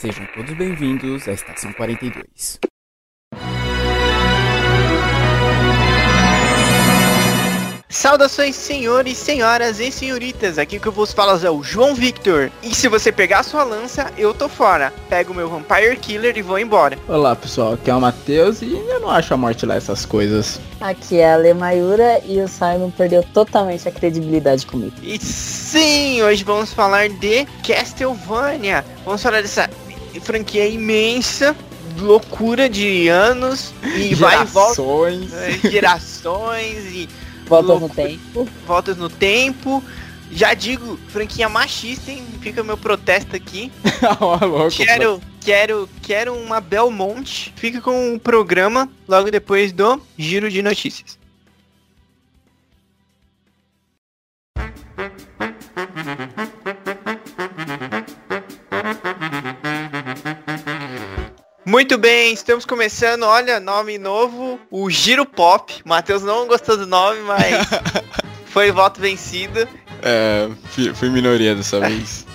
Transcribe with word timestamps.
Sejam 0.00 0.26
todos 0.34 0.56
bem-vindos 0.56 1.28
à 1.28 1.32
Estação 1.32 1.74
42. 1.74 2.58
Saudações, 7.86 8.56
senhores, 8.56 9.18
senhoras 9.18 9.78
e 9.78 9.92
senhoritas. 9.92 10.56
Aqui 10.56 10.80
que 10.80 10.88
eu 10.88 10.92
vos 10.92 11.12
falo 11.12 11.38
é 11.44 11.50
o 11.50 11.62
João 11.62 11.94
Victor. 11.94 12.50
E 12.62 12.74
se 12.74 12.88
você 12.88 13.12
pegar 13.12 13.40
a 13.40 13.42
sua 13.42 13.62
lança, 13.62 14.10
eu 14.16 14.32
tô 14.32 14.48
fora. 14.48 14.90
Pego 15.10 15.34
o 15.34 15.36
meu 15.36 15.50
Vampire 15.50 15.94
Killer 15.98 16.34
e 16.34 16.40
vou 16.40 16.58
embora. 16.58 16.96
Olá 17.06 17.36
pessoal, 17.36 17.74
aqui 17.74 17.90
é 17.90 17.94
o 17.94 18.00
Matheus 18.00 18.62
e 18.62 18.72
eu 18.72 19.00
não 19.00 19.10
acho 19.10 19.34
a 19.34 19.36
morte 19.36 19.66
lá 19.66 19.74
essas 19.74 20.06
coisas. 20.06 20.58
Aqui 20.80 21.18
é 21.18 21.34
a 21.34 21.36
Lemayura 21.36 22.22
e 22.24 22.40
o 22.40 22.48
Simon 22.48 22.90
perdeu 22.90 23.22
totalmente 23.22 23.86
a 23.86 23.92
credibilidade 23.92 24.64
comigo. 24.64 24.94
E 25.02 25.18
sim, 25.18 26.22
hoje 26.22 26.42
vamos 26.42 26.72
falar 26.72 27.10
de 27.10 27.44
Castlevania. 27.66 28.82
Vamos 29.04 29.22
falar 29.22 29.42
dessa 29.42 29.68
franquia 30.18 30.66
imensa, 30.66 31.54
loucura 31.98 32.68
de 32.68 33.08
anos 33.08 33.72
e 33.94 34.14
vai 34.14 34.42
e 34.42 34.46
volta. 34.46 34.82
Gerações. 34.82 35.32
é, 35.34 35.70
Gerações 35.70 36.84
e 36.92 37.08
Volta 37.46 37.74
no 37.74 37.80
Loucura. 37.80 38.08
tempo. 38.08 38.48
voltas 38.66 38.96
no 38.96 39.08
tempo. 39.10 39.82
Já 40.32 40.54
digo, 40.54 40.96
franquia 41.08 41.48
machista, 41.48 42.10
hein? 42.12 42.24
Fica 42.40 42.62
o 42.62 42.64
meu 42.64 42.76
protesto 42.78 43.34
aqui. 43.34 43.72
Louco, 44.20 44.70
Quero, 44.76 45.20
quero, 45.40 45.88
quero 46.02 46.32
uma 46.34 46.60
Belmonte. 46.60 47.52
Fica 47.56 47.80
com 47.80 48.14
o 48.14 48.20
programa 48.20 48.88
logo 49.08 49.30
depois 49.30 49.72
do 49.72 50.00
Giro 50.16 50.48
de 50.48 50.62
Notícias. 50.62 51.19
Muito 61.70 61.96
bem, 61.96 62.32
estamos 62.32 62.66
começando, 62.66 63.22
olha, 63.22 63.60
nome 63.60 63.96
novo, 63.96 64.58
o 64.72 64.90
Giro 64.90 65.24
Pop. 65.24 65.72
Matheus 65.84 66.20
não 66.20 66.48
gostou 66.48 66.76
do 66.76 66.84
nome, 66.84 67.20
mas 67.20 67.64
foi 68.46 68.72
voto 68.72 69.00
vencido. 69.00 69.68
É, 70.02 70.48
fui, 70.72 70.92
fui 70.92 71.08
minoria 71.08 71.54
dessa 71.54 71.78
vez. 71.88 72.26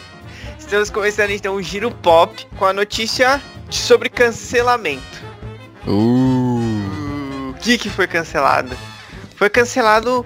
Estamos 0.58 0.90
começando 0.90 1.32
então 1.32 1.56
o 1.56 1.62
Giro 1.62 1.92
Pop 1.92 2.48
com 2.58 2.64
a 2.64 2.72
notícia 2.72 3.42
sobre 3.70 4.08
cancelamento. 4.08 5.22
Uh, 5.86 7.50
O 7.50 7.56
que 7.56 7.78
que 7.78 7.90
foi 7.90 8.08
cancelado? 8.08 8.74
Foi 9.36 9.50
cancelado 9.50 10.26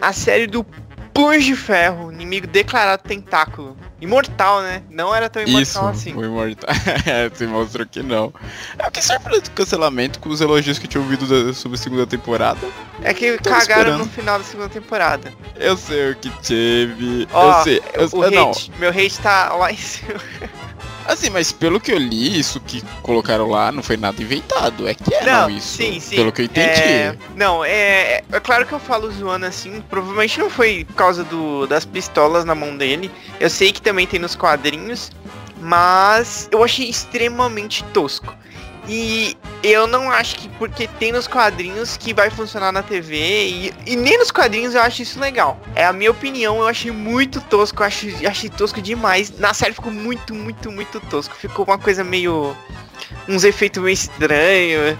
a 0.00 0.12
série 0.12 0.46
do 0.46 0.64
Punho 1.12 1.42
de 1.42 1.56
Ferro, 1.56 2.12
inimigo 2.12 2.46
declarado 2.46 3.02
tentáculo. 3.02 3.76
Imortal, 4.00 4.62
né? 4.62 4.82
Não 4.90 5.14
era 5.14 5.28
tão 5.28 5.42
imortal 5.42 5.62
isso, 5.62 5.78
assim. 5.80 6.14
o 6.14 6.24
imortal. 6.24 6.70
é, 7.06 7.30
se 7.34 7.46
mostrou 7.46 7.86
que 7.86 8.02
não. 8.02 8.32
É 8.78 8.86
o 8.86 8.90
que 8.90 9.02
surpreendeu 9.02 9.42
do 9.42 9.50
cancelamento 9.50 10.18
com 10.20 10.28
os 10.30 10.40
elogios 10.40 10.78
que 10.78 10.86
eu 10.86 10.90
tinha 10.90 11.02
ouvido 11.02 11.26
da- 11.26 11.52
sobre 11.52 11.76
a 11.76 11.80
segunda 11.80 12.06
temporada. 12.06 12.60
É 13.02 13.12
que 13.12 13.36
Tô 13.38 13.50
cagaram 13.50 13.80
esperando. 13.82 13.98
no 13.98 14.06
final 14.06 14.38
da 14.38 14.44
segunda 14.44 14.68
temporada. 14.70 15.32
Eu 15.56 15.76
sei 15.76 16.12
o 16.12 16.16
que 16.16 16.30
teve. 16.42 17.28
Ó, 17.32 17.58
eu 17.58 17.64
sei. 17.64 17.82
Eu, 17.94 18.08
o 18.12 18.24
eu- 18.24 18.30
não, 18.30 18.50
hate, 18.50 18.72
meu 18.78 18.90
hate 18.90 19.18
tá 19.20 19.52
lá 19.54 19.70
em 19.70 19.76
cima. 19.76 20.20
assim, 21.12 21.30
mas 21.30 21.52
pelo 21.52 21.80
que 21.80 21.92
eu 21.92 21.98
li, 21.98 22.38
isso 22.38 22.60
que 22.60 22.82
colocaram 23.02 23.48
lá 23.48 23.70
não 23.72 23.82
foi 23.82 23.96
nada 23.96 24.20
inventado. 24.22 24.88
É 24.88 24.94
que 24.94 25.14
era 25.14 25.42
Não, 25.42 25.50
isso. 25.50 25.76
sim, 25.76 26.00
sim. 26.00 26.16
Pelo 26.16 26.32
que 26.32 26.42
eu 26.42 26.44
entendi. 26.46 26.68
É, 26.68 27.16
não, 27.36 27.64
é, 27.64 28.22
é 28.30 28.40
claro 28.40 28.66
que 28.66 28.72
eu 28.72 28.78
falo 28.78 29.10
zoando 29.10 29.46
assim, 29.46 29.82
provavelmente 29.88 30.38
não 30.38 30.50
foi 30.50 30.84
por 30.84 30.94
causa 30.94 31.24
do, 31.24 31.66
das 31.66 31.84
pistolas 31.84 32.44
na 32.44 32.54
mão 32.54 32.76
dele. 32.76 33.10
Eu 33.38 33.50
sei 33.50 33.72
que 33.72 33.80
também 33.82 34.06
tem 34.06 34.18
nos 34.20 34.34
quadrinhos, 34.34 35.10
mas 35.60 36.48
eu 36.50 36.62
achei 36.64 36.88
extremamente 36.88 37.84
tosco. 37.92 38.34
E 38.88 39.36
eu 39.62 39.86
não 39.86 40.10
acho 40.10 40.36
que 40.36 40.48
porque 40.50 40.86
tem 40.86 41.12
nos 41.12 41.26
quadrinhos 41.26 41.96
que 41.96 42.14
vai 42.14 42.30
funcionar 42.30 42.72
na 42.72 42.82
TV 42.82 43.16
e, 43.16 43.74
e 43.86 43.96
nem 43.96 44.18
nos 44.18 44.30
quadrinhos 44.30 44.74
eu 44.74 44.82
acho 44.82 45.02
isso 45.02 45.20
legal. 45.20 45.60
É 45.74 45.84
a 45.84 45.92
minha 45.92 46.10
opinião, 46.10 46.58
eu 46.58 46.66
achei 46.66 46.90
muito 46.90 47.40
tosco, 47.42 47.82
eu 47.82 47.86
achei, 47.86 48.26
achei 48.26 48.48
tosco 48.50 48.80
demais. 48.80 49.38
Na 49.38 49.54
série 49.54 49.74
ficou 49.74 49.92
muito, 49.92 50.34
muito, 50.34 50.70
muito 50.72 51.00
tosco. 51.00 51.34
Ficou 51.36 51.64
uma 51.64 51.78
coisa 51.78 52.02
meio 52.02 52.56
uns 53.28 53.44
efeitos 53.44 53.82
meio 53.82 53.94
estranhos. 53.94 54.98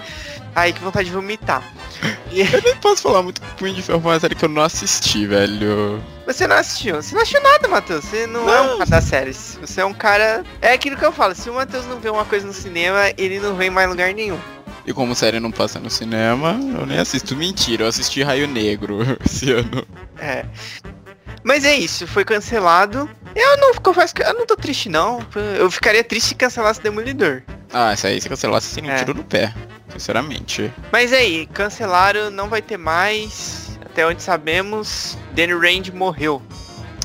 Ai, 0.54 0.72
que 0.72 0.80
vontade 0.80 1.08
de 1.08 1.14
vomitar. 1.14 1.62
Eu 2.32 2.62
nem 2.62 2.76
posso 2.76 3.02
falar 3.02 3.22
muito 3.22 3.40
Punho 3.56 3.74
de 3.74 3.82
foi 3.82 3.96
uma 3.96 4.18
série 4.18 4.34
que 4.34 4.44
eu 4.44 4.48
não 4.48 4.62
assisti, 4.62 5.26
velho. 5.26 6.00
Você 6.32 6.46
não 6.46 6.56
assistiu? 6.56 6.96
Você 7.02 7.14
não 7.14 7.22
assistiu 7.22 7.42
nada, 7.42 7.68
Matheus. 7.68 8.04
Você 8.04 8.26
não, 8.26 8.48
é 8.52 8.60
um 8.60 8.66
Não. 8.66 8.78
cara 8.78 8.90
das 8.90 9.04
séries. 9.04 9.58
Você 9.60 9.80
é 9.80 9.84
um 9.84 9.94
cara. 9.94 10.44
É 10.60 10.72
aquilo 10.72 10.96
que 10.96 11.04
eu 11.04 11.12
falo. 11.12 11.34
Se 11.34 11.48
o 11.50 11.54
Matheus 11.54 11.86
não 11.86 11.98
vê 12.00 12.08
uma 12.10 12.24
coisa 12.24 12.46
no 12.46 12.52
cinema, 12.52 13.12
ele 13.16 13.38
não 13.40 13.54
vem 13.56 13.70
mais 13.70 13.88
lugar 13.88 14.12
nenhum. 14.14 14.38
E 14.86 14.92
como 14.92 15.14
série 15.14 15.38
não 15.38 15.50
passa 15.50 15.78
no 15.78 15.90
cinema, 15.90 16.58
eu 16.78 16.86
nem 16.86 16.98
assisto. 16.98 17.36
Mentira, 17.36 17.84
eu 17.84 17.88
assisti 17.88 18.22
Raio 18.22 18.48
Negro 18.48 18.98
esse 19.24 19.52
ano. 19.52 19.86
É. 20.18 20.44
Mas 21.42 21.64
é 21.64 21.74
isso, 21.74 22.06
foi 22.06 22.24
cancelado. 22.24 23.08
Eu 23.34 23.56
não 23.58 23.74
confesso 23.74 24.14
que 24.14 24.22
eu 24.22 24.34
não 24.34 24.46
tô 24.46 24.56
triste, 24.56 24.88
não. 24.88 25.24
Eu 25.58 25.70
ficaria 25.70 26.02
triste 26.04 26.28
se 26.30 26.34
cancelasse 26.34 26.82
Demolidor. 26.82 27.42
Ah, 27.72 27.92
essa 27.92 28.08
aí, 28.08 28.20
se 28.20 28.28
cancelasse, 28.28 28.66
seria 28.66 28.90
um 28.90 28.94
É. 28.94 28.98
tiro 28.98 29.14
no 29.14 29.24
pé. 29.24 29.54
Sinceramente. 29.90 30.72
Mas 30.92 31.12
aí, 31.12 31.46
cancelaram, 31.52 32.30
não 32.30 32.48
vai 32.48 32.62
ter 32.62 32.76
mais. 32.76 33.78
Até 33.92 34.06
onde 34.06 34.22
sabemos, 34.22 35.18
Danny 35.34 35.52
Rand 35.52 35.92
morreu. 35.94 36.40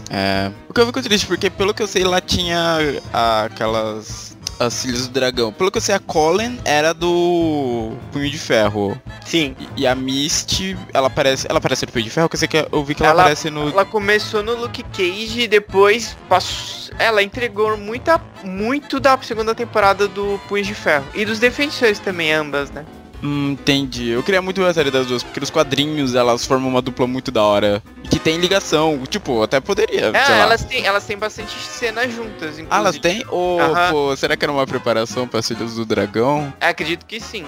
É. 0.09 0.51
O 0.69 0.73
que 0.73 0.79
eu 0.81 0.85
fico 0.85 1.01
triste, 1.01 1.25
porque 1.25 1.49
pelo 1.49 1.73
que 1.73 1.81
eu 1.81 1.87
sei, 1.87 2.03
lá 2.03 2.21
tinha 2.21 2.77
a- 3.13 3.45
aquelas. 3.45 4.35
As 4.57 4.81
filhas 4.83 5.07
do 5.07 5.13
dragão. 5.13 5.51
Pelo 5.51 5.69
que 5.69 5.77
eu 5.79 5.81
sei, 5.81 5.93
a 5.95 5.99
Colin 5.99 6.57
era 6.63 6.93
do 6.93 7.91
Punho 8.13 8.29
de 8.31 8.37
Ferro. 8.37 8.97
Sim. 9.25 9.53
E- 9.59 9.81
E 9.81 9.87
a 9.87 9.93
Misty, 9.93 10.77
ela 10.93 11.07
aparece. 11.07 11.45
Ela 11.49 11.57
aparece 11.57 11.85
no 11.85 11.91
Punho 11.91 12.05
de 12.05 12.09
Ferro, 12.11 12.29
que 12.29 12.35
eu 12.35 12.39
sei 12.39 12.47
que 12.47 12.65
eu 12.71 12.83
vi 12.85 12.95
que 12.95 13.03
ela, 13.03 13.11
Ela- 13.11 13.21
aparece 13.23 13.49
no. 13.49 13.67
Ela 13.67 13.83
começou 13.83 14.41
no 14.41 14.55
Luke 14.55 14.81
Cage 14.95 15.41
e 15.41 15.47
depois 15.49 16.15
passou, 16.29 16.95
ela 16.97 17.21
entregou 17.21 17.75
muita, 17.75 18.21
muito 18.45 18.97
da 18.97 19.17
segunda 19.21 19.53
temporada 19.53 20.07
do 20.07 20.39
Punho 20.47 20.63
de 20.63 20.73
Ferro. 20.73 21.05
E 21.13 21.25
dos 21.25 21.37
Defensores 21.39 21.99
também, 21.99 22.31
ambas, 22.31 22.71
né? 22.71 22.85
Hum, 23.25 23.53
entendi. 23.53 24.09
Eu 24.09 24.21
queria 24.21 24.39
muito 24.39 24.61
ver 24.61 24.67
a 24.67 24.73
série 24.73 24.91
das 24.91 25.07
duas, 25.07 25.23
porque 25.23 25.39
nos 25.39 25.49
quadrinhos 25.49 26.13
elas 26.13 26.45
formam 26.45 26.69
uma 26.69 26.81
dupla 26.81 27.07
muito 27.07 27.31
da 27.31 27.41
hora. 27.41 27.81
E 28.03 28.07
que 28.07 28.19
tem 28.19 28.37
ligação. 28.37 29.01
Tipo, 29.09 29.41
até 29.41 29.59
poderia. 29.59 30.11
É, 30.13 30.39
elas 30.39 30.63
têm, 30.63 30.85
elas 30.85 31.05
têm 31.05 31.17
bastante 31.17 31.57
cenas 31.57 32.13
juntas, 32.13 32.59
inclusive. 32.59 32.67
Ah, 32.69 32.77
elas 32.77 32.99
têm? 32.99 33.25
Ou, 33.29 33.59
pô, 33.89 34.15
será 34.15 34.37
que 34.37 34.45
era 34.45 34.51
uma 34.51 34.67
preparação 34.67 35.27
para 35.27 35.41
Filhos 35.41 35.75
do 35.75 35.85
Dragão? 35.85 36.53
Acredito 36.61 37.05
que 37.05 37.19
sim. 37.19 37.45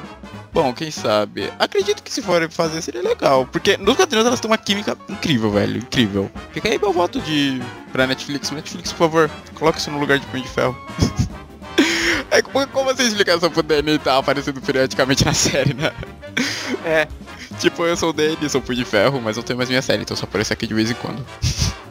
Bom, 0.51 0.73
quem 0.73 0.89
sabe? 0.89 1.51
Acredito 1.59 2.01
que 2.01 2.11
se 2.11 2.21
forem 2.21 2.49
fazer 2.49 2.81
seria 2.81 3.03
legal. 3.03 3.47
Porque 3.51 3.77
nos 3.77 3.95
quadrinhos 3.95 4.25
elas 4.25 4.39
têm 4.39 4.49
uma 4.49 4.57
química 4.57 4.97
incrível, 5.07 5.51
velho. 5.51 5.77
Incrível. 5.77 6.31
Fica 6.51 6.69
aí 6.69 6.79
meu 6.79 6.91
voto 6.91 7.19
de. 7.19 7.61
pra 7.91 8.07
Netflix. 8.07 8.49
Netflix, 8.49 8.91
por 8.91 8.97
favor, 8.97 9.31
coloque 9.53 9.79
isso 9.79 9.91
no 9.91 9.99
lugar 9.99 10.17
de 10.17 10.25
Punho 10.25 10.43
de 10.43 10.49
Ferro. 10.49 10.75
é 12.37 12.41
como, 12.41 12.67
como 12.67 12.91
essa 12.91 13.03
explicação 13.03 13.49
pro 13.49 13.63
Danny 13.63 13.97
tá 13.97 14.17
aparecendo 14.17 14.61
periodicamente 14.61 15.25
na 15.25 15.33
série, 15.33 15.73
né? 15.73 15.91
É. 16.85 17.07
Tipo, 17.59 17.85
eu 17.85 17.97
sou 17.97 18.09
o 18.09 18.13
Danny, 18.13 18.49
sou 18.49 18.61
Punho 18.61 18.77
de 18.77 18.85
Ferro, 18.85 19.19
mas 19.21 19.35
não 19.35 19.43
tenho 19.43 19.57
mais 19.57 19.69
minha 19.69 19.81
série, 19.81 20.03
então 20.03 20.15
só 20.15 20.25
apareço 20.25 20.53
aqui 20.53 20.67
de 20.67 20.73
vez 20.73 20.91
em 20.91 20.93
quando. 20.93 21.25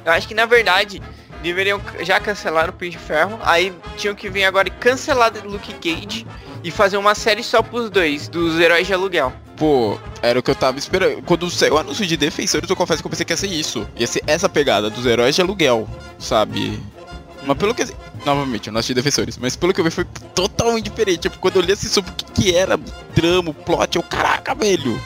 Eu 0.05 0.13
acho 0.13 0.29
que 0.29 0.35
na 0.35 0.47
verdade 0.47 1.03
deveriam 1.43 1.81
já 2.01 2.21
cancelar 2.21 2.71
o 2.71 2.73
Punho 2.73 2.93
de 2.93 2.99
Ferro. 2.99 3.39
Aí 3.43 3.73
tinham 3.97 4.15
que 4.15 4.29
vir 4.29 4.45
agora 4.45 4.69
e 4.69 4.71
cancelar 4.71 5.33
Luke 5.45 5.75
Cage 5.75 6.27
e 6.63 6.71
fazer 6.71 6.97
uma 6.97 7.15
série 7.15 7.43
só 7.43 7.63
pros 7.63 7.91
dois, 7.91 8.29
dos 8.29 8.59
heróis 8.59 8.87
de 8.87 8.95
aluguel. 8.95 9.33
Pô, 9.57 9.99
era 10.23 10.39
o 10.39 10.43
que 10.43 10.51
eu 10.51 10.55
tava 10.55 10.79
esperando. 10.79 11.23
Quando 11.23 11.51
saiu 11.51 11.75
o 11.75 11.79
anúncio 11.79 12.07
de 12.07 12.17
Defensores, 12.17 12.69
eu 12.69 12.77
confesso 12.77 13.03
que 13.03 13.07
eu 13.07 13.11
pensei 13.11 13.25
que 13.25 13.33
ia 13.33 13.37
ser 13.37 13.47
isso. 13.47 13.89
Ia 13.97 14.07
ser 14.07 14.23
essa 14.27 14.49
pegada 14.49 14.91
dos 14.91 15.07
heróis 15.07 15.35
de 15.35 15.41
aluguel, 15.41 15.89
sabe? 16.19 16.81
Mas 17.45 17.57
pelo 17.57 17.75
que. 17.75 17.85
Novamente, 18.27 18.67
eu 18.67 18.73
não 18.73 18.81
assisti 18.81 18.93
Defensores, 18.93 19.39
mas 19.39 19.55
pelo 19.55 19.73
que 19.73 19.81
eu 19.81 19.85
vi 19.85 19.91
foi 19.93 20.05
totalmente 20.35 20.91
diferente. 20.91 21.21
Tipo, 21.21 21.39
quando 21.39 21.57
eu 21.57 21.63
li 21.63 21.71
assim 21.71 21.87
sobre 21.87 22.11
o 22.11 22.15
que, 22.15 22.25
que 22.43 22.57
era 22.57 22.77
trama, 23.15 23.51
o 23.51 23.55
plot, 23.55 23.95
eu, 23.95 24.03
caraca, 24.03 24.53
velho. 24.53 25.01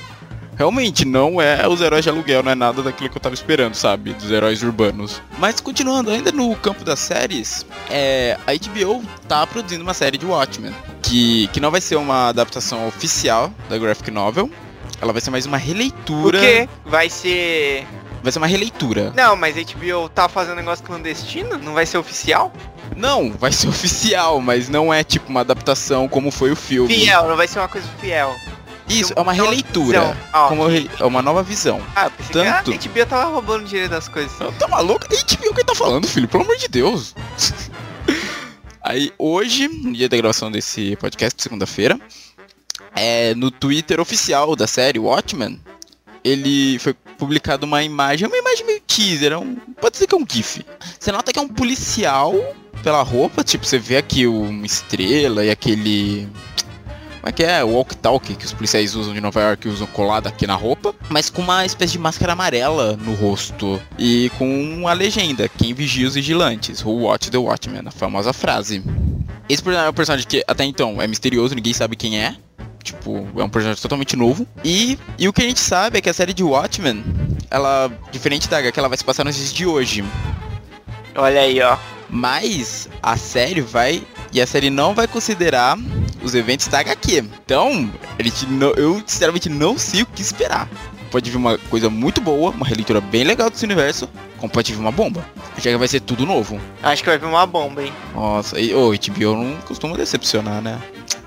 Realmente, 0.57 1.05
não 1.05 1.41
é 1.41 1.67
os 1.69 1.81
heróis 1.81 2.03
de 2.03 2.09
aluguel, 2.11 2.43
não 2.43 2.53
é 2.53 2.55
nada 2.55 2.83
daquilo 2.83 3.09
que 3.11 3.17
eu 3.17 3.21
tava 3.21 3.35
esperando, 3.35 3.75
sabe? 3.75 4.15
Dos 4.15 4.31
heróis 4.31 4.63
urbanos. 4.63 5.21
Mas 5.39 5.61
continuando, 5.61 6.11
ainda 6.11 6.33
no 6.33 6.55
campo 6.57 6.83
das 6.83 6.99
séries, 6.99 7.65
é, 7.91 8.39
a 8.47 8.53
HBO 8.53 9.03
tá 9.29 9.47
produzindo 9.47 9.83
uma 9.83 9.95
série 9.95 10.17
de 10.17 10.25
Watchmen. 10.27 10.75
Que, 11.03 11.47
que 11.49 11.61
não 11.61 11.71
vai 11.71 11.81
ser 11.81 11.97
uma 11.97 12.29
adaptação 12.29 12.89
oficial 12.89 13.53
da 13.69 13.77
graphic 13.77 14.11
novel. 14.11 14.51
Ela 15.01 15.13
vai 15.13 15.21
ser 15.21 15.31
mais 15.31 15.45
uma 15.47 15.57
O 15.59 15.61
releitura. 15.61 16.41
quê? 16.41 16.69
Vai 16.85 17.09
ser. 17.09 17.87
Vai 18.23 18.31
ser 18.33 18.39
uma 18.39 18.47
releitura. 18.47 19.13
Não, 19.17 19.35
mas 19.37 19.57
a 19.57 19.61
HBO 19.63 20.11
tá 20.11 20.29
fazendo 20.29 20.57
negócio 20.57 20.85
clandestino? 20.85 21.57
Não 21.59 21.73
vai 21.73 21.87
ser 21.87 21.97
oficial? 21.97 22.53
Não, 23.01 23.33
vai 23.33 23.51
ser 23.53 23.67
oficial, 23.69 24.41
mas 24.41 24.69
não 24.69 24.93
é 24.93 25.03
tipo 25.03 25.29
uma 25.31 25.41
adaptação 25.41 26.07
como 26.09 26.31
foi 26.31 26.51
o 26.53 26.57
filme. 26.57 26.95
Fiel, 26.95 27.29
não 27.29 27.37
vai 27.37 27.49
ser 27.49 27.59
uma 27.59 27.69
coisa 27.69 27.89
fiel. 28.01 28.35
Isso, 28.89 29.13
é 29.15 29.21
uma 29.21 29.33
releitura. 29.33 30.17
Ó, 30.33 30.49
Como 30.49 30.67
re- 30.67 30.91
é 30.99 31.05
uma 31.05 31.23
nova 31.23 31.45
visão. 31.45 31.81
Ah, 31.95 32.07
eu 32.07 32.11
pensei 32.11 32.33
tanto- 32.33 32.73
que 32.77 32.89
a 32.89 32.93
HBO 32.93 33.07
tava 33.09 33.31
roubando 33.31 33.65
dinheiro 33.65 33.89
das 33.89 34.09
coisas. 34.09 34.33
Tá 34.59 34.67
maluco? 34.67 35.07
A 35.09 35.15
gente 35.15 35.39
viu 35.41 35.53
o 35.53 35.55
que 35.55 35.63
tá 35.63 35.77
falando, 35.77 36.09
filho, 36.09 36.27
pelo 36.27 36.43
amor 36.43 36.57
de 36.57 36.67
Deus. 36.67 37.15
Aí 38.83 39.13
hoje, 39.19 39.69
no 39.69 39.93
dia 39.93 40.09
da 40.09 40.17
gravação 40.17 40.51
desse 40.51 40.97
podcast, 40.97 41.41
segunda-feira, 41.41 42.01
é, 42.97 43.35
no 43.35 43.51
Twitter 43.51 44.01
oficial 44.01 44.57
da 44.57 44.67
série 44.67 44.99
Watchmen, 44.99 45.61
ele 46.25 46.79
foi 46.81 46.95
publicado 47.21 47.67
uma 47.67 47.85
imagem, 47.85 48.27
uma 48.27 48.37
imagem 48.37 48.65
meio 48.65 48.81
teaser, 48.81 49.33
é 49.33 49.39
um, 49.39 49.55
pode 49.81 49.93
dizer 49.93 50.07
que 50.07 50.15
é 50.15 50.19
um 50.19 50.27
GIF. 50.27 50.65
Você 50.99 51.13
nota 51.13 51.33
que 51.33 51.39
é 51.39 51.43
um 51.43 51.49
policial 51.49 52.35
pela 52.83 53.03
roupa, 53.03 53.45
tipo, 53.45 53.67
você 53.67 53.79
vê 53.79 53.99
aqui 53.99 54.27
uma 54.27 54.65
estrela 54.65 55.45
e 55.45 55.51
aquele. 55.51 56.27
Como 57.21 57.29
é 57.29 57.33
que 57.33 57.45
é? 57.45 57.63
O 57.63 57.75
walk-talk 57.75 58.35
que 58.35 58.47
os 58.47 58.53
policiais 58.55 58.95
usam 58.95 59.13
de 59.13 59.21
Nova 59.21 59.39
York, 59.43 59.69
usam 59.69 59.87
colado 59.89 60.27
aqui 60.27 60.47
na 60.47 60.55
roupa, 60.55 60.95
mas 61.11 61.29
com 61.29 61.43
uma 61.43 61.67
espécie 61.67 61.93
de 61.93 61.99
máscara 61.99 62.33
amarela 62.33 62.97
no 62.97 63.13
rosto. 63.15 63.79
E 63.99 64.31
com 64.39 64.89
a 64.89 64.95
legenda: 64.95 65.47
Quem 65.47 65.75
vigia 65.75 66.09
os 66.09 66.15
vigilantes? 66.15 66.83
Who 66.83 67.03
watch 67.03 67.31
the 67.31 67.37
Watchmen? 67.37 67.83
A 67.87 67.91
famosa 67.91 68.33
frase. 68.33 68.83
Esse 69.51 69.63
é 69.69 69.91
um 69.91 69.93
personagem 69.93 70.27
que 70.27 70.43
até 70.49 70.65
então 70.65 71.03
é 71.03 71.07
misterioso, 71.07 71.55
ninguém 71.55 71.75
sabe 71.75 71.95
quem 71.95 72.19
é. 72.19 72.37
Tipo, 72.83 73.27
é 73.37 73.45
um 73.45 73.49
personagem 73.49 73.81
totalmente 73.81 74.17
novo. 74.17 74.47
E, 74.65 74.99
e 75.19 75.29
o 75.29 75.33
que 75.33 75.43
a 75.43 75.45
gente 75.45 75.61
sabe 75.61 75.99
é 75.99 76.01
que 76.01 76.09
a 76.09 76.15
série 76.15 76.33
de 76.33 76.43
Watchmen, 76.43 77.05
ela, 77.51 77.91
diferente 78.11 78.49
da 78.49 78.59
H, 78.59 78.73
que 78.73 78.79
ela 78.79 78.89
vai 78.89 78.99
se 78.99 79.05
passar 79.05 79.25
nos 79.25 79.37
dias 79.37 79.53
de 79.53 79.67
hoje. 79.67 80.05
Olha 81.15 81.41
aí, 81.41 81.61
ó. 81.61 81.77
Mas 82.09 82.89
a 83.03 83.17
série 83.17 83.61
vai. 83.61 84.03
E 84.33 84.41
a 84.41 84.47
série 84.47 84.71
não 84.71 84.95
vai 84.95 85.07
considerar 85.07 85.77
os 86.23 86.35
eventos 86.35 86.69
da 86.69 86.81
HQ. 86.81 87.25
Então, 87.45 87.91
a 88.19 88.23
gente 88.23 88.47
não, 88.47 88.71
eu 88.71 89.03
sinceramente 89.07 89.49
não 89.49 89.79
sei 89.79 90.03
o 90.03 90.07
que 90.07 90.23
esperar. 90.23 90.69
Pode 91.11 91.29
vir 91.29 91.37
uma 91.37 91.59
coisa 91.59 91.91
muito 91.91 92.21
boa, 92.21 92.51
uma 92.51 92.65
releitura 92.65 93.01
bem 93.01 93.25
legal 93.25 93.51
desse 93.51 93.65
universo, 93.65 94.09
como 94.39 94.53
pode 94.53 94.73
vir 94.73 94.79
uma 94.79 94.93
bomba. 94.93 95.25
Já 95.57 95.71
que 95.73 95.77
vai 95.77 95.89
ser 95.89 96.01
tudo 96.01 96.25
novo. 96.25 96.61
Acho 96.83 97.03
que 97.03 97.09
vai 97.09 97.19
vir 97.19 97.27
uma 97.27 97.45
bomba, 97.47 97.83
hein? 97.83 97.93
Nossa, 98.15 98.61
e 98.61 98.73
o 98.73 98.89
oh, 98.89 98.93
HBO 98.93 99.37
não 99.37 99.57
costuma 99.63 99.97
decepcionar, 99.97 100.63
né? 100.63 100.81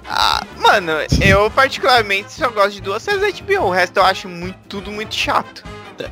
Ah, 0.06 0.44
mano, 0.58 0.92
eu 1.22 1.50
particularmente 1.52 2.32
só 2.32 2.50
gosto 2.50 2.72
de 2.74 2.82
duas 2.82 3.02
séries 3.04 3.22
da 3.22 3.30
HBO. 3.44 3.68
O 3.68 3.72
resto 3.72 3.98
eu 3.98 4.04
acho 4.04 4.28
muito, 4.28 4.58
tudo 4.68 4.92
muito 4.92 5.16
chato. 5.16 5.64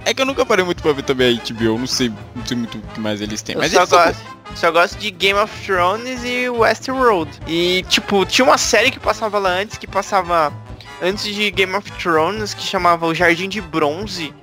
É 0.06 0.14
que 0.14 0.22
eu 0.22 0.26
nunca 0.26 0.46
parei 0.46 0.64
muito 0.64 0.82
pra 0.82 0.94
ver 0.94 1.04
também 1.04 1.38
a 1.38 1.54
HBO, 1.54 1.78
não 1.78 1.88
sei, 1.88 2.10
não 2.36 2.46
sei 2.46 2.56
muito 2.56 2.78
o 2.78 2.82
que 2.82 3.00
mais 3.00 3.20
eles 3.20 3.42
têm. 3.42 3.56
Eu 3.56 3.62
mas 3.62 3.72
só 3.72 3.80
eles 3.80 3.90
são- 3.90 4.04
gosto, 4.06 4.22
só 4.56 4.72
gosto 4.72 4.98
de 5.00 5.12
Game 5.12 5.38
of 5.40 5.66
Thrones 5.66 6.24
e 6.24 6.48
Westworld. 6.50 7.32
E, 7.48 7.84
tipo, 7.90 8.26
tinha 8.26 8.46
uma 8.46 8.58
série 8.58 8.92
que 8.92 9.00
passava 9.00 9.40
lá 9.40 9.50
antes, 9.50 9.78
que 9.78 9.88
passava 9.88 10.54
antes 11.02 11.26
de 11.26 11.50
Game 11.52 11.76
of 11.76 11.92
Thrones, 11.94 12.54
que 12.54 12.62
chamava 12.64 13.06
O 13.08 13.14
Jardim 13.14 13.50
de 13.50 13.60
Bronze. 13.60 14.34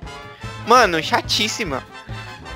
Mano, 0.67 1.01
chatíssima. 1.01 1.81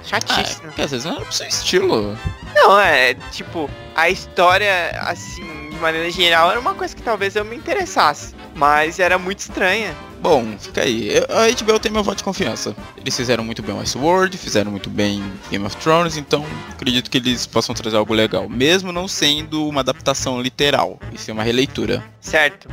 Chatíssima. 0.06 0.70
Ah, 0.70 0.74
que 0.74 0.82
às 0.82 0.92
vezes 0.92 1.06
não 1.06 1.14
era 1.16 1.22
pro 1.22 1.34
seu 1.34 1.48
estilo. 1.48 2.18
Não, 2.54 2.78
é, 2.80 3.14
tipo, 3.32 3.70
a 3.96 4.10
história, 4.10 4.90
assim, 5.08 5.63
maneira 5.84 6.10
geral, 6.10 6.50
era 6.50 6.60
uma 6.60 6.74
coisa 6.74 6.96
que 6.96 7.04
talvez 7.04 7.36
eu 7.36 7.46
me 7.46 7.56
interessasse. 7.56 8.34
Mas 8.56 9.00
era 9.00 9.18
muito 9.18 9.40
estranha. 9.40 9.94
Bom, 10.22 10.58
fica 10.58 10.82
aí. 10.82 11.10
A 11.30 11.64
HBO 11.64 11.78
tem 11.78 11.92
meu 11.92 12.04
voto 12.04 12.20
de 12.20 12.24
confiança. 12.24 12.74
Eles 12.96 13.16
fizeram 13.16 13.44
muito 13.44 13.62
bem 13.62 13.76
Westworld, 13.76 14.38
fizeram 14.38 14.72
muito 14.72 14.90
bem 14.90 15.22
Game 15.52 15.66
of 15.66 15.76
Thrones, 15.78 16.16
então 16.16 16.46
acredito 16.72 17.12
que 17.12 17.18
eles 17.18 17.46
possam 17.46 17.76
trazer 17.76 17.98
algo 17.98 18.14
legal. 18.14 18.48
Mesmo 18.48 18.94
não 18.94 19.08
sendo 19.08 19.68
uma 19.68 19.82
adaptação 19.82 20.42
literal, 20.42 20.98
e 21.12 21.18
sim 21.18 21.34
uma 21.34 21.44
releitura. 21.44 22.02
Certo. 22.22 22.70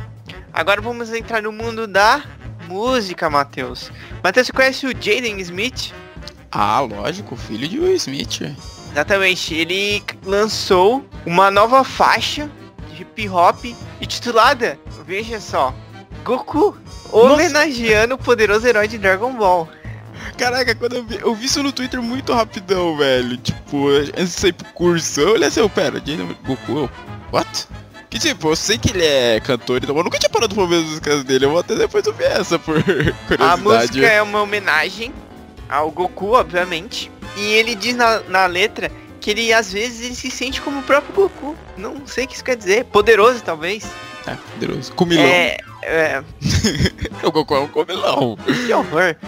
Agora 0.53 0.81
vamos 0.81 1.11
entrar 1.11 1.41
no 1.41 1.51
mundo 1.51 1.85
da 1.87 2.23
música, 2.67 3.29
Matheus. 3.29 3.91
Matheus, 4.23 4.47
você 4.47 4.53
conhece 4.53 4.87
o 4.87 4.91
Jaden 4.91 5.39
Smith? 5.41 5.93
Ah, 6.49 6.79
lógico, 6.79 7.35
filho 7.35 7.67
de 7.67 7.79
Will 7.79 7.95
Smith. 7.95 8.41
Exatamente. 8.91 9.53
Ele 9.53 10.01
lançou 10.25 11.05
uma 11.25 11.51
nova 11.51 11.83
faixa 11.83 12.49
hip 13.01 13.29
hop 13.29 13.65
intitulada, 13.99 14.79
veja 15.05 15.39
só, 15.39 15.73
Goku, 16.23 16.77
homenageando 17.11 18.15
o 18.15 18.17
poderoso 18.17 18.67
herói 18.67 18.87
de 18.87 18.97
Dragon 18.97 19.33
Ball. 19.33 19.67
Caraca, 20.37 20.73
quando 20.75 20.97
eu 20.97 21.03
vi, 21.03 21.19
eu 21.19 21.35
vi 21.35 21.45
isso 21.45 21.63
no 21.63 21.71
Twitter 21.71 22.01
muito 22.01 22.33
rapidão, 22.33 22.97
velho. 22.97 23.37
Tipo, 23.37 23.89
antes 23.89 24.35
de 24.35 24.41
sair 24.41 24.53
pro 24.53 24.67
curso, 24.73 25.19
eu 25.19 25.33
olhei 25.33 25.47
assim, 25.47 25.67
pera, 25.69 26.01
Goku, 26.45 26.89
what? 27.31 27.67
Que 28.09 28.19
tipo, 28.19 28.49
eu 28.49 28.55
sei 28.55 28.77
que 28.77 28.91
ele 28.91 29.05
é 29.05 29.39
cantor, 29.39 29.81
então 29.81 29.95
eu 29.95 30.03
nunca 30.03 30.19
tinha 30.19 30.29
parado 30.29 30.53
pra 30.53 30.65
ver 30.65 30.77
as 30.77 30.83
músicas 30.83 31.23
dele. 31.23 31.45
Eu 31.45 31.51
vou 31.51 31.59
até 31.59 31.75
depois 31.75 32.05
ouvir 32.05 32.25
essa 32.25 32.59
por 32.59 32.75
curiosidade. 32.83 33.41
A 33.41 33.57
música 33.57 34.05
é 34.05 34.21
uma 34.21 34.41
homenagem 34.41 35.13
ao 35.69 35.89
Goku, 35.89 36.33
obviamente. 36.33 37.09
E 37.37 37.53
ele 37.53 37.73
diz 37.73 37.95
na, 37.95 38.19
na 38.21 38.45
letra 38.45 38.91
que 39.21 39.29
ele 39.31 39.53
às 39.53 39.71
vezes 39.71 40.01
ele 40.01 40.15
se 40.15 40.29
sente 40.31 40.59
como 40.59 40.79
o 40.79 40.83
próprio 40.83 41.13
Goku. 41.13 41.55
Não 41.77 42.05
sei 42.07 42.25
o 42.25 42.27
que 42.27 42.33
isso 42.33 42.43
quer 42.43 42.57
dizer. 42.57 42.85
Poderoso, 42.85 43.41
talvez. 43.43 43.85
É, 44.27 44.35
poderoso. 44.35 44.91
Comilão. 44.93 45.23
É, 45.23 45.57
é, 45.83 46.23
O 47.23 47.31
Goku 47.31 47.55
é 47.55 47.59
um 47.59 47.67
comilão. 47.67 48.35
que 48.45 48.73
horror. 48.73 49.15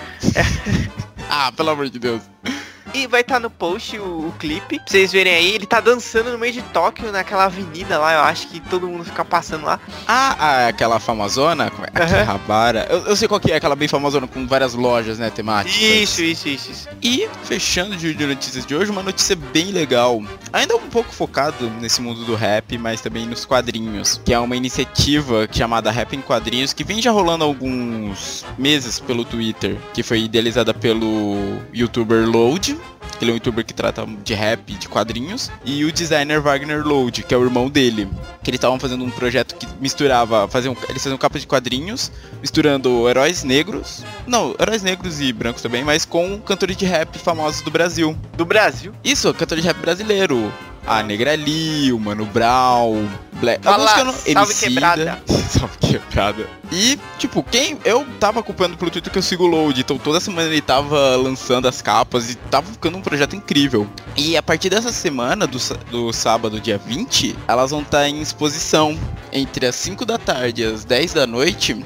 Ah, 1.35 1.51
pelo 1.51 1.71
amor 1.71 1.89
de 1.89 1.97
Deus. 1.97 2.21
E 2.93 3.07
vai 3.07 3.21
estar 3.21 3.39
no 3.39 3.49
post 3.49 3.97
o, 3.97 4.27
o 4.27 4.33
clipe, 4.39 4.77
pra 4.79 4.87
vocês 4.87 5.11
verem 5.11 5.33
aí. 5.33 5.55
Ele 5.55 5.65
tá 5.65 5.79
dançando 5.79 6.31
no 6.31 6.37
meio 6.37 6.53
de 6.53 6.61
Tóquio, 6.61 7.11
naquela 7.11 7.45
avenida 7.45 7.99
lá. 7.99 8.13
Eu 8.13 8.21
acho 8.21 8.47
que 8.47 8.59
todo 8.59 8.87
mundo 8.87 9.03
fica 9.03 9.25
passando 9.25 9.65
lá. 9.65 9.79
Ah, 10.07 10.35
ah, 10.39 10.67
aquela 10.67 10.99
famosona? 10.99 11.69
Como 11.69 11.85
é? 11.85 12.03
Akihabara. 12.03 12.87
Eu, 12.89 12.99
eu 13.07 13.15
sei 13.15 13.27
qual 13.27 13.39
que 13.39 13.51
é, 13.51 13.55
aquela 13.55 13.75
bem 13.75 13.87
famosona 13.87 14.27
com 14.27 14.47
várias 14.47 14.73
lojas, 14.73 15.19
né, 15.19 15.29
temáticas. 15.29 15.81
Isso, 15.81 16.23
isso, 16.23 16.47
isso, 16.47 16.71
isso. 16.71 16.89
E, 17.01 17.27
fechando 17.43 17.95
de 17.95 18.13
de 18.13 18.25
notícias 18.25 18.65
de 18.65 18.75
hoje, 18.75 18.91
uma 18.91 19.03
notícia 19.03 19.35
bem 19.35 19.71
legal. 19.71 20.21
Ainda 20.51 20.75
um 20.75 20.89
pouco 20.89 21.11
focado 21.11 21.69
nesse 21.81 22.01
mundo 22.01 22.23
do 22.25 22.35
rap, 22.35 22.77
mas 22.77 23.01
também 23.01 23.25
nos 23.25 23.45
quadrinhos. 23.45 24.21
Que 24.23 24.33
é 24.33 24.39
uma 24.39 24.55
iniciativa 24.55 25.47
chamada 25.51 25.91
Rap 25.91 26.15
em 26.15 26.21
Quadrinhos, 26.21 26.73
que 26.73 26.83
vem 26.83 27.01
já 27.01 27.11
rolando 27.11 27.43
há 27.43 27.47
alguns 27.47 28.45
meses 28.57 28.99
pelo 28.99 29.25
Twitter. 29.25 29.77
Que 29.93 30.03
foi 30.03 30.21
idealizada 30.21 30.73
pelo 30.73 31.59
youtuber 31.73 32.27
Load. 32.27 32.77
Ele 33.21 33.31
é 33.31 33.33
um 33.33 33.37
youtuber 33.37 33.65
que 33.65 33.73
trata 33.73 34.05
de 34.23 34.33
rap, 34.33 34.73
de 34.73 34.89
quadrinhos. 34.89 35.49
E 35.63 35.85
o 35.85 35.91
designer 35.91 36.41
Wagner 36.41 36.85
Load, 36.85 37.23
que 37.23 37.33
é 37.33 37.37
o 37.37 37.43
irmão 37.43 37.69
dele. 37.69 38.09
Que 38.43 38.49
eles 38.49 38.57
estavam 38.57 38.79
fazendo 38.79 39.03
um 39.05 39.09
projeto 39.09 39.55
que 39.55 39.67
misturava. 39.79 40.47
Faziam, 40.47 40.75
eles 40.89 41.01
faziam 41.01 41.17
capas 41.17 41.41
de 41.41 41.47
quadrinhos, 41.47 42.11
misturando 42.41 43.07
heróis 43.07 43.43
negros. 43.43 44.03
Não, 44.27 44.55
heróis 44.59 44.83
negros 44.83 45.21
e 45.21 45.31
brancos 45.31 45.61
também, 45.61 45.83
mas 45.83 46.05
com 46.05 46.39
cantores 46.39 46.75
de 46.75 46.85
rap 46.85 47.17
famosos 47.17 47.61
do 47.61 47.71
Brasil. 47.71 48.17
Do 48.35 48.45
Brasil. 48.45 48.93
Isso, 49.03 49.33
cantor 49.33 49.57
de 49.57 49.63
rap 49.63 49.77
brasileiro. 49.77 50.51
A 50.85 51.01
Negrali, 51.01 51.93
o 51.93 51.99
Mano 51.99 52.25
Brown, 52.25 53.07
Black. 53.43 53.61
Que 53.61 53.67
eu 53.99 54.05
não- 54.05 54.13
salve 54.13 54.53
quebrada. 54.55 55.23
salve 55.49 55.77
quebrada. 55.77 56.47
E, 56.71 56.97
tipo, 57.19 57.43
quem. 57.43 57.77
Eu 57.83 58.05
tava 58.19 58.39
acompanhando 58.39 58.77
pelo 58.77 58.89
Twitter 58.89 59.11
que 59.11 59.19
eu 59.19 59.21
sigo 59.21 59.43
o 59.43 59.47
Load, 59.47 59.81
então 59.81 59.97
toda 59.97 60.19
semana 60.21 60.47
ele 60.47 60.61
tava 60.61 61.15
lançando 61.17 61.67
as 61.67 61.81
capas 61.81 62.29
e 62.29 62.35
tava 62.35 62.71
ficando 62.71 62.97
um 62.97 63.01
projeto 63.01 63.35
incrível. 63.35 63.87
E 64.15 64.37
a 64.37 64.41
partir 64.41 64.69
dessa 64.69 64.93
semana, 64.93 65.45
do, 65.45 65.57
do 65.91 66.13
sábado, 66.13 66.59
dia 66.59 66.77
20, 66.77 67.35
elas 67.47 67.71
vão 67.71 67.81
estar 67.81 68.07
em 68.07 68.21
exposição 68.21 68.97
entre 69.31 69.65
as 69.65 69.75
5 69.75 70.05
da 70.05 70.17
tarde 70.17 70.61
e 70.61 70.65
as 70.65 70.85
10 70.85 71.13
da 71.13 71.27
noite. 71.27 71.83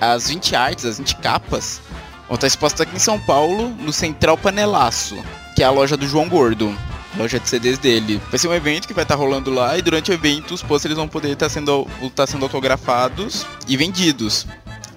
As 0.00 0.28
20 0.28 0.54
artes, 0.54 0.84
as 0.84 0.98
20 0.98 1.16
capas, 1.16 1.80
vão 2.28 2.34
estar 2.34 2.46
expostas 2.46 2.82
aqui 2.82 2.96
em 2.96 3.00
São 3.00 3.18
Paulo, 3.18 3.68
no 3.80 3.92
Central 3.92 4.36
Panelaço, 4.36 5.16
que 5.56 5.62
é 5.62 5.66
a 5.66 5.70
loja 5.70 5.96
do 5.96 6.06
João 6.06 6.28
Gordo. 6.28 6.76
Loja 7.16 7.38
de 7.38 7.48
CDs 7.48 7.78
dele. 7.78 8.20
Vai 8.30 8.38
ser 8.38 8.48
um 8.48 8.54
evento 8.54 8.88
que 8.88 8.94
vai 8.94 9.04
estar 9.04 9.14
rolando 9.14 9.50
lá 9.50 9.76
e 9.78 9.82
durante 9.82 10.10
o 10.10 10.14
evento 10.14 10.54
os 10.54 10.62
pôsteres 10.62 10.96
vão 10.96 11.08
poder 11.08 11.30
estar 11.30 11.48
sendo, 11.48 11.86
estar 12.02 12.26
sendo 12.26 12.44
autografados 12.44 13.46
e 13.68 13.76
vendidos. 13.76 14.46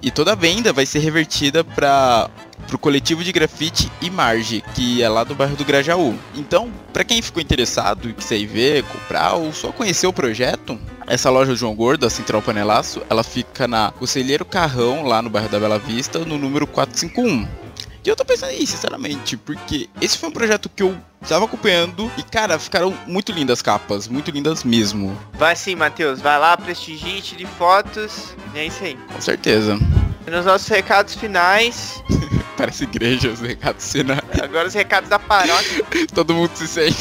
E 0.00 0.10
toda 0.10 0.32
a 0.32 0.36
venda 0.36 0.72
vai 0.72 0.86
ser 0.86 1.00
revertida 1.00 1.64
para 1.64 2.30
pro 2.66 2.78
coletivo 2.78 3.24
de 3.24 3.32
grafite 3.32 3.90
e 4.00 4.10
Marge, 4.10 4.62
que 4.74 5.02
é 5.02 5.08
lá 5.08 5.24
do 5.24 5.34
bairro 5.34 5.56
do 5.56 5.64
Grajaú. 5.64 6.14
Então, 6.34 6.70
para 6.92 7.02
quem 7.02 7.22
ficou 7.22 7.42
interessado 7.42 8.10
e 8.10 8.12
quiser 8.12 8.36
ir 8.36 8.46
ver, 8.46 8.84
comprar 8.84 9.34
ou 9.34 9.52
só 9.52 9.72
conhecer 9.72 10.06
o 10.06 10.12
projeto, 10.12 10.78
essa 11.06 11.30
loja 11.30 11.52
do 11.52 11.56
João 11.56 11.74
Gordo, 11.74 12.06
a 12.06 12.10
Central 12.10 12.42
Panelaço, 12.42 13.02
ela 13.08 13.24
fica 13.24 13.66
na 13.66 13.90
Conselheiro 13.92 14.44
Carrão, 14.44 15.04
lá 15.04 15.22
no 15.22 15.30
bairro 15.30 15.48
da 15.48 15.58
Bela 15.58 15.78
Vista, 15.78 16.18
no 16.20 16.36
número 16.36 16.66
451. 16.66 17.67
E 18.08 18.10
eu 18.10 18.16
tô 18.16 18.24
pensando 18.24 18.48
aí, 18.48 18.66
sinceramente, 18.66 19.36
porque 19.36 19.86
esse 20.00 20.16
foi 20.16 20.30
um 20.30 20.32
projeto 20.32 20.70
que 20.74 20.82
eu 20.82 20.96
estava 21.20 21.44
acompanhando 21.44 22.10
e, 22.16 22.22
cara, 22.22 22.58
ficaram 22.58 22.96
muito 23.06 23.32
lindas 23.32 23.58
as 23.58 23.62
capas, 23.62 24.08
muito 24.08 24.30
lindas 24.30 24.64
mesmo, 24.64 25.14
Vai 25.34 25.54
sim, 25.54 25.74
Matheus. 25.74 26.18
Vai 26.18 26.38
lá, 26.38 26.56
prestigie, 26.56 27.20
tire 27.20 27.44
fotos. 27.58 28.34
E 28.54 28.60
é 28.60 28.64
isso 28.64 28.82
aí. 28.82 28.96
com 29.12 29.20
certeza. 29.20 29.78
E 30.26 30.30
nos 30.30 30.46
nossos 30.46 30.66
recados 30.68 31.16
finais. 31.16 32.02
Parece 32.56 32.84
igreja, 32.84 33.28
os 33.28 33.40
recados 33.40 33.84
sinais. 33.84 34.22
Agora 34.42 34.68
os 34.68 34.72
recados 34.72 35.10
da 35.10 35.18
paróquia. 35.18 35.84
Todo 36.14 36.32
mundo 36.32 36.52
se 36.54 36.66
sente. 36.66 36.96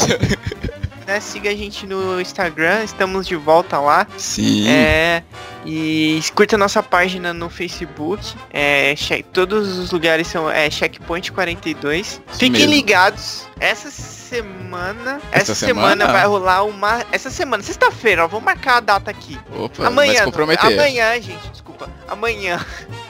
Né? 1.08 1.20
Siga 1.20 1.50
a 1.50 1.56
gente 1.56 1.88
no 1.88 2.20
Instagram, 2.20 2.84
estamos 2.84 3.26
de 3.26 3.36
volta 3.36 3.80
lá. 3.80 4.06
Sim. 4.18 4.68
É, 4.68 5.24
e 5.66 6.22
curta 6.36 6.58
nossa 6.58 6.84
página 6.84 7.34
no 7.34 7.50
Facebook. 7.50 8.36
É, 8.52 8.94
che- 8.96 9.24
todos 9.24 9.78
os 9.78 9.92
lugares 9.92 10.28
são 10.28 10.50
é, 10.50 10.70
Checkpoint 10.70 11.32
42. 11.32 12.22
Fiquem 12.34 12.52
mesmo. 12.52 12.72
ligados. 12.74 13.48
Essa 13.60 13.90
semana. 13.90 15.20
Essa 15.32 15.54
Essa, 15.54 15.56
semana? 15.56 15.90
semana? 16.06 16.12
vai 16.12 16.26
rolar 16.28 16.64
uma. 16.64 17.04
Essa 17.12 17.30
semana, 17.30 17.64
sexta-feira, 17.64 18.26
ó, 18.26 18.28
vou 18.28 18.42
marcar 18.42 18.78
a 18.78 18.80
data 18.82 19.10
aqui. 19.10 19.40
Opa, 19.58 19.88
amanhã. 19.88 20.26
Amanhã, 20.60 21.14
gente, 21.22 21.50
desculpa. 21.52 21.90
Amanhã. 22.08 22.64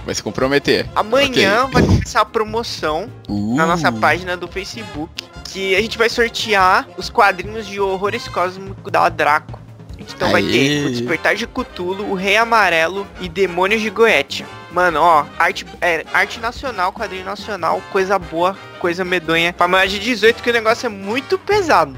Vai 0.06 0.16
se 0.16 0.24
comprometer. 0.24 0.88
Amanhã 0.96 1.68
vai 1.72 1.84
começar 1.84 2.22
a 2.22 2.26
promoção 2.26 3.10
na 3.28 3.34
Uh, 3.66 3.68
nossa 3.68 3.92
página 3.92 4.38
do 4.38 4.48
Facebook. 4.48 5.24
Que 5.48 5.76
a 5.76 5.82
gente 5.82 5.98
vai 5.98 6.10
sortear 6.10 6.88
os 6.98 7.10
quadrinhos 7.10 7.66
de 7.66 7.80
horrores 7.80 8.28
cósmicos 8.28 8.92
da 8.92 9.08
Draco. 9.10 9.60
Então 9.98 10.32
vai 10.32 10.42
Aê. 10.44 10.52
ter 10.52 10.86
o 10.86 10.90
Despertar 10.92 11.36
de 11.36 11.48
Cthulhu, 11.48 12.12
o 12.12 12.14
Rei 12.14 12.38
Amarelo 12.38 13.08
e 13.20 13.28
Demônios 13.28 13.82
de 13.82 13.90
Goetia. 13.90 14.46
Mano, 14.72 15.00
ó, 15.02 15.26
arte, 15.40 15.66
é, 15.82 16.06
arte 16.14 16.40
nacional, 16.40 16.92
quadrinho 16.92 17.26
nacional, 17.26 17.82
coisa 17.92 18.20
boa, 18.20 18.56
coisa 18.80 19.04
medonha. 19.04 19.54
Pra 19.54 19.68
maior 19.68 19.88
de 19.88 19.98
18, 19.98 20.44
que 20.44 20.50
o 20.50 20.54
negócio 20.54 20.86
é 20.86 20.90
muito 20.90 21.38
pesado. 21.40 21.98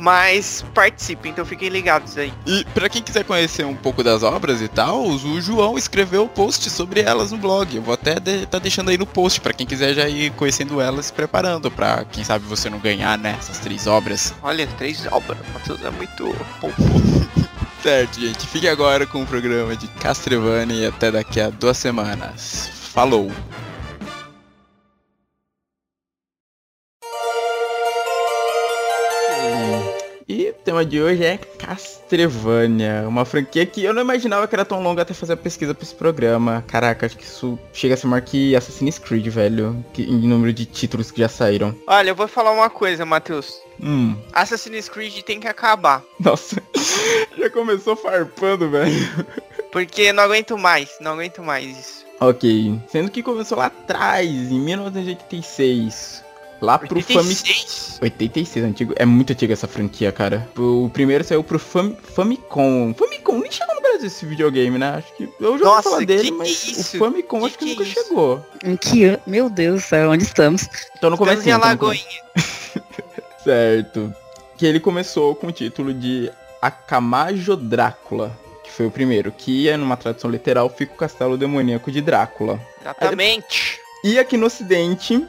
Mas 0.00 0.64
participem, 0.74 1.30
então 1.30 1.44
fiquem 1.44 1.68
ligados 1.68 2.16
aí. 2.16 2.32
E 2.46 2.64
pra 2.72 2.88
quem 2.88 3.02
quiser 3.02 3.22
conhecer 3.22 3.66
um 3.66 3.76
pouco 3.76 4.02
das 4.02 4.22
obras 4.22 4.62
e 4.62 4.66
tal, 4.66 5.06
o 5.06 5.40
João 5.40 5.76
escreveu 5.76 6.26
post 6.26 6.70
sobre 6.70 7.02
elas 7.02 7.32
no 7.32 7.36
blog. 7.36 7.76
Eu 7.76 7.82
vou 7.82 7.92
até 7.92 8.18
de, 8.18 8.46
tá 8.46 8.58
deixando 8.58 8.88
aí 8.88 8.96
no 8.96 9.04
post 9.04 9.42
pra 9.42 9.52
quem 9.52 9.66
quiser 9.66 9.92
já 9.92 10.08
ir 10.08 10.30
conhecendo 10.32 10.80
elas, 10.80 11.06
se 11.06 11.12
preparando 11.12 11.70
pra 11.70 12.06
quem 12.06 12.24
sabe 12.24 12.46
você 12.46 12.70
não 12.70 12.78
ganhar, 12.78 13.18
né, 13.18 13.36
essas 13.38 13.58
três 13.58 13.86
obras. 13.86 14.32
Olha, 14.42 14.66
três 14.78 15.06
obras, 15.12 15.38
Matheus 15.52 15.84
é 15.84 15.90
muito. 15.90 16.34
Certo, 17.82 18.20
gente. 18.20 18.46
Fique 18.46 18.68
agora 18.68 19.06
com 19.06 19.22
o 19.22 19.26
programa 19.26 19.76
de 19.76 19.86
Castlevania 19.88 20.84
e 20.84 20.86
até 20.86 21.10
daqui 21.10 21.40
a 21.40 21.50
duas 21.50 21.76
semanas. 21.76 22.70
Falou! 22.92 23.30
Tema 30.64 30.84
de 30.84 31.00
hoje 31.00 31.24
é 31.24 31.38
Castlevania, 31.38 33.04
uma 33.06 33.24
franquia 33.24 33.64
que 33.66 33.82
eu 33.82 33.92
não 33.94 34.02
imaginava 34.02 34.46
que 34.46 34.54
era 34.54 34.64
tão 34.64 34.82
longa 34.82 35.02
até 35.02 35.14
fazer 35.14 35.32
a 35.32 35.36
pesquisa 35.36 35.74
pra 35.74 35.82
esse 35.82 35.94
programa. 35.94 36.64
Caraca, 36.66 37.06
acho 37.06 37.16
que 37.16 37.24
isso 37.24 37.58
chega 37.72 37.94
a 37.94 37.96
ser 37.96 38.06
maior 38.06 38.22
que 38.22 38.54
Assassin's 38.54 38.98
Creed, 38.98 39.26
velho, 39.28 39.84
que, 39.92 40.02
em 40.02 40.28
número 40.28 40.52
de 40.52 40.64
títulos 40.64 41.10
que 41.10 41.20
já 41.20 41.28
saíram. 41.28 41.74
Olha, 41.86 42.10
eu 42.10 42.14
vou 42.14 42.28
falar 42.28 42.52
uma 42.52 42.70
coisa, 42.70 43.04
Matheus. 43.04 43.60
Hum, 43.82 44.16
Assassin's 44.32 44.88
Creed 44.88 45.22
tem 45.22 45.40
que 45.40 45.48
acabar. 45.48 46.02
nossa, 46.18 46.62
já 47.38 47.50
começou 47.50 47.96
farpando, 47.96 48.70
velho. 48.70 48.94
Porque 49.72 50.12
não 50.12 50.24
aguento 50.24 50.58
mais, 50.58 50.90
não 51.00 51.12
aguento 51.12 51.42
mais 51.42 51.78
isso. 51.78 52.06
Ok, 52.20 52.78
sendo 52.88 53.10
que 53.10 53.22
começou 53.22 53.56
lá 53.56 53.66
atrás, 53.66 54.28
em 54.28 54.60
1986. 54.60 56.22
Lá 56.60 56.78
pro 56.78 56.88
Famicom. 56.88 57.18
86. 57.20 57.98
86, 58.02 58.64
antigo. 58.64 58.92
É 58.96 59.06
muito 59.06 59.32
antiga 59.32 59.52
essa 59.52 59.66
franquia, 59.66 60.12
cara. 60.12 60.48
O 60.58 60.90
primeiro 60.92 61.24
saiu 61.24 61.42
pro 61.42 61.58
Fam 61.58 61.94
Famicom. 62.14 62.94
Famicom 62.94 63.38
nem 63.38 63.50
chegou 63.50 63.74
no 63.74 63.80
Brasil 63.80 64.06
esse 64.06 64.26
videogame, 64.26 64.76
né? 64.78 64.90
Acho 64.96 65.14
que 65.16 65.24
eu 65.24 65.32
já 65.40 65.48
ouvi 65.50 65.64
Nossa, 65.64 65.90
falar 65.90 66.04
dele, 66.04 66.24
que 66.24 66.32
mas 66.32 66.48
é 66.48 66.50
isso? 66.52 66.96
o 66.96 66.98
Famicom 67.00 67.40
Que 67.40 67.46
acho 67.46 67.58
que, 67.58 67.64
que 67.64 67.70
é 67.70 67.74
nunca 67.74 67.82
isso? 67.84 68.08
chegou. 68.08 68.46
Em 68.64 68.76
que 68.76 69.04
ano? 69.04 69.18
Meu 69.26 69.48
Deus 69.48 69.82
do 69.82 69.86
céu, 69.86 70.10
onde 70.10 70.24
estamos? 70.24 70.62
Tô 71.00 71.08
no 71.08 71.14
Estamos 71.14 71.18
começo. 71.18 71.48
em 71.48 71.52
Alagoinha. 71.52 72.04
Certo. 73.42 74.12
Que 74.56 74.66
ele 74.66 74.80
começou 74.80 75.34
com 75.34 75.46
o 75.46 75.52
título 75.52 75.94
de 75.94 76.30
Akamajo 76.60 77.56
Drácula. 77.56 78.36
Que 78.62 78.70
foi 78.70 78.86
o 78.86 78.90
primeiro. 78.90 79.32
Que 79.32 79.68
é, 79.68 79.76
numa 79.76 79.96
tradução 79.96 80.30
literal, 80.30 80.68
fica 80.68 80.92
o 80.92 80.96
castelo 80.96 81.38
demoníaco 81.38 81.90
de 81.90 82.00
Drácula. 82.00 82.60
Exatamente. 82.80 83.78
E 84.04 84.18
aqui 84.18 84.36
no 84.36 84.46
ocidente, 84.46 85.26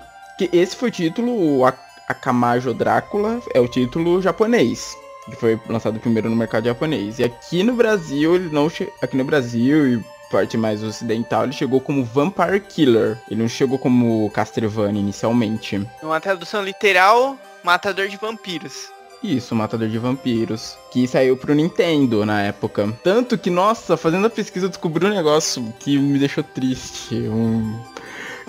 que 0.48 0.58
esse 0.58 0.76
foi 0.76 0.90
o 0.90 0.92
título, 0.92 1.32
o 1.60 1.66
Ak- 1.66 1.80
Akamajo 2.08 2.74
Drácula 2.74 3.40
é 3.54 3.60
o 3.60 3.68
título 3.68 4.22
japonês, 4.22 4.98
que 5.26 5.36
foi 5.36 5.60
lançado 5.70 6.00
primeiro 6.00 6.30
no 6.30 6.36
mercado 6.36 6.66
japonês. 6.66 7.20
E 7.20 7.24
aqui 7.24 7.64
no 7.64 7.74
Brasil, 7.74 8.36
ele 8.36 8.50
não 8.52 8.72
aqui 9.02 9.16
no 9.16 9.24
Brasil 9.24 9.88
e 10.00 10.06
parte 10.32 10.58
mais 10.58 10.82
ocidental, 10.82 11.44
ele 11.44 11.54
chegou 11.54 11.80
como 11.80 12.04
Vampire 12.04 12.60
Killer. 12.62 13.20
Ele 13.30 13.42
não 13.42 13.50
chegou 13.50 13.78
como 13.78 14.30
Castlevania 14.32 15.02
inicialmente. 15.02 15.86
Uma 16.02 16.20
tradução 16.20 16.64
literal, 16.64 17.38
matador 17.64 18.08
de 18.08 18.18
vampiros. 18.18 18.90
Isso, 19.24 19.54
Matador 19.54 19.88
de 19.88 20.00
Vampiros, 20.00 20.76
que 20.92 21.08
saiu 21.08 21.38
pro 21.38 21.54
Nintendo 21.54 22.26
na 22.26 22.42
época. 22.42 22.92
Tanto 23.04 23.38
que, 23.38 23.52
nossa, 23.52 23.96
fazendo 23.96 24.26
a 24.26 24.32
pesquisa 24.32 24.66
eu 24.66 24.70
descobri 24.70 25.06
um 25.06 25.10
negócio 25.12 25.64
que 25.80 25.96
me 25.96 26.18
deixou 26.18 26.44
triste. 26.44 27.14
Um, 27.14 27.80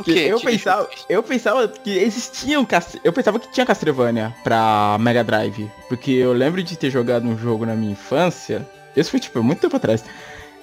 Que 0.05 0.19
eu 0.29 0.39
Te 0.39 0.47
pensava, 0.47 0.89
eu 1.09 1.23
pensava 1.23 1.69
que 1.69 1.99
existiam 1.99 2.65
Cas- 2.65 2.97
eu 3.05 3.13
pensava 3.13 3.39
que 3.39 3.51
tinha 3.53 3.67
Castlevania 3.67 4.35
pra 4.45 4.97
Mega 5.01 5.23
Drive, 5.25 5.71
porque 5.89 6.11
eu 6.13 6.33
lembro 6.33 6.63
de 6.63 6.77
ter 6.77 6.91
jogado 6.91 7.27
um 7.27 7.37
jogo 7.37 7.67
na 7.67 7.75
minha 7.75 7.93
infância. 7.93 8.67
Esse 8.97 9.11
foi 9.11 9.21
tipo 9.21 9.43
muito 9.43 9.61
tempo 9.61 9.77
atrás. 9.77 10.05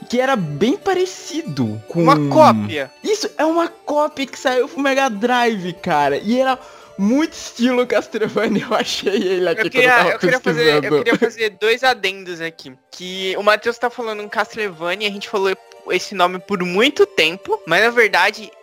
Que 0.09 0.19
era 0.21 0.36
bem 0.36 0.77
parecido 0.77 1.81
com 1.88 2.03
Uma 2.03 2.29
cópia. 2.29 2.89
Isso 3.03 3.29
é 3.38 3.43
uma 3.45 3.67
cópia 3.67 4.25
que 4.25 4.39
saiu 4.39 4.67
pro 4.67 4.79
Mega 4.81 5.09
Drive, 5.09 5.74
cara. 5.74 6.17
E 6.17 6.39
era 6.39 6.57
muito 6.98 7.33
estilo 7.33 7.86
Castlevania. 7.86 8.65
Eu 8.69 8.75
achei 8.77 9.13
ele 9.15 9.50
aqui 9.50 9.67
Eu 9.67 9.69
queria, 9.71 9.89
tava 9.95 10.09
eu, 10.12 10.19
queria 10.19 10.39
fazer, 10.39 10.83
eu 10.86 11.03
queria 11.03 11.17
fazer 11.17 11.50
dois 11.59 11.83
adendos 11.83 12.39
aqui. 12.39 12.74
Que 12.91 13.36
o 13.38 13.43
Matheus 13.43 13.77
tá 13.77 13.89
falando 13.89 14.21
em 14.21 14.29
Castlevania, 14.29 15.07
a 15.09 15.12
gente 15.12 15.27
falou 15.29 15.55
esse 15.91 16.13
nome 16.15 16.39
por 16.39 16.63
muito 16.63 17.05
tempo, 17.05 17.59
mas 17.65 17.83
na 17.83 17.89
verdade 17.89 18.43
eu- 18.43 18.59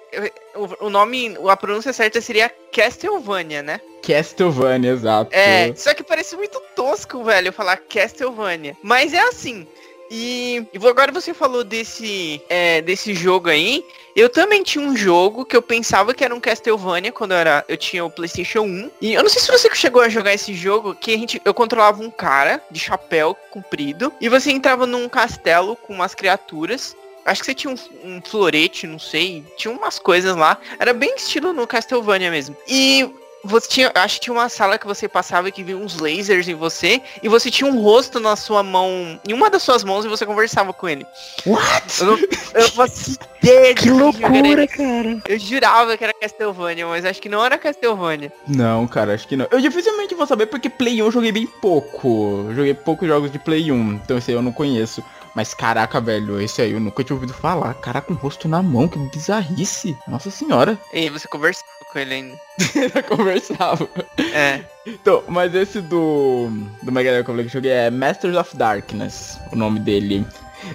o, 0.54 0.86
o 0.86 0.90
nome, 0.90 1.36
a 1.48 1.56
pronúncia 1.56 1.92
certa 1.92 2.20
seria 2.20 2.50
Castlevania, 2.72 3.62
né? 3.62 3.80
Castlevania, 4.02 4.92
exato. 4.92 5.34
É, 5.34 5.74
só 5.74 5.92
que 5.94 6.02
parece 6.02 6.36
muito 6.36 6.60
tosco, 6.74 7.22
velho, 7.24 7.52
falar 7.52 7.76
Castlevania. 7.76 8.76
Mas 8.82 9.12
é 9.12 9.20
assim. 9.20 9.66
E, 10.10 10.64
e 10.72 10.86
agora 10.86 11.10
você 11.10 11.34
falou 11.34 11.64
desse, 11.64 12.40
é, 12.48 12.80
desse 12.80 13.14
jogo 13.14 13.48
aí. 13.48 13.84
Eu 14.14 14.30
também 14.30 14.62
tinha 14.62 14.82
um 14.82 14.96
jogo 14.96 15.44
que 15.44 15.54
eu 15.54 15.60
pensava 15.60 16.14
que 16.14 16.24
era 16.24 16.34
um 16.34 16.40
Castlevania 16.40 17.12
quando 17.12 17.32
eu, 17.32 17.36
era, 17.36 17.64
eu 17.68 17.76
tinha 17.76 18.04
o 18.04 18.10
PlayStation 18.10 18.62
1. 18.62 18.90
E 19.00 19.12
eu 19.12 19.22
não 19.22 19.28
sei 19.28 19.42
se 19.42 19.50
você 19.52 19.68
chegou 19.74 20.00
a 20.00 20.08
jogar 20.08 20.32
esse 20.32 20.54
jogo, 20.54 20.94
que 20.94 21.12
a 21.12 21.18
gente, 21.18 21.42
eu 21.44 21.52
controlava 21.52 22.02
um 22.02 22.10
cara 22.10 22.62
de 22.70 22.80
chapéu 22.80 23.36
comprido. 23.50 24.12
E 24.20 24.28
você 24.28 24.50
entrava 24.50 24.86
num 24.86 25.08
castelo 25.08 25.76
com 25.76 25.92
umas 25.92 26.14
criaturas. 26.14 26.96
Acho 27.26 27.40
que 27.40 27.46
você 27.46 27.54
tinha 27.54 27.74
um, 27.74 28.08
um 28.08 28.22
florete, 28.22 28.86
não 28.86 28.98
sei. 28.98 29.44
Tinha 29.56 29.74
umas 29.74 29.98
coisas 29.98 30.36
lá. 30.36 30.58
Era 30.78 30.94
bem 30.94 31.16
estilo 31.16 31.52
no 31.52 31.66
Castlevania 31.66 32.30
mesmo. 32.30 32.56
E 32.68 33.10
você 33.46 33.68
tinha, 33.68 33.92
acho 33.94 34.16
que 34.16 34.20
tinha 34.22 34.34
uma 34.34 34.48
sala 34.48 34.78
que 34.78 34.86
você 34.86 35.08
passava 35.08 35.50
que 35.50 35.62
via 35.62 35.76
uns 35.76 35.98
lasers 35.98 36.48
em 36.48 36.54
você 36.54 37.00
e 37.22 37.28
você 37.28 37.50
tinha 37.50 37.70
um 37.70 37.80
rosto 37.80 38.20
na 38.20 38.36
sua 38.36 38.62
mão, 38.62 39.18
em 39.26 39.32
uma 39.32 39.48
das 39.48 39.62
suas 39.62 39.84
mãos 39.84 40.04
e 40.04 40.08
você 40.08 40.26
conversava 40.26 40.72
com 40.72 40.88
ele. 40.88 41.06
What? 41.46 42.00
Eu 42.00 42.06
não, 42.06 42.18
eu 42.54 42.68
faço 42.70 43.16
ideia 43.42 43.74
de 43.74 43.82
Que 43.82 43.90
loucura, 43.90 44.66
cara. 44.66 45.22
Eu 45.28 45.38
jurava 45.38 45.96
que 45.96 46.04
era 46.04 46.12
Castlevania, 46.14 46.86
mas 46.86 47.04
acho 47.04 47.22
que 47.22 47.28
não 47.28 47.44
era 47.44 47.56
Castlevania. 47.56 48.32
Não, 48.46 48.86
cara, 48.86 49.14
acho 49.14 49.28
que 49.28 49.36
não. 49.36 49.46
Eu 49.50 49.60
dificilmente 49.60 50.14
vou 50.14 50.26
saber 50.26 50.46
porque 50.46 50.68
Play 50.68 51.02
1 51.02 51.06
eu 51.06 51.12
joguei 51.12 51.32
bem 51.32 51.46
pouco. 51.46 52.46
Eu 52.48 52.54
joguei 52.54 52.74
poucos 52.74 53.06
jogos 53.06 53.30
de 53.30 53.38
Play 53.38 53.70
1, 53.70 53.92
então 53.94 54.18
esse 54.18 54.30
aí 54.30 54.36
eu 54.36 54.42
não 54.42 54.52
conheço. 54.52 55.02
Mas 55.34 55.52
caraca, 55.52 56.00
velho, 56.00 56.40
esse 56.40 56.62
aí 56.62 56.72
eu 56.72 56.80
nunca 56.80 57.04
tinha 57.04 57.14
ouvido 57.14 57.34
falar. 57.34 57.74
Caraca, 57.74 58.10
um 58.10 58.16
rosto 58.16 58.48
na 58.48 58.62
mão, 58.62 58.88
que 58.88 58.98
bizarrice. 58.98 59.96
Nossa 60.08 60.30
senhora. 60.30 60.78
E 60.94 61.00
aí 61.00 61.10
você 61.10 61.28
conversava 61.28 61.75
com 61.96 61.98
ele 61.98 62.14
ainda. 62.14 62.36
Eu 62.94 63.02
conversava. 63.04 63.88
É. 64.18 64.60
Então, 64.86 65.24
mas 65.28 65.54
esse 65.54 65.80
do. 65.80 66.48
Do 66.82 66.92
Mega 66.92 67.10
Drive 67.10 67.24
que 67.24 67.30
eu 67.30 67.48
joguei 67.48 67.70
é 67.72 67.90
Masters 67.90 68.36
of 68.36 68.56
Darkness, 68.56 69.38
o 69.50 69.56
nome 69.56 69.80
dele. 69.80 70.24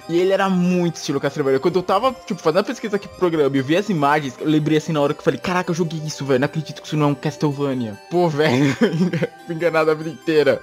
E 0.08 0.18
ele 0.18 0.32
era 0.32 0.48
muito 0.48 0.96
estilo 0.96 1.20
Castlevania. 1.20 1.60
Quando 1.60 1.76
eu 1.76 1.82
tava, 1.82 2.14
tipo, 2.26 2.40
fazendo 2.40 2.60
a 2.60 2.64
pesquisa 2.64 2.96
aqui 2.96 3.08
pro 3.08 3.18
programa 3.18 3.54
e 3.54 3.60
eu 3.60 3.64
vi 3.64 3.76
as 3.76 3.88
imagens, 3.88 4.34
eu 4.38 4.46
lembrei 4.46 4.78
assim 4.78 4.92
na 4.92 5.00
hora 5.00 5.12
que 5.12 5.20
eu 5.20 5.24
falei, 5.24 5.38
caraca, 5.38 5.70
eu 5.70 5.74
joguei 5.74 6.00
isso, 6.04 6.24
velho. 6.24 6.40
Não 6.40 6.46
acredito 6.46 6.80
que 6.80 6.86
isso 6.86 6.96
não 6.96 7.06
é 7.06 7.08
um 7.10 7.14
Castlevania. 7.14 7.98
Pô, 8.10 8.28
velho, 8.28 8.76
enganado 9.48 9.90
a 9.90 9.94
vida 9.94 10.10
inteira. 10.10 10.60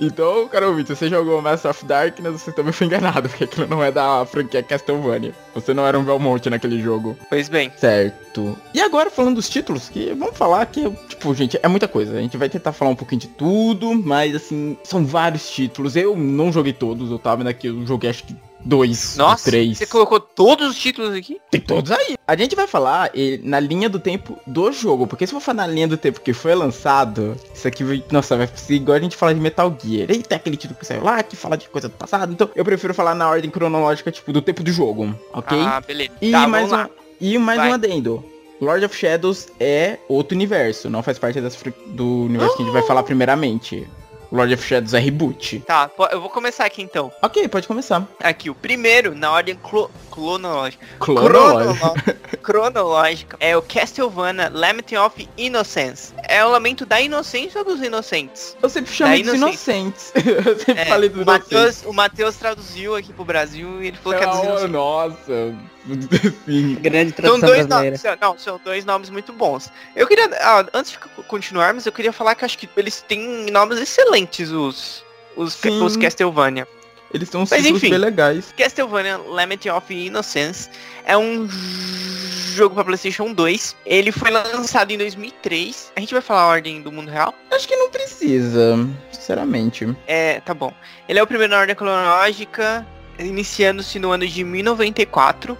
Então, 0.00 0.48
cara 0.48 0.68
ouvinte, 0.68 0.88
se 0.88 0.96
você 0.96 1.08
jogou 1.08 1.40
Master 1.42 1.70
of 1.70 1.84
Darkness, 1.84 2.42
você 2.42 2.52
também 2.52 2.72
foi 2.72 2.86
enganado, 2.86 3.28
porque 3.28 3.44
aquilo 3.44 3.66
não 3.66 3.82
é 3.82 3.90
da 3.90 4.24
franquia 4.26 4.62
Castlevania. 4.62 5.34
Você 5.54 5.72
não 5.72 5.86
era 5.86 5.98
um 5.98 6.04
Belmont 6.04 6.48
naquele 6.50 6.80
jogo. 6.80 7.16
Pois 7.28 7.48
bem. 7.48 7.72
Certo. 7.76 8.56
E 8.74 8.80
agora 8.80 9.10
falando 9.10 9.36
dos 9.36 9.48
títulos, 9.48 9.88
que 9.88 10.12
vamos 10.14 10.36
falar 10.36 10.66
que, 10.66 10.90
tipo, 11.08 11.34
gente, 11.34 11.58
é 11.62 11.68
muita 11.68 11.88
coisa. 11.88 12.16
A 12.16 12.20
gente 12.20 12.36
vai 12.36 12.48
tentar 12.48 12.72
falar 12.72 12.90
um 12.90 12.96
pouquinho 12.96 13.22
de 13.22 13.28
tudo, 13.28 13.94
mas 13.94 14.34
assim, 14.34 14.76
são 14.84 15.04
vários 15.04 15.50
títulos. 15.50 15.96
Eu 15.96 16.16
não 16.16 16.52
joguei 16.52 16.72
todos, 16.72 17.10
eu 17.10 17.18
tava 17.18 17.38
vendo 17.38 17.48
aqui, 17.48 17.68
eu 17.68 17.86
joguei 17.86 18.10
acho 18.10 18.24
que 18.24 18.36
dois, 18.64 19.16
Nossa, 19.16 19.50
três. 19.50 19.78
você 19.78 19.86
colocou 19.86 20.18
todos 20.20 20.70
os 20.70 20.76
títulos 20.78 21.14
aqui? 21.14 21.38
Tem 21.50 21.60
todos 21.60 21.90
aí. 21.90 22.16
A 22.26 22.36
gente 22.36 22.56
vai 22.56 22.66
falar 22.66 23.10
eh, 23.14 23.38
na 23.42 23.60
linha 23.60 23.88
do 23.88 23.98
tempo 23.98 24.38
do 24.46 24.72
jogo, 24.72 25.06
porque 25.06 25.26
se 25.26 25.32
eu 25.34 25.40
for 25.40 25.46
falar 25.46 25.66
na 25.66 25.72
linha 25.72 25.88
do 25.88 25.96
tempo 25.96 26.20
que 26.20 26.32
foi 26.32 26.54
lançado, 26.54 27.36
isso 27.54 27.66
aqui 27.68 27.84
vai, 27.84 28.02
nossa, 28.10 28.36
vai 28.36 28.48
ser 28.54 28.74
igual 28.74 28.96
a 28.96 29.00
gente 29.00 29.16
falar 29.16 29.32
de 29.32 29.40
Metal 29.40 29.76
Gear. 29.82 30.10
Eita, 30.10 30.36
aquele 30.36 30.56
título 30.56 30.78
que 30.78 30.86
saiu 30.86 31.04
lá, 31.04 31.22
que 31.22 31.36
fala 31.36 31.56
de 31.56 31.68
coisa 31.68 31.88
do 31.88 31.94
passado. 31.94 32.32
Então, 32.32 32.50
eu 32.54 32.64
prefiro 32.64 32.92
falar 32.94 33.14
na 33.14 33.28
ordem 33.28 33.50
cronológica, 33.50 34.10
tipo, 34.10 34.32
do 34.32 34.42
tempo 34.42 34.62
do 34.62 34.72
jogo, 34.72 35.14
ok? 35.32 35.58
Ah, 35.60 35.80
beleza. 35.80 36.10
e, 36.20 36.32
tá, 36.32 36.48
mais 36.48 36.68
vamos 36.68 36.86
lá. 36.86 36.90
um, 36.92 37.06
e 37.20 37.38
mais 37.38 37.58
Vai. 37.58 37.70
um 37.70 37.74
adendo. 37.74 38.24
Lord 38.60 38.84
of 38.84 38.96
Shadows 38.96 39.48
é 39.60 39.98
outro 40.08 40.34
universo, 40.34 40.88
não 40.88 41.02
faz 41.02 41.18
parte 41.18 41.40
das 41.40 41.56
do 41.88 42.22
universo 42.22 42.56
que 42.56 42.62
a 42.62 42.64
gente 42.64 42.72
vai 42.72 42.82
falar 42.82 43.02
primeiramente. 43.02 43.86
Lord 44.32 44.52
of 44.54 44.62
Shadows 44.66 44.94
é 44.94 44.98
reboot. 44.98 45.60
Tá, 45.60 45.90
eu 46.10 46.20
vou 46.20 46.28
começar 46.30 46.64
aqui 46.64 46.82
então. 46.82 47.12
Ok, 47.22 47.46
pode 47.48 47.66
começar. 47.68 48.06
Aqui, 48.22 48.50
o 48.50 48.54
primeiro, 48.54 49.14
na 49.14 49.30
ordem 49.30 49.54
clo- 49.56 49.90
cronológica. 50.10 50.84
Cronológico. 50.98 51.74
Cronolo- 51.76 52.40
cronológica. 52.42 53.36
É 53.40 53.56
o 53.56 53.62
Castlevania 53.62 54.50
Lament 54.52 54.92
of 55.04 55.28
Innocence. 55.36 56.12
É 56.28 56.44
o 56.44 56.48
lamento 56.50 56.84
da 56.86 57.00
inocência 57.00 57.60
ou 57.60 57.64
dos 57.64 57.80
inocentes? 57.82 58.56
Eu 58.62 58.68
sempre 58.68 58.92
chamo 58.92 59.16
Da 59.16 59.22
dos 59.24 59.34
inocentes. 59.34 60.12
eu 60.16 60.58
sempre 60.58 60.80
É, 60.82 60.84
falei 60.86 61.08
dos 61.08 61.18
o 61.18 61.22
inocentes. 61.22 61.84
O 61.86 61.92
Matheus 61.92 62.36
traduziu 62.36 62.94
aqui 62.96 63.12
pro 63.12 63.24
Brasil 63.24 63.82
e 63.82 63.88
ele 63.88 63.96
falou 63.96 64.18
que 64.18 64.24
é 64.24 64.28
dos 64.28 64.38
Oh, 64.38 64.44
inocentes. 64.44 64.70
nossa. 64.70 65.54
Sim. 66.46 66.74
Grande 66.80 67.14
São 67.20 67.38
dois 67.38 67.66
brasileira. 67.66 67.84
nomes, 67.84 68.00
são- 68.00 68.16
não, 68.20 68.38
são 68.38 68.60
dois 68.64 68.84
nomes 68.84 69.10
muito 69.10 69.32
bons. 69.32 69.70
Eu 69.94 70.06
queria, 70.06 70.28
ah, 70.40 70.66
antes 70.74 70.92
de 70.92 70.98
co- 70.98 71.22
continuarmos, 71.24 71.86
eu 71.86 71.92
queria 71.92 72.12
falar 72.12 72.34
que 72.34 72.44
acho 72.44 72.58
que 72.58 72.68
eles 72.76 73.02
têm 73.06 73.46
nomes 73.50 73.78
excelentes, 73.78 74.50
os, 74.50 75.04
os, 75.36 75.54
Sim. 75.54 75.82
os 75.82 75.96
Castlevania. 75.96 76.66
Eles 77.14 77.32
uns 77.34 77.50
Mas 77.50 77.64
enfim. 77.64 77.90
bem 77.90 77.98
legais. 77.98 78.52
Castlevania 78.58 79.16
Lament 79.16 79.64
of 79.74 79.94
Innocence 79.94 80.68
é 81.04 81.16
um 81.16 81.48
jogo 81.48 82.74
para 82.74 82.84
PlayStation 82.84 83.32
2. 83.32 83.76
Ele 83.86 84.10
foi 84.10 84.30
lançado 84.30 84.90
em 84.90 84.98
2003. 84.98 85.92
A 85.94 86.00
gente 86.00 86.12
vai 86.12 86.20
falar 86.20 86.42
a 86.42 86.46
ordem 86.48 86.82
do 86.82 86.90
mundo 86.90 87.08
real? 87.10 87.32
Acho 87.52 87.68
que 87.68 87.76
não 87.76 87.90
precisa, 87.90 88.76
sinceramente. 89.12 89.88
É, 90.06 90.40
tá 90.40 90.52
bom. 90.52 90.74
Ele 91.08 91.18
é 91.18 91.22
o 91.22 91.26
primeiro 91.26 91.52
na 91.52 91.60
ordem 91.60 91.76
cronológica, 91.76 92.84
iniciando-se 93.20 93.98
no 94.00 94.10
ano 94.10 94.26
de 94.26 94.42
1094, 94.44 95.56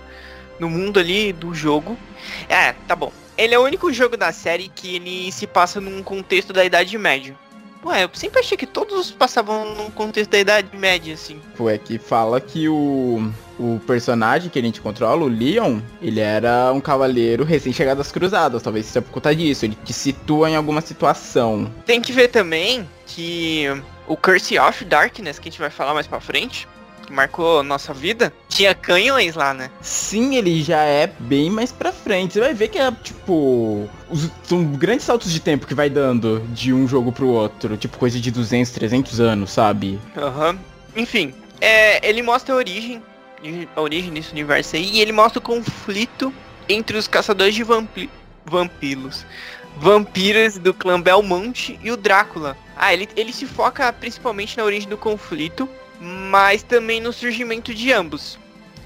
no 0.59 0.69
mundo 0.69 0.99
ali 0.99 1.33
do 1.33 1.55
jogo. 1.55 1.97
É, 2.49 2.73
tá 2.87 2.97
bom. 2.97 3.13
Ele 3.37 3.55
é 3.55 3.59
o 3.59 3.65
único 3.65 3.93
jogo 3.93 4.17
da 4.17 4.33
série 4.33 4.69
que 4.69 4.97
ele 4.97 5.31
se 5.31 5.47
passa 5.47 5.81
num 5.81 6.03
contexto 6.03 6.53
da 6.53 6.65
Idade 6.65 6.97
Média. 6.97 7.37
Ué, 7.85 8.03
eu 8.03 8.11
sempre 8.15 8.41
achei 8.41 8.57
que 8.57 8.67
todos 8.67 9.13
passavam 9.13 9.75
num 9.77 9.91
contexto 9.91 10.31
da 10.31 10.39
Idade 10.39 10.77
Média, 10.77 11.15
assim. 11.15 11.41
Pô, 11.57 11.71
é 11.71 11.79
que 11.79 11.99
fala 11.99 12.41
que 12.41 12.69
o, 12.69 13.31
o 13.61 13.81
personagem 13.87 14.51
que 14.51 14.59
a 14.59 14.63
gente 14.63 14.81
controla, 14.81 15.23
o 15.23 15.29
Leon, 15.29 15.79
ele 16.03 16.19
era 16.19 16.73
um 16.73 16.81
cavaleiro 16.81 17.45
recém-chegado 17.45 17.99
das 17.99 18.11
cruzadas. 18.11 18.63
Talvez 18.63 18.87
seja 18.87 19.03
por 19.03 19.13
conta 19.13 19.35
disso. 19.37 19.65
Ele 19.65 19.79
te 19.85 19.93
situa 19.93 20.51
em 20.51 20.57
alguma 20.57 20.81
situação. 20.81 21.73
Tem 21.85 22.01
que 22.01 22.13
ver 22.13 22.29
também 22.29 22.89
que 23.07 23.67
o 24.09 24.17
Curse 24.17 24.59
of 24.59 24.85
Darkness, 24.85 25.39
que 25.39 25.49
a 25.49 25.53
gente 25.53 25.61
vai 25.61 25.71
falar 25.71 25.95
mais 25.95 26.09
pra 26.09 26.19
frente, 26.19 26.67
que 27.07 27.13
marcou 27.13 27.63
nossa 27.63 27.95
vida, 27.95 28.33
tinha 28.49 28.75
canhões 28.75 29.35
lá, 29.35 29.55
né? 29.55 29.71
Sim, 29.81 30.35
ele 30.37 30.63
já 30.63 30.83
é 30.83 31.07
bem 31.21 31.49
mais 31.49 31.71
pra 31.73 31.93
frente. 31.93 32.35
Você 32.35 32.41
vai 32.41 32.53
ver 32.53 32.69
que 32.69 32.79
é, 32.79 32.91
tipo... 32.91 33.89
os- 34.11 34.31
são 34.43 34.65
grandes 34.65 35.07
saltos 35.07 35.33
de 35.33 35.41
tempo 35.41 35.67
que 35.67 35.75
vai 35.75 35.89
dando 35.89 36.41
de 36.49 36.73
um 36.73 36.87
jogo 36.89 37.13
pro 37.13 37.29
outro. 37.29 37.77
Tipo, 37.77 37.97
coisa 37.99 38.19
de 38.19 38.31
200, 38.31 38.73
300 38.73 39.21
anos, 39.21 39.51
sabe? 39.53 39.99
Aham. 40.17 40.59
Enfim, 40.97 41.33
é, 41.61 42.07
ele 42.09 42.23
mostra 42.23 42.55
a 42.55 42.57
origem, 42.57 43.03
a 43.75 43.81
origem 43.81 44.13
desse 44.13 44.33
universo 44.33 44.77
aí, 44.77 44.91
e 44.95 45.01
ele 45.01 45.13
mostra 45.13 45.39
o 45.39 45.43
conflito 45.43 46.33
entre 46.69 46.97
os 46.97 47.07
caçadores 47.07 47.55
de 47.55 47.63
vampi 47.63 48.11
vampiros. 48.45 49.25
Vampiros 49.79 50.57
do 50.57 50.73
clã 50.73 51.01
Belmonte 51.01 51.79
e 51.83 51.91
o 51.91 51.97
Drácula. 51.97 52.57
Ah, 52.77 52.93
ele, 52.93 53.09
ele 53.15 53.33
se 53.33 53.45
foca 53.47 53.93
principalmente 53.93 54.57
na 54.57 54.65
origem 54.65 54.89
do 54.89 54.97
conflito, 54.97 55.69
mas 56.01 56.63
também 56.63 57.01
no 57.01 57.13
surgimento 57.13 57.75
de 57.75 57.93
ambos. 57.93 58.39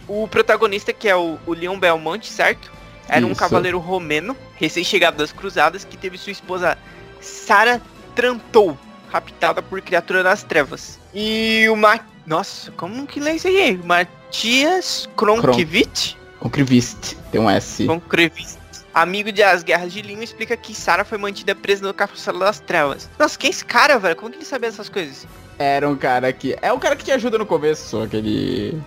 O 0.06 0.26
protagonista, 0.28 0.92
que 0.92 1.08
é 1.08 1.16
o, 1.16 1.38
o 1.46 1.52
Leon 1.52 1.78
Belmonte, 1.78 2.28
certo? 2.28 2.70
Era 3.08 3.26
um 3.26 3.32
Isso. 3.32 3.40
cavaleiro 3.40 3.78
romeno, 3.78 4.36
recém-chegado 4.56 5.16
das 5.16 5.32
cruzadas, 5.32 5.84
que 5.84 5.96
teve 5.96 6.16
sua 6.16 6.32
esposa 6.32 6.78
Sara 7.20 7.82
Trantou, 8.14 8.78
raptada 9.08 9.60
por 9.62 9.80
criatura 9.80 10.22
das 10.22 10.42
trevas. 10.42 10.98
E 11.12 11.66
o 11.68 11.76
Ma... 11.76 12.00
Nossa, 12.26 12.70
como 12.72 13.06
que 13.06 13.18
lê 13.18 13.32
isso 13.32 13.48
aí? 13.48 13.76
Matias 13.84 15.08
Kronkiewicz? 15.16 16.16
Concrivist, 16.38 17.16
tem 17.32 17.40
um 17.40 17.50
S. 17.50 17.84
Kronkiewicz. 17.84 18.59
Amigo 18.92 19.30
de 19.30 19.42
As 19.42 19.62
Guerras 19.62 19.92
de 19.92 20.02
Linho, 20.02 20.22
explica 20.22 20.56
que 20.56 20.74
Sara 20.74 21.04
foi 21.04 21.18
mantida 21.18 21.54
presa 21.54 21.86
no 21.86 21.94
Castelo 21.94 22.40
das 22.40 22.60
Trevas. 22.60 23.08
Nossa, 23.18 23.38
quem 23.38 23.48
é 23.48 23.50
esse 23.50 23.64
cara, 23.64 23.98
velho? 23.98 24.16
Como 24.16 24.30
que 24.30 24.38
ele 24.38 24.44
sabia 24.44 24.68
essas 24.68 24.88
coisas? 24.88 25.26
Era 25.58 25.88
um 25.88 25.96
cara 25.96 26.32
que... 26.32 26.56
É 26.60 26.72
o 26.72 26.78
cara 26.78 26.96
que 26.96 27.04
te 27.04 27.12
ajuda 27.12 27.38
no 27.38 27.46
começo, 27.46 28.02
aquele... 28.02 28.80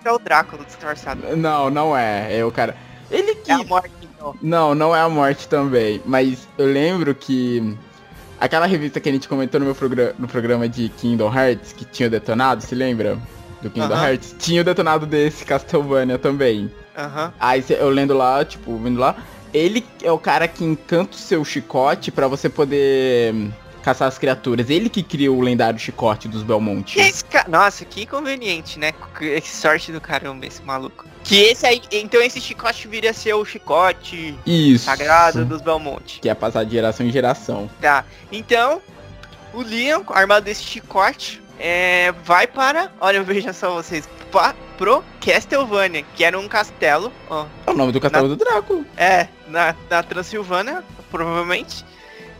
Que 0.00 0.08
é 0.08 0.12
o 0.12 0.18
Drácula 0.18 0.64
disfarçado. 0.64 1.36
Não, 1.36 1.68
não 1.68 1.96
é. 1.96 2.38
É 2.38 2.44
o 2.44 2.50
cara... 2.50 2.74
Ele 3.10 3.34
que... 3.34 3.50
É 3.50 3.54
a 3.54 3.62
morte, 3.64 3.92
então. 4.02 4.34
Não, 4.40 4.74
não 4.74 4.96
é 4.96 5.00
a 5.00 5.08
morte 5.08 5.46
também. 5.46 6.00
Mas 6.04 6.48
eu 6.56 6.66
lembro 6.66 7.14
que... 7.14 7.76
Aquela 8.40 8.66
revista 8.66 8.98
que 8.98 9.08
a 9.08 9.12
gente 9.12 9.28
comentou 9.28 9.60
no 9.60 9.66
meu 9.66 9.74
programa, 9.74 10.14
no 10.18 10.26
programa 10.26 10.68
de 10.68 10.88
Kingdom 10.88 11.32
Hearts, 11.32 11.72
que 11.72 11.84
tinha 11.84 12.08
o 12.08 12.10
detonado, 12.10 12.62
se 12.62 12.74
lembra? 12.74 13.18
Do 13.62 13.70
Kingdom. 13.70 13.94
Hearts. 13.94 14.34
Tinha 14.38 14.62
o 14.62 14.64
detonado 14.64 15.06
desse 15.06 15.44
Castlevania 15.44 16.18
também. 16.18 16.70
Aham. 16.96 17.32
Aí 17.38 17.64
eu 17.68 17.90
lendo 17.90 18.14
lá, 18.14 18.44
tipo, 18.44 18.76
vendo 18.78 18.98
lá, 18.98 19.16
ele 19.54 19.86
é 20.02 20.10
o 20.10 20.18
cara 20.18 20.48
que 20.48 20.64
encanta 20.64 21.16
o 21.16 21.20
seu 21.20 21.44
chicote 21.44 22.10
pra 22.10 22.26
você 22.26 22.48
poder 22.48 23.32
hum, 23.32 23.52
caçar 23.84 24.08
as 24.08 24.18
criaturas. 24.18 24.68
Ele 24.68 24.88
que 24.88 25.00
criou 25.00 25.38
o 25.38 25.40
lendário 25.40 25.78
chicote 25.78 26.26
dos 26.26 26.42
Belmonte. 26.42 26.98
Cara... 27.30 27.48
Nossa, 27.48 27.84
que 27.84 28.04
conveniente, 28.04 28.78
né? 28.78 28.92
Que 29.16 29.48
sorte 29.48 29.92
do 29.92 30.00
caramba 30.00 30.44
esse 30.44 30.60
maluco. 30.62 31.06
Que 31.22 31.36
esse 31.36 31.64
aí... 31.64 31.80
Então 31.92 32.20
esse 32.20 32.40
chicote 32.40 32.88
viria 32.88 33.10
a 33.10 33.14
ser 33.14 33.34
o 33.34 33.44
chicote 33.44 34.36
Isso. 34.44 34.86
sagrado 34.86 35.44
dos 35.44 35.62
Belmonte. 35.62 36.18
Que 36.20 36.28
é 36.28 36.34
passar 36.34 36.64
de 36.64 36.72
geração 36.72 37.06
em 37.06 37.12
geração. 37.12 37.70
Tá. 37.80 38.04
Então, 38.32 38.82
o 39.52 39.62
Leon, 39.62 40.02
armado 40.08 40.44
desse 40.44 40.64
chicote, 40.64 41.40
é, 41.60 42.12
vai 42.24 42.46
para. 42.46 42.90
Olha, 43.00 43.22
veja 43.24 43.52
só 43.52 43.72
vocês. 43.72 44.08
Pa- 44.34 44.54
pro 44.76 45.02
Castlevania, 45.24 46.04
que 46.14 46.24
era 46.24 46.38
um 46.38 46.48
castelo. 46.48 47.12
Ó, 47.30 47.46
É 47.66 47.70
o 47.70 47.74
nome 47.74 47.92
do 47.92 48.00
castelo 48.00 48.28
do 48.28 48.36
Drácula. 48.36 48.84
é, 48.96 49.28
na, 49.46 49.74
na 49.88 50.02
Transilvânia, 50.02 50.82
provavelmente. 51.10 51.84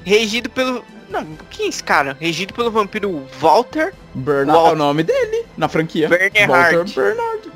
Regido 0.05 0.51
pelo. 0.51 0.85
Não, 1.09 1.25
quem 1.51 1.67
é 1.67 1.69
esse 1.69 1.83
cara? 1.85 2.17
Regido 2.21 2.53
pelo 2.53 2.71
vampiro 2.71 3.27
Walter. 3.39 3.95
Bernard 4.15 4.51
Walt- 4.59 4.71
é 4.71 4.73
o 4.73 4.77
nome 4.77 5.03
dele 5.03 5.47
na 5.57 5.69
franquia. 5.69 6.09
Bernhard. 6.09 6.49
Walter 6.77 6.95
Bernard. 6.95 7.53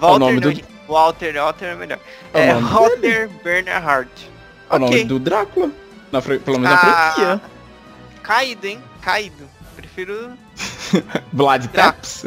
Walter, 0.00 0.18
nome 0.18 0.40
não, 0.40 0.52
do- 0.52 0.62
Walter, 0.88 1.34
Walter 1.34 1.64
é 1.66 1.74
melhor. 1.74 1.98
É 2.34 2.38
o 2.38 2.40
É, 2.40 2.54
Walter 2.60 3.28
Bernard. 3.44 4.10
É 4.70 4.74
o 4.74 4.78
nome 4.78 5.04
do 5.04 5.18
Drácula. 5.18 5.70
Na 6.10 6.20
Pelo 6.22 6.58
menos 6.58 6.62
na 6.62 6.74
Ah, 6.76 7.12
franquia. 7.14 7.40
Caído, 8.22 8.66
hein? 8.66 8.82
Caído. 9.00 9.48
Prefiro 9.76 10.32
Vlad 11.32 11.66
Tepes. 11.68 12.24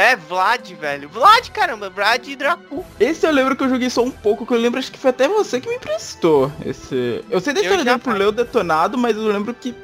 É, 0.00 0.16
Vlad, 0.16 0.66
velho. 0.72 1.08
Vlad, 1.10 1.50
caramba, 1.50 1.90
Vlad 1.90 2.26
e 2.26 2.34
Dracu. 2.34 2.84
Esse 2.98 3.26
eu 3.26 3.30
lembro 3.32 3.54
que 3.54 3.62
eu 3.62 3.68
joguei 3.68 3.90
só 3.90 4.02
um 4.02 4.10
pouco, 4.10 4.46
que 4.46 4.54
eu 4.54 4.58
lembro, 4.58 4.78
acho 4.78 4.90
que 4.90 4.98
foi 4.98 5.10
até 5.10 5.28
você 5.28 5.60
que 5.60 5.68
me 5.68 5.74
emprestou. 5.74 6.50
Esse. 6.64 7.22
Eu 7.28 7.38
sei 7.40 7.52
da 7.52 7.60
Eu 7.60 7.64
história 7.64 7.84
dele 7.84 7.98
por 7.98 8.04
falei. 8.12 8.18
ler 8.20 8.28
o 8.28 8.32
detonado, 8.32 8.96
mas 8.96 9.14
eu 9.16 9.24
lembro 9.24 9.52
que. 9.52 9.74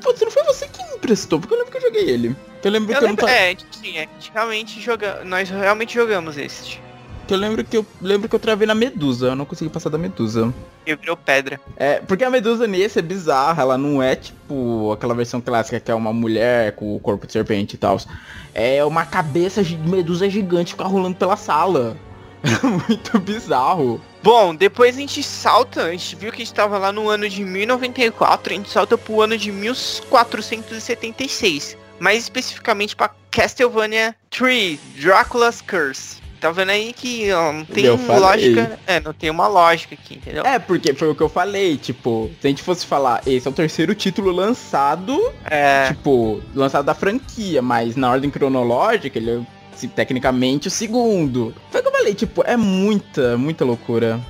Putz, 0.00 0.20
não 0.22 0.30
foi 0.30 0.42
você 0.44 0.66
que 0.68 0.82
me 0.84 0.94
emprestou, 0.94 1.38
porque 1.38 1.52
eu 1.52 1.58
lembro 1.58 1.72
que 1.72 1.78
eu 1.78 1.82
joguei 1.82 2.08
ele. 2.08 2.34
Eu 2.64 2.70
lembro 2.70 2.92
Eu 2.92 2.98
que 2.98 3.04
eu 3.04 3.08
lembro, 3.08 3.26
não 3.26 3.28
ta- 3.32 3.38
é, 3.38 3.56
sim, 3.72 3.98
é, 3.98 4.04
a 4.04 4.08
gente 4.14 4.30
realmente 4.32 4.80
joga, 4.80 5.22
nós 5.24 5.50
realmente 5.50 5.92
jogamos 5.94 6.38
esse. 6.38 6.80
Que 7.28 7.34
eu 7.34 7.38
lembro 7.38 7.62
que 7.62 7.76
eu 7.76 7.86
lembro 8.00 8.26
que 8.26 8.34
eu 8.34 8.40
travei 8.40 8.66
na 8.66 8.74
Medusa, 8.74 9.26
eu 9.26 9.36
não 9.36 9.44
consegui 9.44 9.70
passar 9.70 9.90
da 9.90 9.98
Medusa. 9.98 10.52
E 10.86 10.96
virou 10.96 11.14
pedra. 11.14 11.60
É, 11.76 12.00
porque 12.00 12.24
a 12.24 12.30
Medusa 12.30 12.66
nesse 12.66 12.98
é 12.98 13.02
bizarra, 13.02 13.62
ela 13.62 13.76
não 13.76 14.02
é 14.02 14.16
tipo 14.16 14.90
aquela 14.92 15.14
versão 15.14 15.38
clássica 15.38 15.78
que 15.78 15.90
é 15.90 15.94
uma 15.94 16.10
mulher 16.12 16.72
com 16.72 16.96
o 16.96 17.00
corpo 17.00 17.26
de 17.26 17.34
serpente 17.34 17.74
e 17.74 17.78
tal. 17.78 17.98
É 18.54 18.82
uma 18.82 19.04
cabeça 19.04 19.62
de 19.62 19.76
Medusa 19.76 20.30
gigante 20.30 20.72
ficar 20.72 20.86
rolando 20.86 21.16
pela 21.16 21.36
sala. 21.36 21.94
É 22.40 22.66
muito 22.66 23.18
bizarro. 23.18 24.00
Bom, 24.22 24.54
depois 24.54 24.96
a 24.96 25.00
gente 25.00 25.24
salta, 25.24 25.86
a 25.86 25.90
gente 25.90 26.14
viu 26.14 26.30
que 26.30 26.40
a 26.40 26.44
gente 26.44 26.54
tava 26.54 26.78
lá 26.78 26.92
no 26.92 27.08
ano 27.08 27.28
de 27.28 27.44
1094, 27.44 28.52
a 28.52 28.56
gente 28.56 28.70
salta 28.70 28.96
pro 28.96 29.20
ano 29.20 29.36
de 29.36 29.50
1476. 29.50 31.76
Mais 31.98 32.22
especificamente 32.22 32.94
pra 32.94 33.10
Castlevania 33.30 34.14
3, 34.30 34.78
Dracula's 35.00 35.60
Curse. 35.60 36.27
Tá 36.40 36.50
vendo 36.52 36.70
aí 36.70 36.92
que 36.92 37.32
ó, 37.32 37.52
não 37.52 37.64
tem 37.64 37.86
lógica. 37.88 38.78
É, 38.86 39.00
não 39.00 39.12
tem 39.12 39.28
uma 39.30 39.48
lógica 39.48 39.94
aqui, 39.94 40.14
entendeu? 40.16 40.44
É, 40.44 40.58
porque 40.58 40.94
foi 40.94 41.08
o 41.08 41.14
que 41.14 41.20
eu 41.22 41.28
falei, 41.28 41.76
tipo, 41.76 42.30
se 42.40 42.46
a 42.46 42.50
gente 42.50 42.62
fosse 42.62 42.86
falar, 42.86 43.20
esse 43.26 43.46
é 43.46 43.50
o 43.50 43.54
terceiro 43.54 43.94
título 43.94 44.30
lançado, 44.30 45.18
É. 45.44 45.88
tipo, 45.88 46.40
lançado 46.54 46.84
da 46.84 46.94
franquia, 46.94 47.60
mas 47.60 47.96
na 47.96 48.10
ordem 48.10 48.30
cronológica, 48.30 49.18
ele 49.18 49.30
é 49.82 49.86
tecnicamente 49.94 50.68
o 50.68 50.70
segundo. 50.70 51.54
Foi 51.70 51.80
o 51.80 51.82
que 51.82 51.88
eu 51.88 51.92
falei, 51.92 52.14
tipo, 52.14 52.42
é 52.46 52.56
muita, 52.56 53.36
muita 53.36 53.64
loucura. 53.64 54.20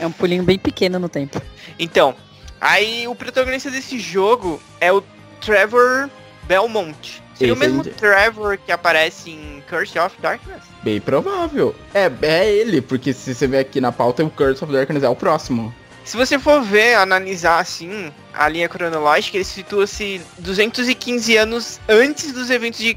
É 0.00 0.06
um 0.06 0.12
pulinho 0.12 0.42
bem 0.44 0.58
pequeno 0.58 0.98
no 0.98 1.08
tempo. 1.08 1.40
Então, 1.78 2.14
aí 2.60 3.06
o 3.08 3.14
protagonista 3.14 3.70
desse 3.70 3.98
jogo 3.98 4.60
é 4.80 4.92
o 4.92 5.02
Trevor 5.40 6.08
Belmont. 6.44 7.22
Seria 7.34 7.54
o 7.54 7.56
mesmo 7.56 7.84
gente- 7.84 7.94
Trevor 7.96 8.58
que 8.58 8.72
aparece 8.72 9.30
em 9.30 9.62
Curse 9.68 9.98
of 9.98 10.16
Darkness? 10.20 10.62
Bem 10.82 11.00
provável. 11.00 11.74
É, 11.92 12.10
é 12.22 12.50
ele, 12.50 12.80
porque 12.80 13.12
se 13.12 13.34
você 13.34 13.46
ver 13.46 13.58
aqui 13.58 13.80
na 13.80 13.90
pauta, 13.90 14.24
o 14.24 14.30
Curse 14.30 14.62
of 14.62 14.72
Darkness 14.72 15.02
é 15.02 15.08
o 15.08 15.16
próximo. 15.16 15.74
Se 16.04 16.16
você 16.16 16.38
for 16.38 16.62
ver, 16.62 16.94
analisar 16.94 17.58
assim, 17.58 18.10
a 18.32 18.48
linha 18.48 18.68
cronológica, 18.68 19.36
ele 19.36 19.44
situa-se 19.44 20.22
215 20.38 21.36
anos 21.36 21.80
antes 21.86 22.32
dos 22.32 22.48
eventos 22.48 22.80
de 22.80 22.96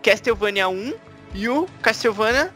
Castlevania 0.00 0.68
1 0.68 0.94
e 1.34 1.48
o 1.48 1.66
Castlevania 1.82 2.54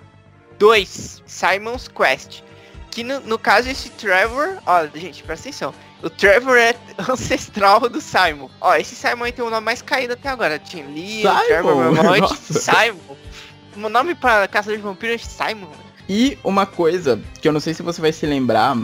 2, 0.60 1.22
Simon's 1.26 1.88
Quest. 1.88 2.42
Que 2.90 3.02
no, 3.02 3.18
no 3.20 3.38
caso 3.38 3.68
esse 3.68 3.88
Trevor, 3.90 4.58
ó, 4.66 4.86
gente, 4.94 5.22
presta 5.24 5.48
atenção. 5.48 5.74
O 6.02 6.08
Trevor 6.08 6.56
é 6.56 6.74
ancestral 7.10 7.80
do 7.88 8.00
Simon. 8.00 8.48
Ó, 8.60 8.74
esse 8.76 8.94
Simon 8.94 9.24
aí 9.24 9.32
tem 9.32 9.44
o 9.44 9.50
nome 9.50 9.64
mais 9.64 9.82
caído 9.82 10.12
até 10.12 10.28
agora. 10.28 10.58
Tinha 10.58 10.86
Lee, 10.86 11.22
Simon? 11.22 11.40
Trevor. 11.46 12.36
Simon. 12.36 13.16
O 13.76 13.88
nome 13.88 14.14
pra 14.14 14.48
caçador 14.48 14.76
de 14.76 14.82
vampiros 14.82 15.22
é 15.22 15.48
Simon. 15.48 15.68
E 16.08 16.36
uma 16.42 16.66
coisa 16.66 17.20
que 17.40 17.46
eu 17.46 17.52
não 17.52 17.60
sei 17.60 17.72
se 17.72 17.82
você 17.82 18.00
vai 18.00 18.12
se 18.12 18.26
lembrar, 18.26 18.76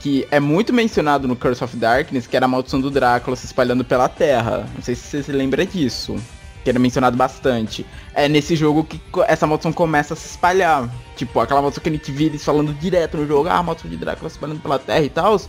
que 0.00 0.26
é 0.30 0.38
muito 0.38 0.72
mencionado 0.72 1.26
no 1.26 1.34
Curse 1.34 1.64
of 1.64 1.76
Darkness, 1.76 2.26
que 2.26 2.36
era 2.36 2.46
a 2.46 2.48
maldição 2.48 2.80
do 2.80 2.90
Drácula 2.90 3.36
se 3.36 3.46
espalhando 3.46 3.84
pela 3.84 4.08
Terra. 4.08 4.68
Não 4.74 4.82
sei 4.82 4.94
se 4.94 5.02
você 5.02 5.22
se 5.22 5.32
lembra 5.32 5.66
disso. 5.66 6.16
Que 6.62 6.70
era 6.70 6.78
mencionado 6.78 7.16
bastante. 7.16 7.84
É 8.14 8.28
nesse 8.28 8.54
jogo 8.54 8.84
que 8.84 9.00
essa 9.26 9.46
maldição 9.46 9.72
começa 9.72 10.14
a 10.14 10.16
se 10.16 10.28
espalhar. 10.28 10.88
Tipo, 11.16 11.40
aquela 11.40 11.60
maldição 11.60 11.82
que 11.82 11.88
a 11.88 11.92
gente 11.92 12.12
vira 12.12 12.30
eles 12.30 12.44
falando 12.44 12.72
direto 12.74 13.16
no 13.16 13.26
jogo, 13.26 13.48
ah, 13.48 13.58
a 13.58 13.62
maldição 13.62 13.90
de 13.90 13.96
Drácula 13.96 14.28
se 14.28 14.36
espalhando 14.36 14.60
pela 14.60 14.78
Terra 14.78 15.02
e 15.02 15.10
tal. 15.10 15.40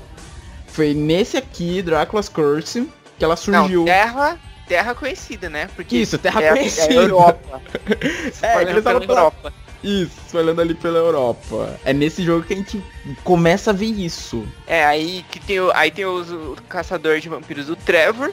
Foi 0.68 0.94
nesse 0.94 1.38
aqui, 1.38 1.82
Drácula's 1.82 2.30
Curse, 2.30 2.90
que 3.18 3.26
ela 3.26 3.36
surgiu. 3.36 3.80
Não, 3.80 3.86
terra, 3.86 4.40
terra 4.70 4.96
conhecida, 4.96 5.50
né? 5.50 5.68
Porque 5.76 5.98
Isso, 5.98 6.18
Terra 6.18 6.42
é, 6.44 6.50
a- 6.50 6.54
conhecida. 6.54 6.94
É 6.94 6.96
Europa. 6.96 7.62
É, 8.42 8.66
que 8.66 8.72
eles 8.72 8.84
pela- 8.84 9.04
Europa. 9.04 9.54
Isso, 9.84 10.12
falando 10.28 10.60
ali 10.62 10.76
pela 10.76 11.00
Europa. 11.00 11.80
É 11.84 11.92
nesse 11.94 12.22
jogo 12.24 12.46
que 12.46 12.54
a 12.54 12.58
gente 12.58 12.84
começa 13.24 13.72
a 13.72 13.74
ver 13.74 13.86
isso. 13.88 14.46
É, 14.68 14.86
aí 14.86 15.26
que 15.32 15.40
tem 15.40 15.60
o, 15.60 15.72
aí 15.74 15.90
tem 15.90 16.06
os, 16.06 16.30
o 16.32 16.56
caçador 16.70 17.20
de 17.20 17.28
vampiros 17.30 17.66
do 17.68 17.76
Trevor, 17.76 18.32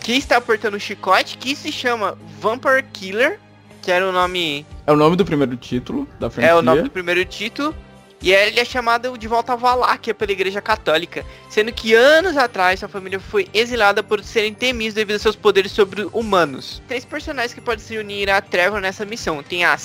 que 0.00 0.12
está 0.12 0.40
portando 0.40 0.76
o 0.76 0.80
chicote, 0.80 1.38
que 1.38 1.54
se 1.56 1.70
chama 1.72 2.18
Vampire 2.40 2.82
Killer, 2.92 3.38
que 3.80 3.90
era 3.92 4.06
o 4.08 4.12
nome, 4.12 4.66
É 4.86 4.92
o 4.92 4.96
nome 4.96 5.14
do 5.16 5.24
primeiro 5.24 5.56
título 5.56 6.06
da 6.20 6.28
franquia. 6.28 6.50
é 6.50 6.54
o 6.54 6.62
nome 6.62 6.82
do 6.82 6.90
primeiro 6.90 7.24
título. 7.24 7.74
E 8.22 8.32
ele 8.32 8.60
é 8.60 8.64
chamado 8.64 9.18
de 9.18 9.26
volta 9.26 9.52
a 9.54 9.56
Valáquia 9.56 10.14
pela 10.14 10.30
Igreja 10.30 10.60
Católica, 10.60 11.26
sendo 11.50 11.72
que 11.72 11.92
anos 11.92 12.36
atrás 12.36 12.78
sua 12.78 12.88
família 12.88 13.18
foi 13.18 13.48
exilada 13.52 14.00
por 14.00 14.22
serem 14.22 14.54
temidos 14.54 14.94
devido 14.94 15.14
aos 15.14 15.22
seus 15.22 15.34
poderes 15.34 15.72
sobre-humanos. 15.72 16.80
Três 16.86 17.04
personagens 17.04 17.52
que 17.52 17.60
podem 17.60 17.84
se 17.84 17.98
unir 17.98 18.30
a 18.30 18.40
Trevor 18.40 18.80
nessa 18.80 19.04
missão. 19.04 19.42
Tem 19.42 19.64
a 19.64 19.76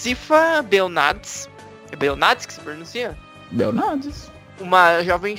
Sifa 0.00 0.62
Belnades. 0.62 1.50
É 1.90 1.96
Belnades 1.96 2.46
que 2.46 2.52
se 2.52 2.60
pronuncia? 2.60 3.18
Belnades. 3.50 4.30
uma 4.60 5.02
jovem 5.02 5.36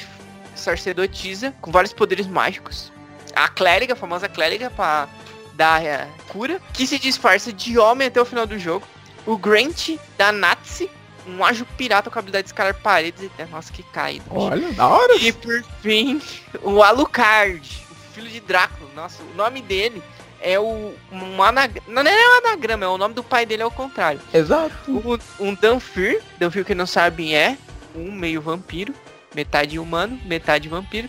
sacerdotisa 0.55 1.53
com 1.61 1.71
vários 1.71 1.93
poderes 1.93 2.27
mágicos. 2.27 2.91
A 3.33 3.47
clériga, 3.47 3.93
a 3.93 3.95
famosa 3.95 4.27
clériga 4.27 4.69
pra 4.69 5.07
dar 5.53 5.85
eh, 5.85 6.05
cura, 6.27 6.59
que 6.73 6.85
se 6.85 6.99
disfarça 6.99 7.53
de 7.53 7.77
homem 7.77 8.09
até 8.09 8.21
o 8.21 8.25
final 8.25 8.45
do 8.45 8.59
jogo. 8.59 8.85
O 9.25 9.37
Grant 9.37 9.91
da 10.17 10.33
Nazi, 10.33 10.89
um 11.27 11.43
ágil 11.43 11.65
pirata 11.77 12.09
com 12.09 12.17
a 12.17 12.19
habilidade 12.19 12.43
de 12.43 12.49
escalar 12.49 12.73
paredes. 12.75 13.23
e- 13.37 13.45
Nossa, 13.45 13.71
que 13.71 13.83
caído. 13.83 14.23
bicho. 14.25 14.35
Olha, 14.39 14.71
da 14.73 14.87
hora. 14.87 15.15
E 15.17 15.31
por 15.31 15.63
fim, 15.81 16.21
o 16.61 16.81
Alucard, 16.83 17.61
o 17.91 18.13
filho 18.13 18.29
de 18.29 18.39
Drácula. 18.39 18.89
Nossa, 18.95 19.21
o 19.23 19.35
nome 19.35 19.61
dele 19.61 20.01
é 20.41 20.59
o 20.59 20.93
um 21.11 21.43
anagrama. 21.43 21.87
Não 22.03 22.11
é 22.11 22.15
um 22.29 22.37
anagrama, 22.47 22.85
é 22.85 22.87
o 22.87 22.97
nome 22.97 23.13
do 23.13 23.23
pai 23.23 23.45
dele 23.45 23.63
ao 23.63 23.71
contrário. 23.71 24.19
Exato. 24.33 24.73
O- 24.91 25.19
um 25.43 25.53
Danfir, 25.53 26.21
Danfir 26.39 26.65
que 26.65 26.73
não 26.75 26.85
sabe 26.87 27.33
é 27.33 27.57
um 27.95 28.11
meio 28.11 28.41
vampiro, 28.41 28.93
metade 29.35 29.77
humano, 29.77 30.19
metade 30.25 30.67
vampiro, 30.67 31.07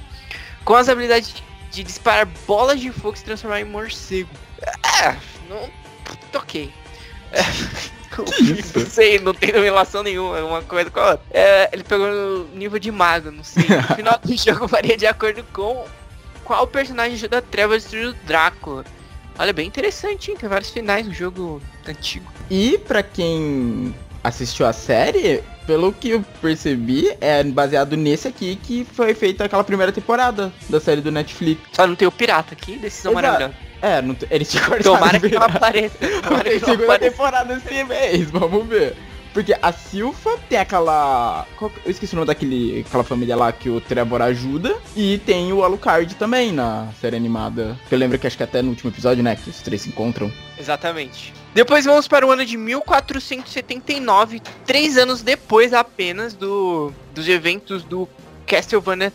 com 0.65 0.75
as 0.75 0.89
habilidades 0.89 1.33
de, 1.35 1.43
de 1.71 1.83
disparar 1.85 2.27
bolas 2.47 2.79
de 2.81 2.91
fogo 2.93 3.15
e 3.15 3.19
se 3.19 3.25
transformar 3.25 3.61
em 3.61 3.65
morcego. 3.65 4.31
É, 5.03 5.17
não 5.49 5.69
toquei. 6.31 6.73
isso? 7.33 7.93
Não 8.19 8.87
sei, 8.87 9.19
não 9.19 9.33
tem 9.33 9.51
relação 9.51 10.03
nenhuma, 10.03 10.39
é 10.39 10.43
uma 10.43 10.63
coisa 10.63 10.91
com 10.91 11.01
a 11.01 11.11
outra. 11.13 11.27
É, 11.31 11.71
ele 11.73 11.83
pegou 11.85 12.07
no 12.07 12.45
nível 12.55 12.79
de 12.79 12.91
mago, 12.91 13.31
não 13.31 13.45
sei. 13.45 13.65
No 13.65 13.83
final 13.97 14.19
do 14.23 14.37
jogo 14.37 14.67
varia 14.67 14.97
de 14.97 15.07
acordo 15.07 15.45
com 15.53 15.85
qual 16.45 16.67
personagem 16.67 17.15
ajuda 17.15 17.39
a 17.39 17.43
Trevor 17.43 17.77
a 17.77 17.79
destruir 17.79 18.09
o 18.09 18.15
Drácula. 18.27 18.85
Olha, 19.39 19.53
bem 19.53 19.67
interessante, 19.67 20.31
hein? 20.31 20.37
Tem 20.39 20.49
vários 20.49 20.71
finais 20.71 21.07
no 21.07 21.15
jogo 21.15 21.63
antigo. 21.87 22.31
E 22.51 22.79
pra 22.87 23.03
quem 23.03 23.95
assistiu 24.23 24.67
a 24.67 24.73
série, 24.73 25.43
pelo 25.67 25.93
que 25.93 26.11
eu 26.11 26.25
percebi, 26.41 27.17
é 27.21 27.43
baseado 27.43 27.97
nesse 27.97 28.29
aqui 28.29 28.57
que 28.57 28.85
foi 28.85 29.15
feita 29.15 29.45
aquela 29.45 29.65
primeira 29.65 29.91
temporada 29.91 30.53
da 30.69 30.81
série 30.81 31.01
do 31.01 31.11
Netflix. 31.11 31.63
Só 31.73 31.87
não 31.87 31.97
tem 31.97 32.07
o 32.07 32.13
pirata 32.13 32.55
aqui, 32.55 32.77
decisão 32.77 33.13
Exato. 33.13 33.27
maravilhosa. 33.27 33.72
É, 33.83 34.01
não 34.01 34.15
t- 34.15 34.27
eles 34.31 34.49
tinham 34.51 34.65
cortado 34.71 34.85
Tomara 34.95 35.19
que 35.21 35.29
virar. 35.29 35.45
apareça. 35.47 35.97
Tomara 36.23 36.45
Tem 36.45 36.53
que 36.61 36.65
segunda 36.65 36.85
apareça. 36.85 37.11
temporada 37.11 37.55
esse 37.67 37.85
mês, 37.85 38.31
vamos 38.31 38.67
ver. 38.67 38.95
Porque 39.35 39.57
a 39.63 39.73
Silfa 39.73 40.39
tem 40.47 40.59
aquela. 40.59 41.47
Eu 41.59 41.91
esqueci 41.91 42.13
o 42.13 42.17
nome 42.17 42.27
daquele. 42.27 42.85
aquela 42.87 43.03
família 43.03 43.35
lá 43.35 43.51
que 43.51 43.71
o 43.71 43.81
Trevor 43.81 44.21
ajuda. 44.21 44.77
E 44.95 45.17
tem 45.25 45.51
o 45.55 45.65
Alucard 45.65 46.15
também 46.17 46.53
na 46.53 46.89
série 47.01 47.17
animada. 47.17 47.79
Que 47.89 47.95
eu 47.95 47.99
lembro 47.99 48.19
que 48.19 48.27
acho 48.27 48.37
que 48.37 48.43
até 48.43 48.61
no 48.61 48.69
último 48.69 48.91
episódio, 48.91 49.25
né? 49.25 49.35
Que 49.35 49.49
os 49.49 49.63
três 49.63 49.81
se 49.81 49.89
encontram. 49.89 50.31
Exatamente. 50.59 51.33
Depois 51.55 51.87
vamos 51.87 52.07
para 52.07 52.27
o 52.27 52.31
ano 52.31 52.45
de 52.45 52.59
1479, 52.59 54.43
três 54.67 54.97
anos 54.99 55.23
depois 55.23 55.73
apenas 55.73 56.35
do, 56.35 56.93
dos 57.15 57.27
eventos 57.29 57.83
do 57.85 58.07
Castlevania 58.47 59.13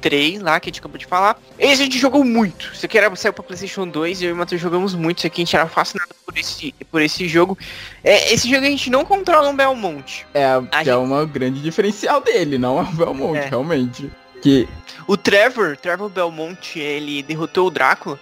3 0.00 0.40
lá, 0.40 0.58
que 0.58 0.68
a 0.68 0.70
gente 0.70 0.80
acabou 0.80 0.98
de 0.98 1.06
falar. 1.06 1.38
Esse 1.58 1.82
a 1.82 1.84
gente 1.84 1.98
jogou 1.98 2.24
muito. 2.24 2.70
Isso 2.72 2.86
aqui 2.86 2.96
era, 2.98 3.14
saiu 3.16 3.32
pra 3.32 3.42
Playstation 3.42 3.86
2 3.86 4.22
e 4.22 4.24
eu 4.24 4.30
e 4.30 4.32
o 4.32 4.36
Matheus 4.36 4.60
jogamos 4.60 4.94
muito. 4.94 5.18
Isso 5.18 5.26
aqui 5.26 5.42
a 5.42 5.44
gente 5.44 5.56
era 5.56 5.66
fascinado 5.66 6.10
por 6.24 6.36
esse, 6.36 6.74
por 6.90 7.02
esse 7.02 7.28
jogo. 7.28 7.56
É, 8.02 8.32
esse 8.32 8.48
jogo 8.50 8.64
a 8.66 8.70
gente 8.70 8.90
não 8.90 9.04
controla 9.04 9.48
um 9.48 9.56
Belmont. 9.56 10.26
É, 10.34 10.44
A 10.72 10.82
é 10.84 10.96
uma 10.96 11.24
grande 11.24 11.60
diferencial 11.60 12.20
dele, 12.20 12.58
não 12.58 12.78
é 12.78 12.82
o 12.82 12.86
Belmont, 12.92 13.38
É. 13.38 13.48
realmente. 13.48 14.10
Que 14.42 14.66
O 15.06 15.16
Trevor, 15.16 15.76
Trevor 15.76 16.08
Belmont, 16.08 16.78
ele 16.78 17.22
derrotou 17.22 17.66
o 17.66 17.70
Drácula. 17.70 18.18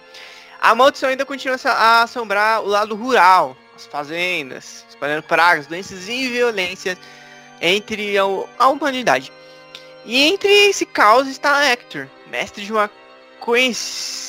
A 0.61 0.75
maldição 0.75 1.09
ainda 1.09 1.25
continua 1.25 1.57
a 1.65 2.03
assombrar 2.03 2.61
o 2.63 2.67
lado 2.67 2.97
rural, 2.97 3.57
as 3.77 3.87
fazendas, 3.87 4.85
espalhando 4.89 5.23
pragas, 5.23 5.69
doenças 5.69 6.09
e 6.09 6.29
violência 6.29 6.99
entre 7.61 8.19
a, 8.19 8.23
a 8.59 8.69
humanidade. 8.69 9.31
E 10.09 10.25
entre 10.25 10.51
esse 10.51 10.87
caos 10.87 11.29
está 11.29 11.67
Hector, 11.67 12.09
mestre 12.31 12.65
de 12.65 12.73
uma 12.73 12.91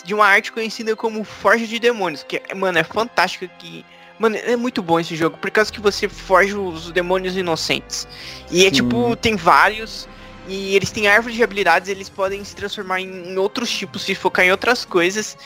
de 0.06 0.14
uma 0.14 0.26
arte 0.26 0.50
conhecida 0.50 0.96
como 0.96 1.26
Forja 1.26 1.68
de 1.68 1.78
Demônios, 1.78 2.24
que 2.24 2.42
mano 2.56 2.78
é 2.78 2.84
fantástico 2.84 3.50
que 3.60 3.86
Mano, 4.18 4.36
é 4.36 4.58
muito 4.58 4.82
bom 4.84 5.00
esse 5.00 5.16
jogo, 5.16 5.38
por 5.38 5.50
causa 5.50 5.72
que 5.72 5.80
você 5.80 6.10
forja 6.10 6.60
os 6.60 6.92
demônios 6.92 7.38
inocentes. 7.38 8.06
E 8.52 8.66
é 8.66 8.66
Sim. 8.66 8.72
tipo, 8.72 9.16
tem 9.16 9.38
vários, 9.38 10.10
e 10.46 10.76
eles 10.76 10.92
têm 10.92 11.08
árvore 11.08 11.34
de 11.34 11.42
habilidades, 11.42 11.88
eles 11.88 12.10
podem 12.10 12.44
se 12.44 12.54
transformar 12.54 13.00
em, 13.00 13.32
em 13.32 13.38
outros 13.38 13.72
tipos, 13.72 14.04
se 14.04 14.14
focar 14.14 14.46
em 14.46 14.52
outras 14.52 14.84
coisas. 14.84 15.38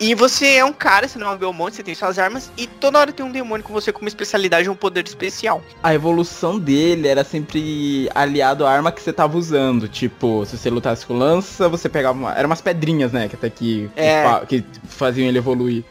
E 0.00 0.14
você 0.14 0.56
é 0.56 0.64
um 0.64 0.72
cara, 0.72 1.08
você 1.08 1.18
não 1.18 1.26
é 1.26 1.30
um 1.30 1.36
Belmonte, 1.36 1.74
você 1.76 1.82
tem 1.82 1.94
suas 1.94 2.18
armas, 2.20 2.52
e 2.56 2.68
toda 2.68 3.00
hora 3.00 3.10
tem 3.12 3.26
um 3.26 3.32
demônio 3.32 3.64
com 3.64 3.72
você 3.72 3.92
com 3.92 4.00
uma 4.00 4.08
especialidade 4.08 4.68
ou 4.68 4.74
um 4.74 4.78
poder 4.78 5.04
especial. 5.04 5.60
a 5.82 5.92
evolução 5.92 6.56
dele 6.58 7.08
era 7.08 7.24
sempre 7.24 8.08
aliado 8.14 8.64
à 8.64 8.70
arma 8.70 8.92
que 8.92 9.02
você 9.02 9.12
tava 9.12 9.36
usando. 9.36 9.88
Tipo, 9.88 10.46
se 10.46 10.56
você 10.56 10.70
lutasse 10.70 11.04
com 11.04 11.18
lança, 11.18 11.68
você 11.68 11.88
pegava 11.88 12.16
uma. 12.16 12.32
Eram 12.32 12.48
umas 12.48 12.60
pedrinhas, 12.60 13.10
né? 13.12 13.28
Que 13.28 13.34
até 13.34 13.50
que, 13.50 13.90
que 13.94 14.00
É. 14.00 14.40
que 14.46 14.64
faziam 14.88 15.26
ele 15.26 15.38
evoluir. 15.38 15.82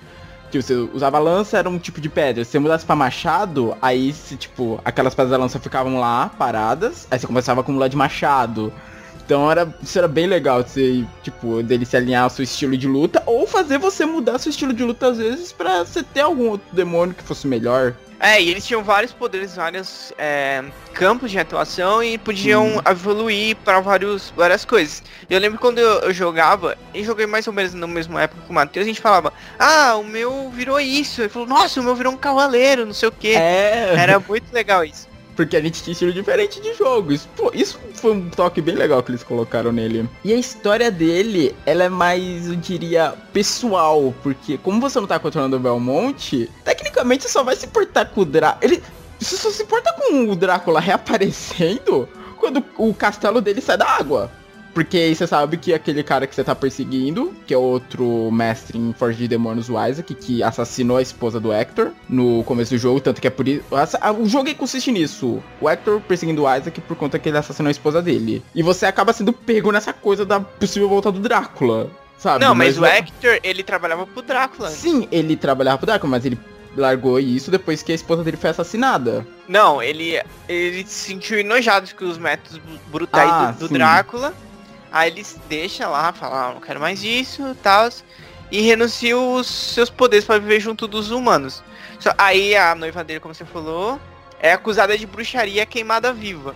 Que 0.50 0.62
você 0.62 0.74
usava 0.74 1.20
lança, 1.20 1.58
era 1.58 1.70
um 1.70 1.78
tipo 1.78 2.00
de 2.00 2.08
pedra. 2.08 2.46
Se 2.46 2.52
você 2.52 2.60
mudasse 2.60 2.86
pra 2.86 2.96
machado, 2.96 3.76
aí 3.82 4.13
se, 4.13 4.38
tipo, 4.38 4.80
aquelas 4.86 5.13
pedras 5.13 5.32
da 5.32 5.38
lança 5.38 5.60
ficavam 5.60 6.00
lá, 6.00 6.32
paradas, 6.38 7.06
aí 7.12 7.20
você 7.20 7.28
começava 7.28 7.60
a 7.60 7.62
acumular 7.62 7.89
de 7.89 7.98
machado. 7.98 8.72
Então 9.27 9.51
era, 9.51 9.67
isso 9.83 9.97
era 9.97 10.07
bem 10.07 10.25
legal, 10.25 10.63
você, 10.63 11.03
tipo, 11.21 11.61
dele 11.61 11.85
se 11.85 11.97
alinhar 11.97 12.23
ao 12.23 12.29
seu 12.29 12.43
estilo 12.43 12.77
de 12.77 12.87
luta, 12.87 13.21
ou 13.25 13.45
fazer 13.45 13.77
você 13.77 14.05
mudar 14.05 14.39
seu 14.39 14.49
estilo 14.49 14.71
de 14.71 14.85
luta 14.85 15.07
às 15.09 15.17
vezes 15.17 15.51
pra 15.51 15.83
você 15.83 16.01
ter 16.01 16.21
algum 16.21 16.47
outro 16.51 16.65
demônio 16.71 17.13
que 17.13 17.23
fosse 17.23 17.45
melhor. 17.45 17.93
É, 18.21 18.41
e 18.41 18.49
eles 18.49 18.65
tinham 18.65 18.81
vários 18.83 19.11
poderes, 19.11 19.55
vários 19.57 20.13
é, 20.17 20.63
campos 20.93 21.29
de 21.29 21.37
atuação 21.37 22.01
e 22.01 22.17
podiam 22.17 22.77
Hum. 22.77 22.81
evoluir 22.89 23.57
para 23.57 23.81
vários 23.81 24.33
várias 24.35 24.63
coisas. 24.63 25.03
Eu 25.29 25.39
lembro 25.41 25.59
quando 25.59 25.77
eu, 25.79 25.99
eu 25.99 26.13
jogava, 26.13 26.77
e 26.93 27.03
joguei 27.03 27.27
mais 27.27 27.45
ou 27.47 27.53
menos 27.53 27.73
na 27.73 27.85
mesma 27.85 28.21
época 28.23 28.41
com 28.47 28.53
o 28.53 28.55
Matheus, 28.55 28.85
a 28.85 28.87
gente 28.87 29.01
falava, 29.01 29.33
ah, 29.59 29.97
o 29.97 30.05
meu 30.05 30.49
virou 30.49 30.79
isso. 30.79 31.21
Ele 31.21 31.29
falou, 31.29 31.47
nossa, 31.49 31.81
o 31.81 31.83
meu 31.83 31.93
virou 31.95 32.13
um 32.13 32.17
cavaleiro, 32.17 32.85
não 32.85 32.93
sei 32.93 33.09
o 33.09 33.11
que. 33.11 33.35
É, 33.35 33.93
Era 33.95 34.19
muito 34.19 34.51
legal 34.53 34.85
isso. 34.85 35.05
Porque 35.38 35.56
a 35.56 35.62
gente 35.62 35.84
tinha 35.84 35.93
estilo 35.93 36.12
diferente 36.12 36.60
de 36.60 36.73
jogo. 36.73 37.13
Isso, 37.13 37.30
pô, 37.36 37.52
isso 37.54 37.80
foi 37.93 38.12
um 38.12 38.30
toque 38.30 38.60
bem 38.60 38.76
legal 38.76 39.04
que 39.04 39.12
eles 39.12 39.23
colocaram 39.23 39.71
nele. 39.71 40.10
E 40.26 40.34
a 40.34 40.36
história 40.36 40.89
dele, 40.89 41.56
ela 41.63 41.84
é 41.84 41.89
mais, 41.89 42.47
eu 42.47 42.56
diria, 42.56 43.13
pessoal. 43.32 44.13
Porque 44.23 44.58
como 44.58 44.82
você 44.82 45.00
não 45.00 45.08
tá 45.08 45.19
controlando 45.19 45.56
o 45.56 45.60
Belmonte, 45.60 46.50
tecnicamente 46.65 47.23
você 47.23 47.30
só 47.30 47.43
vai 47.43 47.56
se 47.56 47.67
importar 47.67 48.06
com 48.06 48.21
o 48.21 48.26
Drácula. 48.26 48.60
Ele. 48.63 48.84
Você 49.19 49.38
só 49.38 49.50
se 49.50 49.63
importa 49.63 49.93
com 49.93 50.30
o 50.30 50.36
Drácula 50.36 50.80
reaparecendo 50.80 52.08
quando 52.38 52.63
o 52.78 52.93
castelo 52.93 53.41
dele 53.41 53.62
sai 53.62 53.78
da 53.78 53.88
água. 53.88 54.32
Porque 54.77 54.95
aí 54.95 55.15
você 55.15 55.25
sabe 55.25 55.57
que 55.57 55.73
aquele 55.73 56.03
cara 56.03 56.27
que 56.27 56.35
você 56.35 56.43
tá 56.43 56.53
perseguindo, 56.53 57.33
que 57.47 57.51
é 57.51 57.57
outro 57.57 58.29
mestre 58.31 58.77
em 58.77 58.93
Forge 58.93 59.17
de 59.17 59.27
Demônios, 59.27 59.69
o 59.69 59.73
Isaac, 59.83 60.13
que 60.13 60.43
assassinou 60.43 60.97
a 60.97 61.01
esposa 61.01 61.39
do 61.39 61.51
Hector 61.51 61.93
no 62.07 62.43
começo 62.43 62.75
do 62.75 62.77
jogo, 62.77 63.01
tanto 63.01 63.19
que 63.19 63.25
é 63.25 63.31
por 63.31 63.47
isso. 63.47 63.63
O 64.21 64.29
jogo 64.29 64.49
aí 64.49 64.53
consiste 64.53 64.91
nisso. 64.91 65.41
O 65.59 65.67
Hector 65.67 65.99
perseguindo 66.01 66.43
o 66.43 66.55
Isaac 66.55 66.79
por 66.81 66.95
conta 66.95 67.17
que 67.17 67.27
ele 67.27 67.39
assassinou 67.39 67.69
a 67.69 67.71
esposa 67.71 68.03
dele. 68.03 68.43
E 68.53 68.61
você 68.61 68.85
acaba 68.85 69.11
sendo 69.13 69.33
pego 69.33 69.71
nessa 69.71 69.91
coisa 69.91 70.23
da 70.23 70.39
possível 70.39 70.87
volta 70.87 71.11
do 71.11 71.19
Drácula. 71.19 71.89
Sabe? 72.15 72.45
Não, 72.45 72.53
mas 72.53 72.77
o 72.77 72.85
é- 72.85 72.99
Hector, 72.99 73.39
ele 73.41 73.63
trabalhava 73.63 74.05
pro 74.05 74.21
Drácula. 74.21 74.69
Sim, 74.69 75.07
ele 75.11 75.35
trabalhava 75.35 75.79
pro 75.79 75.87
Drácula, 75.87 76.11
mas 76.11 76.23
ele 76.23 76.37
largou 76.75 77.19
isso 77.19 77.49
depois 77.49 77.81
que 77.81 77.91
a 77.91 77.95
esposa 77.95 78.23
dele 78.23 78.37
foi 78.37 78.51
assassinada. 78.51 79.25
Não, 79.47 79.81
ele, 79.81 80.21
ele 80.47 80.85
se 80.85 81.07
sentiu 81.07 81.39
enojado 81.39 81.89
com 81.95 82.05
os 82.05 82.19
métodos 82.19 82.61
brutais 82.91 83.27
Ah, 83.27 83.55
do, 83.57 83.67
do. 83.67 83.73
Drácula. 83.73 84.35
Aí 84.91 85.10
ele 85.12 85.26
deixa 85.50 85.88
lá, 85.88 86.13
fala, 86.13 86.47
ah, 86.50 86.54
não 86.54 86.62
quero 86.62 86.80
mais 86.80 87.04
isso 87.04 87.56
tal. 87.62 87.89
E 88.52 88.62
renuncia 88.62 89.17
os 89.17 89.47
seus 89.47 89.89
poderes 89.89 90.26
para 90.26 90.39
viver 90.39 90.60
junto 90.60 90.88
dos 90.88 91.12
humanos. 91.12 91.62
Só, 92.00 92.12
aí 92.17 92.56
a 92.56 92.73
noiva 92.76 93.04
dele, 93.04 93.19
como 93.19 93.34
você 93.34 93.43
falou, 93.43 94.00
é 94.39 94.54
acusada 94.54 94.97
de 94.97 95.06
bruxaria 95.06 95.65
queimada 95.65 96.13
viva. 96.13 96.56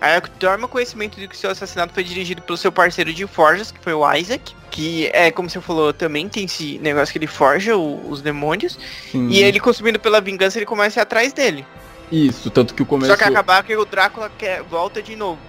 Aí 0.00 0.12
ela 0.12 0.20
toma 0.38 0.68
conhecimento 0.68 1.18
de 1.18 1.26
que 1.26 1.36
seu 1.36 1.50
assassinato 1.50 1.92
foi 1.92 2.04
dirigido 2.04 2.40
pelo 2.42 2.56
seu 2.56 2.70
parceiro 2.70 3.12
de 3.12 3.26
forjas, 3.26 3.70
que 3.72 3.80
foi 3.80 3.92
o 3.92 4.14
Isaac. 4.14 4.54
Que 4.70 5.10
é, 5.12 5.30
como 5.30 5.50
você 5.50 5.60
falou, 5.60 5.92
também 5.92 6.28
tem 6.28 6.44
esse 6.44 6.78
negócio 6.78 7.12
que 7.12 7.18
ele 7.18 7.26
forja 7.26 7.76
o- 7.76 8.08
os 8.08 8.22
demônios. 8.22 8.78
Sim. 9.10 9.28
E 9.28 9.42
ele, 9.42 9.58
consumindo 9.58 9.98
pela 9.98 10.20
vingança, 10.20 10.58
ele 10.58 10.66
começa 10.66 11.00
a 11.00 11.00
ir 11.00 11.02
atrás 11.02 11.32
dele. 11.32 11.66
Isso, 12.12 12.48
tanto 12.50 12.74
que 12.74 12.82
o 12.82 12.86
começo. 12.86 13.10
Só 13.10 13.16
que 13.16 13.24
acabar 13.24 13.62
que 13.64 13.76
o 13.76 13.84
Drácula 13.84 14.30
quer, 14.38 14.62
volta 14.62 15.02
de 15.02 15.14
novo. 15.16 15.40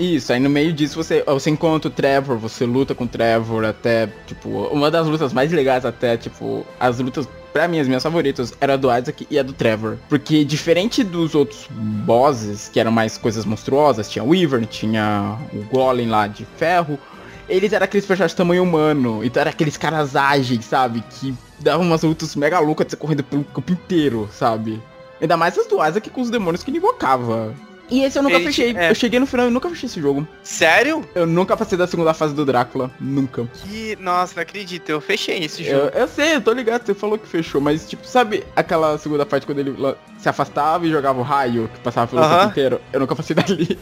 Isso, 0.00 0.32
aí 0.32 0.40
no 0.40 0.48
meio 0.48 0.72
disso 0.72 0.94
você, 0.96 1.22
você 1.26 1.50
encontra 1.50 1.90
o 1.90 1.92
Trevor, 1.92 2.38
você 2.38 2.64
luta 2.64 2.94
com 2.94 3.04
o 3.04 3.06
Trevor 3.06 3.66
até, 3.66 4.08
tipo, 4.26 4.48
uma 4.48 4.90
das 4.90 5.06
lutas 5.06 5.30
mais 5.30 5.52
legais 5.52 5.84
até, 5.84 6.16
tipo, 6.16 6.66
as 6.80 6.98
lutas, 6.98 7.28
pra 7.52 7.68
mim, 7.68 7.78
as 7.80 7.86
minhas 7.86 8.02
favoritas, 8.02 8.54
era 8.62 8.72
a 8.72 8.76
do 8.78 8.88
Isaac 8.88 9.26
e 9.30 9.38
a 9.38 9.42
do 9.42 9.52
Trevor. 9.52 9.98
Porque 10.08 10.42
diferente 10.42 11.04
dos 11.04 11.34
outros 11.34 11.68
bosses, 11.70 12.70
que 12.72 12.80
eram 12.80 12.90
mais 12.90 13.18
coisas 13.18 13.44
monstruosas, 13.44 14.08
tinha 14.08 14.24
o 14.24 14.30
Weaver, 14.30 14.64
tinha 14.64 15.36
o 15.52 15.62
Golem 15.64 16.08
lá 16.08 16.26
de 16.26 16.46
ferro, 16.56 16.98
eles 17.46 17.70
eram 17.70 17.84
aqueles 17.84 18.06
personagens 18.06 18.32
de 18.32 18.38
tamanho 18.38 18.62
humano, 18.62 19.22
então 19.22 19.42
era 19.42 19.50
aqueles 19.50 19.76
caras 19.76 20.16
ágeis, 20.16 20.64
sabe, 20.64 21.04
que 21.10 21.34
davam 21.58 21.84
umas 21.84 22.02
lutas 22.02 22.34
mega 22.36 22.58
loucas 22.58 22.86
de 22.86 22.92
você 22.92 22.96
correndo 22.96 23.22
pelo 23.22 23.44
campo 23.44 23.70
inteiro, 23.70 24.30
sabe. 24.32 24.82
Ainda 25.20 25.36
mais 25.36 25.58
as 25.58 25.66
do 25.66 25.86
Isaac 25.86 26.08
com 26.08 26.22
os 26.22 26.30
demônios 26.30 26.62
que 26.62 26.70
ele 26.70 26.78
invocava. 26.78 27.54
E 27.90 28.04
esse 28.04 28.18
eu 28.18 28.22
nunca 28.22 28.36
Ele- 28.36 28.44
fechei. 28.46 28.76
é. 28.76 28.90
Eu 28.90 28.94
cheguei 28.94 29.18
no 29.18 29.26
final 29.26 29.48
e 29.48 29.50
nunca 29.50 29.68
fechei 29.68 29.86
esse 29.88 30.00
jogo. 30.00 30.26
Sério? 30.42 31.04
Eu 31.14 31.26
nunca 31.26 31.56
passei 31.56 31.76
da 31.76 31.86
segunda 31.86 32.14
fase 32.14 32.34
do 32.34 32.44
Drácula. 32.46 32.90
Nunca. 33.00 33.48
Que. 33.64 33.96
Nossa, 34.00 34.34
não 34.36 34.42
acredito, 34.42 34.88
eu 34.88 35.00
fechei 35.00 35.38
esse 35.44 35.66
Eu, 35.66 35.84
jogo. 35.86 35.96
eu 35.98 36.08
sei, 36.08 36.36
eu 36.36 36.40
tô 36.40 36.52
ligado, 36.52 36.86
você 36.86 36.94
falou 36.94 37.18
que 37.18 37.26
fechou, 37.26 37.60
mas 37.60 37.88
tipo, 37.88 38.06
sabe 38.06 38.44
aquela 38.54 38.96
segunda 38.98 39.26
parte 39.26 39.44
quando 39.46 39.58
ele 39.58 39.74
se 40.18 40.28
afastava 40.28 40.86
e 40.86 40.90
jogava 40.90 41.18
o 41.18 41.22
raio 41.22 41.68
que 41.74 41.80
passava 41.80 42.06
pelo 42.06 42.22
Aham. 42.22 42.38
tempo 42.38 42.50
inteiro? 42.50 42.80
Eu 42.92 43.00
nunca 43.00 43.16
passei 43.16 43.34
dali. 43.34 43.78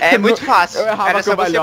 É 0.00 0.14
eu 0.16 0.20
muito 0.20 0.42
fácil. 0.42 0.80
Eu 0.80 0.86
errava 0.86 1.08
Era 1.10 1.18
a 1.18 1.22
só 1.22 1.36
você. 1.36 1.56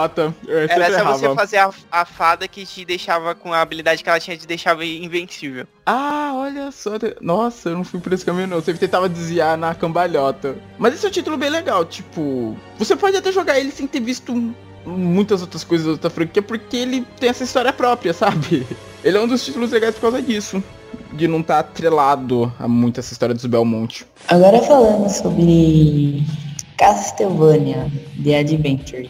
Eu 0.48 0.60
era 0.60 0.86
só 0.86 1.00
errava. 1.00 1.18
você 1.18 1.34
fazer 1.36 1.58
a, 1.58 1.72
a 1.92 2.06
fada 2.06 2.48
que 2.48 2.64
te 2.66 2.86
deixava 2.86 3.34
com 3.34 3.52
a 3.52 3.60
habilidade 3.60 4.04
que 4.04 4.10
ela 4.10 4.20
tinha 4.20 4.38
te 4.38 4.46
deixava 4.46 4.86
invencível. 4.86 5.66
Ah, 5.86 6.32
olha 6.36 6.72
só. 6.72 6.92
Nossa, 7.22 7.70
eu 7.70 7.76
não 7.76 7.84
fui 7.84 8.00
por 8.00 8.14
esse 8.14 8.26
caminho 8.26 8.48
não. 8.48 8.62
Sempre 8.62 8.80
tentava 8.80 9.10
desviar 9.10 9.58
na 9.58 9.76
cambalhota. 9.76 10.56
Mas 10.78 10.94
esse 10.94 11.06
é 11.06 11.10
um 11.10 11.12
título 11.12 11.36
bem 11.38 11.50
legal, 11.50 11.84
tipo. 11.86 12.56
Você 12.80 12.96
pode 12.96 13.18
até 13.18 13.30
jogar 13.32 13.60
ele 13.60 13.72
sem 13.72 13.86
ter 13.86 14.00
visto 14.00 14.34
muitas 14.86 15.42
outras 15.42 15.64
coisas 15.64 15.86
da 15.86 15.94
outra 15.94 16.10
franquia, 16.10 16.42
porque 16.42 16.76
ele 16.78 17.06
tem 17.20 17.30
essa 17.30 17.44
história 17.44 17.74
própria, 17.74 18.12
sabe? 18.14 18.66
Ele 19.04 19.18
é 19.18 19.22
um 19.22 19.28
dos 19.28 19.44
títulos 19.44 19.72
legais 19.72 19.96
por 19.96 20.02
causa 20.02 20.22
disso. 20.22 20.64
De 21.12 21.28
não 21.28 21.42
estar 21.42 21.58
atrelado 21.60 22.54
a 22.60 22.68
muito 22.68 23.00
essa 23.00 23.14
história 23.14 23.36
dos 23.36 23.46
Belmonte. 23.46 24.06
Agora 24.28 24.62
falando 24.62 25.10
sobre 25.10 26.24
Castlevania 26.78 27.92
The 28.24 28.40
Adventure, 28.40 29.10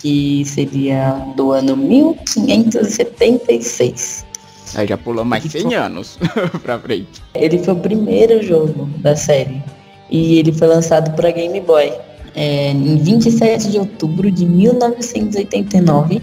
que 0.00 0.44
seria 0.44 1.12
do 1.36 1.52
ano 1.52 1.76
1576. 1.76 4.26
Aí 4.74 4.86
já 4.86 4.96
pulou 4.96 5.24
mais 5.24 5.44
100 5.44 5.74
anos 5.74 6.18
pra 6.62 6.78
frente. 6.78 7.22
Ele 7.34 7.58
foi 7.58 7.74
o 7.74 7.78
primeiro 7.78 8.42
jogo 8.42 8.88
da 8.98 9.16
série 9.16 9.62
e 10.10 10.38
ele 10.38 10.52
foi 10.52 10.68
lançado 10.68 11.14
para 11.14 11.30
Game 11.30 11.60
Boy 11.60 11.92
é, 12.34 12.70
em 12.70 12.96
27 12.96 13.70
de 13.70 13.78
outubro 13.78 14.30
de 14.30 14.46
1989 14.46 16.22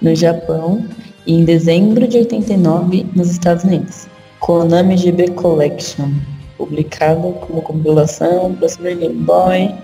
no 0.00 0.14
Japão 0.14 0.84
e 1.26 1.34
em 1.34 1.44
dezembro 1.44 2.06
de 2.06 2.18
89 2.18 3.06
nos 3.14 3.30
Estados 3.30 3.64
Unidos. 3.64 4.06
Konami 4.40 4.96
GB 4.96 5.30
Collection, 5.30 6.10
publicado 6.58 7.32
como 7.40 7.62
compilação 7.62 8.54
para 8.54 8.68
Super 8.68 8.96
Game 8.96 9.14
Boy 9.14 9.74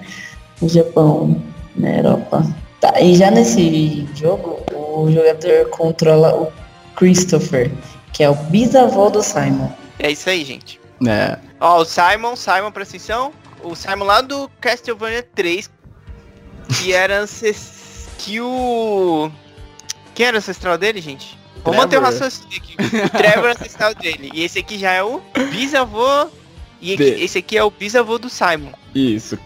no 0.61 0.69
Japão, 0.69 1.41
na 1.77 1.97
Europa. 1.97 2.45
Tá, 2.81 3.01
e 3.01 3.15
já 3.15 3.31
nesse 3.31 4.07
jogo, 4.15 4.59
o 4.75 5.11
jogador 5.11 5.71
controla 5.71 6.35
o 6.35 6.49
Christopher, 6.97 7.71
que 8.13 8.23
é 8.23 8.31
o 8.31 8.35
bisavô 8.35 9.11
do 9.11 9.23
Simon. 9.23 9.71
É 9.99 10.11
isso 10.11 10.29
aí, 10.29 10.45
gente. 10.45 10.81
É. 11.07 11.39
Ó, 11.61 11.81
o 11.81 11.85
Simon, 11.85 12.37
Simon, 12.37 12.71
presta 12.71 12.97
atenção. 12.97 13.33
O 13.63 13.75
Simon 13.75 14.05
lá 14.05 14.21
do 14.21 14.51
Castlevania 14.61 15.23
3, 15.35 15.71
que 16.79 16.93
era 16.93 17.25
que 18.19 18.41
o... 18.41 19.31
Quem 20.15 20.27
era 20.27 20.37
o 20.37 20.39
ancestral 20.39 20.77
dele, 20.79 21.01
gente? 21.01 21.39
Vou 21.65 21.75
manter 21.75 21.99
o 21.99 22.03
raciocínio 22.03 22.57
aqui. 22.57 22.75
O 23.05 23.09
Trevor 23.11 23.45
é 23.45 23.49
o 23.49 23.53
ancestral 23.53 23.95
dele. 23.95 24.31
E 24.33 24.43
esse 24.45 24.59
aqui 24.59 24.79
já 24.79 24.93
é 24.93 25.03
o 25.03 25.21
bisavô... 25.51 26.29
E 26.81 26.95
aqui- 26.95 27.03
esse 27.03 27.39
aqui 27.39 27.59
é 27.59 27.63
o 27.63 27.71
bisavô 27.71 28.19
do 28.19 28.31
Simon. 28.31 28.73
Isso. 28.95 29.39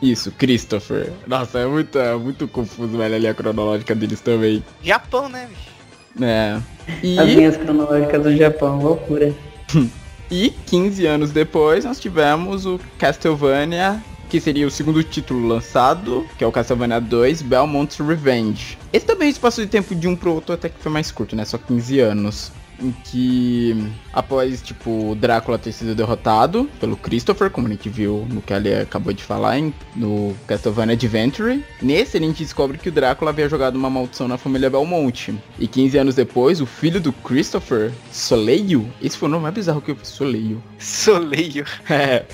Isso, 0.00 0.30
Christopher. 0.30 1.12
Nossa, 1.26 1.58
é 1.58 1.66
muito, 1.66 1.98
é 1.98 2.14
muito 2.14 2.46
confuso, 2.46 2.96
velho, 2.96 3.16
ali 3.16 3.26
a 3.26 3.34
cronológica 3.34 3.96
deles 3.96 4.20
também. 4.20 4.64
Japão, 4.80 5.28
né, 5.28 5.48
bicho? 5.48 6.24
É. 6.24 6.60
E... 7.02 7.18
As 7.18 7.28
linhas 7.28 7.56
cronológicas 7.56 8.22
do 8.22 8.36
Japão, 8.36 8.82
loucura. 8.82 9.34
E 10.30 10.50
15 10.66 11.06
anos 11.06 11.30
depois 11.30 11.86
nós 11.86 11.98
tivemos 11.98 12.66
o 12.66 12.78
Castlevania, 12.98 14.02
que 14.28 14.38
seria 14.38 14.66
o 14.66 14.70
segundo 14.70 15.02
título 15.02 15.48
lançado, 15.48 16.26
que 16.36 16.44
é 16.44 16.46
o 16.46 16.52
Castlevania 16.52 17.00
2 17.00 17.40
Belmont's 17.40 17.98
Revenge. 17.98 18.76
Esse 18.92 19.06
também 19.06 19.30
espaço 19.30 19.62
de 19.62 19.66
tempo 19.66 19.94
de 19.94 20.06
um 20.06 20.14
pro 20.14 20.34
outro 20.34 20.54
até 20.54 20.68
que 20.68 20.78
foi 20.78 20.92
mais 20.92 21.10
curto, 21.10 21.34
né? 21.34 21.46
Só 21.46 21.56
15 21.56 22.00
anos. 22.00 22.52
Em 22.80 22.94
que, 23.04 23.90
após, 24.12 24.62
tipo, 24.62 25.10
o 25.10 25.14
Drácula 25.16 25.58
ter 25.58 25.72
sido 25.72 25.94
derrotado 25.96 26.70
pelo 26.78 26.96
Christopher, 26.96 27.50
como 27.50 27.66
a 27.66 27.70
gente 27.70 27.88
viu 27.88 28.24
no 28.30 28.40
que 28.40 28.52
ele 28.52 28.72
acabou 28.72 29.12
de 29.12 29.22
falar, 29.24 29.58
em- 29.58 29.74
no 29.96 30.36
Castlevania 30.46 30.94
Adventure, 30.94 31.64
nesse 31.82 32.16
a 32.16 32.20
gente 32.20 32.42
descobre 32.44 32.78
que 32.78 32.88
o 32.88 32.92
Drácula 32.92 33.30
havia 33.32 33.48
jogado 33.48 33.74
uma 33.74 33.90
maldição 33.90 34.28
na 34.28 34.38
família 34.38 34.70
Belmonte. 34.70 35.36
E 35.58 35.66
15 35.66 35.98
anos 35.98 36.14
depois, 36.14 36.60
o 36.60 36.66
filho 36.66 37.00
do 37.00 37.12
Christopher, 37.12 37.90
Soleil, 38.12 38.88
esse 39.02 39.16
foi 39.18 39.28
o 39.28 39.30
nome 39.32 39.42
mais 39.42 39.54
bizarro 39.54 39.80
que 39.82 39.90
eu 39.90 39.96
vi, 39.96 40.06
Soleil. 40.06 40.62
Soleio. 40.78 41.64
É, 41.90 42.24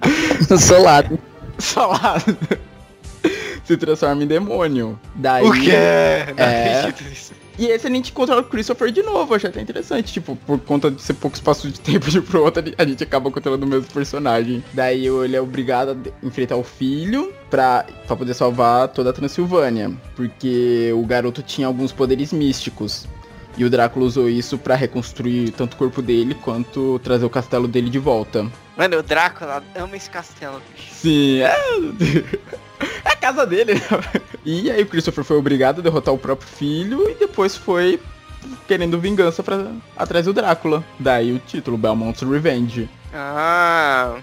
Solado. 0.58 1.18
salado. 1.58 2.38
Se 3.72 3.76
transforma 3.78 4.22
em 4.22 4.26
demônio. 4.26 5.00
Daí, 5.14 5.44
O 5.44 5.52
quê? 5.52 5.70
É. 5.70 6.92
E 7.58 7.66
esse 7.66 7.86
a 7.86 7.90
gente 7.90 8.12
controla 8.12 8.40
o 8.40 8.44
Christopher 8.44 8.90
de 8.90 9.02
novo, 9.02 9.34
achei 9.34 9.48
até 9.48 9.60
interessante. 9.60 10.12
Tipo, 10.12 10.36
por 10.36 10.58
conta 10.58 10.90
de 10.90 11.00
ser 11.00 11.14
pouco 11.14 11.36
espaço 11.36 11.70
de 11.70 11.78
tempo 11.80 12.10
de 12.10 12.20
pro 12.20 12.42
outro, 12.44 12.62
a 12.76 12.84
gente 12.84 13.02
acaba 13.02 13.30
controlando 13.30 13.64
o 13.64 13.68
mesmo 13.68 13.90
personagem. 13.92 14.62
Daí 14.72 15.06
ele 15.06 15.36
é 15.36 15.40
obrigado 15.40 15.90
a 15.92 16.26
enfrentar 16.26 16.56
o 16.56 16.62
filho 16.64 17.32
pra, 17.50 17.86
pra 18.06 18.16
poder 18.16 18.34
salvar 18.34 18.88
toda 18.88 19.10
a 19.10 19.12
Transilvânia. 19.12 19.90
Porque 20.14 20.92
o 20.94 21.04
garoto 21.06 21.42
tinha 21.42 21.66
alguns 21.66 21.92
poderes 21.92 22.32
místicos. 22.32 23.06
E 23.56 23.64
o 23.64 23.70
Drácula 23.70 24.06
usou 24.06 24.30
isso 24.30 24.56
pra 24.56 24.74
reconstruir 24.74 25.50
tanto 25.50 25.74
o 25.74 25.76
corpo 25.76 26.00
dele 26.00 26.34
quanto 26.34 26.98
trazer 27.00 27.26
o 27.26 27.30
castelo 27.30 27.68
dele 27.68 27.90
de 27.90 27.98
volta. 27.98 28.46
Mano, 28.76 28.98
o 28.98 29.02
Drácula 29.02 29.62
ama 29.76 29.94
esse 29.94 30.08
castelo, 30.08 30.60
bicho. 30.74 30.88
Sim, 30.94 31.40
é. 31.40 31.54
É 33.04 33.10
a 33.10 33.16
casa 33.16 33.46
dele. 33.46 33.74
né? 33.74 33.80
E 34.44 34.70
aí 34.70 34.82
o 34.82 34.86
Christopher 34.86 35.24
foi 35.24 35.36
obrigado 35.36 35.78
a 35.80 35.82
derrotar 35.82 36.12
o 36.12 36.18
próprio 36.18 36.48
filho 36.48 37.08
e 37.08 37.14
depois 37.14 37.56
foi 37.56 38.00
querendo 38.66 38.98
vingança 38.98 39.42
para 39.42 39.70
atrás 39.96 40.24
do 40.26 40.32
Drácula. 40.32 40.84
Daí 40.98 41.32
o 41.32 41.38
título, 41.38 41.76
Belmont's 41.78 42.22
Revenge. 42.28 42.88
Ah, 43.14 44.16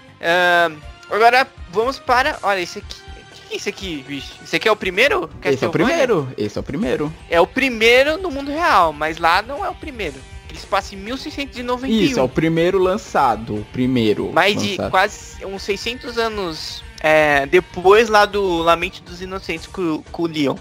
agora 1.10 1.46
vamos 1.70 1.98
para. 1.98 2.38
Olha, 2.42 2.60
esse 2.60 2.78
aqui. 2.78 2.96
O 3.00 3.32
que 3.48 3.54
é 3.54 3.56
esse 3.56 3.68
aqui, 3.68 4.04
bicho? 4.06 4.32
Esse 4.42 4.56
aqui 4.56 4.68
é 4.68 4.72
o 4.72 4.76
primeiro? 4.76 5.30
Esse 5.44 5.64
é 5.64 5.68
o 5.68 5.70
primeiro, 5.70 6.28
esse 6.36 6.58
é 6.58 6.60
o 6.60 6.64
primeiro. 6.64 7.12
É 7.28 7.40
o 7.40 7.46
primeiro 7.46 8.18
no 8.18 8.30
mundo 8.30 8.50
real, 8.50 8.92
mas 8.92 9.18
lá 9.18 9.42
não 9.42 9.64
é 9.64 9.68
o 9.68 9.74
primeiro. 9.74 10.16
Ele 10.48 10.58
se 10.58 10.66
passa 10.66 10.94
em 10.94 10.98
1691. 10.98 11.88
Isso, 12.04 12.18
é 12.18 12.22
o 12.22 12.28
primeiro 12.28 12.78
lançado, 12.78 13.56
o 13.56 13.64
primeiro. 13.72 14.32
Mais 14.32 14.60
de 14.60 14.70
lançado. 14.70 14.90
quase 14.90 15.44
uns 15.46 15.62
600 15.62 16.18
anos 16.18 16.82
é, 17.00 17.46
depois 17.46 18.08
lá 18.08 18.24
do 18.26 18.58
Lamente 18.62 19.02
dos 19.02 19.20
Inocentes 19.22 19.66
com, 19.66 20.02
com 20.12 20.22
o 20.22 20.26
Leon. 20.26 20.56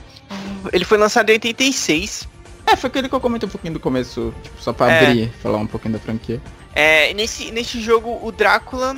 Ele 0.71 0.85
foi 0.85 0.97
lançado 0.97 1.29
em 1.29 1.33
86. 1.33 2.27
É, 2.65 2.75
foi 2.75 2.87
aquele 2.89 3.09
que 3.09 3.15
eu 3.15 3.19
comentei 3.19 3.47
um 3.47 3.51
pouquinho 3.51 3.73
do 3.73 3.79
começo, 3.79 4.33
tipo, 4.43 4.61
só 4.61 4.71
pra 4.71 4.91
É. 4.91 5.05
abrir, 5.07 5.31
falar 5.41 5.57
um 5.57 5.67
pouquinho 5.67 5.93
da 5.93 5.99
franquia. 5.99 6.41
É, 6.73 7.13
nesse, 7.13 7.51
nesse 7.51 7.81
jogo, 7.81 8.19
o 8.21 8.31
Drácula 8.31 8.95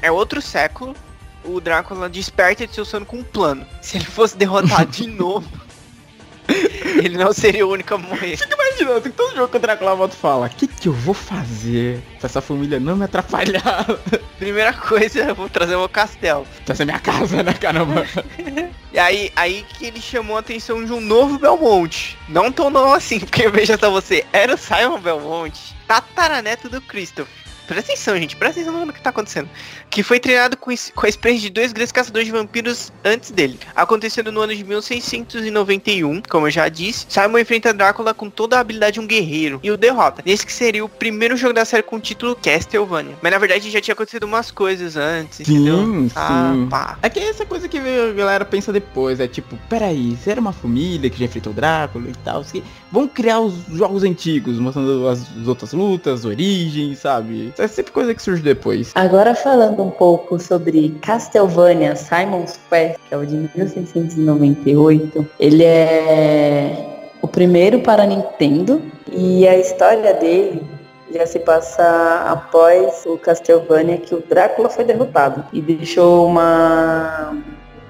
é 0.00 0.10
outro 0.10 0.40
século. 0.40 0.94
O 1.44 1.60
Drácula 1.60 2.08
desperta 2.08 2.66
de 2.66 2.74
seu 2.74 2.84
sono 2.84 3.04
com 3.06 3.18
um 3.18 3.24
plano. 3.24 3.66
Se 3.82 3.96
ele 3.96 4.04
fosse 4.04 4.36
derrotado 4.36 4.90
de 4.92 5.06
novo, 5.06 5.48
ele 7.02 7.16
não 7.16 7.32
seria 7.32 7.66
o 7.66 7.70
único 7.70 7.94
a 7.94 7.98
morrer. 7.98 8.36
Fica 8.36 8.54
imaginando, 8.54 9.00
tem 9.02 9.12
todo 9.12 9.34
jogo 9.34 9.48
que 9.48 9.56
o 9.56 9.60
Drácula 9.60 9.94
volta 9.94 10.14
e 10.14 10.18
fala, 10.18 10.46
o 10.46 10.50
que 10.50 10.66
que 10.66 10.88
eu 10.88 10.92
vou 10.92 11.14
fazer 11.14 12.00
pra 12.18 12.26
essa 12.26 12.40
família 12.40 12.80
não 12.80 12.96
me 12.96 13.04
atrapalhar? 13.04 13.86
Primeira 14.38 14.72
coisa, 14.72 15.20
eu 15.20 15.34
vou 15.34 15.48
trazer 15.48 15.76
o 15.76 15.80
meu 15.80 15.88
castelo. 15.88 16.46
Essa 16.66 16.82
é 16.82 16.86
minha 16.86 16.98
casa, 16.98 17.42
né, 17.42 17.52
caramba? 17.54 18.06
E 18.90 18.98
aí, 18.98 19.30
aí 19.36 19.66
que 19.68 19.84
ele 19.84 20.00
chamou 20.00 20.36
a 20.36 20.40
atenção 20.40 20.82
de 20.82 20.92
um 20.92 21.00
novo 21.00 21.38
Belmonte. 21.38 22.16
Não 22.26 22.50
tão 22.50 22.70
novo 22.70 22.94
assim, 22.94 23.20
porque 23.20 23.48
veja 23.48 23.76
só 23.78 23.90
você, 23.90 24.24
era 24.32 24.54
o 24.54 24.58
Simon 24.58 24.98
Belmonte, 24.98 25.76
tataraneto 25.86 26.70
do 26.70 26.80
Christopher. 26.80 27.47
Presta 27.68 27.92
atenção, 27.92 28.16
gente, 28.16 28.34
presta 28.34 28.60
atenção 28.60 28.84
no 28.86 28.92
que 28.92 29.00
tá 29.00 29.10
acontecendo. 29.10 29.48
Que 29.90 30.02
foi 30.02 30.18
treinado 30.18 30.56
com, 30.56 30.72
com 30.94 31.06
a 31.06 31.08
experiência 31.08 31.48
de 31.48 31.54
dois 31.54 31.72
grandes 31.72 31.92
caçadores 31.92 32.26
de 32.26 32.32
vampiros 32.32 32.90
antes 33.04 33.30
dele. 33.30 33.58
Acontecendo 33.76 34.32
no 34.32 34.40
ano 34.40 34.54
de 34.56 34.64
1691, 34.64 36.22
como 36.28 36.46
eu 36.46 36.50
já 36.50 36.68
disse, 36.68 37.06
Simon 37.08 37.38
enfrenta 37.38 37.72
Drácula 37.72 38.14
com 38.14 38.28
toda 38.30 38.56
a 38.56 38.60
habilidade 38.60 38.94
de 38.94 39.00
um 39.00 39.06
guerreiro 39.06 39.60
e 39.62 39.70
o 39.70 39.76
derrota. 39.76 40.22
Nesse 40.24 40.44
que 40.46 40.52
seria 40.52 40.84
o 40.84 40.88
primeiro 40.88 41.36
jogo 41.36 41.52
da 41.54 41.64
série 41.64 41.82
com 41.82 41.96
o 41.96 42.00
título 42.00 42.34
Castlevania. 42.36 43.16
Mas 43.22 43.32
na 43.32 43.38
verdade 43.38 43.70
já 43.70 43.80
tinha 43.80 43.92
acontecido 43.92 44.24
umas 44.24 44.50
coisas 44.50 44.96
antes, 44.96 45.40
entendeu? 45.40 45.78
Sim, 45.78 46.10
Ah, 46.16 46.52
sim. 46.54 46.68
pá. 46.68 46.98
É 47.02 47.08
que 47.10 47.18
essa 47.20 47.44
coisa 47.44 47.68
que 47.68 47.78
a 47.78 48.12
galera 48.14 48.44
pensa 48.44 48.72
depois, 48.72 49.20
é 49.20 49.28
tipo, 49.28 49.58
peraí, 49.68 50.16
você 50.16 50.30
era 50.30 50.40
uma 50.40 50.52
família 50.52 51.10
que 51.10 51.18
já 51.18 51.26
enfrentou 51.26 51.52
Drácula 51.52 52.08
e 52.08 52.14
tal, 52.24 52.40
assim, 52.40 52.62
vamos 52.90 53.12
criar 53.12 53.40
os 53.40 53.54
jogos 53.72 54.02
antigos, 54.02 54.58
mostrando 54.58 55.08
as, 55.08 55.20
as 55.36 55.48
outras 55.48 55.72
lutas, 55.72 56.24
origens, 56.24 56.98
sabe? 56.98 57.48
Isso 57.48 57.62
é 57.62 57.68
sempre 57.68 57.92
coisa 57.92 58.14
que 58.14 58.22
surge 58.22 58.42
depois. 58.42 58.92
Agora 58.94 59.34
falando 59.34 59.82
um 59.82 59.90
pouco 59.90 60.38
sobre 60.38 60.90
Castlevania 61.02 61.96
Simon's 61.96 62.58
Quest, 62.68 62.98
que 63.08 63.14
é 63.14 63.16
o 63.16 63.26
de 63.26 63.36
1698, 63.54 65.26
ele 65.38 65.64
é 65.64 66.98
o 67.20 67.28
primeiro 67.28 67.80
para 67.80 68.06
Nintendo 68.06 68.80
e 69.12 69.46
a 69.46 69.58
história 69.58 70.14
dele 70.14 70.62
já 71.12 71.26
se 71.26 71.38
passa 71.38 72.22
após 72.26 73.04
o 73.06 73.16
Castlevania 73.16 73.98
que 73.98 74.14
o 74.14 74.22
Drácula 74.28 74.68
foi 74.68 74.84
derrotado 74.84 75.44
e 75.52 75.60
deixou 75.60 76.26
uma 76.26 77.34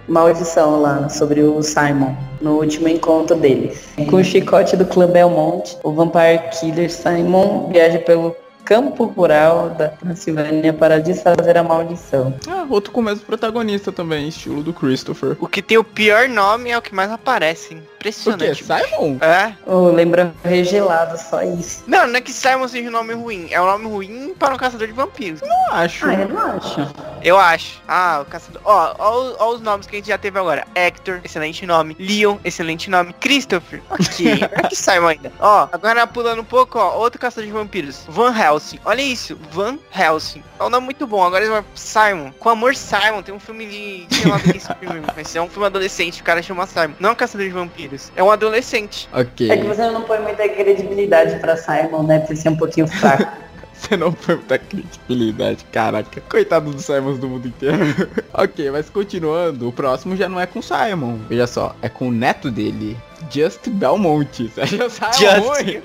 maldição 0.08 0.80
lá 0.80 1.08
sobre 1.08 1.42
o 1.42 1.62
Simon 1.62 2.14
no 2.40 2.52
último 2.58 2.88
encontro 2.88 3.36
deles. 3.36 3.88
Com 4.08 4.16
o 4.16 4.24
chicote 4.24 4.76
do 4.76 4.86
clã 4.86 5.06
Belmont, 5.06 5.76
o 5.82 5.92
Vampire 5.92 6.40
Killer 6.58 6.90
Simon 6.90 7.68
viaja 7.70 7.98
pelo 7.98 8.34
campo 8.64 9.04
rural 9.04 9.70
da 9.70 9.88
Transilvânia 9.88 10.74
para 10.74 11.00
desfazer 11.00 11.56
a 11.56 11.62
maldição. 11.62 12.34
Ah, 12.46 12.66
outro 12.68 12.92
com 12.92 13.00
o 13.00 13.04
mesmo 13.04 13.24
protagonista 13.24 13.90
também, 13.90 14.28
estilo 14.28 14.62
do 14.62 14.74
Christopher. 14.74 15.36
O 15.40 15.46
que 15.48 15.62
tem 15.62 15.78
o 15.78 15.84
pior 15.84 16.28
nome 16.28 16.70
é 16.70 16.76
o 16.76 16.82
que 16.82 16.94
mais 16.94 17.10
aparece. 17.10 17.74
hein? 17.74 17.82
O 17.98 18.00
quê? 18.00 18.08
Impressionante. 18.08 18.64
Simon? 18.64 19.18
É. 19.20 19.54
Oh, 19.66 19.88
lembra 19.90 20.32
regelado, 20.44 21.18
só 21.18 21.42
isso. 21.42 21.82
Não, 21.86 22.06
não 22.06 22.16
é 22.16 22.20
que 22.20 22.32
Simon 22.32 22.68
seja 22.68 22.88
um 22.88 22.92
nome 22.92 23.12
ruim. 23.14 23.48
É 23.50 23.60
um 23.60 23.66
nome 23.66 23.86
ruim 23.86 24.34
para 24.38 24.54
um 24.54 24.56
caçador 24.56 24.86
de 24.86 24.92
vampiros. 24.92 25.40
Não 25.40 25.72
acho. 25.72 26.06
Ah, 26.06 26.14
eu 26.14 26.28
não 26.28 26.38
acho. 26.56 26.94
Eu 27.22 27.36
acho. 27.38 27.82
Ah, 27.88 28.20
o 28.22 28.24
caçador. 28.24 28.62
Ó, 28.64 28.94
ó, 28.98 29.18
os- 29.20 29.36
ó 29.40 29.50
os 29.54 29.60
nomes 29.60 29.86
que 29.86 29.96
a 29.96 29.98
gente 29.98 30.08
já 30.08 30.18
teve 30.18 30.38
agora. 30.38 30.64
Hector, 30.74 31.20
excelente 31.24 31.66
nome. 31.66 31.96
Leon, 31.98 32.36
excelente 32.44 32.88
nome. 32.88 33.12
Christopher, 33.14 33.82
ok. 33.90 34.32
é 34.52 34.68
que 34.68 34.76
Simon 34.76 35.08
ainda. 35.08 35.32
Ó, 35.40 35.68
agora 35.72 36.06
pulando 36.06 36.40
um 36.42 36.44
pouco, 36.44 36.78
ó. 36.78 36.96
Outro 36.98 37.20
caçador 37.20 37.46
de 37.46 37.52
vampiros. 37.52 38.04
Van 38.08 38.32
Helsing. 38.36 38.78
Olha 38.84 39.02
isso. 39.02 39.36
Van 39.50 39.76
Helsing. 39.94 40.42
É 40.60 40.62
um 40.64 40.70
nome 40.70 40.84
muito 40.84 41.06
bom. 41.06 41.22
Agora 41.24 41.42
ele 41.44 41.52
vai 41.52 41.64
Simon. 41.74 42.30
Com 42.38 42.48
amor, 42.48 42.76
Simon. 42.76 43.22
Tem 43.22 43.34
um 43.34 43.40
filme 43.40 43.66
de. 43.66 44.14
Sei 44.16 44.30
lá 44.30 44.36
é 44.36 44.56
esse 44.56 44.72
filme. 44.74 45.02
Mas 45.16 45.34
é 45.34 45.42
um 45.42 45.48
filme 45.48 45.66
adolescente. 45.66 46.20
O 46.20 46.24
cara 46.24 46.40
chama 46.42 46.64
Simon. 46.66 46.94
Não 47.00 47.10
é 47.10 47.12
um 47.12 47.16
caçador 47.16 47.46
de 47.46 47.52
vampiros. 47.52 47.87
É 48.16 48.22
um 48.22 48.30
adolescente. 48.30 49.08
Ok. 49.12 49.50
É 49.50 49.56
que 49.56 49.66
você 49.66 49.90
não 49.90 50.02
põe 50.02 50.20
muita 50.20 50.48
credibilidade 50.48 51.38
pra 51.38 51.56
Simon, 51.56 52.02
né? 52.02 52.20
Por 52.20 52.36
ser 52.36 52.50
um 52.50 52.56
pouquinho 52.56 52.86
fraco. 52.86 53.48
Você 53.78 53.96
não 53.96 54.10
foi 54.10 54.34
muita 54.34 54.58
credibilidade, 54.58 55.64
caraca. 55.70 56.20
Coitado 56.22 56.72
dos 56.72 56.84
Simons 56.84 57.16
do 57.16 57.28
mundo 57.28 57.46
inteiro. 57.46 57.78
ok, 58.34 58.72
mas 58.72 58.90
continuando, 58.90 59.68
o 59.68 59.72
próximo 59.72 60.16
já 60.16 60.28
não 60.28 60.40
é 60.40 60.46
com 60.46 60.60
Simon. 60.60 61.18
Veja 61.28 61.46
só, 61.46 61.76
é 61.80 61.88
com 61.88 62.08
o 62.08 62.12
neto 62.12 62.50
dele, 62.50 62.96
Just 63.30 63.68
Belmonte. 63.68 64.48
Você 64.54 64.66
já 64.76 64.88
sabe 64.90 65.16
Just- 65.16 65.38
ruim? 65.38 65.82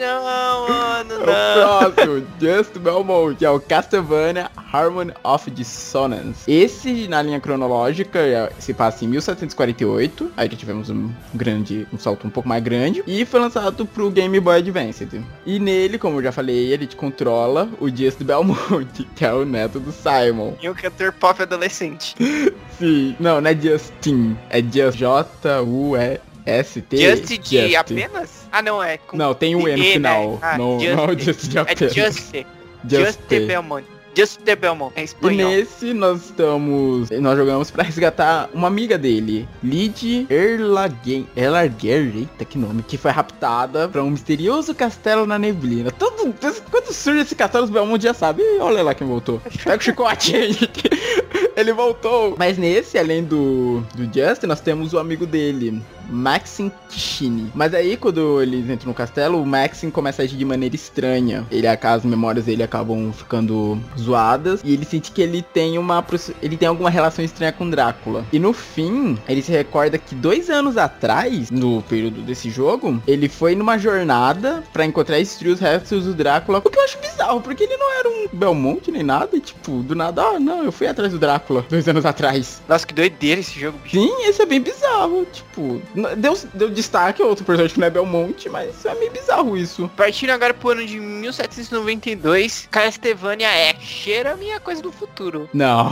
Não, 0.00 0.68
mano, 0.68 1.14
não. 1.18 1.88
o 1.88 1.92
próximo, 1.92 2.26
Just 2.40 2.78
Belmont, 2.78 3.44
é 3.44 3.50
o 3.50 3.60
Castlevania 3.60 4.50
Harmony 4.72 5.12
of 5.22 5.50
Dissonance. 5.50 6.50
Esse, 6.50 7.06
na 7.08 7.22
linha 7.22 7.40
cronológica, 7.40 8.18
é- 8.18 8.50
se 8.58 8.72
passa 8.74 9.04
em 9.04 9.08
1748. 9.08 10.32
Aí 10.36 10.48
já 10.50 10.56
tivemos 10.56 10.90
um 10.90 11.10
grande, 11.34 11.86
um 11.92 11.98
salto 11.98 12.26
um 12.26 12.30
pouco 12.30 12.48
mais 12.48 12.62
grande. 12.62 13.02
E 13.06 13.24
foi 13.24 13.40
lançado 13.40 13.84
pro 13.86 14.10
Game 14.10 14.38
Boy 14.40 14.58
Advance. 14.58 15.06
E 15.46 15.58
nele, 15.58 15.98
como 15.98 16.18
eu 16.18 16.22
já 16.24 16.32
falei, 16.32 16.72
ele 16.72 16.86
controla 16.96 17.68
o 17.80 17.88
Just 17.88 18.22
Belmont, 18.22 19.04
que 19.16 19.24
é 19.24 19.32
o 19.32 19.44
neto 19.44 19.78
do 19.80 19.92
Simon. 19.92 20.54
E 20.62 20.68
um 20.68 20.74
cantor 20.74 21.12
pop 21.12 21.42
adolescente. 21.42 22.14
Sim, 22.78 23.14
não, 23.20 23.40
não 23.40 23.50
é 23.50 23.54
Justin, 23.54 24.36
é 24.50 24.60
Just 24.60 24.98
J-U-E-S-T. 24.98 25.91
Just 26.98 27.28
de 27.28 27.60
Justin. 27.60 27.76
apenas? 27.76 28.30
Ah, 28.50 28.60
não, 28.62 28.82
é 28.82 28.98
Não, 29.12 29.32
tem 29.34 29.54
um 29.54 29.66
E 29.68 29.72
no 29.72 29.78
né? 29.78 29.92
final. 29.92 30.38
Ah, 30.42 30.58
não, 30.58 30.80
Just- 30.80 30.96
não 30.96 31.04
é 31.04 31.06
o 31.06 31.18
Just 31.18 31.48
de 31.48 31.58
É 31.58 31.60
apenas. 31.60 31.94
Just, 31.94 32.18
Just 32.88 33.06
Just 33.06 33.18
the 33.28 33.40
Belmont. 33.40 33.86
Just 34.14 34.40
the 34.42 34.54
Belmont. 34.54 34.92
É 34.96 35.00
E 35.00 35.04
espanhol. 35.04 35.50
nesse 35.50 35.92
nós 35.94 36.24
estamos. 36.26 37.08
Nós 37.10 37.36
jogamos 37.36 37.70
pra 37.70 37.82
resgatar 37.82 38.48
uma 38.52 38.68
amiga 38.68 38.98
dele, 38.98 39.48
Lid 39.62 40.26
Erlagen. 40.28 41.26
Erlager, 41.36 42.12
eita 42.16 42.44
que 42.44 42.58
nome, 42.58 42.82
que 42.82 42.96
foi 42.98 43.10
raptada 43.10 43.88
pra 43.88 44.02
um 44.02 44.10
misterioso 44.10 44.74
castelo 44.74 45.26
na 45.26 45.38
neblina. 45.38 45.90
Todo, 45.90 46.34
quando 46.70 46.92
surge 46.92 47.20
esse 47.20 47.34
castelo, 47.34 47.64
os 47.64 47.70
Belmont 47.70 48.02
já 48.02 48.12
sabe. 48.14 48.42
Ih, 48.42 48.58
Olha 48.60 48.82
lá 48.82 48.94
quem 48.94 49.06
voltou. 49.06 49.40
Pega 49.64 49.76
o 49.78 49.80
chicote. 49.80 50.32
Ele 51.56 51.72
voltou. 51.72 52.34
Mas 52.38 52.56
nesse, 52.58 52.98
além 52.98 53.22
do, 53.24 53.82
do 53.94 54.04
Justin, 54.04 54.46
nós 54.46 54.60
temos 54.60 54.92
o 54.92 54.98
amigo 54.98 55.26
dele, 55.26 55.82
Maxim 56.12 56.70
Kishini. 56.88 57.50
Mas 57.54 57.74
aí, 57.74 57.96
quando 57.96 58.42
eles 58.42 58.68
entram 58.68 58.88
no 58.88 58.94
castelo, 58.94 59.40
o 59.40 59.46
Maxim 59.46 59.90
começa 59.90 60.22
a 60.22 60.24
agir 60.24 60.36
de 60.36 60.44
maneira 60.44 60.74
estranha. 60.74 61.46
Ele, 61.50 61.66
as 61.66 62.04
memórias 62.04 62.44
dele 62.44 62.62
acabam 62.62 63.12
ficando 63.12 63.78
zoadas. 63.98 64.60
E 64.64 64.72
ele 64.72 64.84
sente 64.84 65.10
que 65.10 65.22
ele 65.22 65.42
tem 65.42 65.78
uma. 65.78 66.04
Ele 66.42 66.56
tem 66.56 66.68
alguma 66.68 66.90
relação 66.90 67.24
estranha 67.24 67.52
com 67.52 67.68
Drácula. 67.68 68.24
E 68.32 68.38
no 68.38 68.52
fim, 68.52 69.18
ele 69.28 69.42
se 69.42 69.50
recorda 69.50 69.98
que 69.98 70.14
dois 70.14 70.50
anos 70.50 70.76
atrás, 70.76 71.50
no 71.50 71.82
período 71.82 72.22
desse 72.22 72.50
jogo, 72.50 73.02
ele 73.06 73.28
foi 73.28 73.54
numa 73.54 73.78
jornada 73.78 74.62
pra 74.72 74.84
encontrar 74.84 75.18
e 75.18 75.22
os 75.22 75.60
restos 75.60 76.04
do 76.04 76.14
Drácula. 76.14 76.58
O 76.64 76.70
que 76.70 76.78
eu 76.78 76.84
acho 76.84 76.98
bizarro, 76.98 77.40
porque 77.40 77.64
ele 77.64 77.76
não 77.76 77.98
era 77.98 78.08
um 78.08 78.28
Belmonte 78.32 78.90
nem 78.90 79.02
nada. 79.02 79.36
E, 79.36 79.40
tipo, 79.40 79.82
do 79.82 79.94
nada, 79.94 80.22
ah, 80.22 80.40
não, 80.40 80.64
eu 80.64 80.72
fui 80.72 80.86
atrás 80.86 81.12
do 81.12 81.18
Drácula 81.18 81.64
dois 81.70 81.86
anos 81.88 82.04
atrás. 82.04 82.60
Nossa, 82.68 82.86
que 82.86 82.94
doideira 82.94 83.40
esse 83.40 83.58
jogo, 83.58 83.78
bicho. 83.82 83.96
Sim, 83.96 84.24
esse 84.24 84.42
é 84.42 84.46
bem 84.46 84.60
bizarro. 84.60 85.26
Tipo, 85.32 85.80
Deu, 86.16 86.38
deu 86.54 86.70
destaque 86.70 87.22
a 87.22 87.26
outro 87.26 87.44
personagem 87.44 87.74
que 87.74 87.80
não 87.80 87.86
é 87.86 87.90
Belmonte, 87.90 88.48
mas 88.48 88.84
é 88.84 88.94
meio 88.94 89.10
bizarro 89.10 89.56
isso. 89.56 89.90
Partindo 89.96 90.30
agora 90.30 90.52
pro 90.54 90.70
ano 90.70 90.84
de 90.86 90.98
1792, 90.98 92.68
Castlevania 92.70 93.48
é 93.48 93.74
cheira 93.80 94.32
a 94.32 94.36
minha 94.36 94.60
coisa 94.60 94.82
do 94.82 94.92
futuro. 94.92 95.48
Não. 95.52 95.90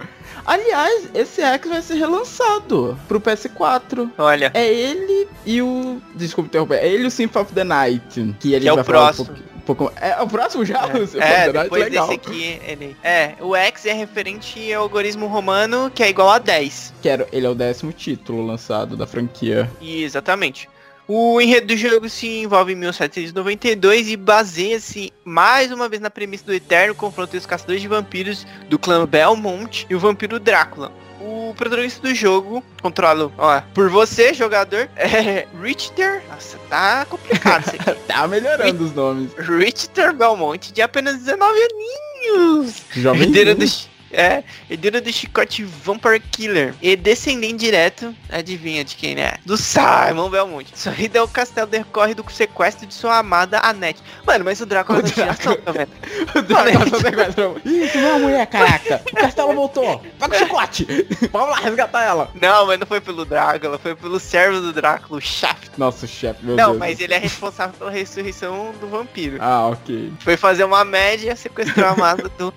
Aliás, 0.46 1.08
esse 1.14 1.42
X 1.42 1.68
vai 1.68 1.82
ser 1.82 1.94
relançado 1.94 2.98
pro 3.06 3.20
PS4. 3.20 4.10
Olha, 4.16 4.50
É 4.54 4.66
ele 4.66 5.28
e 5.44 5.60
o. 5.60 6.00
Desculpa 6.14 6.48
interromper. 6.48 6.76
É 6.78 6.88
ele 6.88 7.04
e 7.04 7.06
o 7.06 7.10
Symphony 7.10 7.44
of 7.44 7.54
the 7.54 7.64
Night. 7.64 8.34
Que 8.40 8.54
ele 8.54 8.62
Que 8.62 8.68
é 8.68 8.72
o 8.72 8.84
próximo. 8.84 9.30
um 9.49 9.49
pouco- 9.60 9.92
é, 9.96 10.10
é 10.10 10.20
o 10.20 10.26
próximo 10.26 10.64
já? 10.64 10.86
O 10.86 10.90
é, 10.90 11.06
the 11.06 11.52
Night? 11.52 11.52
depois 11.52 11.84
Legal. 11.84 12.08
desse 12.08 12.14
aqui, 12.20 12.60
ele... 12.66 12.96
É, 13.02 13.34
o 13.40 13.54
X 13.56 13.86
é 13.86 13.92
referente 13.92 14.72
ao 14.72 14.82
algoritmo 14.82 15.26
romano, 15.26 15.90
que 15.94 16.02
é 16.02 16.08
igual 16.08 16.30
a 16.30 16.38
10. 16.38 16.94
Quero, 17.02 17.26
ele 17.32 17.46
é 17.46 17.48
o 17.50 17.54
décimo 17.54 17.92
título 17.92 18.44
lançado 18.44 18.96
da 18.96 19.06
franquia. 19.06 19.70
Exatamente. 19.80 20.68
O 21.12 21.40
enredo 21.40 21.66
do 21.66 21.76
jogo 21.76 22.08
se 22.08 22.42
envolve 22.42 22.72
em 22.72 22.76
1792 22.76 24.10
e 24.10 24.16
baseia-se 24.16 25.12
mais 25.24 25.72
uma 25.72 25.88
vez 25.88 26.00
na 26.00 26.08
premissa 26.08 26.44
do 26.44 26.54
eterno 26.54 26.94
confronto 26.94 27.30
entre 27.30 27.38
os 27.38 27.46
caçadores 27.46 27.82
de 27.82 27.88
vampiros 27.88 28.46
do 28.68 28.78
clã 28.78 29.04
Belmont 29.06 29.86
e 29.90 29.94
o 29.96 29.98
vampiro 29.98 30.38
Drácula. 30.38 30.92
O 31.20 31.54
protagonista 31.54 32.00
do 32.00 32.14
jogo, 32.14 32.64
controlo, 32.80 33.32
ó, 33.36 33.60
por 33.74 33.90
você, 33.90 34.32
jogador, 34.32 34.88
é 34.96 35.46
Richter. 35.62 36.22
Nossa, 36.30 36.58
tá 36.68 37.04
complicado 37.04 37.66
isso 37.66 37.76
aqui. 37.76 38.00
Tá 38.10 38.26
melhorando 38.26 38.84
os 38.84 38.92
nomes. 38.94 39.32
Richter 39.34 40.12
Belmont, 40.12 40.72
de 40.72 40.82
apenas 40.82 41.18
19 41.18 41.58
aninhos. 41.62 42.82
Jovem. 42.92 43.22
Herdeiro 43.22 43.54
do, 43.54 43.64
é, 44.12 44.42
herdeiro 44.68 45.00
do 45.00 45.12
chicote 45.12 45.64
Vampire 45.64 46.20
Killer. 46.20 46.74
E 46.82 46.96
descendente 46.96 47.56
direto, 47.58 48.14
adivinha 48.28 48.84
de 48.84 48.96
quem 48.96 49.18
é? 49.20 49.36
Do 49.44 49.56
Simon 49.56 50.28
Belmont. 50.30 50.70
Sua 50.74 50.94
ida 50.98 51.20
ao 51.20 51.28
castelo 51.28 51.66
decorre 51.66 52.14
do 52.14 52.24
sequestro 52.30 52.86
de 52.86 52.94
sua 52.94 53.18
amada 53.18 53.60
Annette. 53.60 54.02
Mano, 54.26 54.44
mas 54.44 54.60
o 54.60 54.66
Drácula 54.66 54.98
O 54.98 55.02
não 55.02 55.10
tinha 55.10 55.30
ação, 55.30 55.56
tá 55.56 55.72
vendo? 55.72 55.90
O 56.34 56.42
Drácula 56.42 56.88
só 56.88 56.98
sequestrou. 57.00 57.56
Ih, 57.64 57.88
tu 57.88 57.98
não 57.98 58.08
é 58.08 58.18
mulher, 58.18 58.46
caraca. 58.46 59.02
O 59.12 59.16
castelo 59.16 59.54
voltou. 59.54 60.00
Pega 60.18 60.34
o 60.34 60.38
chicote. 60.38 60.86
Vamos 61.32 61.50
lá 61.50 61.56
resgatar 61.56 62.02
ela. 62.02 62.30
Não, 62.40 62.66
mas 62.66 62.78
não 62.78 62.86
foi 62.86 63.00
pelo 63.00 63.24
Drácula, 63.24 63.78
foi 63.78 63.94
pelo 63.94 64.18
servo 64.20 64.60
do 64.60 64.72
Drácula, 64.72 65.18
o 65.18 65.20
Shaft. 65.20 65.70
Nossa, 65.76 66.06
chefe, 66.06 66.44
meu 66.44 66.56
Não, 66.56 66.70
Deus. 66.70 66.78
mas 66.78 67.00
ele 67.00 67.14
é 67.14 67.18
responsável 67.18 67.74
pela 67.78 67.90
ressurreição 67.90 68.72
do 68.80 68.88
vampiro. 68.88 69.38
Ah, 69.40 69.68
ok. 69.68 70.12
Foi 70.20 70.36
fazer 70.36 70.64
uma 70.64 70.84
média, 70.84 71.34
sequestrou 71.36 71.86
a 71.86 71.90
amada 71.90 72.28
do... 72.38 72.52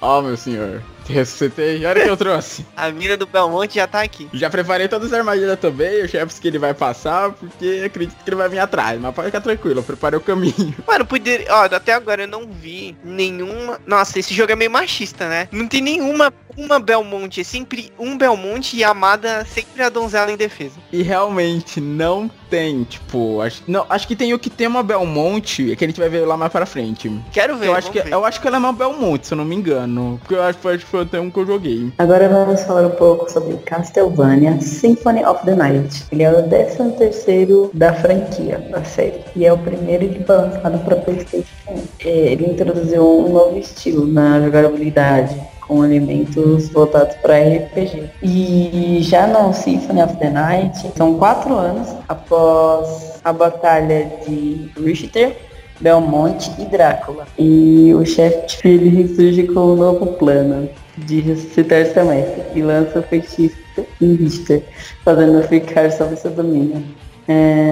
Ó, 0.00 0.22
meu 0.22 0.36
senhor. 0.36 0.82
Te 1.04 1.12
ressuscitei. 1.12 1.84
Olha 1.86 2.02
o 2.02 2.04
que 2.04 2.10
eu 2.10 2.16
trouxe. 2.16 2.66
A 2.76 2.90
mina 2.90 3.16
do 3.16 3.26
Belmonte 3.26 3.76
já 3.76 3.86
tá 3.86 4.02
aqui. 4.02 4.28
Já 4.32 4.50
preparei 4.50 4.88
todas 4.88 5.12
as 5.12 5.18
armadilhas 5.18 5.58
também, 5.58 6.04
os 6.04 6.10
chefes 6.10 6.38
que 6.38 6.48
ele 6.48 6.58
vai 6.58 6.74
passar, 6.74 7.32
porque 7.32 7.82
acredito 7.84 8.22
que 8.22 8.28
ele 8.28 8.36
vai 8.36 8.48
vir 8.48 8.58
atrás. 8.58 9.00
Mas 9.00 9.14
pode 9.14 9.28
ficar 9.28 9.40
tranquilo, 9.40 9.80
eu 9.80 9.84
preparei 9.84 10.18
o 10.18 10.22
caminho. 10.22 10.74
Mano, 10.86 11.06
poderia. 11.06 11.46
Ó, 11.50 11.64
até 11.64 11.94
agora 11.94 12.24
eu 12.24 12.28
não 12.28 12.46
vi 12.46 12.96
nenhuma. 13.02 13.80
Nossa, 13.86 14.18
esse 14.18 14.34
jogo 14.34 14.52
é 14.52 14.56
meio 14.56 14.70
machista, 14.70 15.28
né? 15.28 15.48
Não 15.50 15.66
tem 15.66 15.80
nenhuma 15.80 16.32
uma 16.58 16.80
Belmonte. 16.80 17.40
É 17.40 17.44
sempre 17.44 17.92
um 17.98 18.18
Belmonte 18.18 18.76
e 18.76 18.82
a 18.82 18.90
amada 18.90 19.44
sempre 19.44 19.82
a 19.82 19.88
donzela 19.88 20.30
em 20.32 20.36
defesa. 20.36 20.74
E 20.92 21.02
realmente 21.02 21.80
não 21.80 22.28
tem, 22.50 22.82
tipo, 22.84 23.40
acho, 23.40 23.62
não, 23.68 23.86
acho 23.88 24.08
que 24.08 24.16
tem 24.16 24.34
o 24.34 24.38
que 24.38 24.50
tem 24.50 24.66
uma 24.66 24.82
Belmonte, 24.82 25.76
que 25.76 25.84
a 25.84 25.86
gente 25.88 26.00
vai 26.00 26.08
ver 26.08 26.26
lá 26.26 26.36
mais 26.36 26.50
pra 26.50 26.66
frente. 26.66 27.10
Quero 27.32 27.56
ver. 27.56 27.68
Eu 27.68 27.74
acho, 27.74 27.90
que, 27.90 28.00
ver. 28.00 28.12
eu 28.12 28.24
acho 28.24 28.40
que 28.40 28.46
ela 28.48 28.56
é 28.56 28.58
uma 28.58 28.72
Belmonte, 28.72 29.28
se 29.28 29.34
eu 29.34 29.38
não 29.38 29.44
me 29.44 29.54
engano. 29.54 30.18
Porque 30.20 30.34
eu 30.34 30.42
acho 30.42 30.56
que 30.56 30.62
foi, 30.62 30.74
acho 30.74 30.84
que 30.84 30.90
foi 30.90 31.02
até 31.02 31.20
um 31.20 31.30
que 31.30 31.38
eu 31.38 31.46
joguei. 31.46 31.92
Agora 31.98 32.28
vamos 32.28 32.62
falar 32.62 32.86
um 32.86 32.90
pouco 32.90 33.30
sobre 33.30 33.56
Castlevania 33.58 34.60
Symphony 34.60 35.24
of 35.24 35.44
the 35.44 35.54
Night. 35.54 36.06
Ele 36.10 36.22
é 36.22 36.32
o 36.32 36.48
13 36.48 36.96
terceiro 36.98 37.70
da 37.74 37.92
franquia, 37.94 38.58
da 38.70 38.82
série. 38.82 39.20
E 39.36 39.46
é 39.46 39.52
o 39.52 39.58
primeiro 39.58 40.08
que 40.08 40.24
foi 40.24 40.36
lançado 40.36 40.78
para 40.84 40.96
Playstation 40.96 41.46
1. 41.68 41.82
É, 42.00 42.08
Ele 42.08 42.46
introduziu 42.46 43.02
um 43.02 43.32
novo 43.32 43.58
estilo 43.58 44.06
na 44.06 44.40
jogabilidade, 44.40 45.38
com 45.68 45.84
elementos 45.84 46.68
voltados 46.70 47.14
para 47.16 47.38
RPG. 47.38 48.10
E 48.22 48.98
já 49.02 49.26
no 49.26 49.52
Symphony 49.52 50.02
of 50.02 50.16
the 50.16 50.30
Night, 50.30 50.90
são 50.96 51.18
quatro 51.18 51.54
anos 51.54 51.94
após 52.08 53.20
a 53.22 53.32
batalha 53.32 54.10
de 54.26 54.70
Richter, 54.82 55.36
Belmonte 55.80 56.50
e 56.58 56.64
Drácula. 56.64 57.26
E 57.38 57.94
o 57.94 58.04
chefe 58.04 58.66
ele 58.66 58.88
ressurge 58.88 59.44
com 59.44 59.74
um 59.74 59.76
novo 59.76 60.06
plano 60.14 60.68
de 60.96 61.20
ressuscitar 61.20 61.86
seu 61.86 62.04
mestre 62.06 62.42
e 62.54 62.62
lança 62.62 62.98
o 62.98 63.02
feitiço 63.02 63.56
em 64.00 64.14
Richter, 64.14 64.64
fazendo 65.04 65.46
ficar 65.46 65.92
sob 65.92 66.16
seu 66.16 66.32
domínio. 66.32 66.82
É, 67.28 67.70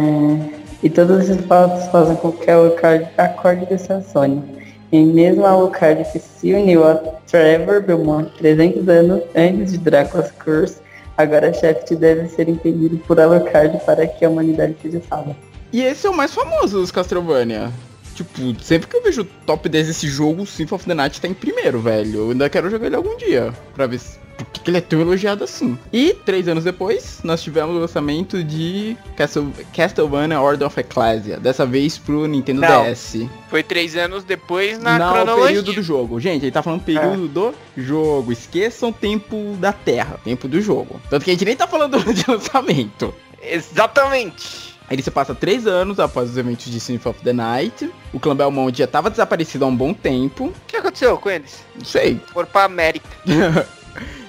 E 0.82 0.90
todos 0.90 1.28
esses 1.28 1.44
fatos 1.47 1.86
fazem 1.86 2.14
com 2.16 2.30
que 2.30 2.51
Alucard 2.51 3.09
acorde 3.16 3.66
de 3.66 3.78
seu 3.78 4.03
sonho. 4.03 4.56
E 4.93 5.01
mesmo 5.05 5.45
Alucard 5.45 6.05
que 6.12 6.18
se 6.18 6.53
uniu 6.53 6.87
a 6.87 6.95
Trevor 7.26 7.82
Belmont 7.82 8.30
300 8.39 8.89
anos 8.89 9.22
antes 9.34 9.72
de 9.72 9.78
Drácula's 9.78 10.30
Curse, 10.43 10.76
agora 11.16 11.53
Shaft 11.53 11.93
deve 11.97 12.28
ser 12.28 12.49
impedido 12.49 12.97
por 12.99 13.18
Alucard 13.18 13.78
para 13.84 14.07
que 14.07 14.24
a 14.24 14.30
humanidade 14.30 14.76
seja 14.80 15.03
salva. 15.09 15.34
E 15.72 15.82
esse 15.82 16.07
é 16.07 16.11
o 16.11 16.16
mais 16.16 16.32
famoso 16.32 16.78
dos 16.80 16.91
Castlevania. 16.91 17.70
Tipo, 18.17 18.57
sempre 18.64 18.89
que 18.89 18.97
eu 18.97 19.03
vejo 19.03 19.23
o 19.23 19.25
top 19.25 19.69
10 19.69 19.89
desse 19.89 20.09
jogo, 20.09 20.43
o 20.43 20.47
Symphony 20.47 20.77
of 20.77 20.87
the 20.87 20.95
Night 20.95 21.21
tá 21.21 21.29
em 21.29 21.35
primeiro, 21.35 21.81
velho. 21.81 22.17
Eu 22.21 22.31
ainda 22.31 22.49
quero 22.49 22.71
jogar 22.71 22.87
ele 22.87 22.97
algum 22.97 23.14
dia, 23.19 23.53
pra 23.75 23.87
ver 23.87 23.99
se, 23.99 24.19
por 24.39 24.47
que 24.47 24.71
ele 24.71 24.79
é 24.79 24.81
tão 24.81 25.01
elogiado 25.01 25.45
assim. 25.45 25.79
E, 25.93 26.14
três 26.25 26.49
anos 26.49 26.64
depois, 26.64 27.21
nós 27.23 27.43
tivemos 27.43 27.77
o 27.77 27.79
lançamento 27.79 28.43
de 28.43 28.97
Castle, 29.17 29.53
Castlevania 29.75 30.41
Order 30.41 30.67
of 30.67 30.81
Ecclesia. 30.81 31.37
Dessa 31.39 31.67
vez 31.67 31.99
pro 31.99 32.27
Nintendo 32.27 32.62
Não. 32.62 32.91
DS. 32.91 33.27
Foi 33.51 33.62
três 33.62 33.95
anos 33.97 34.25
depois 34.25 34.79
na 34.79 34.99
Não, 34.99 35.12
cronologia. 35.12 35.47
período 35.49 35.73
do 35.75 35.83
jogo. 35.83 36.19
Gente, 36.19 36.45
ele 36.45 36.53
tá 36.53 36.62
falando 36.62 36.83
período 36.83 37.29
do 37.29 37.55
jogo. 37.77 38.33
Esqueçam 38.33 38.89
o 38.89 38.93
tempo 38.95 39.57
da 39.61 39.73
Terra, 39.75 40.19
tempo 40.25 40.49
do 40.49 40.61
jogo. 40.61 41.01
Tanto 41.11 41.25
que 41.25 41.31
a 41.31 41.35
gente 41.35 41.45
nem 41.45 41.57
tá 41.57 41.67
falando 41.67 41.99
de 42.12 42.25
lançamento. 42.31 43.14
Exatamente. 43.43 44.66
Ele 44.91 45.03
se 45.03 45.11
passa 45.11 45.34
três 45.34 45.66
anos 45.66 45.99
após 45.99 46.30
os 46.30 46.37
eventos 46.37 46.66
de 46.66 46.78
Symphony 46.78 47.14
of 47.14 47.24
the 47.24 47.32
Night. 47.32 47.91
O 48.12 48.20
clã 48.20 48.37
Belmont 48.37 48.76
já 48.76 48.87
tava 48.87 49.11
desaparecido 49.11 49.64
há 49.64 49.68
um 49.68 49.76
bom 49.76 49.93
tempo. 49.93 50.47
O 50.47 50.55
que 50.66 50.76
aconteceu 50.76 51.16
com 51.18 51.28
eles? 51.28 51.64
Não 51.76 51.84
sei. 51.84 52.20
Foram 52.32 52.49
pra 52.49 52.64
América. 52.64 53.09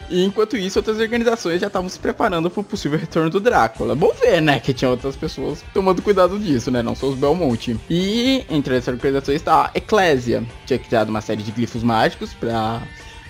E 0.09 0.23
enquanto 0.23 0.55
isso, 0.55 0.79
outras 0.79 0.99
organizações 0.99 1.59
já 1.59 1.67
estavam 1.67 1.89
se 1.89 1.99
preparando 1.99 2.49
para 2.49 2.61
o 2.61 2.63
possível 2.63 2.97
retorno 2.97 3.29
do 3.29 3.39
Drácula. 3.39 3.93
Bom 3.93 4.13
ver, 4.13 4.41
né, 4.41 4.59
que 4.59 4.73
tinha 4.73 4.89
outras 4.89 5.15
pessoas 5.15 5.63
tomando 5.73 6.01
cuidado 6.01 6.39
disso, 6.39 6.71
né, 6.71 6.81
não 6.81 6.95
só 6.95 7.07
os 7.07 7.15
Belmont. 7.17 7.77
E 7.89 8.45
entre 8.49 8.77
essas 8.77 8.93
organizações 8.93 9.35
está 9.35 9.65
a 9.65 9.71
Eclésia, 9.75 10.43
tinha 10.65 10.79
criado 10.79 11.09
uma 11.09 11.19
série 11.21 11.43
de 11.43 11.51
glifos 11.51 11.83
mágicos 11.83 12.33
para 12.33 12.81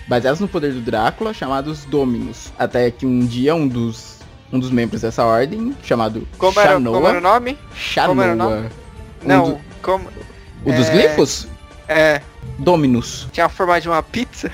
baseados 0.06 0.40
no 0.40 0.48
poder 0.48 0.72
do 0.72 0.80
Drácula, 0.80 1.34
chamados 1.34 1.84
Dominus. 1.84 2.52
Até 2.56 2.90
que 2.90 3.04
um 3.04 3.26
dia 3.26 3.54
um 3.54 3.66
dos 3.66 4.17
um 4.52 4.58
dos 4.58 4.70
membros 4.70 5.02
dessa 5.02 5.24
ordem, 5.24 5.74
chamado 5.82 6.26
Como 6.38 6.58
era, 6.58 6.72
Shanoa, 6.72 6.94
como 6.94 7.08
era 7.08 7.18
o 7.18 7.20
nome? 7.20 7.58
como 8.06 8.22
era 8.22 8.32
o 8.32 8.36
Shanoa, 8.36 8.50
nome? 8.56 8.68
Um 9.24 9.28
Não, 9.28 9.50
do- 9.52 9.60
como. 9.82 10.08
o 10.64 10.72
dos 10.72 10.88
É. 10.88 10.92
glifos? 10.92 11.46
É. 11.88 12.20
Dominus. 12.58 13.28
Tinha 13.32 13.46
a 13.46 13.48
forma 13.48 13.80
de 13.80 13.88
uma 13.88 14.02
pizza? 14.02 14.50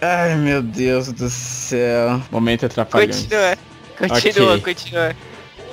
Ai, 0.00 0.36
meu 0.36 0.62
Deus 0.62 1.10
do 1.12 1.28
céu. 1.28 2.22
Momento 2.30 2.66
atrapalhante. 2.66 3.22
Continua. 3.22 3.56
Continua, 3.98 4.54
Ok. 4.54 4.74
continua. 4.74 5.16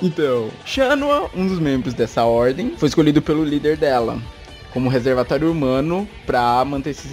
Então, 0.01 0.49
Shanua, 0.65 1.29
um 1.35 1.47
dos 1.47 1.59
membros 1.59 1.93
dessa 1.93 2.23
ordem, 2.23 2.75
foi 2.77 2.89
escolhido 2.89 3.21
pelo 3.21 3.43
líder 3.45 3.77
dela 3.77 4.19
como 4.73 4.89
reservatório 4.89 5.49
humano 5.49 6.07
pra 6.25 6.65
manter 6.65 6.89
esses, 6.89 7.11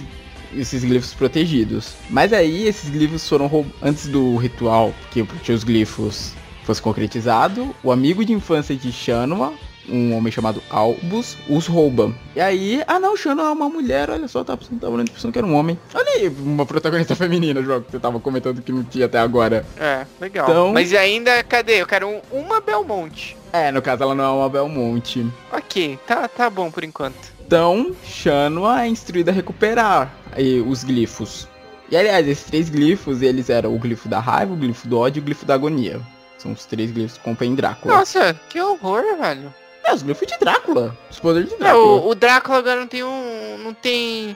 esses 0.57 0.83
glifos 0.83 1.13
protegidos. 1.13 1.93
Mas 2.09 2.31
aí 2.33 2.67
esses 2.67 2.89
glifos 2.89 3.27
foram 3.27 3.47
roubados 3.47 3.77
antes 3.81 4.07
do 4.07 4.35
ritual 4.37 4.93
que 5.11 5.23
tinha 5.43 5.55
os 5.55 5.63
glifos 5.63 6.33
fosse 6.63 6.81
concretizado. 6.81 7.75
O 7.83 7.91
amigo 7.91 8.23
de 8.23 8.31
infância 8.31 8.73
de 8.75 8.91
Shanua, 8.91 9.53
um 9.89 10.15
homem 10.15 10.31
chamado 10.31 10.63
Albus, 10.69 11.37
os 11.49 11.67
rouba. 11.67 12.15
E 12.35 12.39
aí, 12.39 12.81
ah 12.87 12.99
não, 12.99 13.17
Shanua 13.17 13.47
é 13.47 13.51
uma 13.51 13.67
mulher, 13.67 14.09
olha 14.09 14.27
só, 14.29 14.43
tá 14.45 14.55
pensando, 14.55 14.79
tava 14.79 14.93
olhando 14.93 15.11
pensando 15.11 15.33
que 15.33 15.37
era 15.39 15.45
um 15.45 15.55
homem. 15.55 15.77
Olha 15.93 16.09
aí, 16.11 16.29
uma 16.29 16.65
protagonista 16.65 17.15
feminina, 17.17 17.61
jogo 17.61 17.85
que 17.85 17.91
você 17.91 17.99
tava 17.99 18.17
comentando 18.19 18.61
que 18.61 18.71
não 18.71 18.81
tinha 18.83 19.07
até 19.07 19.19
agora. 19.19 19.65
É, 19.77 20.05
legal. 20.21 20.45
Então- 20.49 20.71
Mas 20.73 20.93
ainda, 20.93 21.43
cadê? 21.43 21.81
Eu 21.81 21.85
quero 21.85 22.07
um- 22.07 22.21
uma 22.31 22.61
Belmonte. 22.61 23.35
É, 23.53 23.71
no 23.71 23.81
caso 23.83 24.01
ela 24.01 24.15
não 24.15 24.23
é 24.23 24.29
uma 24.29 24.49
Belmonte. 24.49 25.25
Ok, 25.51 25.99
tá, 26.07 26.27
tá 26.27 26.49
bom 26.49 26.71
por 26.71 26.83
enquanto. 26.83 27.31
Então, 27.45 27.95
Shanua 28.03 28.83
é 28.83 28.87
instruída 28.87 29.29
a 29.29 29.33
recuperar 29.33 30.11
aí, 30.31 30.59
os 30.59 30.83
glifos. 30.83 31.47
E 31.91 31.95
aliás, 31.95 32.27
esses 32.27 32.45
três 32.45 32.67
glifos, 32.69 33.21
eles 33.21 33.51
eram 33.51 33.75
o 33.75 33.77
glifo 33.77 34.09
da 34.09 34.19
raiva, 34.19 34.53
o 34.53 34.57
glifo 34.57 34.87
do 34.87 34.97
ódio 34.97 35.19
e 35.19 35.21
o 35.21 35.23
glifo 35.25 35.45
da 35.45 35.53
agonia. 35.53 36.01
São 36.39 36.51
os 36.51 36.65
três 36.65 36.91
glifos 36.91 37.17
que 37.19 37.23
compõem 37.23 37.53
Drácula. 37.53 37.93
Nossa, 37.95 38.33
que 38.49 38.59
horror, 38.59 39.03
velho. 39.19 39.53
É, 39.83 39.93
os 39.93 40.01
glifos 40.01 40.27
de 40.27 40.37
Drácula. 40.39 40.97
Os 41.11 41.19
poderes 41.19 41.49
de 41.49 41.55
É, 41.55 41.57
Drácula. 41.59 41.85
o, 41.85 42.09
o 42.09 42.15
Drácula 42.15 42.57
agora 42.57 42.79
não 42.79 42.87
tem 42.87 43.03
um. 43.03 43.57
não 43.63 43.73
tem 43.73 44.35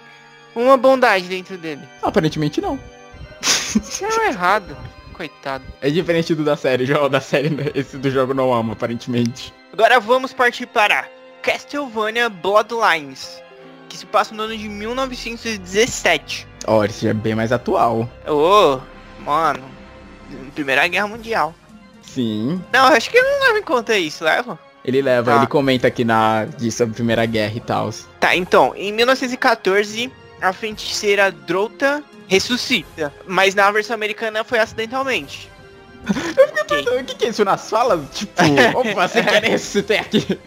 uma 0.55 0.77
bondade 0.77 1.25
dentro 1.25 1.57
dele. 1.57 1.81
Aparentemente 2.03 2.61
não. 2.61 2.77
Isso 3.41 4.05
é 4.05 4.27
errado. 4.27 4.77
Coitado. 5.17 5.63
É 5.81 5.89
diferente 5.89 6.33
do 6.35 6.43
da 6.43 6.55
série, 6.55 6.85
João. 6.87 7.09
Da 7.09 7.19
série, 7.19 7.49
né? 7.49 7.71
esse 7.73 7.97
do 7.97 8.09
jogo 8.11 8.33
não 8.33 8.53
ama, 8.53 8.73
aparentemente. 8.73 9.51
Agora 9.73 9.99
vamos 9.99 10.31
partir 10.31 10.67
para 10.67 11.07
Castlevania 11.41 12.29
Bloodlines, 12.29 13.41
que 13.89 13.97
se 13.97 14.05
passa 14.05 14.33
no 14.35 14.43
ano 14.43 14.55
de 14.57 14.69
1917. 14.69 16.47
Ó, 16.67 16.83
esse 16.83 17.03
já 17.05 17.09
é 17.09 17.13
bem 17.13 17.35
mais 17.35 17.51
atual. 17.51 18.09
Ô, 18.27 18.79
mano, 19.23 19.63
Primeira 20.53 20.87
Guerra 20.87 21.07
Mundial. 21.07 21.53
Sim. 22.01 22.61
Não, 22.73 22.85
acho 22.87 23.09
que 23.09 23.17
ele 23.17 23.27
não 23.29 23.47
leva 23.47 23.59
em 23.59 23.63
conta 23.63 23.97
isso, 23.97 24.23
leva? 24.23 24.57
Ele 24.83 25.01
leva, 25.01 25.31
Tá. 25.31 25.37
ele 25.37 25.47
comenta 25.47 25.87
aqui 25.87 26.05
na 26.05 26.45
de 26.45 26.71
sobre 26.71 26.93
a 26.93 26.95
Primeira 26.95 27.25
Guerra 27.25 27.53
e 27.55 27.59
tal. 27.59 27.89
Tá, 28.19 28.35
então, 28.35 28.73
em 28.75 28.91
1914, 28.93 30.11
a 30.41 30.53
feiticeira 30.53 31.31
Drota 31.31 32.01
ressuscita, 32.27 33.13
mas 33.25 33.55
na 33.55 33.69
versão 33.71 33.93
americana 33.93 34.43
foi 34.43 34.59
acidentalmente. 34.59 35.49
Ok. 36.61 36.85
O 36.99 37.03
que, 37.03 37.15
que 37.15 37.25
é 37.25 37.29
isso 37.29 37.43
nas 37.43 37.69
falas? 37.69 38.01
Tipo, 38.13 38.33
opa, 38.75 39.07
você 39.07 39.23
quer 39.23 39.43
ressuscitar 39.43 40.01
aqui? 40.01 40.39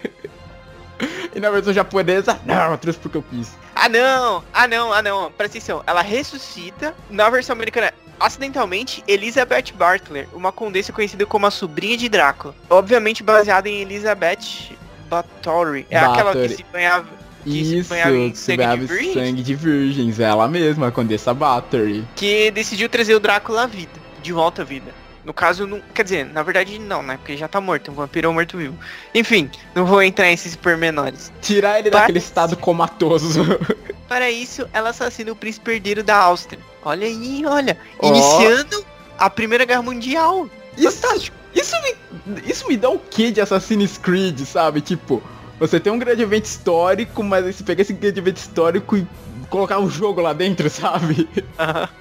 E 1.35 1.41
na 1.41 1.51
versão 1.51 1.73
japonesa, 1.73 2.39
não, 2.45 2.73
eu 2.73 2.79
trouxe 2.79 2.99
porque 2.99 3.17
eu 3.17 3.23
quis. 3.23 3.57
Ah 3.75 3.89
não, 3.89 4.45
ah 4.53 4.69
não, 4.69 4.93
ah 4.93 5.03
não, 5.03 5.33
presta 5.33 5.59
atenção. 5.59 5.83
Ela 5.87 6.03
ressuscita, 6.03 6.95
na 7.09 7.31
versão 7.31 7.55
americana, 7.55 7.93
acidentalmente, 8.19 9.03
Elizabeth 9.09 9.73
Bartler, 9.75 10.29
uma 10.33 10.53
condessa 10.53 10.93
conhecida 10.93 11.25
como 11.25 11.47
a 11.47 11.51
sobrinha 11.51 11.97
de 11.97 12.09
Drácula. 12.09 12.55
Obviamente 12.69 13.23
baseada 13.23 13.69
em 13.69 13.81
Elizabeth 13.81 14.77
Bathory. 15.09 15.87
É 15.91 15.99
aquela 15.99 16.33
que 16.33 16.39
Bathory. 16.39 16.57
se 16.57 16.65
banhava... 16.65 17.20
Que 17.45 17.61
Isso, 17.61 17.95
que 17.95 18.37
se 18.37 18.45
sangue 18.45 18.63
em 18.63 18.87
virgens? 18.87 19.15
sangue 19.15 19.43
de 19.43 19.55
virgens. 19.55 20.21
Ela 20.21 20.47
mesma, 20.49 20.89
a 20.89 20.91
Condessa 20.91 21.33
Battery. 21.33 22.05
que 22.17 22.51
decidiu 22.51 22.89
trazer 22.89 23.15
o 23.15 23.21
Drácula 23.21 23.63
à 23.63 23.67
vida, 23.67 23.93
de 24.23 24.33
volta 24.33 24.63
à 24.63 24.65
vida. 24.65 24.93
No 25.25 25.35
caso, 25.35 25.67
não, 25.67 25.81
quer 25.95 26.03
dizer, 26.03 26.25
na 26.27 26.43
verdade 26.43 26.79
não, 26.79 27.03
né? 27.03 27.17
Porque 27.19 27.33
ele 27.33 27.39
já 27.39 27.47
tá 27.47 27.61
morto, 27.61 27.91
um 27.91 27.95
vampiro 27.95 28.29
ou 28.29 28.35
morto-vivo. 28.35 28.75
Enfim, 29.15 29.51
não 29.75 29.85
vou 29.85 30.03
entrar 30.03 30.25
nesses 30.27 30.57
pormenores. 30.57 31.31
Tirar 31.43 31.79
ele 31.79 31.91
Parece- 31.91 32.01
daquele 32.07 32.19
estado 32.19 32.57
comatoso. 32.57 33.43
Para 34.09 34.31
isso, 34.31 34.67
ela 34.73 34.89
assassina 34.91 35.31
o 35.31 35.37
príncipe 35.37 35.71
herdeiro 35.73 36.03
da 36.03 36.17
Áustria. 36.17 36.59
Olha 36.83 37.07
aí, 37.07 37.45
olha. 37.47 37.77
Ó. 37.99 38.09
Iniciando 38.09 38.85
a 39.19 39.29
Primeira 39.31 39.65
Guerra 39.65 39.83
Mundial. 39.83 40.49
Isso, 40.77 41.31
isso, 41.55 41.77
me, 41.83 42.41
isso 42.51 42.67
me 42.67 42.77
dá 42.77 42.89
o 42.89 42.99
quê 42.99 43.31
de 43.31 43.41
Assassin's 43.41 43.99
Creed, 43.99 44.41
sabe? 44.41 44.81
Tipo, 44.81 45.23
você 45.61 45.79
tem 45.79 45.93
um 45.93 45.99
grande 45.99 46.23
evento 46.23 46.47
histórico, 46.47 47.23
mas 47.23 47.45
aí 47.45 47.53
você 47.53 47.63
pega 47.63 47.83
esse 47.83 47.93
grande 47.93 48.19
evento 48.19 48.39
histórico 48.39 48.97
e 48.97 49.07
colocar 49.51 49.79
um 49.79 49.91
jogo 49.91 50.23
lá 50.23 50.33
dentro, 50.33 50.69
sabe? 50.71 51.29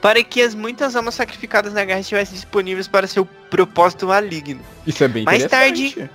Para 0.01 0.24
que 0.24 0.41
as 0.41 0.55
muitas 0.55 0.95
almas 0.95 1.16
sacrificadas 1.16 1.74
na 1.74 1.84
guerra 1.84 1.99
estivessem 1.99 2.36
disponíveis 2.36 2.88
para 2.88 3.05
seu 3.05 3.26
propósito 3.49 4.07
maligno. 4.07 4.62
Isso 4.88 5.03
é 5.03 5.07
bem 5.10 5.26
Mais 5.26 5.43
interessante. 5.43 6.10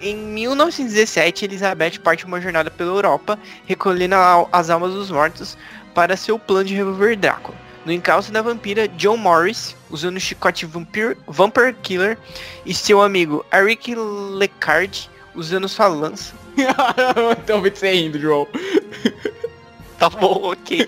Em 0.00 0.16
1917, 0.16 1.44
Elizabeth 1.44 1.98
parte 2.02 2.24
uma 2.24 2.40
jornada 2.40 2.70
pela 2.70 2.90
Europa, 2.90 3.38
recolhendo 3.64 4.14
as 4.52 4.70
almas 4.70 4.92
dos 4.92 5.10
mortos 5.10 5.56
para 5.94 6.16
seu 6.16 6.38
plano 6.38 6.64
de 6.64 6.74
reviver 6.74 7.16
Drácula. 7.16 7.56
No 7.84 7.92
encalço 7.92 8.30
da 8.30 8.42
vampira 8.42 8.86
John 8.88 9.16
Morris, 9.16 9.74
usando 9.90 10.16
o 10.16 10.20
chicote 10.20 10.66
Vampire, 10.66 11.16
Vampire 11.26 11.74
Killer, 11.82 12.18
e 12.66 12.74
seu 12.74 13.00
amigo 13.00 13.44
Eric 13.52 13.94
Lecard, 13.94 15.10
usando 15.38 15.68
sua 15.68 15.86
lança. 15.86 16.34
Tô 17.46 17.58
me 17.58 17.70
você 17.70 17.92
rindo, 17.92 18.18
João. 18.18 18.46
Tá 19.98 20.10
bom, 20.10 20.52
ok. 20.52 20.86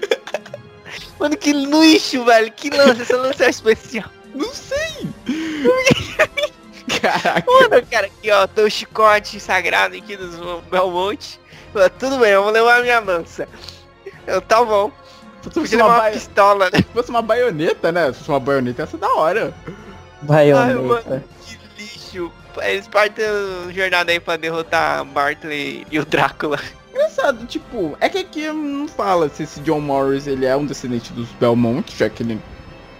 Mano, 1.18 1.36
que 1.36 1.52
lixo, 1.52 2.24
velho. 2.24 2.52
Que 2.52 2.70
lança, 2.70 3.02
essa 3.02 3.16
lança 3.16 3.44
é 3.44 3.50
especial. 3.50 4.10
Não 4.34 4.52
sei. 4.52 5.08
Caraca. 7.00 7.44
Mano, 7.50 7.86
cara, 7.90 8.06
aqui 8.06 8.30
ó, 8.30 8.46
tô 8.46 8.62
o 8.62 8.70
chicote 8.70 9.38
sagrado 9.38 9.96
aqui 9.96 10.16
dos 10.16 10.34
Belmonte. 10.70 11.38
Tudo 11.98 12.18
bem, 12.18 12.30
eu 12.32 12.42
vou 12.42 12.52
levar 12.52 12.78
a 12.80 12.82
minha 12.82 12.98
lança. 13.00 13.48
Eu, 14.26 14.40
tá 14.40 14.64
bom. 14.64 14.90
Se 15.42 15.50
fosse 15.50 15.76
uma, 15.76 15.84
levar 15.84 15.94
uma 15.94 15.98
baio- 16.00 16.14
pistola, 16.14 16.64
né? 16.70 16.78
se 16.78 16.82
fosse 16.92 17.10
uma 17.10 17.22
baioneta, 17.22 17.92
né? 17.92 18.06
Se 18.12 18.18
fosse 18.18 18.28
uma 18.28 18.40
baioneta, 18.40 18.82
ia 18.82 18.86
ser 18.86 18.96
da 18.98 19.08
hora. 19.14 19.54
Ai, 19.66 19.72
Baioneta. 20.52 20.80
mano, 20.82 21.24
que 21.46 21.58
lixo. 21.78 22.32
Eles 22.62 22.88
partem 22.88 23.24
jornada 23.74 24.12
aí 24.12 24.20
pra 24.20 24.36
derrotar 24.36 25.04
Bartley 25.04 25.86
e 25.90 25.98
o 25.98 26.04
Drácula. 26.04 26.58
Engraçado, 26.90 27.46
tipo, 27.46 27.96
é 28.00 28.08
que 28.08 28.18
aqui 28.18 28.46
não 28.48 28.88
fala 28.88 29.28
se 29.28 29.44
esse 29.44 29.60
John 29.60 29.80
Morris 29.80 30.26
ele 30.26 30.44
é 30.44 30.56
um 30.56 30.66
descendente 30.66 31.12
dos 31.12 31.28
Belmont, 31.32 31.96
já 31.96 32.10
que 32.10 32.22
ele 32.22 32.40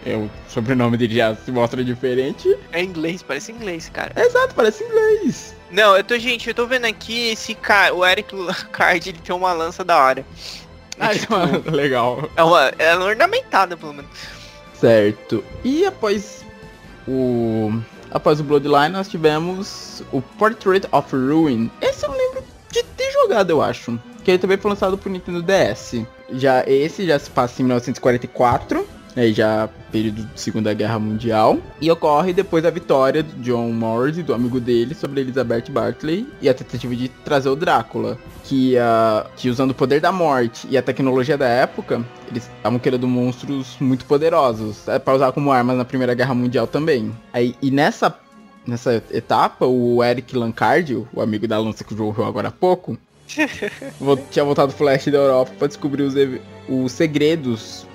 é 0.07 0.17
o 0.17 0.31
sobrenome 0.49 0.97
dele 0.97 1.17
já 1.17 1.35
se 1.35 1.51
mostra 1.51 1.85
diferente. 1.85 2.57
É 2.73 2.83
inglês, 2.83 3.23
parece 3.23 3.53
inglês, 3.53 3.91
cara. 3.93 4.13
Exato, 4.17 4.55
parece 4.55 4.85
inglês. 4.85 5.55
Não, 5.71 5.97
eu 5.97 6.03
tô, 6.03 6.19
gente, 6.19 6.49
eu 6.49 6.55
tô 6.55 6.67
vendo 6.67 6.87
aqui 6.87 7.31
esse 7.31 7.55
cara, 7.55 7.95
o 7.95 8.05
Eric 8.07 8.35
Card, 8.73 9.09
ele 9.09 9.19
tem 9.19 9.35
uma 9.35 9.53
lança 9.53 9.85
da 9.85 10.03
hora. 10.03 10.25
Ah, 10.99 11.15
tipo, 11.15 11.35
legal. 11.71 12.31
é 12.37 12.43
uma, 12.43 12.73
é 12.79 12.97
ornamentada, 12.97 13.77
pelo 13.77 13.93
menos. 13.93 14.11
Certo. 14.75 15.45
E 15.65 15.85
após 15.85 16.45
o 17.07 17.73
após 18.11 18.41
o 18.41 18.45
Bloodline 18.45 18.91
nós 18.91 19.09
tivemos 19.09 20.03
o 20.13 20.21
Portrait 20.21 20.87
of 20.93 21.15
Ruin. 21.15 21.71
Esse 21.81 22.07
eu 22.07 22.13
lembro 22.13 22.43
de 22.71 22.83
ter 22.83 23.13
jogado, 23.13 23.51
eu 23.51 23.63
acho. 23.63 23.99
Que 24.25 24.33
ele 24.33 24.39
também 24.39 24.57
foi 24.57 24.71
lançado 24.71 24.99
pro 24.99 25.11
Nintendo 25.11 25.43
DS. 25.43 26.05
Já 26.33 26.65
esse 26.67 27.07
já 27.07 27.19
se 27.19 27.31
passa 27.31 27.63
em 27.63 27.65
1944, 27.65 28.87
aí 29.17 29.33
já 29.33 29.69
período 29.91 30.23
de 30.23 30.41
Segunda 30.41 30.73
Guerra 30.73 30.99
Mundial, 30.99 31.59
e 31.81 31.91
ocorre 31.91 32.33
depois 32.33 32.63
da 32.63 32.71
vitória 32.71 33.23
do 33.23 33.43
John 33.43 33.71
Morris 33.73 34.19
e 34.19 34.23
do 34.23 34.33
amigo 34.33 34.61
dele 34.61 34.95
sobre 34.95 35.21
Elizabeth 35.21 35.65
Barclay 35.71 36.27
e 36.41 36.49
a 36.49 36.55
tentativa 36.55 36.95
de 36.95 37.09
trazer 37.09 37.49
o 37.49 37.57
Drácula, 37.57 38.19
que, 38.45 38.79
ah, 38.79 39.27
que 39.37 39.49
usando 39.49 39.73
o 39.73 39.75
poder 39.75 40.01
da 40.01 40.13
morte 40.13 40.67
e 40.71 40.79
a 40.79 40.83
tecnologia 40.83 41.37
da 41.37 41.49
época, 41.49 42.05
eles 42.31 42.49
estavam 42.57 42.79
querendo 42.79 43.09
monstros 43.09 43.77
muito 43.81 44.05
poderosos, 44.05 44.87
é, 44.89 44.99
para 44.99 45.15
usar 45.15 45.33
como 45.33 45.51
armas 45.51 45.77
na 45.77 45.85
Primeira 45.85 46.15
Guerra 46.15 46.35
Mundial 46.35 46.67
também. 46.67 47.13
Aí, 47.33 47.55
e 47.61 47.71
nessa 47.71 48.15
nessa 48.67 49.03
etapa, 49.11 49.67
o 49.67 50.05
Eric 50.05 50.37
Lancard, 50.37 51.07
o 51.13 51.21
amigo 51.21 51.49
da 51.49 51.59
lança 51.59 51.83
que 51.83 51.95
viu 51.95 52.15
agora 52.25 52.49
há 52.49 52.53
pouco, 52.53 52.97
tinha 54.31 54.45
voltado 54.45 54.75
leste 54.81 55.11
da 55.11 55.19
Europa 55.19 55.53
para 55.59 55.69
descobrir 55.69 56.03
os, 56.03 56.15
os 56.69 56.93
segredos 56.93 57.87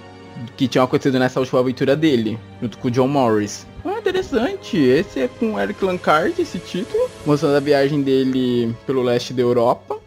que 0.58 0.68
tinham 0.68 0.86
acontecido 0.86 1.20
nessa 1.20 1.40
última 1.40 1.60
aventura 1.60 1.96
dele, 1.96 2.40
junto 2.62 2.78
com 2.78 2.88
o 2.88 2.92
John 2.92 3.08
Morris. 3.08 3.66
Ah, 3.84 4.00
interessante. 4.00 4.78
Esse 4.78 5.22
é 5.22 5.28
com 5.28 5.54
o 5.54 5.60
Eric 5.60 5.84
Lancard, 5.84 6.42
esse 6.42 6.60
título, 6.60 7.10
mostrando 7.26 7.56
a 7.56 7.60
viagem 7.60 8.02
dele 8.02 8.76
pelo 8.86 9.04
leste 9.04 9.34
da 9.34 9.42
Europa. 9.42 9.98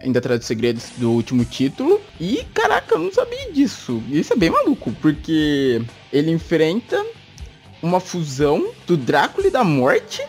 Ainda 0.00 0.18
atrás 0.18 0.40
dos 0.40 0.46
segredos 0.46 0.90
do 0.98 1.10
último 1.10 1.44
título. 1.44 2.00
E 2.20 2.44
caraca, 2.52 2.94
eu 2.94 2.98
não 2.98 3.12
sabia 3.12 3.50
disso. 3.50 4.02
Isso 4.10 4.32
é 4.32 4.36
bem 4.36 4.50
maluco, 4.50 4.92
porque 5.00 5.80
ele 6.12 6.30
enfrenta 6.30 7.04
uma 7.82 7.98
fusão 8.00 8.72
do 8.86 8.96
Drácula 8.96 9.46
e 9.46 9.50
da 9.50 9.64
Morte 9.64 10.22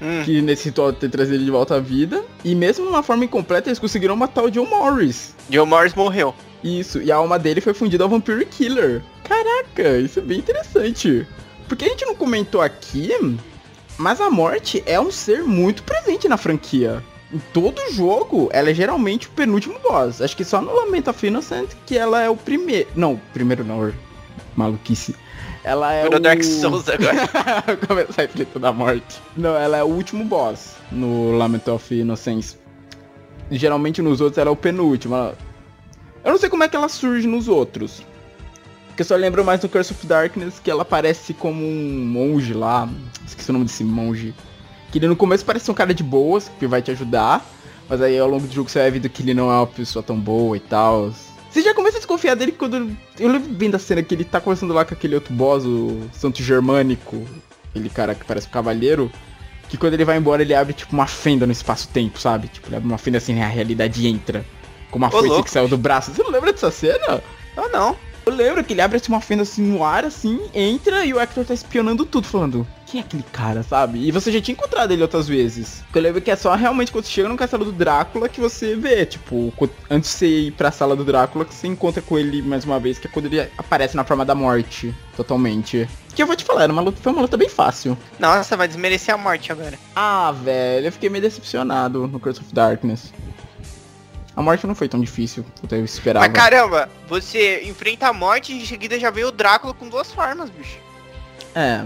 Hum. 0.00 0.22
que 0.24 0.42
nesse 0.42 0.66
ritual 0.66 0.92
ter 0.92 1.08
trazido 1.08 1.36
ele 1.36 1.44
de 1.44 1.50
volta 1.50 1.76
à 1.76 1.80
vida. 1.80 2.22
E 2.44 2.54
mesmo 2.54 2.86
uma 2.86 3.02
forma 3.02 3.24
incompleta, 3.24 3.68
eles 3.68 3.78
conseguiram 3.78 4.14
matar 4.14 4.44
o 4.44 4.50
John 4.50 4.66
Morris. 4.66 5.34
John 5.48 5.66
Morris 5.66 5.94
morreu. 5.94 6.34
Isso, 6.66 7.00
e 7.00 7.12
a 7.12 7.16
alma 7.16 7.38
dele 7.38 7.60
foi 7.60 7.72
fundida 7.72 8.02
ao 8.02 8.10
Vampire 8.10 8.44
Killer. 8.44 9.02
Caraca, 9.22 9.98
isso 9.98 10.18
é 10.18 10.22
bem 10.22 10.38
interessante. 10.38 11.26
Porque 11.68 11.84
a 11.84 11.88
gente 11.88 12.04
não 12.04 12.14
comentou 12.14 12.60
aqui, 12.60 13.10
mas 13.96 14.20
a 14.20 14.28
morte 14.30 14.82
é 14.84 15.00
um 15.00 15.10
ser 15.10 15.42
muito 15.44 15.82
presente 15.84 16.28
na 16.28 16.36
franquia. 16.36 17.02
Em 17.32 17.38
todo 17.52 17.80
jogo, 17.92 18.48
ela 18.52 18.70
é 18.70 18.74
geralmente 18.74 19.28
o 19.28 19.30
penúltimo 19.30 19.78
boss. 19.80 20.20
Acho 20.20 20.36
que 20.36 20.44
só 20.44 20.60
no 20.60 20.72
Lament 20.74 21.06
of 21.08 21.26
Innocent 21.26 21.70
que 21.84 21.96
ela 21.96 22.22
é 22.22 22.28
o 22.28 22.36
primeiro. 22.36 22.88
Não, 22.94 23.20
primeiro 23.32 23.64
não, 23.64 23.92
maluquice. 24.56 25.14
Ela 25.64 25.92
é 25.92 26.04
Virou 26.04 26.18
o... 26.18 26.22
Dark 26.22 26.42
Souls 26.44 26.88
agora. 26.88 27.76
Começar 27.88 28.22
a 28.22 28.28
treta 28.28 28.58
da 28.58 28.72
morte. 28.72 29.20
Não, 29.36 29.56
ela 29.56 29.76
é 29.76 29.82
o 29.82 29.88
último 29.88 30.24
boss 30.24 30.74
no 30.92 31.36
Lament 31.36 31.66
of 31.66 31.92
Innocence. 31.92 32.56
Geralmente 33.50 34.00
nos 34.00 34.20
outros 34.20 34.38
ela 34.38 34.50
é 34.50 34.52
o 34.52 34.56
penúltimo. 34.56 35.14
Ela- 35.14 35.36
Eu 36.26 36.32
não 36.32 36.38
sei 36.40 36.50
como 36.50 36.64
é 36.64 36.68
que 36.68 36.74
ela 36.74 36.88
surge 36.88 37.24
nos 37.24 37.46
outros. 37.46 38.02
Porque 38.88 39.02
eu 39.02 39.06
só 39.06 39.14
lembro 39.14 39.44
mais 39.44 39.62
no 39.62 39.68
Curse 39.68 39.92
of 39.92 40.06
Darkness 40.08 40.58
que 40.58 40.68
ela 40.68 40.82
aparece 40.82 41.32
como 41.32 41.64
um 41.64 42.04
monge 42.04 42.52
lá. 42.52 42.88
Esqueci 43.24 43.50
o 43.50 43.52
nome 43.52 43.66
desse 43.66 43.84
monge. 43.84 44.34
Que 44.90 44.98
ele 44.98 45.06
no 45.06 45.14
começo 45.14 45.44
parece 45.44 45.70
um 45.70 45.74
cara 45.74 45.94
de 45.94 46.02
boas, 46.02 46.50
que 46.58 46.66
vai 46.66 46.82
te 46.82 46.90
ajudar. 46.90 47.48
Mas 47.88 48.02
aí 48.02 48.18
ao 48.18 48.28
longo 48.28 48.44
do 48.44 48.52
jogo 48.52 48.68
você 48.68 48.80
vai 48.80 48.90
vendo 48.90 49.08
que 49.08 49.22
ele 49.22 49.34
não 49.34 49.52
é 49.52 49.54
uma 49.54 49.68
pessoa 49.68 50.02
tão 50.02 50.18
boa 50.18 50.56
e 50.56 50.60
tal. 50.60 51.12
Você 51.48 51.62
já 51.62 51.72
começa 51.72 51.98
a 51.98 52.00
desconfiar 52.00 52.34
dele 52.34 52.50
quando. 52.50 52.90
Eu 53.20 53.30
lembro 53.30 53.48
bem 53.50 53.70
da 53.70 53.78
cena 53.78 54.02
que 54.02 54.12
ele 54.12 54.24
tá 54.24 54.40
conversando 54.40 54.74
lá 54.74 54.84
com 54.84 54.94
aquele 54.94 55.14
outro 55.14 55.32
boss, 55.32 55.64
o 55.64 56.10
Santo 56.12 56.42
Germânico. 56.42 57.24
Aquele 57.70 57.88
cara 57.88 58.16
que 58.16 58.24
parece 58.24 58.48
um 58.48 58.50
cavaleiro. 58.50 59.12
Que 59.68 59.76
quando 59.76 59.94
ele 59.94 60.04
vai 60.04 60.16
embora, 60.16 60.42
ele 60.42 60.54
abre 60.54 60.72
tipo 60.72 60.92
uma 60.92 61.06
fenda 61.06 61.46
no 61.46 61.52
espaço-tempo, 61.52 62.18
sabe? 62.18 62.48
Tipo, 62.48 62.66
ele 62.68 62.76
abre 62.76 62.88
uma 62.88 62.98
fenda 62.98 63.18
assim, 63.18 63.40
a 63.40 63.46
realidade 63.46 64.08
entra. 64.08 64.44
Com 64.96 64.98
uma 64.98 65.08
Ô, 65.08 65.10
foice 65.10 65.28
louco. 65.28 65.44
que 65.44 65.50
saiu 65.50 65.68
do 65.68 65.76
braço. 65.76 66.10
Você 66.10 66.22
não 66.22 66.30
lembra 66.30 66.50
dessa 66.54 66.70
cena? 66.70 67.22
Não, 67.54 67.68
não. 67.70 67.96
Eu 68.24 68.32
lembro 68.32 68.64
que 68.64 68.72
ele 68.72 68.80
abre 68.80 68.96
assim, 68.96 69.12
uma 69.12 69.20
fenda 69.20 69.42
assim 69.42 69.62
no 69.62 69.84
ar, 69.84 70.06
assim, 70.06 70.40
entra 70.54 71.04
e 71.04 71.12
o 71.12 71.20
Hector 71.20 71.44
tá 71.44 71.54
espionando 71.54 72.04
tudo, 72.04 72.26
falando, 72.26 72.66
quem 72.86 73.00
é 73.00 73.04
aquele 73.04 73.22
cara, 73.30 73.62
sabe? 73.62 74.00
E 74.04 74.10
você 74.10 74.32
já 74.32 74.40
tinha 74.40 74.54
encontrado 74.54 74.90
ele 74.90 75.02
outras 75.02 75.28
vezes. 75.28 75.84
Eu 75.94 76.02
lembro 76.02 76.20
que 76.20 76.28
é 76.30 76.34
só 76.34 76.52
realmente 76.56 76.90
quando 76.90 77.04
você 77.04 77.12
chega 77.12 77.28
no 77.28 77.36
castelo 77.36 77.64
do 77.64 77.70
Drácula 77.70 78.28
que 78.28 78.40
você 78.40 78.74
vê, 78.74 79.06
tipo, 79.06 79.52
antes 79.88 80.10
de 80.10 80.16
você 80.16 80.26
ir 80.26 80.52
pra 80.52 80.72
sala 80.72 80.96
do 80.96 81.04
Drácula, 81.04 81.44
que 81.44 81.54
você 81.54 81.68
encontra 81.68 82.02
com 82.02 82.18
ele 82.18 82.42
mais 82.42 82.64
uma 82.64 82.80
vez, 82.80 82.98
que 82.98 83.06
é 83.06 83.10
quando 83.10 83.26
ele 83.26 83.48
aparece 83.56 83.94
na 83.94 84.02
forma 84.02 84.24
da 84.24 84.34
morte, 84.34 84.92
totalmente. 85.16 85.88
Que 86.12 86.20
eu 86.22 86.26
vou 86.26 86.34
te 86.34 86.42
falar, 86.44 86.64
era 86.64 86.72
uma 86.72 86.82
luta, 86.82 86.98
foi 87.00 87.12
uma 87.12 87.22
luta 87.22 87.36
bem 87.36 87.48
fácil. 87.48 87.96
Nossa, 88.18 88.56
vai 88.56 88.66
desmerecer 88.66 89.14
a 89.14 89.18
morte 89.18 89.52
agora. 89.52 89.78
Ah, 89.94 90.32
velho, 90.32 90.86
eu 90.86 90.92
fiquei 90.92 91.08
meio 91.08 91.22
decepcionado 91.22 92.08
no 92.08 92.18
Curse 92.18 92.40
of 92.40 92.52
Darkness. 92.52 93.12
A 94.36 94.42
morte 94.42 94.66
não 94.66 94.74
foi 94.74 94.86
tão 94.86 95.00
difícil 95.00 95.44
quanto 95.58 95.74
eu 95.74 95.84
esperava. 95.84 96.28
Mas 96.28 96.34
caramba, 96.36 96.90
você 97.08 97.62
enfrenta 97.64 98.08
a 98.08 98.12
morte 98.12 98.52
e 98.52 98.62
em 98.62 98.66
seguida 98.66 99.00
já 99.00 99.10
veio 99.10 99.28
o 99.28 99.32
Drácula 99.32 99.72
com 99.72 99.88
duas 99.88 100.12
formas, 100.12 100.50
bicho. 100.50 100.76
É. 101.54 101.82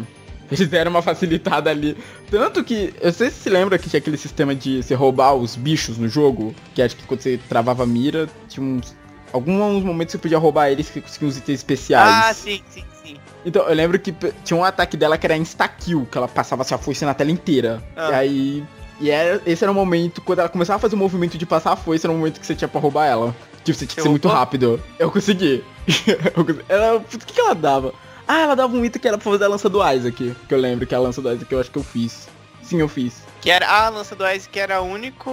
Eles 0.50 0.68
deram 0.68 0.90
uma 0.90 1.00
facilitada 1.00 1.70
ali. 1.70 1.96
Tanto 2.28 2.64
que, 2.64 2.92
eu 3.00 3.12
sei 3.12 3.30
se 3.30 3.36
se 3.36 3.48
lembra 3.48 3.78
que 3.78 3.88
tinha 3.88 3.98
aquele 3.98 4.16
sistema 4.16 4.52
de 4.52 4.82
você 4.82 4.94
roubar 4.94 5.32
os 5.34 5.54
bichos 5.54 5.96
no 5.96 6.08
jogo. 6.08 6.52
Que 6.74 6.82
acho 6.82 6.96
que 6.96 7.04
quando 7.04 7.20
você 7.20 7.38
travava 7.48 7.84
a 7.84 7.86
mira, 7.86 8.28
tinha 8.48 8.66
uns. 8.66 8.98
Alguns 9.32 9.84
momentos 9.84 10.10
você 10.10 10.18
podia 10.18 10.38
roubar 10.38 10.70
eles 10.70 10.90
que 10.90 11.00
conseguiam 11.00 11.28
os 11.28 11.36
itens 11.36 11.60
especiais. 11.60 12.12
Ah, 12.12 12.34
sim, 12.34 12.60
sim, 12.68 12.84
sim. 13.00 13.16
Então, 13.46 13.62
eu 13.68 13.74
lembro 13.76 13.96
que 13.96 14.12
tinha 14.44 14.58
um 14.58 14.64
ataque 14.64 14.96
dela 14.96 15.16
que 15.16 15.24
era 15.24 15.36
insta-kill, 15.36 16.04
que 16.10 16.18
ela 16.18 16.26
passava 16.26 16.62
assim, 16.62 16.74
a 16.74 16.78
foice 16.78 17.04
na 17.04 17.14
tela 17.14 17.30
inteira. 17.30 17.80
Ah. 17.94 18.10
E 18.10 18.14
aí 18.14 18.64
e 19.00 19.10
era, 19.10 19.40
esse 19.46 19.64
era 19.64 19.72
o 19.72 19.74
momento, 19.74 20.20
quando 20.20 20.40
ela 20.40 20.48
começava 20.48 20.76
a 20.76 20.80
fazer 20.80 20.94
o 20.94 20.98
movimento 20.98 21.38
de 21.38 21.46
passar 21.46 21.72
a 21.72 21.76
foice, 21.76 22.04
era 22.06 22.12
o 22.12 22.16
momento 22.16 22.38
que 22.38 22.46
você 22.46 22.54
tinha 22.54 22.68
pra 22.68 22.80
roubar 22.80 23.06
ela. 23.06 23.34
Tipo, 23.64 23.78
você 23.78 23.86
tinha 23.86 23.96
que 23.96 24.02
ser 24.02 24.08
muito 24.08 24.28
rápido. 24.28 24.80
Eu 24.98 25.10
consegui. 25.10 25.64
Ela, 26.68 26.96
o 26.96 27.04
que, 27.04 27.18
que 27.18 27.40
ela 27.40 27.54
dava? 27.54 27.92
Ah, 28.26 28.40
ela 28.42 28.54
dava 28.54 28.76
um 28.76 28.84
item 28.84 29.02
que 29.02 29.08
era 29.08 29.18
pra 29.18 29.32
fazer 29.32 29.44
a 29.44 29.48
lança 29.48 29.68
do 29.68 29.78
Isaac. 29.86 30.36
Que 30.48 30.54
eu 30.54 30.58
lembro 30.58 30.86
que 30.86 30.94
a 30.94 30.98
lança 31.00 31.20
do 31.20 31.32
Isaac 31.32 31.50
eu 31.52 31.60
acho 31.60 31.70
que 31.70 31.78
eu 31.78 31.82
fiz. 31.82 32.28
Sim, 32.62 32.78
eu 32.78 32.88
fiz. 32.88 33.22
Que 33.40 33.50
era 33.50 33.68
a 33.68 33.88
lança 33.88 34.14
do 34.14 34.24
Isaac, 34.24 34.48
que 34.48 34.60
era 34.60 34.76
a 34.76 34.80
única 34.80 35.30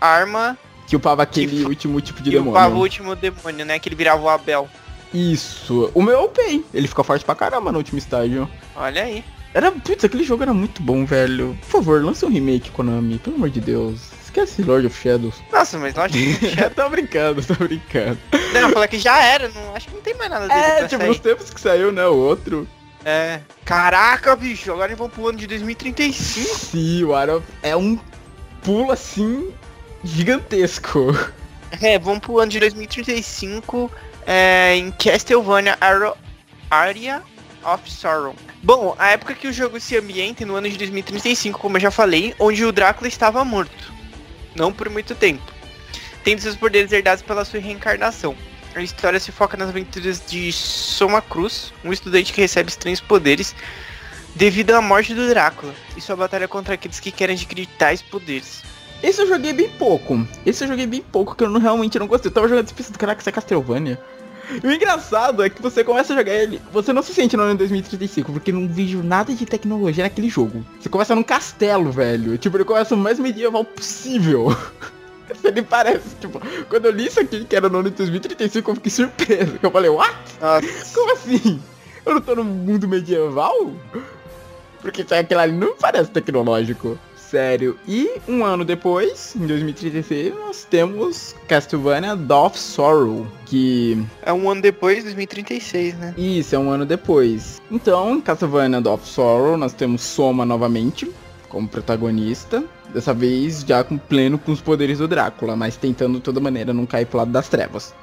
arma 0.00 0.56
que 0.86 0.96
upava 0.96 1.22
aquele 1.22 1.58
que, 1.58 1.64
último 1.64 2.00
tipo 2.00 2.22
de 2.22 2.30
que 2.30 2.36
demônio. 2.36 2.52
upava 2.52 2.74
o 2.74 2.78
último 2.78 3.14
demônio, 3.14 3.64
né? 3.64 3.78
Que 3.78 3.88
ele 3.88 3.96
virava 3.96 4.22
o 4.22 4.28
Abel. 4.28 4.68
Isso. 5.12 5.90
O 5.94 6.02
meu 6.02 6.14
eu 6.14 6.24
upei. 6.24 6.64
Ele 6.72 6.88
ficou 6.88 7.04
forte 7.04 7.24
pra 7.24 7.34
caramba 7.34 7.70
no 7.70 7.78
último 7.78 7.98
estágio. 7.98 8.48
Olha 8.74 9.04
aí. 9.04 9.24
Era, 9.52 9.72
putz, 9.72 10.04
aquele 10.04 10.22
jogo 10.24 10.42
era 10.44 10.54
muito 10.54 10.80
bom, 10.82 11.04
velho. 11.04 11.56
Por 11.62 11.66
favor, 11.68 12.04
lança 12.04 12.24
um 12.26 12.30
remake, 12.30 12.70
Konami, 12.70 13.18
pelo 13.18 13.36
amor 13.36 13.50
de 13.50 13.60
Deus. 13.60 14.00
Esquece 14.24 14.62
Lord 14.62 14.86
of 14.86 14.96
Shadows. 15.02 15.34
Nossa, 15.52 15.76
mas 15.78 15.94
Lord 15.94 16.16
of 16.16 16.46
Shadows... 16.54 16.74
tô 16.76 16.88
brincando, 16.88 17.42
tô 17.44 17.54
brincando. 17.54 18.18
Não, 18.52 18.70
falar 18.70 18.86
que 18.86 18.98
já 18.98 19.20
era, 19.20 19.48
não, 19.48 19.74
acho 19.74 19.88
que 19.88 19.94
não 19.94 20.02
tem 20.02 20.14
mais 20.14 20.30
nada 20.30 20.46
dele 20.46 20.60
É, 20.60 20.86
tipo, 20.86 20.98
sair. 21.00 21.08
nos 21.08 21.18
tempos 21.18 21.50
que 21.50 21.60
saiu, 21.60 21.90
né, 21.90 22.06
o 22.06 22.14
outro. 22.16 22.68
É. 23.04 23.40
Caraca, 23.64 24.36
bicho, 24.36 24.70
agora 24.70 24.94
vamos 24.94 25.12
pro 25.12 25.28
ano 25.28 25.38
de 25.38 25.46
2035. 25.48 26.46
Sim, 26.56 27.02
o 27.04 27.14
Arrow 27.14 27.42
é 27.62 27.74
um 27.74 27.98
pulo, 28.62 28.92
assim, 28.92 29.52
gigantesco. 30.04 31.12
É, 31.80 31.98
vamos 31.98 32.20
pro 32.20 32.38
ano 32.38 32.50
de 32.50 32.60
2035 32.60 33.90
é, 34.26 34.76
em 34.76 34.90
Castlevania 34.92 35.76
Arrow, 35.80 36.16
Area 36.70 37.22
of 37.64 37.90
Sorrow. 37.90 38.34
Bom, 38.62 38.94
a 38.98 39.08
época 39.12 39.34
que 39.34 39.48
o 39.48 39.52
jogo 39.52 39.80
se 39.80 39.96
ambienta 39.96 40.44
no 40.44 40.54
ano 40.54 40.68
de 40.68 40.76
2035, 40.76 41.58
como 41.58 41.78
eu 41.78 41.80
já 41.80 41.90
falei, 41.90 42.34
onde 42.38 42.62
o 42.62 42.70
Drácula 42.70 43.08
estava 43.08 43.42
morto. 43.42 43.92
Não 44.54 44.70
por 44.70 44.90
muito 44.90 45.14
tempo. 45.14 45.42
Tendo 46.22 46.42
seus 46.42 46.56
poderes 46.56 46.92
herdados 46.92 47.22
pela 47.22 47.44
sua 47.44 47.58
reencarnação. 47.58 48.36
A 48.74 48.82
história 48.82 49.18
se 49.18 49.32
foca 49.32 49.56
nas 49.56 49.70
aventuras 49.70 50.22
de 50.28 50.52
Soma 50.52 51.22
Cruz, 51.22 51.72
um 51.82 51.92
estudante 51.92 52.32
que 52.34 52.40
recebe 52.42 52.68
estranhos 52.68 53.00
poderes 53.00 53.54
devido 54.34 54.72
à 54.72 54.82
morte 54.82 55.14
do 55.14 55.26
Drácula 55.26 55.74
e 55.96 56.00
sua 56.00 56.14
batalha 56.14 56.46
contra 56.46 56.74
aqueles 56.74 57.00
que 57.00 57.10
querem 57.10 57.34
adquirir 57.34 57.66
tais 57.78 58.02
poderes. 58.02 58.62
Esse 59.02 59.22
eu 59.22 59.26
joguei 59.26 59.54
bem 59.54 59.70
pouco. 59.70 60.26
Esse 60.44 60.64
eu 60.64 60.68
joguei 60.68 60.86
bem 60.86 61.00
pouco, 61.00 61.34
que 61.34 61.42
eu 61.42 61.48
não, 61.48 61.58
realmente 61.58 61.98
não 61.98 62.06
gostei. 62.06 62.28
Eu 62.28 62.34
tava 62.34 62.46
jogando 62.46 62.66
esse 62.66 62.74
pensando, 62.74 62.98
caraca, 62.98 63.20
isso 63.20 63.28
é 63.28 63.32
Castlevania. 63.32 63.98
E 64.62 64.66
o 64.66 64.72
engraçado 64.72 65.42
é 65.42 65.50
que 65.50 65.62
você 65.62 65.84
começa 65.84 66.12
a 66.12 66.16
jogar 66.16 66.32
ele, 66.32 66.60
você 66.72 66.92
não 66.92 67.02
se 67.02 67.14
sente 67.14 67.36
no 67.36 67.42
ano 67.42 67.56
2035, 67.56 68.32
porque 68.32 68.50
não 68.50 68.66
vejo 68.66 69.02
nada 69.02 69.34
de 69.34 69.46
tecnologia 69.46 70.04
naquele 70.04 70.28
jogo. 70.28 70.64
Você 70.80 70.88
começa 70.88 71.14
num 71.14 71.22
castelo, 71.22 71.92
velho. 71.92 72.36
Tipo, 72.38 72.56
ele 72.56 72.64
começa 72.64 72.94
o 72.94 72.98
mais 72.98 73.18
medieval 73.18 73.64
possível. 73.64 74.56
Ele 75.44 75.62
parece, 75.62 76.16
tipo, 76.20 76.40
quando 76.68 76.86
eu 76.86 76.90
li 76.90 77.06
isso 77.06 77.20
aqui, 77.20 77.44
que 77.44 77.54
era 77.54 77.68
no 77.68 77.78
ano 77.78 77.90
de 77.90 77.96
2035, 77.96 78.68
eu 78.68 78.74
fiquei 78.74 78.90
surpreso. 78.90 79.60
Eu 79.62 79.70
falei, 79.70 79.88
what? 79.88 80.12
Nossa. 80.40 80.94
Como 80.94 81.12
assim? 81.12 81.62
Eu 82.04 82.14
não 82.14 82.20
tô 82.20 82.34
no 82.34 82.42
mundo 82.42 82.88
medieval? 82.88 83.72
Porque 84.80 85.02
aquilo 85.02 85.40
ali 85.40 85.52
não 85.52 85.68
me 85.68 85.74
parece 85.74 86.10
tecnológico. 86.10 86.98
Sério. 87.30 87.78
E 87.86 88.10
um 88.26 88.44
ano 88.44 88.64
depois, 88.64 89.36
em 89.36 89.46
2036, 89.46 90.34
nós 90.34 90.66
temos 90.68 91.36
Castlevania 91.46 92.14
of 92.14 92.58
Sorrow, 92.58 93.24
que... 93.46 94.04
É 94.22 94.32
um 94.32 94.50
ano 94.50 94.60
depois, 94.60 95.04
2036, 95.04 95.94
né? 95.94 96.14
Isso, 96.18 96.56
é 96.56 96.58
um 96.58 96.68
ano 96.70 96.84
depois. 96.84 97.62
Então, 97.70 98.20
Castlevania 98.20 98.80
of 98.80 99.08
Sorrow, 99.08 99.56
nós 99.56 99.72
temos 99.72 100.02
Soma 100.02 100.44
novamente, 100.44 101.08
como 101.48 101.68
protagonista. 101.68 102.64
Dessa 102.92 103.14
vez 103.14 103.60
já 103.60 103.84
com 103.84 103.96
pleno 103.96 104.36
com 104.36 104.50
os 104.50 104.60
poderes 104.60 104.98
do 104.98 105.06
Drácula, 105.06 105.54
mas 105.54 105.76
tentando 105.76 106.18
de 106.18 106.24
toda 106.24 106.40
maneira 106.40 106.74
não 106.74 106.84
cair 106.84 107.06
pro 107.06 107.18
lado 107.18 107.30
das 107.30 107.48
trevas. 107.48 107.94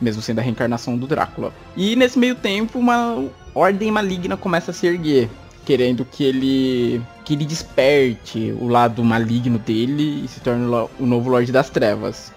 Mesmo 0.00 0.22
sendo 0.22 0.38
a 0.38 0.42
reencarnação 0.42 0.96
do 0.96 1.08
Drácula. 1.08 1.52
E 1.76 1.96
nesse 1.96 2.16
meio 2.16 2.36
tempo, 2.36 2.78
uma 2.78 3.24
ordem 3.52 3.90
maligna 3.90 4.36
começa 4.36 4.70
a 4.70 4.74
se 4.74 4.86
erguer. 4.86 5.28
Querendo 5.68 6.02
que 6.02 6.24
ele. 6.24 7.02
que 7.26 7.34
ele 7.34 7.44
desperte 7.44 8.56
o 8.58 8.68
lado 8.68 9.04
maligno 9.04 9.58
dele 9.58 10.24
e 10.24 10.26
se 10.26 10.40
torne 10.40 10.64
o 10.98 11.04
novo 11.04 11.28
Lorde 11.28 11.52
das 11.52 11.68
Trevas. 11.68 12.32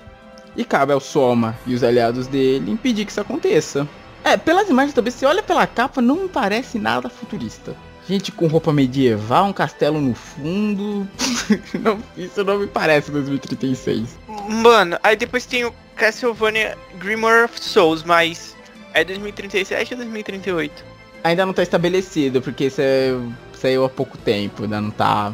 E 0.53 0.65
cabe 0.65 0.91
ao 0.91 0.99
Soma 0.99 1.57
e 1.65 1.73
os 1.73 1.81
aliados 1.81 2.27
dele 2.27 2.69
impedir 2.69 3.05
que 3.05 3.11
isso 3.11 3.21
aconteça. 3.21 3.87
É, 4.21 4.35
pelas 4.35 4.69
imagens 4.69 4.93
também, 4.93 5.13
se 5.13 5.25
olha 5.25 5.41
pela 5.41 5.65
capa, 5.65 6.01
não 6.01 6.23
me 6.23 6.27
parece 6.27 6.77
nada 6.77 7.09
futurista. 7.09 7.73
Gente 8.05 8.33
com 8.33 8.47
roupa 8.47 8.73
medieval, 8.73 9.45
um 9.45 9.53
castelo 9.53 10.01
no 10.01 10.13
fundo. 10.13 11.07
não, 11.81 12.03
isso 12.17 12.43
não 12.43 12.59
me 12.59 12.67
parece 12.67 13.11
2036. 13.11 14.19
Mano, 14.49 14.99
aí 15.01 15.15
depois 15.15 15.45
tem 15.45 15.63
o 15.63 15.73
Castlevania 15.95 16.77
Grimoire 16.99 17.45
of 17.45 17.57
Souls, 17.63 18.03
mas 18.03 18.57
é 18.93 19.05
2037 19.05 19.93
ou 19.93 19.99
2038? 19.99 20.90
Ainda 21.23 21.45
não 21.45 21.53
tá 21.53 21.61
estabelecido, 21.61 22.41
porque 22.41 22.65
isso 22.65 22.81
é, 22.81 23.15
saiu 23.53 23.85
há 23.85 23.89
pouco 23.89 24.17
tempo, 24.17 24.63
ainda 24.63 24.81
não 24.81 24.91
tá. 24.91 25.33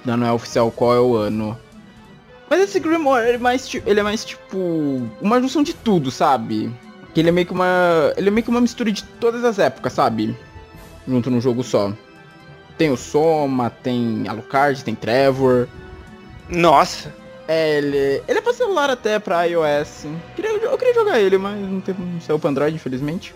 Ainda 0.00 0.16
não 0.16 0.26
é 0.26 0.32
oficial 0.32 0.70
qual 0.70 0.94
é 0.94 1.00
o 1.00 1.14
ano. 1.14 1.58
Mas 2.48 2.62
esse 2.62 2.80
Grimoire, 2.80 3.28
ele 3.28 3.36
é 3.36 3.38
mais, 3.38 3.74
ele 3.86 4.00
é 4.00 4.02
mais 4.02 4.24
tipo. 4.24 5.08
Uma 5.20 5.40
junção 5.40 5.62
de 5.62 5.74
tudo, 5.74 6.10
sabe? 6.10 6.70
Que 7.14 7.20
ele 7.20 7.28
é 7.28 7.32
meio 7.32 7.46
que 7.46 7.52
uma. 7.52 8.12
Ele 8.16 8.28
é 8.28 8.30
meio 8.30 8.44
que 8.44 8.50
uma 8.50 8.60
mistura 8.60 8.90
de 8.90 9.04
todas 9.04 9.44
as 9.44 9.58
épocas, 9.58 9.92
sabe? 9.92 10.36
junto 11.06 11.30
num 11.30 11.40
jogo 11.40 11.62
só. 11.62 11.92
Tem 12.78 12.90
o 12.90 12.96
Soma, 12.96 13.70
tem 13.70 14.26
Alucard, 14.28 14.82
tem 14.84 14.94
Trevor. 14.94 15.68
Nossa. 16.48 17.14
É, 17.48 17.78
ele, 17.78 18.22
ele 18.28 18.38
é 18.38 18.40
pra 18.40 18.52
celular 18.52 18.88
até, 18.88 19.18
pra 19.18 19.44
iOS. 19.44 20.06
Queria, 20.34 20.50
eu 20.50 20.78
queria 20.78 20.94
jogar 20.94 21.20
ele, 21.20 21.36
mas 21.38 21.60
não, 21.60 21.80
tem, 21.80 21.94
não 21.94 22.20
saiu 22.20 22.38
pra 22.38 22.50
Android, 22.50 22.74
infelizmente. 22.74 23.34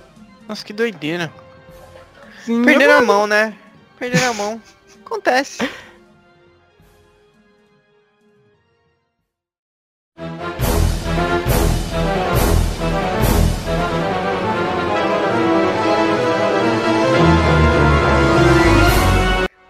Nossa, 0.49 0.65
que 0.65 0.73
doideira. 0.73 1.33
Sim, 2.45 2.65
Perderam 2.65 2.99
a 2.99 3.03
mão, 3.03 3.27
né? 3.27 3.55
Perderam 3.99 4.31
a 4.31 4.35
mão. 4.35 4.63
Acontece. 5.05 5.69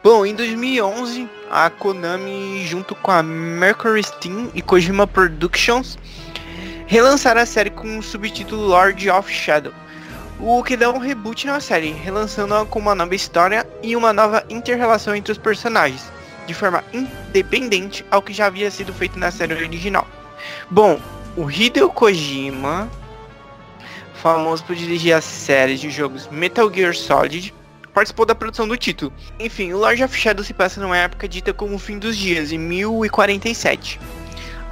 Bom, 0.02 0.24
em 0.24 0.34
2011, 0.34 1.28
a 1.50 1.68
Konami, 1.68 2.64
junto 2.64 2.94
com 2.94 3.10
a 3.10 3.22
Mercury 3.22 4.04
Steam 4.04 4.52
e 4.54 4.62
Kojima 4.62 5.04
Productions, 5.04 5.98
relançaram 6.86 7.40
a 7.40 7.46
série 7.46 7.70
com 7.70 7.98
o 7.98 8.02
subtítulo 8.02 8.62
Lord 8.68 9.10
of 9.10 9.32
Shadow, 9.32 9.72
o 10.38 10.62
que 10.62 10.76
dá 10.76 10.90
um 10.90 10.98
reboot 10.98 11.46
na 11.46 11.60
série, 11.60 11.92
relançando-a 11.92 12.66
com 12.66 12.78
uma 12.78 12.94
nova 12.94 13.14
história 13.14 13.66
e 13.82 13.96
uma 13.96 14.12
nova 14.12 14.44
inter-relação 14.50 15.14
entre 15.14 15.32
os 15.32 15.38
personagens, 15.38 16.12
de 16.46 16.54
forma 16.54 16.84
independente 16.92 18.04
ao 18.10 18.22
que 18.22 18.32
já 18.32 18.46
havia 18.46 18.70
sido 18.70 18.92
feito 18.92 19.18
na 19.18 19.30
série 19.30 19.54
original. 19.54 20.06
Bom, 20.70 21.00
o 21.36 21.50
Hideo 21.50 21.90
Kojima, 21.90 22.88
famoso 24.14 24.64
por 24.64 24.76
dirigir 24.76 25.14
as 25.14 25.24
séries 25.24 25.80
de 25.80 25.90
jogos 25.90 26.28
Metal 26.28 26.72
Gear 26.72 26.94
Solid, 26.94 27.54
participou 27.94 28.26
da 28.26 28.34
produção 28.34 28.68
do 28.68 28.76
título. 28.76 29.12
Enfim, 29.40 29.72
o 29.72 29.78
Lord 29.78 30.04
of 30.04 30.14
Shadow 30.14 30.44
se 30.44 30.52
passa 30.52 30.80
numa 30.80 30.98
época 30.98 31.26
dita 31.26 31.54
como 31.54 31.76
o 31.76 31.78
fim 31.78 31.98
dos 31.98 32.16
dias, 32.16 32.52
em 32.52 32.58
1047. 32.58 33.98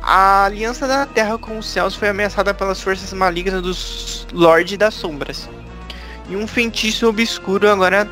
A 0.06 0.44
aliança 0.44 0.86
da 0.86 1.06
Terra 1.06 1.38
com 1.38 1.58
os 1.58 1.66
céus 1.66 1.94
foi 1.94 2.08
ameaçada 2.08 2.52
pelas 2.52 2.80
forças 2.80 3.10
malignas 3.14 3.62
dos 3.62 4.26
Lorde 4.32 4.76
das 4.76 4.92
Sombras. 4.92 5.48
E 6.28 6.36
um 6.36 6.46
feitiço 6.46 7.08
obscuro 7.08 7.68
agora 7.70 8.08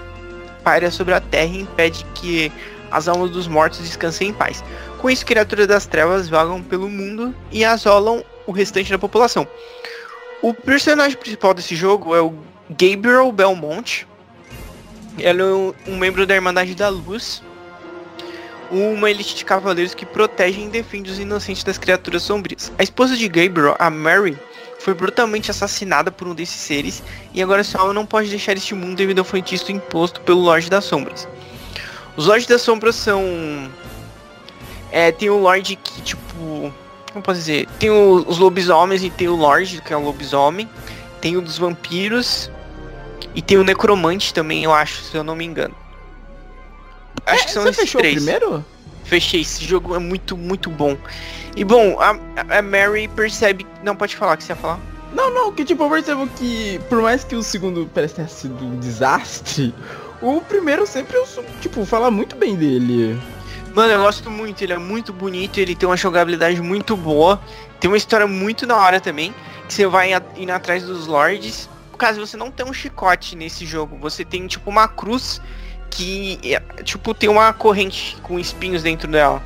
paira 0.64 0.90
sobre 0.90 1.12
a 1.12 1.20
Terra 1.20 1.52
e 1.52 1.60
impede 1.60 2.06
que 2.14 2.50
as 2.90 3.08
almas 3.08 3.30
dos 3.30 3.46
mortos 3.46 3.80
descansem 3.80 4.30
em 4.30 4.32
paz. 4.32 4.64
Com 4.98 5.10
isso, 5.10 5.26
criaturas 5.26 5.66
das 5.66 5.84
trevas 5.84 6.30
vagam 6.30 6.62
pelo 6.62 6.88
mundo 6.88 7.34
e 7.50 7.62
asolam 7.62 8.24
o 8.46 8.52
restante 8.52 8.90
da 8.90 8.98
população. 8.98 9.46
O 10.40 10.54
personagem 10.54 11.18
principal 11.18 11.52
desse 11.52 11.76
jogo 11.76 12.14
é 12.16 12.22
o 12.22 12.32
Gabriel 12.70 13.30
Belmont. 13.32 14.06
Ele 15.18 15.42
é 15.42 15.90
um 15.90 15.96
membro 15.98 16.26
da 16.26 16.34
Irmandade 16.34 16.74
da 16.74 16.88
Luz, 16.88 17.42
uma 18.72 19.10
elite 19.10 19.36
de 19.36 19.44
cavaleiros 19.44 19.94
que 19.94 20.06
protegem 20.06 20.66
e 20.66 20.70
defendem 20.70 21.12
os 21.12 21.18
inocentes 21.18 21.62
das 21.62 21.76
criaturas 21.76 22.22
sombrias. 22.22 22.72
A 22.78 22.82
esposa 22.82 23.16
de 23.16 23.28
Gabriel, 23.28 23.76
a 23.78 23.90
Mary, 23.90 24.36
foi 24.80 24.94
brutalmente 24.94 25.50
assassinada 25.50 26.10
por 26.10 26.26
um 26.26 26.34
desses 26.34 26.56
seres 26.56 27.02
e 27.34 27.42
agora 27.42 27.62
sua 27.62 27.82
alma 27.82 27.92
não 27.92 28.06
pode 28.06 28.30
deixar 28.30 28.56
este 28.56 28.74
mundo 28.74 28.96
devido 28.96 29.18
ao 29.18 29.24
feitiço 29.24 29.70
imposto 29.70 30.22
pelo 30.22 30.40
Lorde 30.40 30.70
das 30.70 30.84
Sombras. 30.84 31.28
Os 32.16 32.26
Lordes 32.26 32.46
das 32.46 32.62
Sombras 32.62 32.96
são... 32.96 33.70
É, 34.90 35.12
tem 35.12 35.28
o 35.28 35.38
Lorde 35.38 35.76
que, 35.76 36.02
tipo... 36.02 36.72
Como 37.12 37.22
posso 37.22 37.40
dizer? 37.40 37.66
Tem 37.78 37.90
o, 37.90 38.24
os 38.26 38.38
lobisomens 38.38 39.04
e 39.04 39.10
tem 39.10 39.28
o 39.28 39.36
Lorde, 39.36 39.82
que 39.82 39.92
é 39.92 39.96
o 39.96 40.02
lobisomem. 40.02 40.68
Tem 41.20 41.36
o 41.36 41.42
dos 41.42 41.58
vampiros. 41.58 42.50
E 43.34 43.42
tem 43.42 43.58
o 43.58 43.64
necromante 43.64 44.32
também, 44.32 44.64
eu 44.64 44.72
acho, 44.72 45.02
se 45.02 45.14
eu 45.14 45.22
não 45.22 45.36
me 45.36 45.44
engano. 45.44 45.74
Acho 47.26 47.42
É, 47.42 47.44
que 47.44 47.50
são 47.50 47.62
você 47.62 47.70
esses 47.70 47.80
fechou 47.82 48.00
três. 48.00 48.16
primeiro? 48.16 48.64
Fechei, 49.04 49.40
esse 49.40 49.64
jogo 49.64 49.94
é 49.94 49.98
muito, 49.98 50.36
muito 50.36 50.70
bom. 50.70 50.96
E 51.56 51.64
bom, 51.64 51.98
a, 52.00 52.16
a 52.58 52.62
Mary 52.62 53.08
percebe. 53.08 53.66
Não, 53.82 53.94
pode 53.94 54.16
falar 54.16 54.34
o 54.34 54.36
que 54.36 54.44
você 54.44 54.52
ia 54.52 54.56
falar. 54.56 54.78
Não, 55.12 55.32
não, 55.32 55.52
que 55.52 55.64
tipo, 55.64 55.82
eu 55.82 55.90
percebo 55.90 56.26
que 56.28 56.80
por 56.88 57.02
mais 57.02 57.22
que 57.22 57.34
o 57.36 57.42
segundo 57.42 57.88
parece 57.92 58.14
ter 58.14 58.28
sido 58.28 58.64
um 58.64 58.78
desastre, 58.78 59.74
o 60.22 60.40
primeiro 60.40 60.86
sempre 60.86 61.16
eu 61.18 61.26
sou, 61.26 61.44
tipo, 61.60 61.84
fala 61.84 62.10
muito 62.10 62.34
bem 62.36 62.56
dele. 62.56 63.20
Mano, 63.74 63.92
eu 63.92 64.02
gosto 64.02 64.30
muito, 64.30 64.62
ele 64.62 64.72
é 64.72 64.78
muito 64.78 65.12
bonito, 65.12 65.58
ele 65.58 65.74
tem 65.74 65.86
uma 65.88 65.96
jogabilidade 65.96 66.60
muito 66.62 66.96
boa, 66.96 67.40
tem 67.80 67.90
uma 67.90 67.96
história 67.96 68.26
muito 68.26 68.66
da 68.66 68.76
hora 68.76 69.00
também, 69.00 69.34
que 69.66 69.74
você 69.74 69.86
vai 69.86 70.10
indo 70.36 70.50
atrás 70.52 70.82
dos 70.84 71.06
lords. 71.06 71.68
Caso, 71.98 72.18
você 72.18 72.36
não 72.36 72.50
tem 72.50 72.66
um 72.66 72.72
chicote 72.72 73.36
nesse 73.36 73.64
jogo, 73.66 73.96
você 73.98 74.24
tem 74.24 74.46
tipo 74.46 74.68
uma 74.70 74.88
cruz 74.88 75.40
que, 75.92 76.38
é, 76.42 76.60
tipo, 76.82 77.12
tem 77.12 77.28
uma 77.28 77.52
corrente 77.52 78.16
com 78.22 78.38
espinhos 78.38 78.82
dentro 78.82 79.06
dela. 79.10 79.42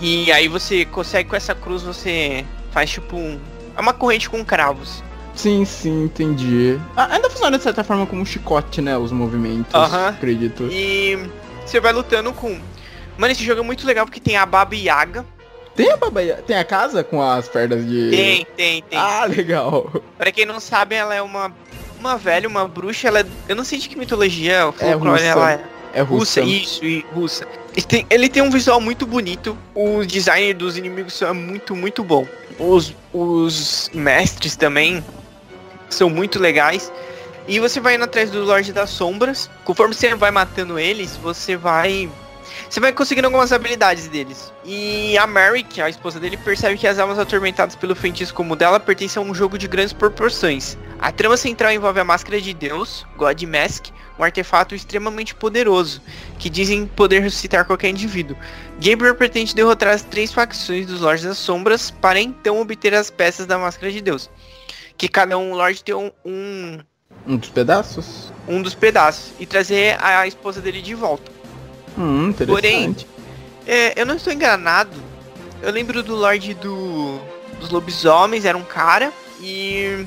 E 0.00 0.30
aí 0.32 0.48
você 0.48 0.84
consegue 0.84 1.28
com 1.28 1.36
essa 1.36 1.54
cruz, 1.54 1.82
você 1.82 2.44
faz 2.70 2.90
tipo 2.90 3.16
um... 3.16 3.38
É 3.76 3.80
uma 3.80 3.92
corrente 3.92 4.30
com 4.30 4.44
cravos. 4.44 5.02
Sim, 5.34 5.64
sim, 5.64 6.04
entendi. 6.04 6.78
Ah, 6.96 7.08
ainda 7.14 7.28
funciona 7.28 7.56
de 7.58 7.62
certa 7.64 7.82
forma 7.82 8.06
como 8.06 8.22
um 8.22 8.24
chicote, 8.24 8.80
né? 8.80 8.96
Os 8.96 9.10
movimentos, 9.12 9.74
Aham. 9.74 10.08
acredito. 10.08 10.68
E 10.70 11.18
você 11.66 11.80
vai 11.80 11.92
lutando 11.92 12.32
com... 12.32 12.58
Mano, 13.18 13.32
esse 13.32 13.44
jogo 13.44 13.60
é 13.60 13.64
muito 13.64 13.86
legal 13.86 14.06
porque 14.06 14.20
tem 14.20 14.36
a 14.36 14.46
Baba 14.46 14.74
Yaga. 14.74 15.26
Tem 15.74 15.90
a 15.90 15.96
baba... 15.96 16.20
tem 16.46 16.56
a 16.56 16.64
casa 16.64 17.02
com 17.04 17.22
as 17.22 17.48
pernas 17.48 17.86
de. 17.86 18.10
Tem, 18.10 18.46
tem, 18.56 18.82
tem. 18.82 18.98
Ah, 18.98 19.24
legal. 19.24 19.90
Pra 20.18 20.32
quem 20.32 20.44
não 20.44 20.58
sabe, 20.60 20.94
ela 20.94 21.14
é 21.14 21.22
uma, 21.22 21.52
uma 21.98 22.16
velha, 22.16 22.48
uma 22.48 22.66
bruxa. 22.66 23.08
Ela 23.08 23.20
é, 23.20 23.26
eu 23.48 23.54
não 23.54 23.64
sei 23.64 23.78
de 23.78 23.88
que 23.88 23.96
mitologia 23.96 24.68
o 24.68 24.74
É 24.80 24.92
russa. 24.92 25.24
ela 25.24 25.52
é. 25.52 25.64
É 25.92 26.02
Russa, 26.02 26.40
russa. 26.40 26.52
isso, 26.52 26.84
e 26.84 27.04
russa. 27.12 27.46
Ele 27.76 27.86
tem, 27.86 28.06
ele 28.10 28.28
tem 28.28 28.42
um 28.42 28.50
visual 28.50 28.80
muito 28.80 29.06
bonito. 29.06 29.56
O 29.74 30.04
design 30.04 30.52
dos 30.54 30.76
inimigos 30.76 31.20
é 31.22 31.32
muito, 31.32 31.74
muito 31.74 32.04
bom. 32.04 32.26
Os, 32.58 32.94
os 33.12 33.90
mestres 33.94 34.56
também 34.56 35.04
são 35.88 36.08
muito 36.10 36.38
legais. 36.38 36.92
E 37.48 37.58
você 37.58 37.80
vai 37.80 37.96
indo 37.96 38.04
atrás 38.04 38.30
do 38.30 38.44
Lorde 38.44 38.72
das 38.72 38.90
Sombras. 38.90 39.50
Conforme 39.64 39.94
você 39.94 40.14
vai 40.14 40.30
matando 40.30 40.78
eles, 40.78 41.16
você 41.16 41.56
vai. 41.56 42.08
Você 42.68 42.80
vai 42.80 42.92
conseguindo 42.92 43.26
algumas 43.26 43.52
habilidades 43.52 44.08
deles. 44.08 44.52
E 44.64 45.16
a 45.18 45.26
Mary, 45.26 45.62
que 45.62 45.80
é 45.80 45.84
a 45.84 45.90
esposa 45.90 46.20
dele, 46.20 46.36
percebe 46.36 46.76
que 46.76 46.86
as 46.86 46.98
almas 46.98 47.18
atormentadas 47.18 47.74
pelo 47.74 47.94
feitiço 47.96 48.34
como 48.34 48.54
dela 48.56 48.78
pertencem 48.78 49.22
a 49.22 49.26
um 49.26 49.34
jogo 49.34 49.58
de 49.58 49.66
grandes 49.68 49.92
proporções. 49.92 50.76
A 50.98 51.10
trama 51.10 51.36
central 51.36 51.72
envolve 51.72 52.00
a 52.00 52.04
máscara 52.04 52.40
de 52.40 52.52
Deus, 52.52 53.06
God 53.16 53.42
Mask, 53.42 53.86
um 54.18 54.22
artefato 54.22 54.74
extremamente 54.74 55.34
poderoso, 55.34 56.02
que 56.38 56.50
dizem 56.50 56.86
poder 56.86 57.20
ressuscitar 57.20 57.64
qualquer 57.64 57.88
indivíduo. 57.88 58.36
Gabriel 58.78 59.14
pretende 59.14 59.54
derrotar 59.54 59.94
as 59.94 60.02
três 60.02 60.32
facções 60.32 60.86
dos 60.86 61.00
Lordes 61.00 61.24
das 61.24 61.38
Sombras 61.38 61.90
para 61.90 62.20
então 62.20 62.60
obter 62.60 62.94
as 62.94 63.10
peças 63.10 63.46
da 63.46 63.58
máscara 63.58 63.90
de 63.90 64.00
Deus. 64.00 64.30
Que 64.96 65.08
cada 65.08 65.38
um 65.38 65.54
Lorde 65.54 65.82
tem 65.82 65.94
um, 65.94 66.10
um, 66.24 66.78
Um 67.26 67.36
dos 67.38 67.48
pedaços? 67.48 68.30
um 68.46 68.60
dos 68.60 68.74
pedaços 68.74 69.32
e 69.40 69.46
trazer 69.46 69.96
a 70.02 70.26
esposa 70.26 70.60
dele 70.60 70.82
de 70.82 70.94
volta. 70.94 71.32
Hum, 71.98 72.28
interessante. 72.28 73.06
É, 73.66 74.00
eu 74.00 74.06
não 74.06 74.16
estou 74.16 74.32
enganado. 74.32 74.96
Eu 75.62 75.70
lembro 75.70 76.02
do 76.02 76.14
Lorde 76.14 76.54
do, 76.54 77.20
dos 77.58 77.70
Lobisomens, 77.70 78.44
era 78.44 78.56
um 78.56 78.64
cara. 78.64 79.12
E 79.40 80.06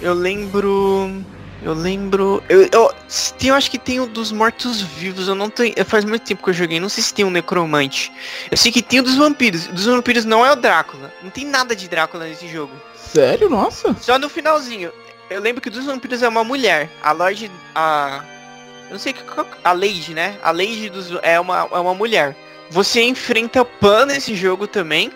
eu 0.00 0.14
lembro. 0.14 1.22
Eu 1.62 1.72
lembro. 1.72 2.42
Eu, 2.48 2.68
eu, 2.70 2.94
tem, 3.38 3.48
eu 3.48 3.54
acho 3.54 3.70
que 3.70 3.78
tem 3.78 4.00
o 4.00 4.06
dos 4.06 4.30
mortos-vivos. 4.30 5.28
Eu 5.28 5.34
não 5.34 5.48
tenho. 5.48 5.74
Faz 5.84 6.04
muito 6.04 6.24
tempo 6.24 6.42
que 6.42 6.50
eu 6.50 6.54
joguei. 6.54 6.78
Não 6.78 6.88
sei 6.88 7.02
se 7.02 7.14
tem 7.14 7.24
um 7.24 7.30
necromante. 7.30 8.12
Eu 8.50 8.56
sei 8.56 8.70
que 8.70 8.82
tem 8.82 9.00
o 9.00 9.02
dos 9.02 9.16
vampiros. 9.16 9.66
Dos 9.68 9.86
vampiros 9.86 10.24
não 10.24 10.44
é 10.44 10.52
o 10.52 10.56
Drácula. 10.56 11.12
Não 11.22 11.30
tem 11.30 11.44
nada 11.44 11.74
de 11.74 11.88
Drácula 11.88 12.26
nesse 12.26 12.48
jogo. 12.48 12.72
Sério? 12.96 13.48
Nossa. 13.48 13.96
Só 14.00 14.18
no 14.18 14.28
finalzinho. 14.28 14.92
Eu 15.30 15.40
lembro 15.40 15.60
que 15.62 15.68
o 15.68 15.70
dos 15.70 15.86
vampiros 15.86 16.22
é 16.22 16.28
uma 16.28 16.44
mulher. 16.44 16.90
A 17.02 17.12
Lorde. 17.12 17.50
A. 17.74 18.22
Eu 18.86 18.92
não 18.92 18.98
sei 18.98 19.12
que. 19.12 19.22
A 19.62 19.72
Lady, 19.72 20.14
né? 20.14 20.36
A 20.42 20.50
Lady 20.50 20.88
dos, 20.90 21.10
é, 21.22 21.38
uma, 21.40 21.68
é 21.70 21.78
uma 21.78 21.94
mulher. 21.94 22.36
Você 22.70 23.02
enfrenta 23.02 23.64
Pan 23.64 24.06
nesse 24.06 24.34
jogo 24.34 24.66
também. 24.66 25.10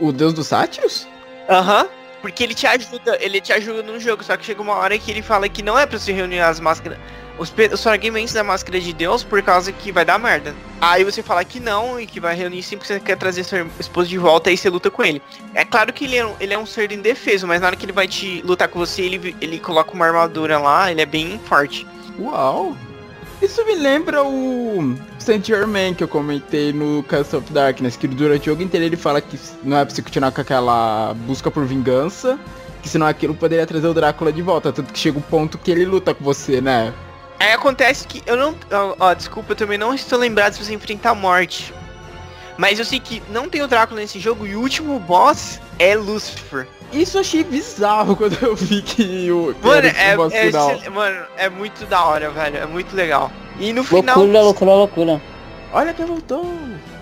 O 0.00 0.12
deus 0.12 0.32
dos 0.32 0.46
sátiros? 0.46 1.06
Aham. 1.48 1.88
Porque 2.20 2.44
ele 2.44 2.54
te 2.54 2.66
ajuda, 2.66 3.16
ele 3.20 3.40
te 3.40 3.52
ajuda 3.52 3.82
no 3.82 3.98
jogo, 3.98 4.22
só 4.22 4.36
que 4.36 4.44
chega 4.44 4.60
uma 4.60 4.74
hora 4.74 4.98
que 4.98 5.10
ele 5.10 5.22
fala 5.22 5.48
que 5.48 5.62
não 5.62 5.78
é 5.78 5.86
pra 5.86 5.98
se 5.98 6.12
reunir 6.12 6.40
as 6.40 6.60
máscaras. 6.60 6.98
Os, 7.38 7.50
os 7.72 7.82
fragmentos 7.82 8.34
da 8.34 8.44
máscara 8.44 8.78
de 8.78 8.92
Deus 8.92 9.24
por 9.24 9.40
causa 9.42 9.72
que 9.72 9.90
vai 9.90 10.04
dar 10.04 10.18
merda. 10.18 10.54
Aí 10.78 11.02
você 11.02 11.22
fala 11.22 11.42
que 11.42 11.58
não 11.58 11.98
e 11.98 12.06
que 12.06 12.20
vai 12.20 12.34
reunir 12.34 12.62
sim 12.62 12.76
porque 12.76 12.92
você 12.92 13.00
quer 13.00 13.16
trazer 13.16 13.44
seu 13.44 13.66
esposo 13.78 14.10
de 14.10 14.18
volta 14.18 14.50
e 14.50 14.56
você 14.58 14.68
luta 14.68 14.90
com 14.90 15.02
ele. 15.02 15.22
É 15.54 15.64
claro 15.64 15.90
que 15.94 16.04
ele 16.04 16.16
é, 16.16 16.26
um, 16.26 16.36
ele 16.38 16.52
é 16.52 16.58
um 16.58 16.66
ser 16.66 16.92
indefeso, 16.92 17.46
mas 17.46 17.62
na 17.62 17.68
hora 17.68 17.76
que 17.76 17.86
ele 17.86 17.92
vai 17.92 18.06
te 18.06 18.42
lutar 18.42 18.68
com 18.68 18.78
você, 18.78 19.00
ele, 19.00 19.34
ele 19.40 19.58
coloca 19.58 19.94
uma 19.94 20.04
armadura 20.04 20.58
lá, 20.58 20.90
ele 20.90 21.00
é 21.00 21.06
bem 21.06 21.40
forte. 21.46 21.86
Uau. 22.18 22.76
Isso 23.42 23.64
me 23.64 23.74
lembra 23.74 24.22
o 24.22 24.94
Saint 25.18 25.46
Germain 25.46 25.94
que 25.94 26.04
eu 26.04 26.08
comentei 26.08 26.74
no 26.74 27.02
Castle 27.04 27.38
of 27.38 27.50
Darkness, 27.52 27.96
que 27.96 28.06
durante 28.06 28.42
o 28.42 28.52
jogo 28.52 28.62
inteiro 28.62 28.84
ele 28.84 28.96
fala 28.96 29.20
que 29.20 29.38
não 29.62 29.78
é 29.78 29.84
pra 29.84 29.94
você 29.94 30.02
continuar 30.02 30.30
com 30.30 30.42
aquela 30.42 31.14
busca 31.26 31.50
por 31.50 31.64
vingança, 31.64 32.38
que 32.82 32.88
senão 32.88 33.06
aquilo 33.06 33.34
poderia 33.34 33.66
trazer 33.66 33.86
o 33.86 33.94
Drácula 33.94 34.30
de 34.30 34.42
volta, 34.42 34.70
tanto 34.70 34.92
que 34.92 34.98
chega 34.98 35.18
o 35.18 35.22
ponto 35.22 35.56
que 35.56 35.70
ele 35.70 35.86
luta 35.86 36.14
com 36.14 36.22
você, 36.22 36.60
né? 36.60 36.92
Aí 37.38 37.52
acontece 37.52 38.06
que 38.06 38.22
eu 38.26 38.36
não. 38.36 38.54
Ó, 38.70 38.96
ó, 39.00 39.14
desculpa, 39.14 39.52
eu 39.52 39.56
também 39.56 39.78
não 39.78 39.94
estou 39.94 40.18
lembrado 40.18 40.52
se 40.52 40.62
você 40.62 40.74
enfrentar 40.74 41.10
a 41.10 41.14
morte. 41.14 41.72
Mas 42.58 42.78
eu 42.78 42.84
sei 42.84 43.00
que 43.00 43.22
não 43.30 43.48
tem 43.48 43.62
o 43.62 43.66
Drácula 43.66 44.02
nesse 44.02 44.20
jogo 44.20 44.46
e 44.46 44.54
o 44.54 44.60
último 44.60 45.00
boss 45.00 45.58
é 45.78 45.96
Lucifer. 45.96 46.68
Isso 46.92 47.16
eu 47.16 47.20
achei 47.20 47.44
bizarro 47.44 48.16
quando 48.16 48.36
eu 48.42 48.56
vi 48.56 48.82
que 48.82 49.30
o 49.30 49.54
que 49.54 49.66
Mano, 49.66 49.86
é, 49.86 50.84
é, 50.84 50.90
mano, 50.90 51.26
é 51.36 51.48
muito 51.48 51.86
da 51.86 52.04
hora, 52.04 52.30
velho. 52.30 52.56
É 52.56 52.66
muito 52.66 52.94
legal. 52.96 53.30
E 53.58 53.72
no 53.72 53.84
final. 53.84 54.18
Loucura, 54.18 54.42
loucura, 54.42 54.70
loucura. 54.72 55.22
Olha 55.72 55.94
quem 55.94 56.04
voltou. 56.04 56.52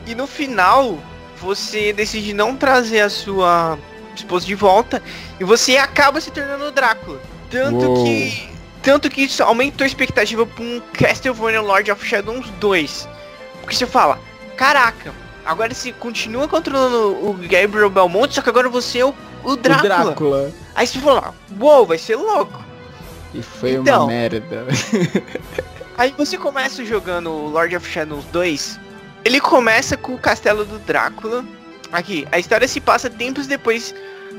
E 0.06 0.14
no 0.14 0.26
final, 0.26 0.98
você 1.40 1.92
decide 1.92 2.34
não 2.34 2.54
trazer 2.54 3.00
a 3.00 3.08
sua 3.08 3.78
esposa 4.14 4.44
de 4.44 4.54
volta 4.54 5.02
e 5.40 5.44
você 5.44 5.76
acaba 5.76 6.20
se 6.20 6.30
tornando 6.30 6.64
o 6.64 6.70
Drácula. 6.70 7.20
Tanto 7.50 7.86
Uou. 7.86 8.04
que. 8.04 8.48
Tanto 8.82 9.10
que 9.10 9.22
isso 9.22 9.42
aumentou 9.42 9.84
a 9.84 9.88
expectativa 9.88 10.46
pra 10.46 10.64
um 10.64 10.80
Castlevania 10.92 11.60
Lord 11.60 11.90
of 11.90 12.06
Shadows 12.06 12.48
2. 12.60 13.08
Porque 13.60 13.74
você 13.76 13.86
fala, 13.86 14.18
caraca, 14.56 15.12
agora 15.44 15.74
você 15.74 15.92
continua 15.92 16.46
controlando 16.46 17.28
o 17.28 17.34
Gabriel 17.34 17.90
Belmont, 17.90 18.32
só 18.32 18.40
que 18.40 18.48
agora 18.48 18.68
você 18.68 19.00
é 19.00 19.04
o, 19.04 19.14
o 19.44 19.56
Drácula. 19.56 20.00
O 20.00 20.04
Drácula. 20.04 20.52
Aí 20.74 20.86
você 20.86 20.98
fala, 20.98 21.34
uou, 21.60 21.86
vai 21.86 21.98
ser 21.98 22.16
louco. 22.16 22.64
E 23.34 23.42
foi 23.42 23.72
Então. 23.72 24.02
uma 24.02 24.06
merda. 24.12 24.66
Aí 25.96 26.14
você 26.16 26.38
começa 26.38 26.84
jogando 26.84 27.30
Lord 27.30 27.74
of 27.76 27.88
Shadows 27.88 28.24
2. 28.26 28.78
Ele 29.24 29.40
começa 29.40 29.96
com 29.96 30.14
o 30.14 30.18
castelo 30.18 30.64
do 30.64 30.78
Drácula. 30.78 31.44
Aqui, 31.92 32.26
a 32.30 32.38
história 32.38 32.68
se 32.68 32.80
passa 32.80 33.10
tempos 33.10 33.46
depois 33.46 33.94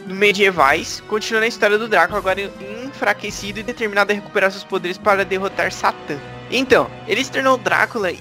do 0.05 0.15
medievais, 0.15 1.01
continuando 1.07 1.45
a 1.45 1.49
história 1.49 1.77
do 1.77 1.87
Drácula 1.87 2.19
agora 2.19 2.49
enfraquecido 2.85 3.59
e 3.59 3.63
determinado 3.63 4.11
a 4.11 4.15
recuperar 4.15 4.51
seus 4.51 4.63
poderes 4.63 4.97
para 4.97 5.25
derrotar 5.25 5.71
Satã. 5.71 6.17
Então, 6.49 6.89
ele 7.07 7.23
se 7.23 7.31
tornou 7.31 7.57
Drácula 7.57 8.11
e 8.11 8.19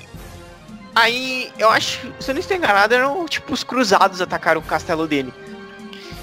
aí 0.94 1.52
eu 1.58 1.70
acho, 1.70 2.12
se 2.18 2.30
eu 2.30 2.34
não 2.34 2.40
estou 2.40 2.56
enganado, 2.56 2.94
eram 2.94 3.24
tipo 3.26 3.52
os 3.52 3.62
cruzados 3.62 4.20
atacaram 4.20 4.60
o 4.60 4.64
castelo 4.64 5.06
dele. 5.06 5.32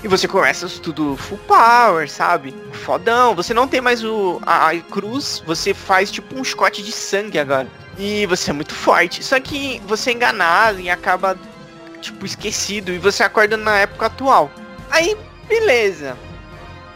E 0.06 0.08
você 0.08 0.28
começa 0.28 0.70
tudo 0.84 1.18
full 1.18 1.40
power, 1.48 2.08
sabe? 2.08 2.54
Fodão. 2.72 3.34
Você 3.34 3.56
não 3.56 3.68
tem 3.68 3.82
mais 3.82 4.04
o 4.04 4.40
a, 4.46 4.70
a 4.70 4.80
cruz, 4.80 5.42
você 5.48 5.74
faz 5.74 6.12
tipo 6.12 6.40
um 6.40 6.44
chicote 6.44 6.84
de 6.84 6.92
sangue 6.92 7.40
agora. 7.40 7.68
E 7.98 8.28
você 8.28 8.52
é 8.52 8.54
muito 8.54 8.76
forte. 8.76 9.24
Só 9.24 9.40
que 9.40 9.82
você 9.88 10.12
é 10.12 10.14
enganado 10.14 10.80
e 10.80 10.92
acaba, 10.92 11.36
tipo, 12.02 12.24
esquecido. 12.24 12.92
E 12.92 13.00
você 13.00 13.24
acorda 13.24 13.58
na 13.58 13.80
época 13.80 14.06
atual. 14.06 14.52
Aí, 14.92 15.18
beleza. 15.48 16.16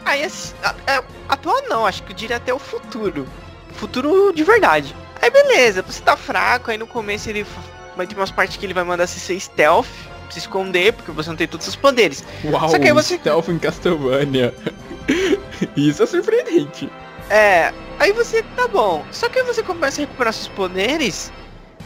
Aí, 0.04 0.22
é, 0.22 1.02
atual 1.28 1.64
não, 1.68 1.84
acho 1.84 2.04
que 2.04 2.12
eu 2.12 2.16
diria 2.16 2.36
até 2.36 2.54
o 2.54 2.60
futuro. 2.60 3.26
Futuro 3.72 4.32
de 4.32 4.44
verdade. 4.44 4.94
Aí, 5.20 5.32
beleza, 5.32 5.82
você 5.82 6.00
tá 6.00 6.16
fraco. 6.16 6.70
Aí 6.70 6.78
no 6.78 6.86
começo 6.86 7.28
ele 7.28 7.44
vai 7.96 8.06
ter 8.06 8.14
umas 8.14 8.30
partes 8.30 8.56
que 8.56 8.64
ele 8.64 8.72
vai 8.72 8.84
mandar 8.84 9.08
você 9.08 9.18
ser 9.18 9.40
stealth. 9.40 9.88
Se 10.30 10.38
esconder, 10.38 10.92
porque 10.92 11.10
você 11.10 11.28
não 11.28 11.36
tem 11.36 11.48
todos 11.48 11.66
os 11.66 11.76
poderes. 11.76 12.24
Uau, 12.44 12.68
Só 12.68 12.78
que 12.78 12.86
aí 12.86 12.92
você... 12.92 13.18
stealth 13.18 13.48
em 13.48 13.58
Castlevania. 13.58 14.54
Isso 15.76 16.02
é 16.02 16.06
surpreendente. 16.06 16.88
É, 17.28 17.72
aí 17.98 18.12
você, 18.12 18.42
tá 18.56 18.66
bom. 18.66 19.04
Só 19.10 19.28
que 19.28 19.38
aí 19.38 19.44
você 19.44 19.62
começa 19.62 20.00
a 20.00 20.04
recuperar 20.04 20.32
seus 20.32 20.48
poderes. 20.48 21.32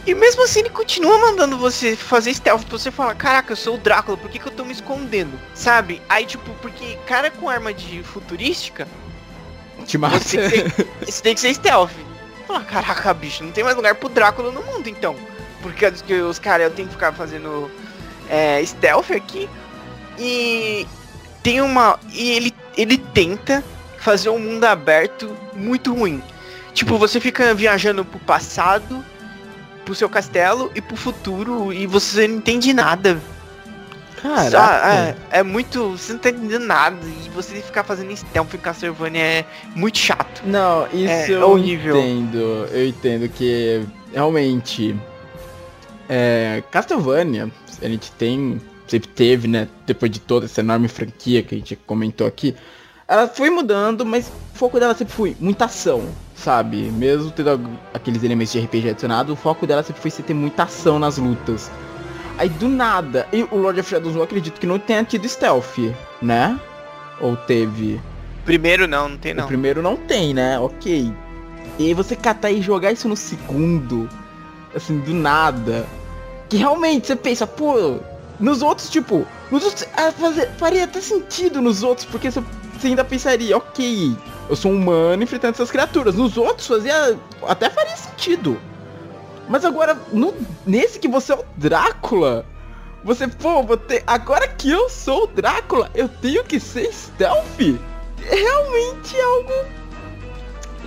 E 0.05 0.13
mesmo 0.13 0.43
assim 0.43 0.59
ele 0.59 0.69
continua 0.69 1.17
mandando 1.17 1.57
você 1.57 1.95
fazer 1.95 2.33
stealth 2.33 2.63
pra 2.63 2.77
você 2.77 2.91
falar, 2.91 3.15
caraca, 3.15 3.53
eu 3.53 3.57
sou 3.57 3.73
o 3.73 3.77
Drácula, 3.77 4.15
por 4.15 4.29
que, 4.29 4.37
que 4.37 4.47
eu 4.47 4.51
tô 4.51 4.63
me 4.63 4.71
escondendo? 4.71 5.39
Sabe? 5.55 5.99
Aí 6.07 6.27
tipo, 6.27 6.51
porque 6.61 6.95
cara 7.07 7.31
com 7.31 7.49
arma 7.49 7.73
de 7.73 8.03
futurística. 8.03 8.87
Te 9.85 9.97
mata. 9.97 10.19
Você 10.19 10.37
tem 10.37 10.49
que 10.49 10.69
ser, 10.69 10.87
você 11.05 11.23
tem 11.23 11.33
que 11.33 11.41
ser 11.41 11.53
stealth. 11.55 11.91
Fala, 12.47 12.61
caraca, 12.61 13.13
bicho, 13.15 13.43
não 13.43 13.51
tem 13.51 13.63
mais 13.63 13.75
lugar 13.75 13.95
pro 13.95 14.07
Drácula 14.07 14.51
no 14.51 14.61
mundo 14.61 14.87
então. 14.87 15.15
Porque 15.63 15.87
os 15.87 16.37
caras 16.37 16.67
eu 16.67 16.71
tenho 16.71 16.87
que 16.87 16.93
ficar 16.93 17.11
fazendo 17.11 17.71
é, 18.29 18.63
stealth 18.65 19.11
aqui. 19.11 19.49
E 20.17 20.87
tem 21.43 21.61
uma. 21.61 21.99
E 22.11 22.31
ele, 22.31 22.53
ele 22.77 22.97
tenta 22.97 23.63
fazer 23.99 24.29
um 24.29 24.39
mundo 24.39 24.63
aberto 24.63 25.35
muito 25.53 25.93
ruim. 25.93 26.21
Tipo, 26.73 26.97
você 26.97 27.19
fica 27.19 27.53
viajando 27.53 28.03
pro 28.03 28.19
passado, 28.19 29.03
pro 29.85 29.95
seu 29.95 30.09
castelo 30.09 30.71
e 30.75 30.81
pro 30.81 30.95
futuro 30.95 31.71
e 31.71 31.87
você 31.87 32.27
não 32.27 32.37
entende 32.37 32.73
nada. 32.73 33.19
Cara, 34.21 35.15
é, 35.31 35.39
é, 35.39 35.43
muito. 35.43 35.91
Você 35.91 36.13
não 36.13 36.19
tá 36.19 36.29
entendendo 36.29 36.65
nada. 36.65 36.97
E 37.25 37.29
você 37.29 37.61
ficar 37.61 37.83
fazendo 37.83 38.15
stealth 38.17 38.53
em 38.55 38.57
Castlevania 38.57 39.21
é 39.21 39.45
muito 39.75 39.99
chato. 39.99 40.41
Não, 40.45 40.87
isso 40.87 41.11
é, 41.11 41.29
eu 41.29 41.51
horrível. 41.51 41.97
entendo. 41.97 42.67
Eu 42.71 42.87
entendo 42.87 43.29
que 43.29 43.85
realmente. 44.11 44.95
É, 46.09 46.63
Castlevania, 46.71 47.49
a 47.81 47.87
gente 47.87 48.11
tem. 48.13 48.61
Sempre 48.87 49.09
teve, 49.09 49.47
né? 49.47 49.67
Depois 49.87 50.11
de 50.11 50.19
toda 50.19 50.45
essa 50.45 50.61
enorme 50.61 50.87
franquia 50.87 51.41
que 51.41 51.55
a 51.55 51.57
gente 51.57 51.75
comentou 51.75 52.27
aqui 52.27 52.55
ela 53.07 53.27
foi 53.27 53.49
mudando, 53.49 54.05
mas 54.05 54.27
o 54.27 54.57
foco 54.57 54.79
dela 54.79 54.95
sempre 54.95 55.13
foi 55.13 55.37
muita 55.39 55.65
ação, 55.65 56.09
sabe? 56.35 56.77
Mesmo 56.91 57.31
tendo 57.31 57.69
aqueles 57.93 58.23
elementos 58.23 58.51
de 58.51 58.59
RPG 58.59 58.89
adicionado, 58.89 59.33
o 59.33 59.35
foco 59.35 59.67
dela 59.67 59.83
sempre 59.83 60.01
foi 60.01 60.11
ser 60.11 60.23
ter 60.23 60.33
muita 60.33 60.63
ação 60.63 60.97
nas 60.97 61.17
lutas. 61.17 61.69
Aí 62.37 62.49
do 62.49 62.67
nada, 62.67 63.27
e 63.31 63.43
o 63.43 63.57
Lord 63.57 63.79
of 63.79 63.89
Shadows 63.89 64.15
eu 64.15 64.23
acredito 64.23 64.59
que 64.59 64.65
não 64.65 64.79
tenha 64.79 65.03
tido 65.03 65.27
stealth, 65.29 65.77
né? 66.21 66.59
Ou 67.21 67.37
teve? 67.37 68.01
Primeiro 68.43 68.87
não, 68.87 69.09
não 69.09 69.17
tem 69.17 69.33
não. 69.33 69.43
O 69.43 69.47
primeiro 69.47 69.81
não 69.81 69.95
tem, 69.95 70.33
né? 70.33 70.59
Ok. 70.59 71.13
E 71.77 71.85
aí 71.85 71.93
você 71.93 72.15
catar 72.15 72.51
e 72.51 72.61
jogar 72.61 72.91
isso 72.91 73.07
no 73.07 73.15
segundo, 73.15 74.09
assim, 74.75 74.99
do 74.99 75.13
nada. 75.13 75.85
Que 76.55 76.59
realmente 76.59 77.07
você 77.07 77.17
pensa, 77.17 77.45
pô, 77.45 77.99
nos 78.39 78.61
outros, 78.61 78.89
tipo, 78.89 79.27
nos 79.51 79.65
outros, 79.65 79.85
ah, 79.93 80.09
fazer, 80.13 80.49
faria 80.57 80.85
até 80.85 81.01
sentido 81.01 81.61
nos 81.61 81.83
outros, 81.83 82.07
porque 82.09 82.31
você 82.31 82.41
você 82.79 82.87
ainda 82.87 83.03
pensaria, 83.03 83.57
ok, 83.57 84.15
eu 84.49 84.55
sou 84.55 84.71
um 84.71 84.75
humano 84.75 85.21
enfrentando 85.21 85.55
essas 85.55 85.69
criaturas. 85.69 86.15
Nos 86.15 86.37
outros 86.37 86.65
fazia. 86.65 87.19
até 87.43 87.69
faria 87.69 87.97
sentido. 87.97 88.57
Mas 89.49 89.65
agora, 89.65 89.99
no, 90.13 90.33
nesse 90.65 90.97
que 90.97 91.09
você 91.09 91.33
é 91.33 91.35
o 91.35 91.45
Drácula, 91.57 92.45
você, 93.03 93.27
pô, 93.27 93.63
vou 93.63 93.75
ter, 93.75 94.01
agora 94.07 94.47
que 94.47 94.69
eu 94.69 94.89
sou 94.89 95.23
o 95.23 95.27
Drácula, 95.27 95.91
eu 95.93 96.07
tenho 96.07 96.43
que 96.45 96.57
ser 96.57 96.89
stealth? 96.93 97.59
É 98.27 98.35
realmente 98.35 99.19
algo 99.19 99.51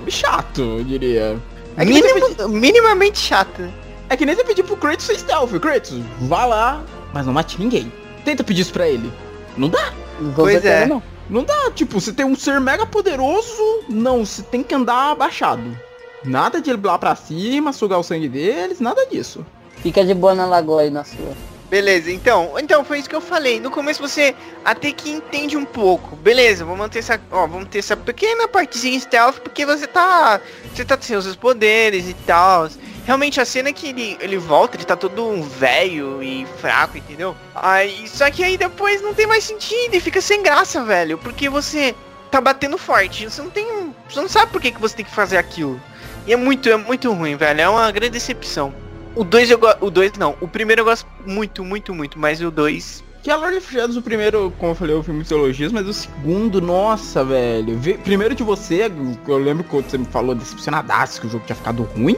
chato, 0.08 0.62
eu 0.78 0.84
diria. 0.84 1.38
É 1.76 1.84
Minim, 1.84 2.02
minimamente 2.48 3.18
chato. 3.18 3.70
É 4.08 4.16
que 4.16 4.24
nem 4.24 4.34
você 4.34 4.44
pedir 4.44 4.62
pro 4.62 4.76
Kratos 4.76 5.06
ser 5.06 5.18
stealth. 5.18 5.58
Kratos, 5.60 6.00
vá 6.20 6.44
lá, 6.46 6.82
mas 7.12 7.26
não 7.26 7.32
mate 7.32 7.58
ninguém. 7.58 7.92
Tenta 8.24 8.42
pedir 8.42 8.62
isso 8.62 8.72
pra 8.72 8.88
ele. 8.88 9.12
Não 9.56 9.68
dá. 9.68 9.92
Não 10.20 10.32
pois 10.32 10.64
é. 10.64 10.86
Não. 10.86 11.02
Não 11.28 11.44
dá, 11.44 11.70
tipo, 11.74 12.00
você 12.00 12.10
tem 12.10 12.24
um 12.24 12.34
ser 12.34 12.58
mega 12.58 12.86
poderoso, 12.86 13.84
não, 13.86 14.24
você 14.24 14.42
tem 14.42 14.62
que 14.62 14.74
andar 14.74 15.10
abaixado. 15.10 15.78
Nada 16.24 16.60
de 16.60 16.70
ir 16.70 16.80
lá 16.82 16.98
pra 16.98 17.14
cima, 17.14 17.72
sugar 17.72 17.98
o 17.98 18.02
sangue 18.02 18.28
deles, 18.28 18.80
nada 18.80 19.04
disso. 19.06 19.44
Fica 19.76 20.02
de 20.04 20.14
boa 20.14 20.34
na 20.34 20.46
lagoa 20.46 20.82
aí 20.82 20.90
na 20.90 21.04
sua. 21.04 21.34
Beleza, 21.70 22.10
então, 22.10 22.54
então 22.58 22.82
foi 22.82 22.98
isso 22.98 23.08
que 23.08 23.14
eu 23.14 23.20
falei. 23.20 23.60
No 23.60 23.70
começo 23.70 24.00
você 24.00 24.34
até 24.64 24.90
que 24.90 25.10
entende 25.10 25.56
um 25.56 25.66
pouco. 25.66 26.16
Beleza, 26.16 26.64
vamos 26.64 26.80
manter 26.80 27.00
essa, 27.00 27.20
ó, 27.30 27.46
vamos 27.46 27.68
ter 27.68 27.80
essa 27.80 27.94
pequena 27.94 28.48
partezinha 28.48 28.98
stealth 28.98 29.40
porque 29.40 29.66
você 29.66 29.86
tá, 29.86 30.40
você 30.74 30.84
tá 30.84 30.96
sem 30.98 31.16
os 31.16 31.24
seus 31.24 31.36
poderes 31.36 32.08
e 32.08 32.14
tal. 32.14 32.68
Realmente 33.04 33.40
a 33.40 33.44
cena 33.44 33.68
é 33.68 33.72
que 33.72 33.88
ele, 33.88 34.16
ele 34.20 34.38
volta, 34.38 34.76
ele 34.76 34.84
tá 34.84 34.96
todo 34.96 35.26
um 35.26 35.42
velho 35.42 36.22
e 36.22 36.46
fraco, 36.58 36.96
entendeu? 36.96 37.36
Aí, 37.54 38.08
só 38.08 38.30
que 38.30 38.42
aí 38.42 38.56
depois 38.56 39.02
não 39.02 39.12
tem 39.12 39.26
mais 39.26 39.44
sentido 39.44 39.94
e 39.94 40.00
fica 40.00 40.20
sem 40.20 40.42
graça, 40.42 40.82
velho. 40.82 41.18
Porque 41.18 41.50
você 41.50 41.94
tá 42.30 42.40
batendo 42.40 42.78
forte. 42.78 43.28
Você 43.28 43.42
não 43.42 43.50
tem. 43.50 43.94
Você 44.08 44.20
não 44.20 44.28
sabe 44.28 44.52
por 44.52 44.60
que, 44.60 44.72
que 44.72 44.80
você 44.80 44.96
tem 44.96 45.04
que 45.04 45.14
fazer 45.14 45.36
aquilo. 45.36 45.80
E 46.26 46.32
é 46.32 46.36
muito, 46.36 46.68
é 46.68 46.76
muito 46.76 47.12
ruim, 47.12 47.36
velho. 47.36 47.60
É 47.60 47.68
uma 47.68 47.90
grande 47.90 48.12
decepção. 48.12 48.74
O 49.18 49.24
2 49.24 49.50
eu 49.50 49.58
gosto. 49.58 49.84
O 49.84 49.90
2 49.90 50.12
não. 50.12 50.36
O 50.40 50.46
primeiro 50.46 50.82
eu 50.82 50.84
gosto 50.84 51.04
muito, 51.26 51.64
muito, 51.64 51.92
muito. 51.92 52.16
Mas 52.16 52.40
o 52.40 52.52
2. 52.52 53.02
Que 53.20 53.32
a 53.32 53.36
Lord 53.36 53.56
of 53.56 53.72
Shadows, 53.72 53.96
o 53.96 54.02
primeiro, 54.02 54.52
como 54.58 54.70
eu 54.70 54.76
falei, 54.76 54.94
eu 54.94 55.02
fui 55.02 55.12
muito 55.12 55.34
elogios, 55.34 55.72
mas 55.72 55.88
o 55.88 55.92
segundo, 55.92 56.60
nossa, 56.60 57.24
velho. 57.24 57.76
Primeiro 58.04 58.32
de 58.32 58.44
você, 58.44 58.88
eu 59.26 59.36
lembro 59.38 59.64
quando 59.64 59.90
você 59.90 59.98
me 59.98 60.04
falou 60.04 60.36
decepcionadaço 60.36 61.20
que 61.20 61.26
o 61.26 61.30
jogo 61.30 61.44
tinha 61.44 61.56
ficado 61.56 61.82
ruim. 61.82 62.16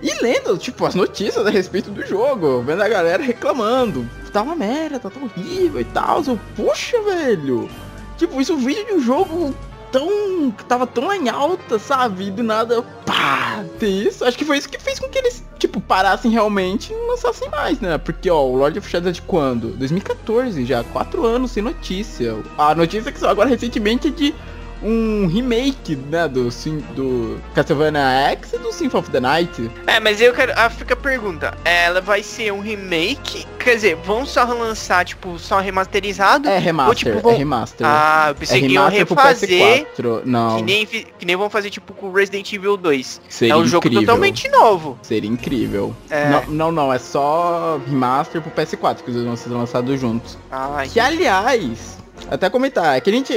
E 0.00 0.14
lendo, 0.22 0.56
tipo, 0.58 0.86
as 0.86 0.94
notícias 0.94 1.44
a 1.44 1.50
respeito 1.50 1.90
do 1.90 2.06
jogo, 2.06 2.62
vendo 2.62 2.82
a 2.82 2.88
galera 2.88 3.20
reclamando. 3.20 4.08
Tá 4.32 4.42
uma 4.42 4.54
merda, 4.54 5.00
tá 5.00 5.10
tão 5.10 5.24
horrível 5.24 5.80
e 5.80 5.84
tal. 5.84 6.22
Eu, 6.24 6.38
poxa, 6.54 7.02
velho. 7.02 7.68
Tipo, 8.16 8.40
isso 8.40 8.52
é 8.52 8.54
um 8.54 8.58
vídeo 8.58 8.86
de 8.86 8.92
um 8.92 9.00
jogo 9.00 9.52
tão. 9.92 10.50
tava 10.66 10.86
tão 10.86 11.12
em 11.12 11.28
alta, 11.28 11.78
sabe? 11.78 12.28
E 12.28 12.30
do 12.30 12.42
nada, 12.42 12.82
pá, 13.04 13.62
ter 13.78 13.88
isso. 13.88 14.24
Acho 14.24 14.36
que 14.36 14.44
foi 14.44 14.56
isso 14.56 14.68
que 14.68 14.78
fez 14.78 14.98
com 14.98 15.08
que 15.08 15.18
eles, 15.18 15.44
tipo, 15.58 15.80
parassem 15.80 16.30
realmente 16.30 16.92
e 16.92 16.96
não 16.96 17.10
lançassem 17.10 17.48
mais, 17.50 17.78
né? 17.80 17.98
Porque, 17.98 18.30
ó, 18.30 18.42
o 18.44 18.56
Lord 18.56 18.78
of 18.78 18.88
Shadows 18.88 19.10
é 19.10 19.12
de 19.12 19.22
quando? 19.22 19.68
2014 19.76 20.64
já, 20.64 20.82
quatro 20.82 21.24
anos 21.24 21.52
sem 21.52 21.62
notícia. 21.62 22.36
A 22.56 22.74
notícia 22.74 23.12
que 23.12 23.20
saiu 23.20 23.30
agora 23.30 23.48
recentemente 23.48 24.08
é 24.08 24.10
de 24.10 24.34
um 24.82 25.26
remake, 25.26 25.96
né, 25.96 26.26
do, 26.28 26.48
do 26.94 27.40
Castlevania 27.54 28.00
X 28.32 28.52
e 28.52 28.58
do 28.58 28.72
Symphony 28.72 29.00
of 29.00 29.10
the 29.10 29.20
Night. 29.20 29.70
É, 29.86 30.00
mas 30.00 30.20
eu 30.20 30.32
quero. 30.34 30.52
Ah, 30.56 30.68
fica 30.68 30.94
a 30.94 30.96
pergunta. 30.96 31.56
Ela 31.64 32.00
vai 32.00 32.22
ser 32.22 32.52
um 32.52 32.60
remake? 32.60 33.46
Quer 33.58 33.76
dizer, 33.76 33.96
vão 33.96 34.26
só 34.26 34.44
relançar, 34.44 35.04
tipo, 35.04 35.38
só 35.38 35.60
remasterizado? 35.60 36.48
É 36.48 36.58
remaster, 36.58 36.88
ou, 36.88 36.94
tipo, 36.94 37.20
vão... 37.20 37.32
é 37.32 37.36
remaster. 37.36 37.86
Ah, 37.86 38.26
eu 38.28 38.34
pensei 38.34 38.58
é 38.58 38.66
que 38.66 38.72
iam 38.72 38.88
refazer. 38.88 39.86
Não. 40.24 40.56
Que 40.56 40.62
nem, 40.62 40.86
que 40.86 41.24
nem 41.24 41.36
vão 41.36 41.48
fazer, 41.48 41.70
tipo, 41.70 41.92
com 41.94 42.10
Resident 42.10 42.52
Evil 42.52 42.76
2. 42.76 43.20
Seria 43.28 43.52
é 43.52 43.56
um 43.56 43.60
incrível. 43.60 43.80
jogo 43.80 44.00
totalmente 44.00 44.48
novo. 44.48 44.98
Seria 45.02 45.30
incrível. 45.30 45.94
É. 46.10 46.28
Não, 46.28 46.46
não, 46.46 46.72
não, 46.72 46.92
é 46.92 46.98
só 46.98 47.80
remaster 47.86 48.42
pro 48.42 48.50
PS4, 48.50 49.02
que 49.02 49.10
os 49.10 49.14
dois 49.14 49.26
vão 49.26 49.36
ser 49.36 49.50
lançados 49.50 50.00
juntos. 50.00 50.36
Ah, 50.50 50.84
que, 50.90 50.98
aliás, 50.98 51.98
até 52.30 52.50
comentar, 52.50 52.96
é 52.96 53.00
que 53.00 53.10
a 53.10 53.12
gente 53.12 53.32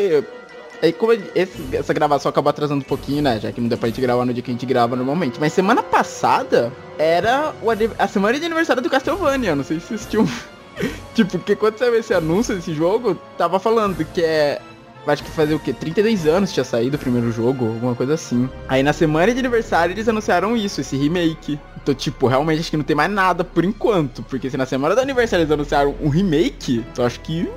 Aí 0.85 0.93
como 0.93 1.13
esse, 1.13 1.51
essa 1.73 1.91
gravação 1.95 2.29
acabou 2.29 2.51
atrasando 2.51 2.81
um 2.81 2.87
pouquinho, 2.87 3.23
né? 3.23 3.39
Já 3.39 3.51
que 3.51 3.59
não 3.59 3.67
deu 3.67 3.75
pra 3.75 3.89
gente 3.89 3.99
gravar 3.99 4.23
no 4.23 4.31
dia 4.31 4.43
que 4.43 4.51
a 4.51 4.53
gente 4.53 4.67
grava 4.67 4.95
normalmente. 4.95 5.39
Mas 5.39 5.51
semana 5.51 5.81
passada 5.81 6.71
era 6.99 7.55
a 7.97 8.07
semana 8.07 8.39
de 8.39 8.45
aniversário 8.45 8.83
do 8.83 8.89
Castlevania. 8.89 9.55
Não 9.55 9.63
sei 9.63 9.79
se 9.79 9.87
vocês 9.87 10.05
tinham. 10.05 10.29
tipo, 11.15 11.39
porque 11.39 11.55
quando 11.55 11.79
saiu 11.79 11.95
esse 11.95 12.13
anúncio 12.13 12.55
desse 12.55 12.71
jogo, 12.71 13.15
tava 13.35 13.59
falando 13.59 14.05
que 14.05 14.21
é. 14.21 14.61
Acho 15.07 15.23
que 15.23 15.31
fazer 15.31 15.55
o 15.55 15.59
quê? 15.59 15.73
32 15.73 16.27
anos 16.27 16.51
tinha 16.51 16.63
saído 16.63 16.97
o 16.97 16.99
primeiro 16.99 17.31
jogo, 17.31 17.65
alguma 17.65 17.95
coisa 17.95 18.13
assim. 18.13 18.47
Aí 18.67 18.83
na 18.83 18.93
semana 18.93 19.33
de 19.33 19.39
aniversário 19.39 19.93
eles 19.93 20.07
anunciaram 20.07 20.55
isso, 20.55 20.81
esse 20.81 20.95
remake. 20.95 21.59
Então, 21.81 21.93
tipo, 21.95 22.27
realmente 22.27 22.59
acho 22.61 22.71
que 22.71 22.77
não 22.77 22.83
tem 22.83 22.95
mais 22.95 23.11
nada 23.11 23.43
por 23.43 23.65
enquanto. 23.65 24.21
Porque 24.23 24.49
se 24.51 24.57
na 24.57 24.65
semana 24.67 24.93
do 24.93 25.01
aniversário 25.01 25.43
eles 25.43 25.51
anunciaram 25.51 25.95
um 25.99 26.09
remake, 26.09 26.83
então 26.91 27.05
acho 27.05 27.19
que 27.19 27.47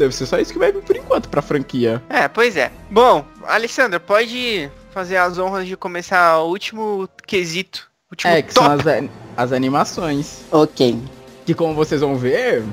deve 0.00 0.14
ser 0.14 0.26
só 0.26 0.38
isso 0.38 0.52
que 0.52 0.58
vai 0.58 0.72
vir 0.72 0.82
por 0.82 0.96
enquanto 0.96 1.28
pra 1.28 1.40
franquia. 1.42 2.02
É, 2.08 2.26
pois 2.26 2.56
é. 2.56 2.72
Bom, 2.90 3.24
Alessandra, 3.44 4.00
pode 4.00 4.70
fazer 4.90 5.18
as 5.18 5.38
honras 5.38 5.68
de 5.68 5.76
começar 5.76 6.40
o 6.40 6.48
último 6.48 7.08
quesito. 7.26 7.88
Último 8.10 8.32
é, 8.32 8.42
que 8.42 8.52
top. 8.52 8.82
são 8.82 8.92
as, 8.92 9.10
as 9.36 9.52
animações. 9.52 10.40
Ok. 10.50 10.98
Que 11.46 11.54
como 11.54 11.74
vocês 11.74 12.00
vão 12.00 12.16
ver, 12.16 12.64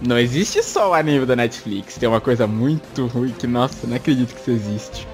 Não 0.00 0.18
existe 0.18 0.62
só 0.62 0.90
o 0.90 0.94
anime 0.94 1.26
da 1.26 1.34
Netflix. 1.34 1.96
Tem 1.96 2.08
uma 2.08 2.20
coisa 2.20 2.46
muito 2.46 3.06
ruim 3.06 3.34
que, 3.36 3.46
nossa, 3.46 3.86
não 3.86 3.96
acredito 3.96 4.34
que 4.34 4.40
isso 4.40 4.50
existe. 4.50 5.08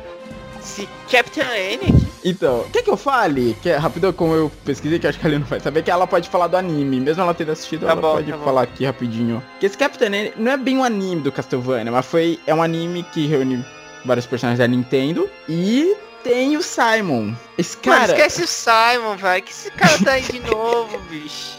Se 0.65 0.89
Captain 1.11 1.45
N 1.45 1.95
Então, 2.25 2.65
quer 2.73 2.83
que 2.83 2.91
eu 2.91 2.97
fale? 2.97 3.55
Que 3.63 3.69
é 3.69 3.77
rapidão, 3.77 4.13
como 4.13 4.35
eu 4.35 4.51
pesquisei, 4.65 4.99
que 4.99 5.07
acho 5.07 5.19
que 5.21 5.27
a 5.27 5.31
não 5.31 5.45
vai 5.47 5.61
saber, 5.61 5.83
que 5.83 5.91
ela 5.91 6.07
pode 6.07 6.29
falar 6.31 6.47
do 6.47 6.57
anime. 6.57 6.99
Mesmo 7.01 7.23
ela 7.23 7.35
tendo 7.35 7.53
assistido, 7.53 7.85
Tá 7.87 7.93
ela 7.93 8.01
bom, 8.01 8.15
pode 8.15 8.31
tá 8.31 8.39
bom. 8.39 8.45
falar 8.45 8.63
aqui 8.63 8.85
rapidinho. 8.87 9.43
Que 9.61 9.67
esse 9.67 9.77
Captain 9.77 10.09
N 10.11 10.33
não 10.37 10.53
é 10.53 10.57
bem 10.57 10.79
um 10.79 10.85
anime 10.85 11.21
do 11.21 11.31
Castlevania, 11.31 11.93
mas 11.93 12.07
foi. 12.07 12.41
É 12.47 12.55
um 12.55 12.63
anime 12.63 13.03
que 13.13 13.27
reúne 13.27 13.65
vários 14.07 14.27
personagens 14.27 14.59
da 14.59 14.67
Nintendo. 14.67 15.29
E 15.49 15.95
tem 16.25 16.57
o 16.57 16.63
Simon. 16.63 17.35
Esse 17.59 17.77
Mano, 17.87 18.01
cara. 18.01 18.13
esquece 18.13 18.43
o 18.45 18.49
Simon, 18.49 19.17
velho. 19.17 19.43
Que 19.45 19.53
esse 19.53 19.71
cara 19.73 19.99
tá 20.03 20.13
aí 20.13 20.23
de 20.23 20.41
novo, 20.51 20.99
bicho. 21.11 21.59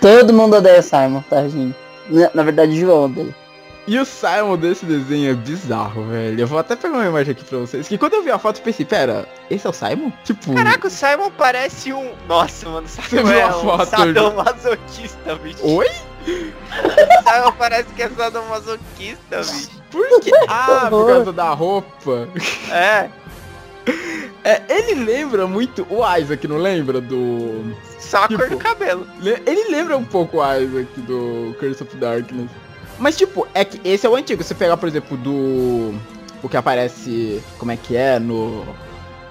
Todo 0.00 0.32
mundo 0.32 0.56
odeia 0.56 0.80
o 0.80 0.82
Simon, 0.82 1.22
tá, 1.28 1.46
gente? 1.46 1.76
Na, 2.08 2.30
na 2.32 2.42
verdade, 2.42 2.72
o 2.72 2.76
João 2.80 3.04
odeia. 3.04 3.36
E 3.88 3.98
o 3.98 4.04
Simon 4.04 4.58
desse 4.58 4.84
desenho 4.84 5.30
é 5.30 5.34
bizarro, 5.34 6.04
velho. 6.08 6.38
Eu 6.40 6.46
vou 6.46 6.58
até 6.58 6.76
pegar 6.76 6.94
uma 6.98 7.06
imagem 7.06 7.32
aqui 7.32 7.42
pra 7.42 7.56
vocês. 7.58 7.88
Que 7.88 7.96
quando 7.96 8.12
eu 8.14 8.22
vi 8.22 8.30
a 8.30 8.38
foto, 8.38 8.58
eu 8.58 8.62
pensei, 8.62 8.84
pera, 8.84 9.26
esse 9.50 9.66
é 9.66 9.70
o 9.70 9.72
Simon? 9.72 10.12
Tipo. 10.24 10.54
Caraca, 10.54 10.86
o 10.86 10.90
Simon 10.90 11.30
parece 11.38 11.90
um. 11.92 12.12
Nossa, 12.28 12.68
mano, 12.68 12.86
o 12.86 12.88
Você 12.90 13.00
Simon 13.08 13.24
viu 13.24 13.32
é 13.38 13.42
a 13.42 13.48
um 13.56 13.60
foto, 13.62 13.86
sadomasoquista, 13.88 15.34
bicho. 15.36 15.58
Oi? 15.66 15.86
O 15.88 17.30
Simon 17.30 17.52
parece 17.58 17.88
que 17.94 18.02
é 18.02 18.10
sadomasoquista, 18.10 19.38
bicho. 19.38 19.70
Por 19.90 20.20
quê? 20.20 20.32
Ah, 20.48 20.88
por 20.90 21.06
causa 21.06 21.32
da 21.32 21.50
roupa. 21.54 22.28
É, 22.70 23.08
É, 24.44 24.62
ele 24.68 25.02
lembra 25.02 25.46
muito 25.46 25.86
o 25.88 26.02
Isaac, 26.18 26.46
não 26.46 26.58
lembra? 26.58 27.00
Do. 27.00 27.74
só 27.98 28.24
a 28.24 28.28
cor 28.28 28.36
Tipo, 28.38 28.50
do 28.50 28.56
cabelo. 28.58 29.06
Le- 29.20 29.42
Ele 29.46 29.70
lembra 29.70 29.96
um 29.96 30.04
pouco 30.04 30.38
o 30.38 30.54
Isaac 30.58 31.00
do 31.00 31.56
Curse 31.58 31.82
of 31.82 31.96
Darkness. 31.96 32.50
Mas, 32.98 33.16
tipo, 33.16 33.46
é 33.54 33.64
que 33.64 33.80
esse 33.88 34.06
é 34.06 34.10
o 34.10 34.16
antigo. 34.16 34.42
Você 34.42 34.54
pegar, 34.54 34.76
por 34.76 34.88
exemplo, 34.88 35.16
do. 35.16 35.94
O 36.42 36.48
que 36.48 36.56
aparece. 36.56 37.42
Como 37.58 37.72
é 37.72 37.76
que 37.76 37.96
é? 37.96 38.18
No. 38.18 38.64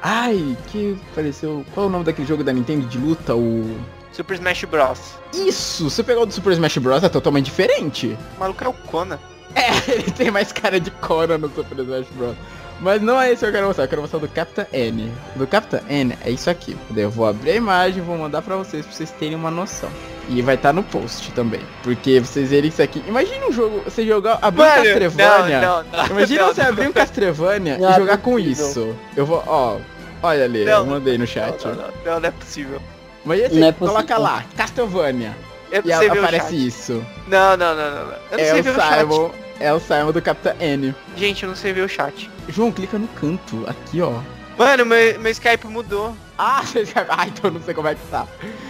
Ai, 0.01 0.57
que 0.67 0.97
apareceu. 1.11 1.65
Qual 1.73 1.85
é 1.85 1.89
o 1.89 1.91
nome 1.91 2.05
daquele 2.05 2.27
jogo 2.27 2.43
da 2.43 2.53
Nintendo 2.53 2.85
de 2.87 2.97
luta? 2.97 3.35
O. 3.35 3.77
Super 4.11 4.35
Smash 4.35 4.63
Bros. 4.63 4.99
Isso! 5.33 5.89
Você 5.89 6.01
pegar 6.03 6.21
o 6.21 6.25
do 6.25 6.33
Super 6.33 6.53
Smash 6.53 6.77
Bros. 6.77 7.03
é 7.03 7.09
totalmente 7.09 7.45
diferente. 7.45 8.17
O 8.37 8.39
maluco 8.39 8.63
é 8.63 8.67
o 8.67 8.73
Kona. 8.73 9.19
É, 9.53 9.69
ele 9.91 10.11
tem 10.11 10.31
mais 10.31 10.51
cara 10.51 10.79
de 10.79 10.89
Cora 10.91 11.37
no 11.37 11.49
Super 11.49 11.79
Smash 11.79 12.07
Bros. 12.15 12.35
Mas 12.79 13.01
não 13.01 13.19
é 13.19 13.31
isso 13.31 13.39
que 13.39 13.45
eu 13.47 13.51
quero 13.51 13.67
mostrar, 13.67 13.85
eu 13.85 13.87
quero 13.87 14.01
mostrar 14.01 14.19
do 14.19 14.27
Captain 14.27 14.65
N. 14.71 15.11
Do 15.35 15.47
Captain 15.47 15.81
N 15.89 16.17
é 16.23 16.29
isso 16.29 16.49
aqui. 16.49 16.77
Daí 16.91 17.03
eu 17.03 17.09
vou 17.09 17.25
abrir 17.25 17.51
a 17.51 17.55
imagem 17.55 17.97
e 17.99 18.01
vou 18.05 18.17
mandar 18.17 18.41
pra 18.41 18.55
vocês, 18.55 18.85
pra 18.85 18.95
vocês 18.95 19.11
terem 19.11 19.35
uma 19.35 19.49
noção. 19.49 19.89
E 20.29 20.41
vai 20.41 20.55
estar 20.55 20.73
no 20.73 20.83
post 20.83 21.31
também. 21.31 21.61
Porque 21.83 22.19
vocês 22.19 22.49
verem 22.49 22.69
isso 22.69 22.81
aqui. 22.81 23.01
Imagina 23.07 23.47
um 23.47 23.51
jogo, 23.51 23.81
você 23.85 24.05
jogar, 24.05 24.37
abrir 24.41 24.61
um 24.61 24.65
Castlevania. 24.65 25.61
não, 25.61 25.83
não, 25.83 25.91
não. 25.91 26.05
Imagina 26.07 26.41
não, 26.43 26.53
você 26.53 26.61
não. 26.63 26.69
abrir 26.69 26.87
um 26.87 26.91
Castlevania 26.91 27.77
e 27.79 27.95
jogar 27.95 28.17
com 28.17 28.37
isso. 28.37 28.95
Eu 29.15 29.25
vou, 29.25 29.43
ó. 29.47 29.77
Olha 30.21 30.45
ali, 30.45 30.65
Não, 30.65 30.79
eu 30.79 30.85
mandei 30.85 31.17
no 31.17 31.25
chat. 31.27 31.63
Não, 31.63 31.75
não, 31.75 31.83
não, 32.05 32.19
não 32.19 32.27
é 32.27 32.31
possível. 32.31 32.81
Mas 33.23 33.43
assim, 33.43 33.59
Não 33.59 33.67
é 33.67 33.71
coloca 33.71 34.17
lá, 34.17 34.43
Castlevania. 34.55 35.35
Eu 35.71 35.81
E 35.85 35.89
não 35.89 35.97
sei 35.99 36.09
ver 36.09 36.17
o 36.19 36.23
aparece 36.23 36.67
isso. 36.67 37.05
Não, 37.27 37.55
não, 37.57 37.75
não, 37.75 37.91
não. 37.91 38.05
não. 38.05 38.13
Eu 38.31 38.37
não 38.37 38.39
É 38.39 38.51
sei 38.51 38.59
o 38.59 38.63
ver 38.63 38.69
o 38.69 38.75
chat. 38.75 38.99
Simon. 38.99 39.31
É 39.59 39.73
o 39.73 39.79
Simon 39.79 40.11
do 40.11 40.21
Captain 40.21 40.53
N. 40.59 40.95
Gente, 41.15 41.43
eu 41.43 41.49
não 41.49 41.55
sei 41.55 41.73
ver 41.73 41.81
o 41.81 41.89
chat. 41.89 42.29
João, 42.49 42.71
clica 42.71 42.97
no 42.97 43.07
canto, 43.09 43.63
aqui 43.67 44.01
ó. 44.01 44.21
Mano, 44.57 44.85
meu, 44.85 45.19
meu 45.19 45.31
Skype 45.31 45.67
mudou. 45.67 46.15
Ah, 46.37 46.61
ah, 47.09 47.27
então 47.27 47.51
não 47.51 47.61
sei 47.61 47.73
como 47.73 47.87
é 47.87 47.95
que 47.95 48.01
tá. 48.09 48.27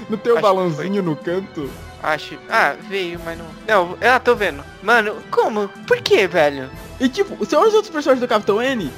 No 0.09 0.17
teu 0.17 0.34
Acho 0.34 0.41
balãozinho 0.41 1.01
no 1.01 1.15
canto. 1.15 1.69
Acho. 2.03 2.38
Ah, 2.49 2.75
veio, 2.89 3.19
mas 3.23 3.38
não. 3.38 3.45
Não, 3.67 3.97
ah, 4.01 4.19
tô 4.19 4.36
vendo. 4.36 4.63
Mano, 4.84 5.15
como? 5.32 5.69
Por 5.88 6.01
que, 6.01 6.28
velho? 6.28 6.69
E 6.99 7.07
tipo, 7.07 7.36
olha 7.36 7.67
os 7.67 7.73
outros 7.73 7.89
personagens 7.89 8.19
do 8.19 8.28
Capitão 8.28 8.61
N, 8.61 8.91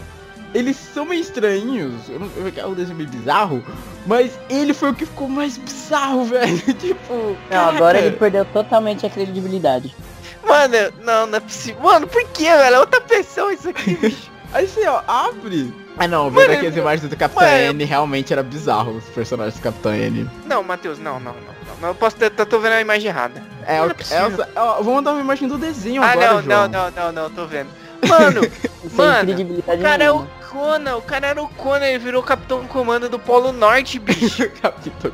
eles 0.54 0.76
são 0.78 1.06
meio 1.06 1.22
estranhos. 1.22 2.10
Eu 2.10 2.20
não 2.20 2.30
eu, 2.36 2.70
um 2.70 2.74
desenho 2.74 2.98
meio 2.98 3.10
bizarro. 3.10 3.64
Mas 4.08 4.38
ele 4.50 4.74
foi 4.74 4.90
o 4.90 4.96
que 4.96 5.06
ficou 5.06 5.28
mais 5.30 5.58
bizarro, 5.58 6.26
velho. 6.30 6.74
tipo. 6.74 7.14
Não, 7.14 7.38
caraca. 7.50 7.76
agora 7.76 8.00
ele 8.00 8.16
perdeu 8.16 8.46
totalmente 8.46 9.06
a 9.06 9.10
credibilidade. 9.10 9.96
Mano, 10.44 10.76
não, 11.04 11.28
não 11.28 11.38
é 11.38 11.40
possível. 11.40 11.82
Mano, 11.82 12.08
por 12.08 12.24
que, 12.30 12.46
velho? 12.46 12.76
É 12.76 12.80
outra 12.80 13.02
pessoa 13.02 13.54
isso 13.54 13.70
aqui, 13.70 13.96
bicho. 13.96 14.32
Aí 14.54 14.68
você, 14.68 14.88
ó, 14.88 15.02
abre. 15.08 15.74
Ah 15.98 16.08
não, 16.08 16.30
vendo 16.30 16.42
Mano, 16.48 16.54
aqui 16.54 16.68
as 16.68 16.76
imagens 16.76 17.10
do 17.10 17.16
Capitão 17.16 17.44
mano, 17.44 17.56
N, 17.74 17.84
realmente 17.84 18.32
era 18.34 18.42
bizarro 18.42 18.94
os 18.98 19.04
personagens 19.06 19.56
do 19.56 19.62
Capitão 19.62 19.94
N. 19.94 20.30
Não, 20.46 20.64
Matheus, 20.64 20.98
não, 20.98 21.20
não, 21.20 21.34
não. 21.34 21.42
não. 21.42 21.82
não 21.82 21.88
eu 21.90 21.96
posso 21.96 22.16
ter, 22.16 22.30
tô, 22.32 22.46
tô 22.46 22.60
vendo 22.60 22.74
a 22.74 22.82
imagem 22.82 23.10
errada. 23.10 23.44
É, 23.68 23.82
o, 23.82 23.88
é 23.88 23.96
é, 24.12 24.26
o- 24.28 24.48
ó, 24.56 24.82
vou 24.82 24.96
mandar 24.96 25.12
uma 25.12 25.22
imagem 25.22 25.48
do 25.48 25.58
desenho 25.58 26.02
Ah, 26.02 26.12
agora, 26.12 26.34
não, 26.34 26.42
João. 26.42 26.68
não, 26.68 26.68
não, 26.70 26.92
não, 26.92 27.12
não, 27.24 27.30
tô 27.30 27.46
vendo. 27.46 27.70
Mano, 28.08 28.42
Mano, 28.94 29.34
o 29.68 29.82
cara 29.82 30.04
é 30.04 30.12
o. 30.12 30.26
Conan, 30.50 30.96
o 30.96 31.02
cara 31.04 31.28
era 31.28 31.44
o 31.44 31.48
Conan, 31.50 31.86
ele 31.86 32.00
virou 32.00 32.24
Capitão 32.24 32.66
Comando 32.66 33.08
do 33.08 33.20
Polo 33.20 33.52
Norte, 33.52 34.00
bicho. 34.00 34.50
Capitão. 34.62 35.12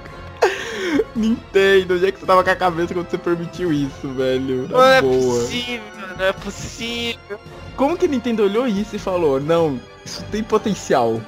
Nintendo, 1.16 1.96
onde 1.96 2.06
é 2.08 2.12
que 2.12 2.20
você 2.20 2.26
tava 2.26 2.44
com 2.44 2.50
a 2.50 2.56
cabeça 2.56 2.94
quando 2.94 3.10
você 3.10 3.18
permitiu 3.18 3.72
isso, 3.74 4.08
velho? 4.14 4.68
Na 4.70 4.78
Não 4.78 4.84
é 4.86 5.02
boa. 5.02 5.14
possível, 5.42 5.82
não 6.18 6.26
é 6.26 6.34
possível. 6.34 7.40
Como 7.76 7.98
que 7.98 8.06
a 8.06 8.10
Nintendo 8.10 8.44
olhou 8.44 8.68
isso 8.68 8.96
e 8.96 9.00
falou, 9.00 9.40
não, 9.40 9.80
isso 10.06 10.24
tem 10.32 10.44
potencial? 10.44 11.22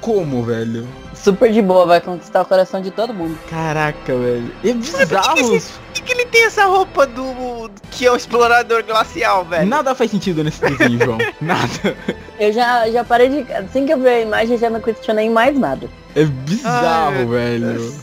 Como, 0.00 0.42
velho? 0.42 0.86
Super 1.14 1.52
de 1.52 1.60
boa, 1.60 1.84
vai 1.84 2.00
conquistar 2.00 2.40
o 2.40 2.46
coração 2.46 2.80
de 2.80 2.90
todo 2.90 3.12
mundo. 3.12 3.38
Caraca, 3.50 4.16
velho. 4.16 4.50
E 4.64 4.70
é 4.70 4.74
bizarro. 4.74 5.36
Por 5.36 5.92
que, 5.92 6.02
que 6.02 6.12
ele 6.12 6.24
tem 6.26 6.46
essa 6.46 6.64
roupa 6.64 7.06
do. 7.06 7.70
que 7.90 8.06
é 8.06 8.10
o 8.10 8.16
explorador 8.16 8.82
glacial, 8.82 9.44
velho? 9.44 9.66
Nada 9.66 9.94
faz 9.94 10.10
sentido 10.10 10.42
nesse 10.42 10.60
desenho, 10.62 10.98
João. 11.04 11.18
Nada. 11.42 11.94
Eu 12.38 12.50
já, 12.52 12.90
já 12.90 13.04
parei 13.04 13.28
de. 13.28 13.52
Assim 13.52 13.84
que 13.84 13.92
eu 13.92 13.98
vi 13.98 14.08
a 14.08 14.20
imagem, 14.20 14.56
já 14.56 14.70
não 14.70 14.80
questionei 14.80 15.28
mais 15.28 15.58
nada. 15.58 15.90
É 16.16 16.24
bizarro, 16.24 17.16
Ai, 17.18 17.26
velho. 17.26 17.72
Deus. 17.74 17.98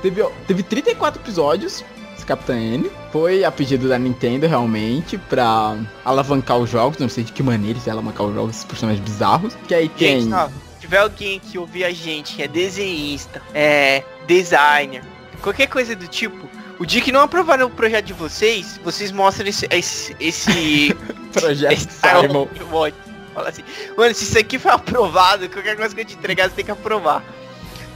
Teve, 0.00 0.22
ó, 0.22 0.30
teve 0.48 0.62
34 0.62 1.20
episódios, 1.20 1.84
Capitã 2.26 2.56
N. 2.58 2.90
Foi 3.10 3.44
a 3.44 3.50
pedido 3.50 3.88
da 3.88 3.98
Nintendo, 3.98 4.46
realmente, 4.46 5.18
pra 5.18 5.76
alavancar 6.04 6.58
os 6.58 6.70
jogos. 6.70 6.98
Não 6.98 7.08
sei 7.08 7.24
de 7.24 7.32
que 7.32 7.42
maneira 7.42 7.78
eles 7.78 7.88
alavancar 7.88 8.26
os 8.26 8.34
jogos, 8.34 8.50
esses 8.52 8.64
personagens 8.64 9.04
bizarros. 9.04 9.56
Que 9.66 9.74
aí 9.74 9.88
tem... 9.88 10.22
Gente, 10.22 10.34
ó, 10.34 10.48
se 10.48 10.80
tiver 10.80 10.98
alguém 10.98 11.38
que 11.38 11.58
ouvir 11.58 11.84
a 11.84 11.92
gente, 11.92 12.36
que 12.36 12.42
é 12.42 12.48
desenhista, 12.48 13.42
é 13.54 14.02
designer, 14.26 15.02
qualquer 15.42 15.66
coisa 15.66 15.94
do 15.94 16.06
tipo, 16.06 16.48
o 16.78 16.86
dia 16.86 17.00
que 17.00 17.12
não 17.12 17.20
aprovaram 17.20 17.66
o 17.66 17.70
projeto 17.70 18.06
de 18.06 18.12
vocês, 18.12 18.80
vocês 18.82 19.12
mostram 19.12 19.46
esse. 19.46 19.66
esse. 19.70 20.16
esse. 20.18 20.96
Projeto 21.32 21.72
esse 21.72 21.88
Simon. 21.90 22.46
Watch. 22.70 22.96
Fala 23.32 23.48
assim, 23.48 23.62
mano, 23.96 24.14
se 24.14 24.24
isso 24.24 24.38
aqui 24.38 24.58
foi 24.58 24.70
aprovado, 24.72 25.48
qualquer 25.48 25.76
coisa 25.76 25.94
que 25.94 26.00
eu 26.00 26.04
te 26.04 26.14
entregar, 26.14 26.48
você 26.48 26.56
tem 26.56 26.64
que 26.64 26.70
aprovar. 26.70 27.24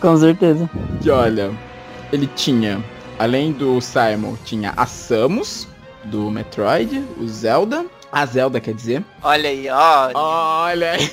Com 0.00 0.16
certeza. 0.16 0.68
Que 1.02 1.10
olha, 1.10 1.52
ele 2.12 2.26
tinha, 2.34 2.82
além 3.18 3.52
do 3.52 3.80
Simon, 3.80 4.36
tinha 4.44 4.72
a 4.76 4.86
Samus, 4.86 5.66
do 6.04 6.30
Metroid, 6.30 7.04
o 7.18 7.26
Zelda, 7.26 7.86
a 8.12 8.24
Zelda 8.26 8.60
quer 8.60 8.74
dizer, 8.74 9.04
Olha 9.22 9.48
aí, 9.50 9.68
ó. 9.68 10.10
olha 10.14 10.92
aí, 10.92 11.10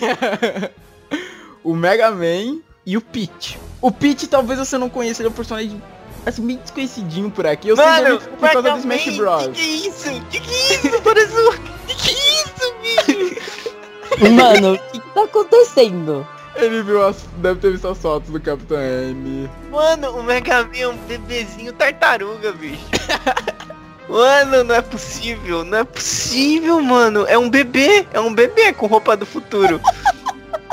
o 1.64 1.76
Mega 1.76 2.12
Man 2.12 2.60
e 2.86 2.96
o 2.98 3.02
Peach. 3.02 3.58
O 3.82 3.92
Peach 3.92 4.28
talvez 4.28 4.60
você 4.60 4.78
não 4.78 4.90
conheça, 4.90 5.22
ele 5.22 5.28
é 5.30 5.32
um 5.32 5.36
personagem 5.36 5.82
assim, 6.26 6.42
meio 6.42 6.60
desconhecidinho 6.60 7.30
por 7.32 7.46
aqui, 7.46 7.70
eu 7.70 7.76
sei 7.76 7.86
Mano, 7.86 8.04
dele 8.04 8.32
por 8.40 8.52
causa 8.52 8.62
do 8.62 8.88
Mega 8.88 8.96
Smash 8.96 9.06
Man, 9.08 9.18
Bros. 9.18 9.44
Que 9.48 9.52
que 9.54 9.62
é 9.62 9.66
isso? 9.88 10.22
Que 10.30 10.40
que 10.40 10.54
é 10.54 10.74
isso? 10.76 11.02
Parece 11.02 11.34
um... 11.34 11.52
Que 11.88 11.96
que 11.96 12.10
é 12.10 12.44
isso, 12.44 12.76
bicho? 12.82 13.44
Mano, 14.36 14.74
o 14.74 14.78
que, 14.78 15.00
que 15.00 15.10
tá 15.14 15.24
acontecendo? 15.24 16.28
Ele 16.56 16.84
viu 16.84 17.06
as, 17.06 17.26
deve 17.38 17.60
ter 17.60 17.72
visto 17.72 17.88
as 17.88 17.98
fotos 17.98 18.30
do 18.30 18.40
Capitão 18.40 18.78
N. 18.78 19.50
Mano, 19.72 20.18
o 20.18 20.24
Mega 20.24 20.64
Man 20.64 20.78
é 20.78 20.88
um 20.88 20.98
bebezinho 20.98 21.74
tartaruga, 21.74 22.52
bicho. 22.54 22.84
Mano, 24.08 24.64
não 24.64 24.76
é 24.76 24.82
possível, 24.82 25.64
não 25.64 25.80
é 25.80 25.84
possível, 25.84 26.82
mano. 26.82 27.26
É 27.26 27.38
um 27.38 27.50
bebê, 27.50 28.06
é 28.14 28.20
um 28.20 28.34
bebê 28.34 28.74
com 28.74 28.86
roupa 28.86 29.16
do 29.16 29.26
futuro. 29.26 29.80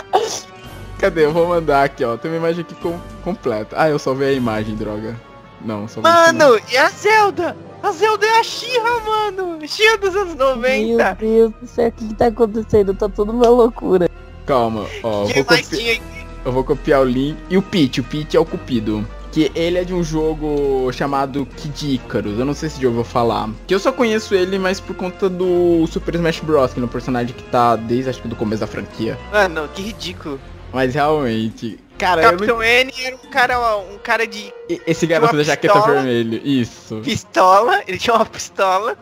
Cadê? 0.98 1.24
Eu 1.24 1.32
vou 1.32 1.46
mandar 1.46 1.84
aqui, 1.84 2.04
ó. 2.04 2.16
Tem 2.16 2.30
uma 2.30 2.36
imagem 2.36 2.62
aqui 2.62 2.74
com, 2.74 3.00
completa. 3.24 3.76
Ah, 3.78 3.88
eu 3.88 3.98
só 3.98 4.12
vi 4.12 4.24
a 4.24 4.32
imagem, 4.32 4.74
droga. 4.74 5.16
Não, 5.64 5.88
só 5.88 6.00
vi 6.00 6.08
não. 6.08 6.12
Mano, 6.12 6.60
e 6.70 6.76
a 6.76 6.90
Zelda? 6.90 7.56
A 7.82 7.92
Zelda 7.92 8.26
é 8.26 8.40
a 8.40 8.42
Xirra, 8.42 9.00
mano. 9.00 9.66
Xirra 9.66 9.96
dos 9.96 10.14
anos 10.14 10.34
Meu 10.34 10.56
90. 10.56 11.14
Deus 11.14 11.52
do 11.62 11.66
céu, 11.66 11.88
o 11.88 11.92
que, 11.92 12.08
que 12.08 12.14
tá 12.14 12.26
acontecendo? 12.26 12.92
Tá 12.92 13.08
tudo 13.08 13.32
uma 13.32 13.48
loucura. 13.48 14.10
Calma, 14.50 14.86
ó. 15.02 15.22
Eu 15.28 15.34
vou, 15.34 15.44
copi- 15.44 16.02
eu 16.44 16.52
vou 16.52 16.64
copiar 16.64 17.00
o 17.00 17.04
link. 17.04 17.36
E 17.48 17.56
o 17.56 17.62
Peach, 17.62 18.00
o 18.00 18.04
Peach 18.04 18.36
é 18.36 18.40
o 18.40 18.44
Cupido. 18.44 19.06
Que 19.30 19.52
ele 19.54 19.78
é 19.78 19.84
de 19.84 19.94
um 19.94 20.02
jogo 20.02 20.90
chamado 20.92 21.46
Kid 21.56 21.94
Icarus. 21.94 22.36
Eu 22.36 22.44
não 22.44 22.52
sei 22.52 22.68
se 22.68 22.82
já 22.82 22.88
ouviu 22.88 23.04
falar. 23.04 23.48
Que 23.64 23.72
eu 23.72 23.78
só 23.78 23.92
conheço 23.92 24.34
ele, 24.34 24.58
mas 24.58 24.80
por 24.80 24.96
conta 24.96 25.28
do 25.28 25.86
Super 25.86 26.16
Smash 26.16 26.40
Bros. 26.40 26.72
Que 26.74 26.80
é 26.80 26.82
um 26.82 26.88
personagem 26.88 27.32
que 27.32 27.44
tá 27.44 27.76
desde 27.76 28.10
acho 28.10 28.20
que 28.20 28.26
do 28.26 28.34
começo 28.34 28.60
da 28.60 28.66
franquia. 28.66 29.16
Mano, 29.32 29.68
que 29.72 29.82
ridículo. 29.82 30.40
Mas 30.72 30.94
realmente. 30.94 31.78
Cara, 31.96 32.22
eu 32.22 32.32
não... 32.32 32.38
Capitão 32.38 32.60
N 32.62 32.92
era 33.04 33.14
um 33.14 33.30
cara, 33.30 33.76
um 33.78 33.98
cara 34.02 34.26
de 34.26 34.52
Esse 34.84 35.06
garoto 35.06 35.36
da 35.36 35.44
jaqueta 35.44 35.74
pistola. 35.74 35.94
vermelha. 36.02 36.40
Isso. 36.44 37.00
pistola, 37.04 37.82
ele 37.86 37.98
tinha 37.98 38.16
uma 38.16 38.26
pistola 38.26 38.96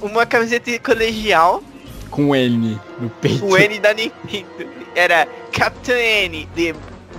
uma 0.00 0.26
camiseta 0.26 0.78
colegial 0.78 1.62
Com 2.10 2.36
N 2.36 2.78
no 3.00 3.08
peito. 3.08 3.40
com 3.40 3.46
o 3.52 3.56
N 3.56 3.78
da 3.80 3.94
Nintendo. 3.94 4.75
Era 4.96 5.28
Captain 5.52 6.24
N, 6.24 6.48
de 6.56 6.74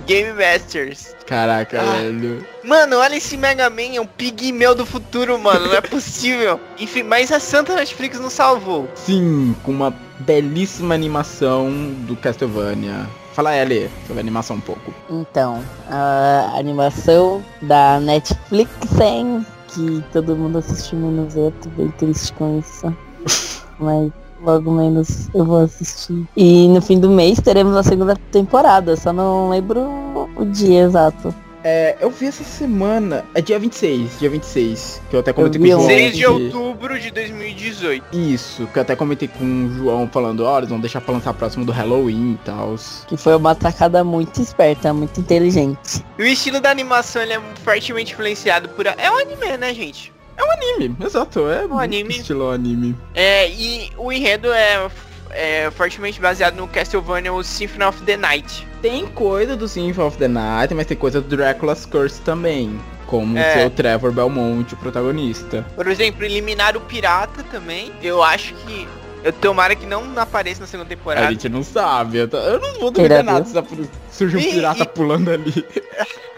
Game 0.06 0.32
Masters. 0.32 1.14
Caraca, 1.26 1.80
Ah. 1.80 1.92
velho. 1.98 2.44
Mano, 2.64 2.96
olha 2.96 3.16
esse 3.16 3.36
Mega 3.36 3.70
Man, 3.70 3.94
é 3.94 4.00
um 4.00 4.06
pigmeu 4.06 4.74
do 4.74 4.84
futuro, 4.84 5.38
mano. 5.38 5.68
Não 5.68 5.74
é 5.74 5.80
possível. 5.80 6.58
Enfim, 6.78 7.02
mas 7.04 7.30
a 7.30 7.38
Santa 7.38 7.74
Netflix 7.74 8.18
não 8.18 8.28
salvou. 8.30 8.88
Sim, 8.94 9.54
com 9.62 9.70
uma 9.70 9.94
belíssima 10.20 10.94
animação 10.94 11.70
do 12.06 12.16
Castlevania. 12.16 13.06
Fala, 13.34 13.54
Ellie, 13.56 13.88
sobre 14.06 14.18
a 14.18 14.20
animação 14.24 14.56
um 14.56 14.60
pouco. 14.60 14.92
Então, 15.08 15.62
a 15.88 16.54
animação 16.58 17.44
da 17.62 18.00
Netflix, 18.00 18.70
hein, 19.00 19.46
que 19.68 20.02
todo 20.12 20.34
mundo 20.34 20.58
assistiu 20.58 20.98
menos 20.98 21.36
eu, 21.36 21.52
tô 21.62 21.68
bem 21.70 21.88
triste 21.92 22.32
com 22.32 22.58
isso. 22.58 22.92
Mas 23.78 24.10
logo 24.42 24.70
menos 24.70 25.28
eu 25.34 25.44
vou 25.44 25.60
assistir. 25.60 26.26
E 26.36 26.68
no 26.68 26.80
fim 26.80 26.98
do 26.98 27.10
mês 27.10 27.40
teremos 27.40 27.76
a 27.76 27.82
segunda 27.82 28.16
temporada, 28.30 28.96
só 28.96 29.12
não 29.12 29.50
lembro 29.50 30.28
o 30.36 30.44
dia 30.44 30.82
exato. 30.82 31.34
É, 31.64 31.96
eu 32.00 32.08
vi 32.08 32.26
essa 32.26 32.44
semana. 32.44 33.24
É 33.34 33.42
dia 33.42 33.58
26, 33.58 34.20
dia 34.20 34.30
26. 34.30 35.02
Que 35.10 35.16
eu 35.16 35.20
até 35.20 35.32
comentei 35.32 35.60
vi 35.60 35.70
com 35.70 35.76
o 35.76 35.80
João. 35.80 35.88
6 35.88 36.16
de 36.16 36.26
outubro 36.26 36.98
de 36.98 37.10
2018. 37.10 38.16
Isso, 38.16 38.66
que 38.68 38.78
eu 38.78 38.82
até 38.82 38.94
comentei 38.94 39.28
com 39.28 39.44
o 39.44 39.68
João 39.74 40.08
falando, 40.08 40.44
ó, 40.44 40.58
eles 40.58 40.70
vão 40.70 40.80
deixar 40.80 41.00
pra 41.00 41.14
lançar 41.14 41.34
próximo 41.34 41.64
do 41.64 41.72
Halloween 41.72 42.34
e 42.34 42.38
tal. 42.44 42.76
Que 43.06 43.16
foi 43.16 43.34
uma 43.34 43.54
tacada 43.54 44.04
muito 44.04 44.40
esperta, 44.40 44.92
muito 44.94 45.20
inteligente. 45.20 46.04
E 46.18 46.22
o 46.22 46.26
estilo 46.26 46.60
da 46.60 46.70
animação 46.70 47.22
ele 47.22 47.32
é 47.32 47.40
fortemente 47.64 48.12
influenciado 48.12 48.68
por. 48.70 48.86
É 48.86 49.10
um 49.10 49.18
anime, 49.18 49.56
né, 49.58 49.74
gente? 49.74 50.12
Anime, 50.38 50.96
exato, 51.04 51.48
é 51.48 51.66
Um 51.66 51.78
anime. 51.78 52.16
estilo 52.16 52.50
anime. 52.50 52.96
É, 53.14 53.48
e 53.50 53.90
o 53.96 54.12
enredo 54.12 54.52
é, 54.52 54.88
é 55.30 55.70
fortemente 55.70 56.20
baseado 56.20 56.56
no 56.56 56.66
Castlevania 56.68 57.32
o 57.32 57.42
Symphony 57.42 57.84
of 57.84 58.02
the 58.02 58.16
Night. 58.16 58.66
Tem 58.82 59.06
coisa 59.06 59.56
do 59.56 59.66
Symphony 59.68 60.06
of 60.06 60.16
the 60.18 60.28
Night, 60.28 60.74
mas 60.74 60.86
tem 60.86 60.96
coisa 60.96 61.20
do 61.20 61.36
Dracula's 61.36 61.84
Curse 61.86 62.20
também. 62.22 62.78
Como 63.06 63.38
É. 63.38 63.54
ser 63.54 63.66
o 63.66 63.70
Trevor 63.70 64.12
Belmont, 64.12 64.74
o 64.74 64.76
protagonista. 64.76 65.64
Por 65.74 65.86
exemplo, 65.88 66.24
eliminar 66.24 66.76
o 66.76 66.80
pirata 66.82 67.42
também. 67.44 67.90
Eu 68.02 68.22
acho 68.22 68.52
que. 68.54 68.86
Eu 69.24 69.32
tomara 69.32 69.74
que 69.74 69.84
não 69.86 70.04
apareça 70.16 70.60
na 70.60 70.66
segunda 70.66 70.86
A 70.86 70.96
temporada. 70.96 71.28
gente 71.30 71.48
não 71.48 71.62
sabe. 71.64 72.18
Eu, 72.18 72.28
tô- 72.28 72.36
eu 72.36 72.60
não 72.60 72.74
vou 72.78 72.90
duvidar 72.90 73.24
nada 73.24 73.44
se 73.46 73.88
surge 74.12 74.36
um 74.36 74.40
pirata 74.40 74.82
e- 74.82 74.86
pulando 74.86 75.30
ali. 75.30 75.52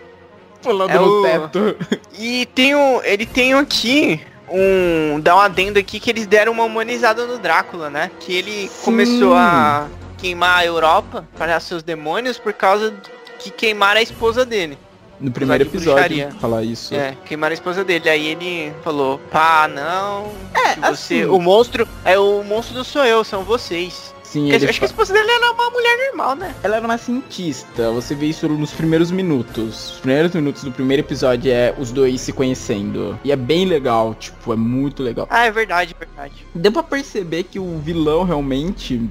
pulando 0.62 0.90
É 0.90 0.94
no 0.98 1.20
o- 1.20 1.22
teto. 1.22 1.76
E 2.18 2.46
tem 2.46 2.74
um. 2.74 3.02
Ele 3.02 3.26
tem 3.26 3.54
aqui 3.54 4.20
um. 4.48 5.20
Dá 5.20 5.36
um 5.36 5.40
adendo 5.40 5.78
aqui 5.78 5.98
que 6.00 6.10
eles 6.10 6.26
deram 6.26 6.52
uma 6.52 6.64
humanizada 6.64 7.26
no 7.26 7.38
Drácula, 7.38 7.88
né? 7.90 8.10
Que 8.20 8.34
ele 8.34 8.68
Sim. 8.68 8.84
começou 8.84 9.34
a 9.34 9.88
queimar 10.18 10.58
a 10.58 10.66
Europa 10.66 11.26
para 11.36 11.58
seus 11.60 11.82
demônios 11.82 12.38
por 12.38 12.52
causa 12.52 12.94
que 13.38 13.50
queimaram 13.50 14.00
a 14.00 14.02
esposa 14.02 14.44
dele. 14.44 14.76
No 15.18 15.30
primeiro 15.30 15.64
episódio, 15.64 16.30
falar 16.40 16.62
isso. 16.62 16.94
É, 16.94 17.14
queimaram 17.26 17.52
a 17.52 17.54
esposa 17.54 17.84
dele. 17.84 18.08
Aí 18.08 18.26
ele 18.28 18.72
falou, 18.82 19.18
pá, 19.30 19.68
não. 19.68 20.32
É, 20.54 20.76
você. 20.76 20.86
assim- 20.86 21.24
O 21.26 21.38
monstro. 21.38 21.86
É 22.06 22.18
o 22.18 22.42
monstro 22.42 22.74
não 22.76 22.84
sou 22.84 23.04
eu, 23.04 23.22
são 23.22 23.42
vocês. 23.44 24.14
Sim, 24.30 24.52
ele 24.52 24.68
acho 24.68 24.78
que 24.78 24.84
a 24.84 24.86
esposa 24.86 25.12
dele 25.12 25.28
era 25.28 25.50
uma 25.50 25.70
mulher 25.70 26.06
normal, 26.06 26.36
né? 26.36 26.54
ela 26.62 26.76
era 26.76 26.84
uma 26.86 26.96
cientista. 26.96 27.90
Você 27.90 28.14
vê 28.14 28.26
isso 28.26 28.48
nos 28.48 28.70
primeiros 28.70 29.10
minutos. 29.10 29.94
Os 29.94 29.98
primeiros 29.98 30.32
minutos 30.32 30.62
do 30.62 30.70
primeiro 30.70 31.02
episódio 31.02 31.50
é 31.50 31.74
os 31.76 31.90
dois 31.90 32.20
se 32.20 32.32
conhecendo. 32.32 33.18
E 33.24 33.32
é 33.32 33.36
bem 33.36 33.64
legal, 33.64 34.14
tipo, 34.14 34.52
é 34.52 34.56
muito 34.56 35.02
legal. 35.02 35.26
Ah, 35.28 35.46
é 35.46 35.50
verdade, 35.50 35.96
é 36.00 36.04
verdade. 36.04 36.46
Deu 36.54 36.70
pra 36.70 36.84
perceber 36.84 37.42
que 37.42 37.58
o 37.58 37.78
vilão 37.78 38.22
realmente, 38.22 39.02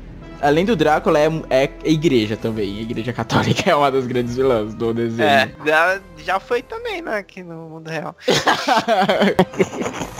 além 0.41 0.65
do 0.65 0.75
Drácula, 0.75 1.19
é, 1.19 1.29
é 1.49 1.69
a 1.83 1.87
igreja 1.87 2.35
também. 2.37 2.79
A 2.79 2.81
igreja 2.81 3.13
católica 3.13 3.69
é 3.69 3.75
uma 3.75 3.91
das 3.91 4.05
grandes 4.07 4.35
vilãs 4.35 4.73
do 4.73 4.93
desenho. 4.93 5.27
É, 5.27 5.51
já, 5.65 5.99
já 6.17 6.39
foi 6.39 6.61
também, 6.61 7.01
né? 7.01 7.17
Aqui 7.17 7.43
no 7.43 7.69
mundo 7.69 7.89
real. 7.89 8.15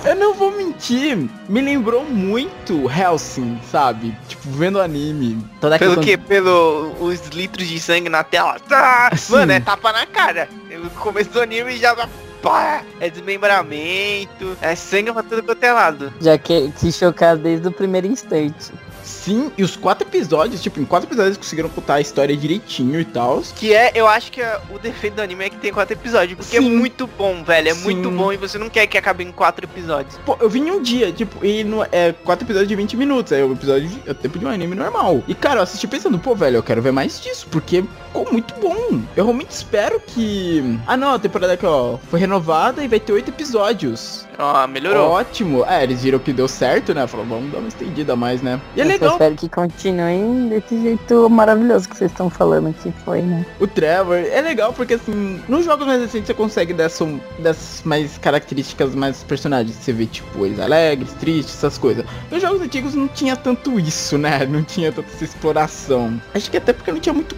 Eu 0.05 0.15
não 0.15 0.33
vou 0.33 0.51
mentir, 0.51 1.17
me 1.47 1.61
lembrou 1.61 2.05
muito 2.05 2.89
Helsing, 2.89 3.59
sabe? 3.69 4.15
Tipo, 4.27 4.49
vendo 4.51 4.77
o 4.77 4.81
anime. 4.81 5.45
Toda 5.59 5.77
Pelo 5.77 5.95
questão 5.95 6.03
que? 6.03 6.17
Pelo 6.17 6.95
os 7.01 7.27
litros 7.27 7.67
de 7.67 7.79
sangue 7.79 8.09
na 8.09 8.23
tela. 8.23 8.57
Tá! 8.59 9.11
Mano, 9.29 9.51
é 9.51 9.59
tapa 9.59 9.91
na 9.91 10.05
cara. 10.05 10.47
No 10.71 10.89
começo 10.91 11.29
do 11.31 11.41
anime 11.41 11.77
já 11.77 11.93
vai. 11.93 12.07
Pá, 12.41 12.83
é 13.01 13.09
desmembramento, 13.09 14.57
é 14.61 14.73
sangue 14.73 15.11
pra 15.11 15.21
tudo 15.21 15.43
quanto 15.43 15.61
é 15.61 15.73
lado. 15.73 16.13
Já 16.21 16.37
que 16.37 16.71
se 16.77 16.89
chocar 16.89 17.35
desde 17.35 17.67
o 17.67 17.71
primeiro 17.71 18.07
instante. 18.07 18.71
Sim, 19.09 19.51
e 19.57 19.63
os 19.63 19.75
quatro 19.75 20.07
episódios, 20.07 20.61
tipo, 20.61 20.79
em 20.79 20.85
quatro 20.85 21.07
episódios 21.07 21.35
eles 21.35 21.37
conseguiram 21.37 21.67
contar 21.69 21.95
a 21.95 22.01
história 22.01 22.35
direitinho 22.37 22.99
e 22.99 23.05
tal. 23.05 23.41
Que 23.55 23.73
é, 23.73 23.91
eu 23.95 24.07
acho 24.07 24.31
que 24.31 24.39
é- 24.41 24.59
o 24.69 24.77
defeito 24.77 25.15
do 25.15 25.21
anime 25.21 25.45
é 25.45 25.49
que 25.49 25.57
tem 25.57 25.73
quatro 25.73 25.93
episódios. 25.95 26.37
Porque 26.37 26.55
é 26.57 26.61
Sim. 26.61 26.69
muito 26.77 27.07
bom, 27.07 27.43
velho. 27.43 27.69
É 27.69 27.73
Sim. 27.73 27.83
muito 27.83 28.11
bom 28.11 28.31
e 28.31 28.37
você 28.37 28.57
não 28.57 28.69
quer 28.69 28.85
que 28.87 28.97
acabe 28.97 29.23
em 29.23 29.31
quatro 29.31 29.65
episódios. 29.65 30.17
Pô, 30.25 30.37
eu 30.39 30.49
vim 30.49 30.67
em 30.67 30.71
um 30.71 30.81
dia, 30.81 31.11
tipo, 31.11 31.43
e 31.45 31.63
no, 31.63 31.83
é 31.91 32.13
quatro 32.23 32.45
episódios 32.45 32.69
de 32.69 32.75
20 32.75 32.95
minutos, 32.95 33.31
é 33.31 33.43
o 33.43 33.51
episódio 33.53 33.87
de- 33.89 34.01
é 34.05 34.11
o 34.11 34.15
tempo 34.15 34.37
de 34.37 34.45
um 34.45 34.49
anime 34.49 34.75
normal. 34.75 35.23
E 35.27 35.33
cara, 35.33 35.59
eu 35.59 35.63
assisti 35.63 35.87
pensando, 35.87 36.19
pô, 36.19 36.35
velho, 36.35 36.57
eu 36.57 36.63
quero 36.63 36.81
ver 36.81 36.91
mais 36.91 37.19
disso, 37.19 37.47
porque 37.49 37.83
ficou 38.07 38.31
muito 38.31 38.53
bom. 38.61 39.01
Eu 39.15 39.23
realmente 39.25 39.51
espero 39.51 39.99
que. 39.99 40.79
Ah 40.85 40.95
não, 40.95 41.13
a 41.15 41.19
temporada 41.19 41.53
aqui, 41.53 41.65
ó, 41.65 41.97
foi 42.09 42.19
renovada 42.19 42.83
e 42.83 42.87
vai 42.87 42.99
ter 42.99 43.11
oito 43.13 43.29
episódios. 43.29 44.27
Ó, 44.39 44.65
melhorou. 44.67 45.11
Ótimo. 45.11 45.65
É, 45.65 45.83
eles 45.83 46.01
viram 46.01 46.17
que 46.17 46.31
deu 46.31 46.47
certo, 46.47 46.93
né? 46.93 47.05
Falaram, 47.05 47.29
vamos 47.29 47.51
dar 47.51 47.59
uma 47.59 47.67
estendida 47.67 48.13
a 48.13 48.15
mais, 48.15 48.41
né? 48.41 48.59
E 48.75 48.79
é 48.79 48.83
Eu 48.85 48.87
legal 48.87 49.11
espero 49.11 49.35
que 49.35 49.49
continuem 49.49 50.47
desse 50.47 50.81
jeito 50.81 51.29
maravilhoso 51.29 51.89
que 51.89 51.97
vocês 51.97 52.09
estão 52.09 52.29
falando 52.29 52.73
que 52.73 52.89
foi, 53.03 53.21
né? 53.21 53.45
o 53.59 53.67
Trevor. 53.67 54.15
É 54.17 54.41
legal 54.41 54.71
porque, 54.71 54.93
assim, 54.93 55.41
nos 55.47 55.65
jogos 55.65 55.85
mais 55.85 56.01
recentes 56.01 56.27
você 56.27 56.33
consegue 56.33 56.73
dessa, 56.73 57.05
dessas 57.39 57.83
mais 57.83 58.17
características 58.17 58.95
mais 58.95 59.23
personagens. 59.23 59.75
Você 59.75 59.91
vê, 59.91 60.05
tipo, 60.05 60.45
eles 60.45 60.59
alegres, 60.59 61.11
tristes, 61.13 61.55
essas 61.55 61.77
coisas. 61.77 62.05
Nos 62.31 62.41
jogos 62.41 62.61
antigos 62.61 62.95
não 62.95 63.09
tinha 63.09 63.35
tanto 63.35 63.77
isso, 63.77 64.17
né? 64.17 64.45
Não 64.45 64.63
tinha 64.63 64.91
tanta 64.91 65.09
essa 65.09 65.25
exploração. 65.25 66.19
Acho 66.33 66.49
que 66.49 66.57
até 66.57 66.71
porque 66.71 66.91
não 66.91 66.99
tinha 66.99 67.13
muito 67.13 67.35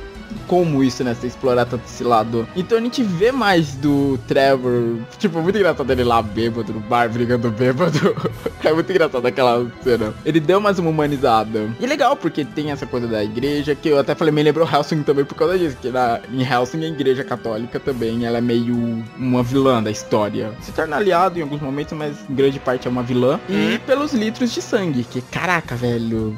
como 0.48 0.84
isso, 0.84 1.04
né? 1.04 1.14
Você 1.14 1.28
explorar 1.28 1.66
tanto 1.66 1.84
esse 1.86 2.04
lado. 2.04 2.48
Então 2.56 2.78
a 2.78 2.82
gente 2.82 3.04
vê 3.04 3.32
mais 3.32 3.74
do 3.76 4.18
Trevor. 4.28 4.98
Tipo, 5.18 5.42
muito 5.42 5.58
engraçado 5.58 5.90
ele 5.92 6.04
lá 6.04 6.22
bêbado 6.22 6.74
no 6.74 6.80
bar, 6.80 7.10
brigando 7.10 7.50
bêbado. 7.50 8.16
é 8.64 8.74
muito 8.74 8.92
engraçado 8.92 9.26
aquela 9.26 9.66
cena. 9.84 10.14
Ele 10.26 10.40
deu 10.40 10.60
mais 10.60 10.80
uma 10.80 10.90
humanizada. 10.90 11.70
E 11.80 11.86
legal, 11.86 12.16
porque 12.16 12.44
tem 12.46 12.72
essa 12.72 12.86
coisa 12.86 13.08
da 13.08 13.24
igreja, 13.24 13.76
que 13.76 13.90
eu 13.90 14.00
até 14.00 14.16
falei, 14.16 14.34
me 14.34 14.44
lembrou 14.44 14.68
Helsing 14.68 15.04
também 15.04 15.26
por 15.26 15.36
causa 15.36 15.58
disso. 15.58 15.78
Que 15.82 15.90
na, 15.90 16.20
em 16.32 16.44
Helsing 16.44 16.84
a 16.84 16.88
igreja 16.88 17.24
católica 17.24 17.80
também, 17.80 18.26
ela 18.26 18.38
é 18.38 18.42
meio 18.42 19.04
uma 19.18 19.44
vilã 19.44 19.82
da 19.82 19.92
história. 19.92 20.52
Se 20.62 20.72
torna 20.72 20.98
aliado 20.98 21.40
em 21.40 21.42
alguns 21.42 21.62
momentos, 21.62 21.98
mas 21.98 22.18
em 22.30 22.34
grande 22.36 22.60
parte 22.60 22.88
é 22.88 22.92
uma 22.92 23.04
vilã. 23.04 23.40
E 23.50 23.76
Hum. 23.76 23.80
pelos 23.86 24.14
litros 24.14 24.52
de 24.54 24.62
sangue, 24.62 25.04
que 25.04 25.22
caraca, 25.22 25.76
velho. 25.76 26.38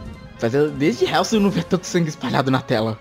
Desde 0.77 1.05
Hellsing 1.05 1.37
eu 1.37 1.41
não 1.41 1.49
vê 1.49 1.63
tanto 1.63 1.87
sangue 1.87 2.09
espalhado 2.09 2.51
na 2.51 2.59
tela. 2.61 2.97